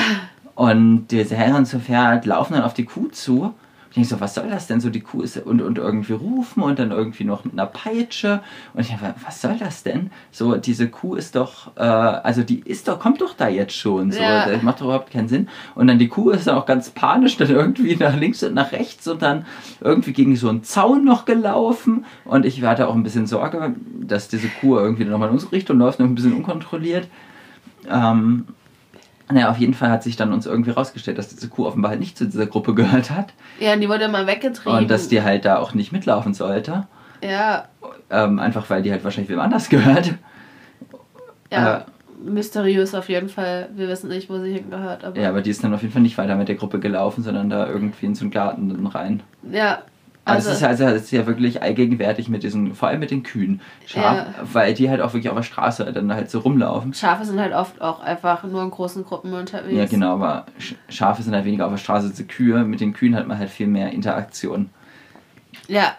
Und 0.55 1.07
diese 1.07 1.35
Herren 1.35 1.65
zu 1.65 1.79
Pferd 1.79 2.25
laufen 2.25 2.53
dann 2.53 2.63
auf 2.63 2.73
die 2.73 2.85
Kuh 2.85 3.09
zu. 3.09 3.53
Ich 3.95 4.01
denke 4.01 4.09
so, 4.09 4.19
was 4.19 4.33
soll 4.35 4.49
das 4.49 4.67
denn 4.67 4.81
so? 4.81 4.89
Die 4.89 4.99
Kuh 4.99 5.21
ist 5.21 5.37
und, 5.37 5.61
und 5.61 5.77
irgendwie 5.77 6.11
rufen 6.11 6.61
und 6.61 6.79
dann 6.79 6.91
irgendwie 6.91 7.23
noch 7.23 7.45
mit 7.45 7.53
einer 7.53 7.65
Peitsche. 7.65 8.41
Und 8.73 8.81
ich 8.81 8.87
denke, 8.89 9.15
was 9.23 9.41
soll 9.41 9.55
das 9.57 9.83
denn? 9.83 10.11
So, 10.31 10.57
diese 10.57 10.89
Kuh 10.89 11.15
ist 11.15 11.37
doch, 11.37 11.71
äh, 11.77 11.79
also 11.81 12.43
die 12.43 12.59
ist 12.59 12.89
doch, 12.89 12.99
kommt 12.99 13.21
doch 13.21 13.35
da 13.35 13.47
jetzt 13.47 13.73
schon. 13.73 14.11
So, 14.11 14.21
Ja. 14.21 14.49
das 14.49 14.61
macht 14.63 14.81
doch 14.81 14.87
überhaupt 14.87 15.11
keinen 15.11 15.29
Sinn. 15.29 15.47
Und 15.75 15.87
dann 15.87 15.97
die 15.97 16.09
Kuh 16.09 16.31
ist 16.31 16.45
dann 16.45 16.57
auch 16.57 16.65
ganz 16.65 16.89
panisch 16.89 17.37
dann 17.37 17.49
irgendwie 17.49 17.95
nach 17.95 18.17
links 18.17 18.43
und 18.43 18.53
nach 18.53 18.73
rechts 18.73 19.07
und 19.07 19.21
dann 19.21 19.45
irgendwie 19.79 20.11
gegen 20.11 20.35
so 20.35 20.49
einen 20.49 20.63
Zaun 20.65 21.05
noch 21.05 21.23
gelaufen. 21.23 22.03
Und 22.25 22.45
ich 22.45 22.61
hatte 22.63 22.89
auch 22.89 22.95
ein 22.95 23.03
bisschen 23.03 23.27
Sorge, 23.27 23.75
dass 24.01 24.27
diese 24.27 24.49
Kuh 24.59 24.75
irgendwie 24.77 25.05
nochmal 25.05 25.29
in 25.29 25.35
unsere 25.35 25.53
Richtung 25.53 25.77
läuft, 25.77 26.01
noch 26.01 26.07
ein 26.07 26.15
bisschen 26.15 26.33
unkontrolliert. 26.33 27.07
Ähm, 27.89 28.43
naja, 29.31 29.49
auf 29.49 29.57
jeden 29.57 29.73
Fall 29.73 29.89
hat 29.89 30.03
sich 30.03 30.15
dann 30.15 30.31
uns 30.33 30.45
irgendwie 30.45 30.71
rausgestellt, 30.71 31.17
dass 31.17 31.29
diese 31.29 31.49
Kuh 31.49 31.65
offenbar 31.65 31.91
halt 31.91 31.99
nicht 31.99 32.17
zu 32.17 32.25
dieser 32.25 32.45
Gruppe 32.45 32.73
gehört 32.75 33.09
hat 33.11 33.33
Ja, 33.59 33.73
und 33.73 33.81
die 33.81 33.89
wurde 33.89 34.05
immer 34.05 34.27
weggetrieben. 34.27 34.77
und 34.79 34.91
dass 34.91 35.07
die 35.07 35.21
halt 35.23 35.45
da 35.45 35.57
auch 35.57 35.73
nicht 35.73 35.91
mitlaufen 35.91 36.33
sollte. 36.33 36.87
Ja, 37.23 37.65
Ähm, 38.11 38.37
einfach 38.39 38.69
weil 38.69 38.83
die 38.83 38.91
halt 38.91 39.03
wahrscheinlich 39.03 39.29
wem 39.31 39.39
anders 39.39 39.69
gehört. 39.69 40.13
ja. 41.51 41.85
Mysteriös 42.23 42.95
auf 42.95 43.09
jeden 43.09 43.29
Fall. 43.29 43.69
Wir 43.75 43.87
wissen 43.87 44.07
nicht, 44.09 44.29
wo 44.29 44.39
sie 44.39 44.53
hingehört. 44.53 45.03
Aber 45.03 45.19
Ja, 45.19 45.29
aber 45.29 45.41
die 45.41 45.49
ist 45.51 45.63
dann 45.63 45.73
auf 45.73 45.81
jeden 45.81 45.93
Fall 45.93 46.01
nicht 46.01 46.17
weiter 46.17 46.35
mit 46.35 46.47
der 46.47 46.55
Gruppe 46.55 46.79
gelaufen, 46.79 47.23
sondern 47.23 47.49
da 47.49 47.67
irgendwie 47.67 48.05
in 48.07 48.15
so 48.15 48.23
einen 48.23 48.31
Garten 48.31 48.85
rein. 48.87 49.21
ja. 49.51 49.79
Also, 50.27 50.49
Also, 50.49 50.49
es 50.49 50.57
ist, 50.57 50.63
also 50.63 50.83
es 50.95 51.03
ist 51.03 51.11
ja 51.11 51.27
wirklich 51.27 51.61
allgegenwärtig 51.61 52.29
mit 52.29 52.41
diesen, 52.41 52.73
vor 52.73 52.87
allem 52.87 52.99
mit 52.99 53.11
den 53.11 53.21
Kühen. 53.21 53.61
Schaf, 53.85 54.01
Ja. 54.15 54.25
weil 54.53 54.73
die 54.73 54.89
halt 54.89 54.99
auch 55.01 55.13
wirklich 55.13 55.29
auf 55.29 55.35
der 55.35 55.43
Straße 55.43 55.85
dann 55.93 56.11
halt 56.13 56.31
so 56.31 56.39
rumlaufen. 56.39 56.93
Schafe 56.95 57.25
sind 57.25 57.39
halt 57.39 57.53
oft 57.53 57.79
auch 57.79 57.99
einfach 57.99 58.43
nur 58.43 58.63
in 58.63 58.71
großen 58.71 59.05
Gruppen 59.05 59.33
unterwegs. 59.33 59.75
Ja, 59.77 59.85
genau, 59.85 60.13
aber 60.15 60.45
Sch- 60.59 60.73
Schafe 60.89 61.21
sind 61.21 61.35
halt 61.35 61.45
weniger 61.45 61.65
auf 61.65 61.71
der 61.73 61.77
Straße 61.77 62.07
als 62.07 62.27
Kühe. 62.27 62.63
Mit 62.63 62.81
den 62.81 62.93
Kühen 62.93 63.15
hat 63.15 63.27
man 63.27 63.37
halt 63.37 63.51
viel 63.51 63.67
mehr 63.67 63.91
Interaktion. 63.91 64.69
Ja. 65.67 65.93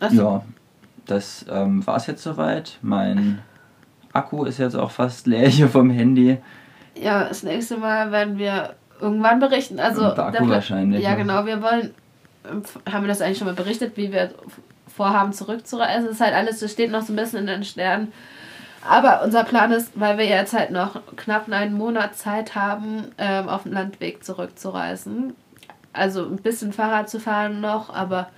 Das, 0.00 0.12
Ja, 0.14 0.42
das 1.06 1.44
ähm, 1.50 1.86
war 1.86 1.96
es 1.96 2.06
jetzt 2.06 2.22
soweit. 2.22 2.78
Mein 2.82 3.40
Akku 4.14 4.44
ist 4.44 4.58
jetzt 4.58 4.74
auch 4.74 4.90
fast 4.90 5.26
leer 5.26 5.48
hier 5.48 5.68
vom 5.68 5.90
Handy. 5.90 6.38
ja, 6.94 7.24
das 7.28 7.42
nächste 7.42 7.76
Mal 7.76 8.10
werden 8.10 8.38
wir 8.38 8.74
irgendwann 9.00 9.38
berichten. 9.38 9.78
Also, 9.80 10.02
der 10.02 10.12
Pla- 10.12 10.48
wahrscheinlich, 10.48 11.02
Ja, 11.02 11.10
ne? 11.10 11.16
genau. 11.18 11.44
Wir 11.46 11.62
wollen, 11.62 11.90
haben 12.44 13.04
wir 13.04 13.08
das 13.08 13.20
eigentlich 13.20 13.38
schon 13.38 13.46
mal 13.46 13.54
berichtet, 13.54 13.96
wie 13.96 14.12
wir 14.12 14.30
vorhaben 14.94 15.32
zurückzureisen. 15.32 16.06
Es 16.06 16.14
ist 16.16 16.20
halt 16.20 16.34
alles, 16.34 16.60
das 16.60 16.72
steht 16.72 16.90
noch 16.90 17.02
so 17.02 17.12
ein 17.12 17.16
bisschen 17.16 17.40
in 17.40 17.46
den 17.46 17.64
Sternen. 17.64 18.12
Aber 18.88 19.22
unser 19.24 19.44
Plan 19.44 19.72
ist, 19.72 19.92
weil 19.94 20.18
wir 20.18 20.26
jetzt 20.26 20.52
halt 20.52 20.70
noch 20.70 21.00
knapp 21.16 21.50
einen 21.50 21.76
Monat 21.76 22.16
Zeit 22.16 22.54
haben, 22.54 23.04
ähm, 23.18 23.48
auf 23.48 23.64
dem 23.64 23.72
Landweg 23.72 24.24
zurückzureisen. 24.24 25.34
Also 25.92 26.24
ein 26.24 26.36
bisschen 26.36 26.72
Fahrrad 26.72 27.10
zu 27.10 27.18
fahren 27.18 27.60
noch, 27.60 27.92
aber 27.92 28.28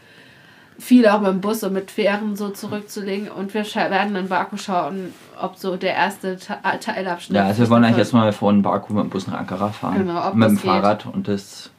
viel 0.79 1.07
auch 1.07 1.21
mit 1.21 1.31
dem 1.31 1.41
Bus 1.41 1.63
und 1.63 1.75
mit 1.75 1.91
Fähren 1.91 2.37
so 2.37 2.49
zurückzulegen. 2.49 3.29
Und 3.31 3.53
wir 3.53 3.65
werden 3.75 4.17
in 4.17 4.29
Baku 4.29 4.57
schauen, 4.57 5.13
ob 5.41 5.57
so 5.57 5.77
der 5.77 5.95
erste 5.95 6.37
Te 6.37 6.57
Teilabschnitt. 6.81 7.37
Ja, 7.37 7.47
also 7.47 7.63
wir 7.63 7.71
wollen 7.71 7.85
eigentlich 7.85 7.99
erstmal 7.99 8.33
von 8.33 8.63
Baku 8.63 8.95
mit 8.95 9.05
dem 9.05 9.11
Bus 9.11 9.27
nach 9.27 9.41
Ankara 9.41 9.69
fahren. 9.69 9.99
Genau, 9.99 10.29
ob 10.29 10.35
mit 10.35 10.49
dem 10.49 10.57
geht. 10.57 10.65
Fahrrad 10.65 11.07
und 11.07 11.29
das 11.29 11.71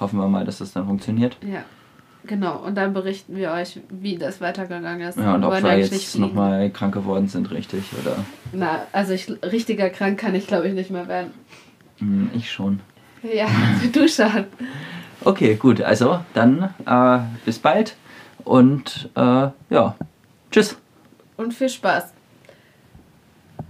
hoffen 0.00 0.18
wir 0.18 0.28
mal, 0.28 0.44
dass 0.44 0.58
das 0.58 0.72
dann 0.72 0.86
funktioniert. 0.86 1.36
Ja, 1.42 1.64
genau. 2.24 2.58
Und 2.58 2.74
dann 2.76 2.92
berichten 2.92 3.36
wir 3.36 3.52
euch, 3.52 3.80
wie 3.90 4.16
das 4.16 4.40
weitergegangen 4.40 5.06
ist. 5.06 5.18
Ja, 5.18 5.34
und 5.34 5.44
ob 5.44 5.62
wir 5.62 5.78
jetzt 5.78 6.18
nochmal 6.18 6.70
krank 6.70 6.94
geworden 6.94 7.28
sind, 7.28 7.50
richtig, 7.50 7.84
oder? 8.00 8.16
Na, 8.52 8.86
also 8.92 9.12
ich, 9.12 9.30
richtiger 9.42 9.90
krank 9.90 10.18
kann 10.18 10.34
ich 10.34 10.46
glaube 10.46 10.68
ich 10.68 10.74
nicht 10.74 10.90
mehr 10.90 11.06
werden. 11.06 11.32
Hm, 11.98 12.30
ich 12.34 12.50
schon. 12.50 12.80
Ja, 13.22 13.46
du 13.92 14.08
schon. 14.08 14.46
Okay, 15.22 15.56
gut, 15.56 15.82
also 15.82 16.20
dann 16.32 16.74
äh, 16.86 17.18
bis 17.44 17.58
bald 17.58 17.96
und 18.44 19.10
äh, 19.14 19.48
ja, 19.68 19.96
tschüss. 20.50 20.78
Und 21.36 21.52
viel 21.52 21.68
Spaß. 21.68 22.14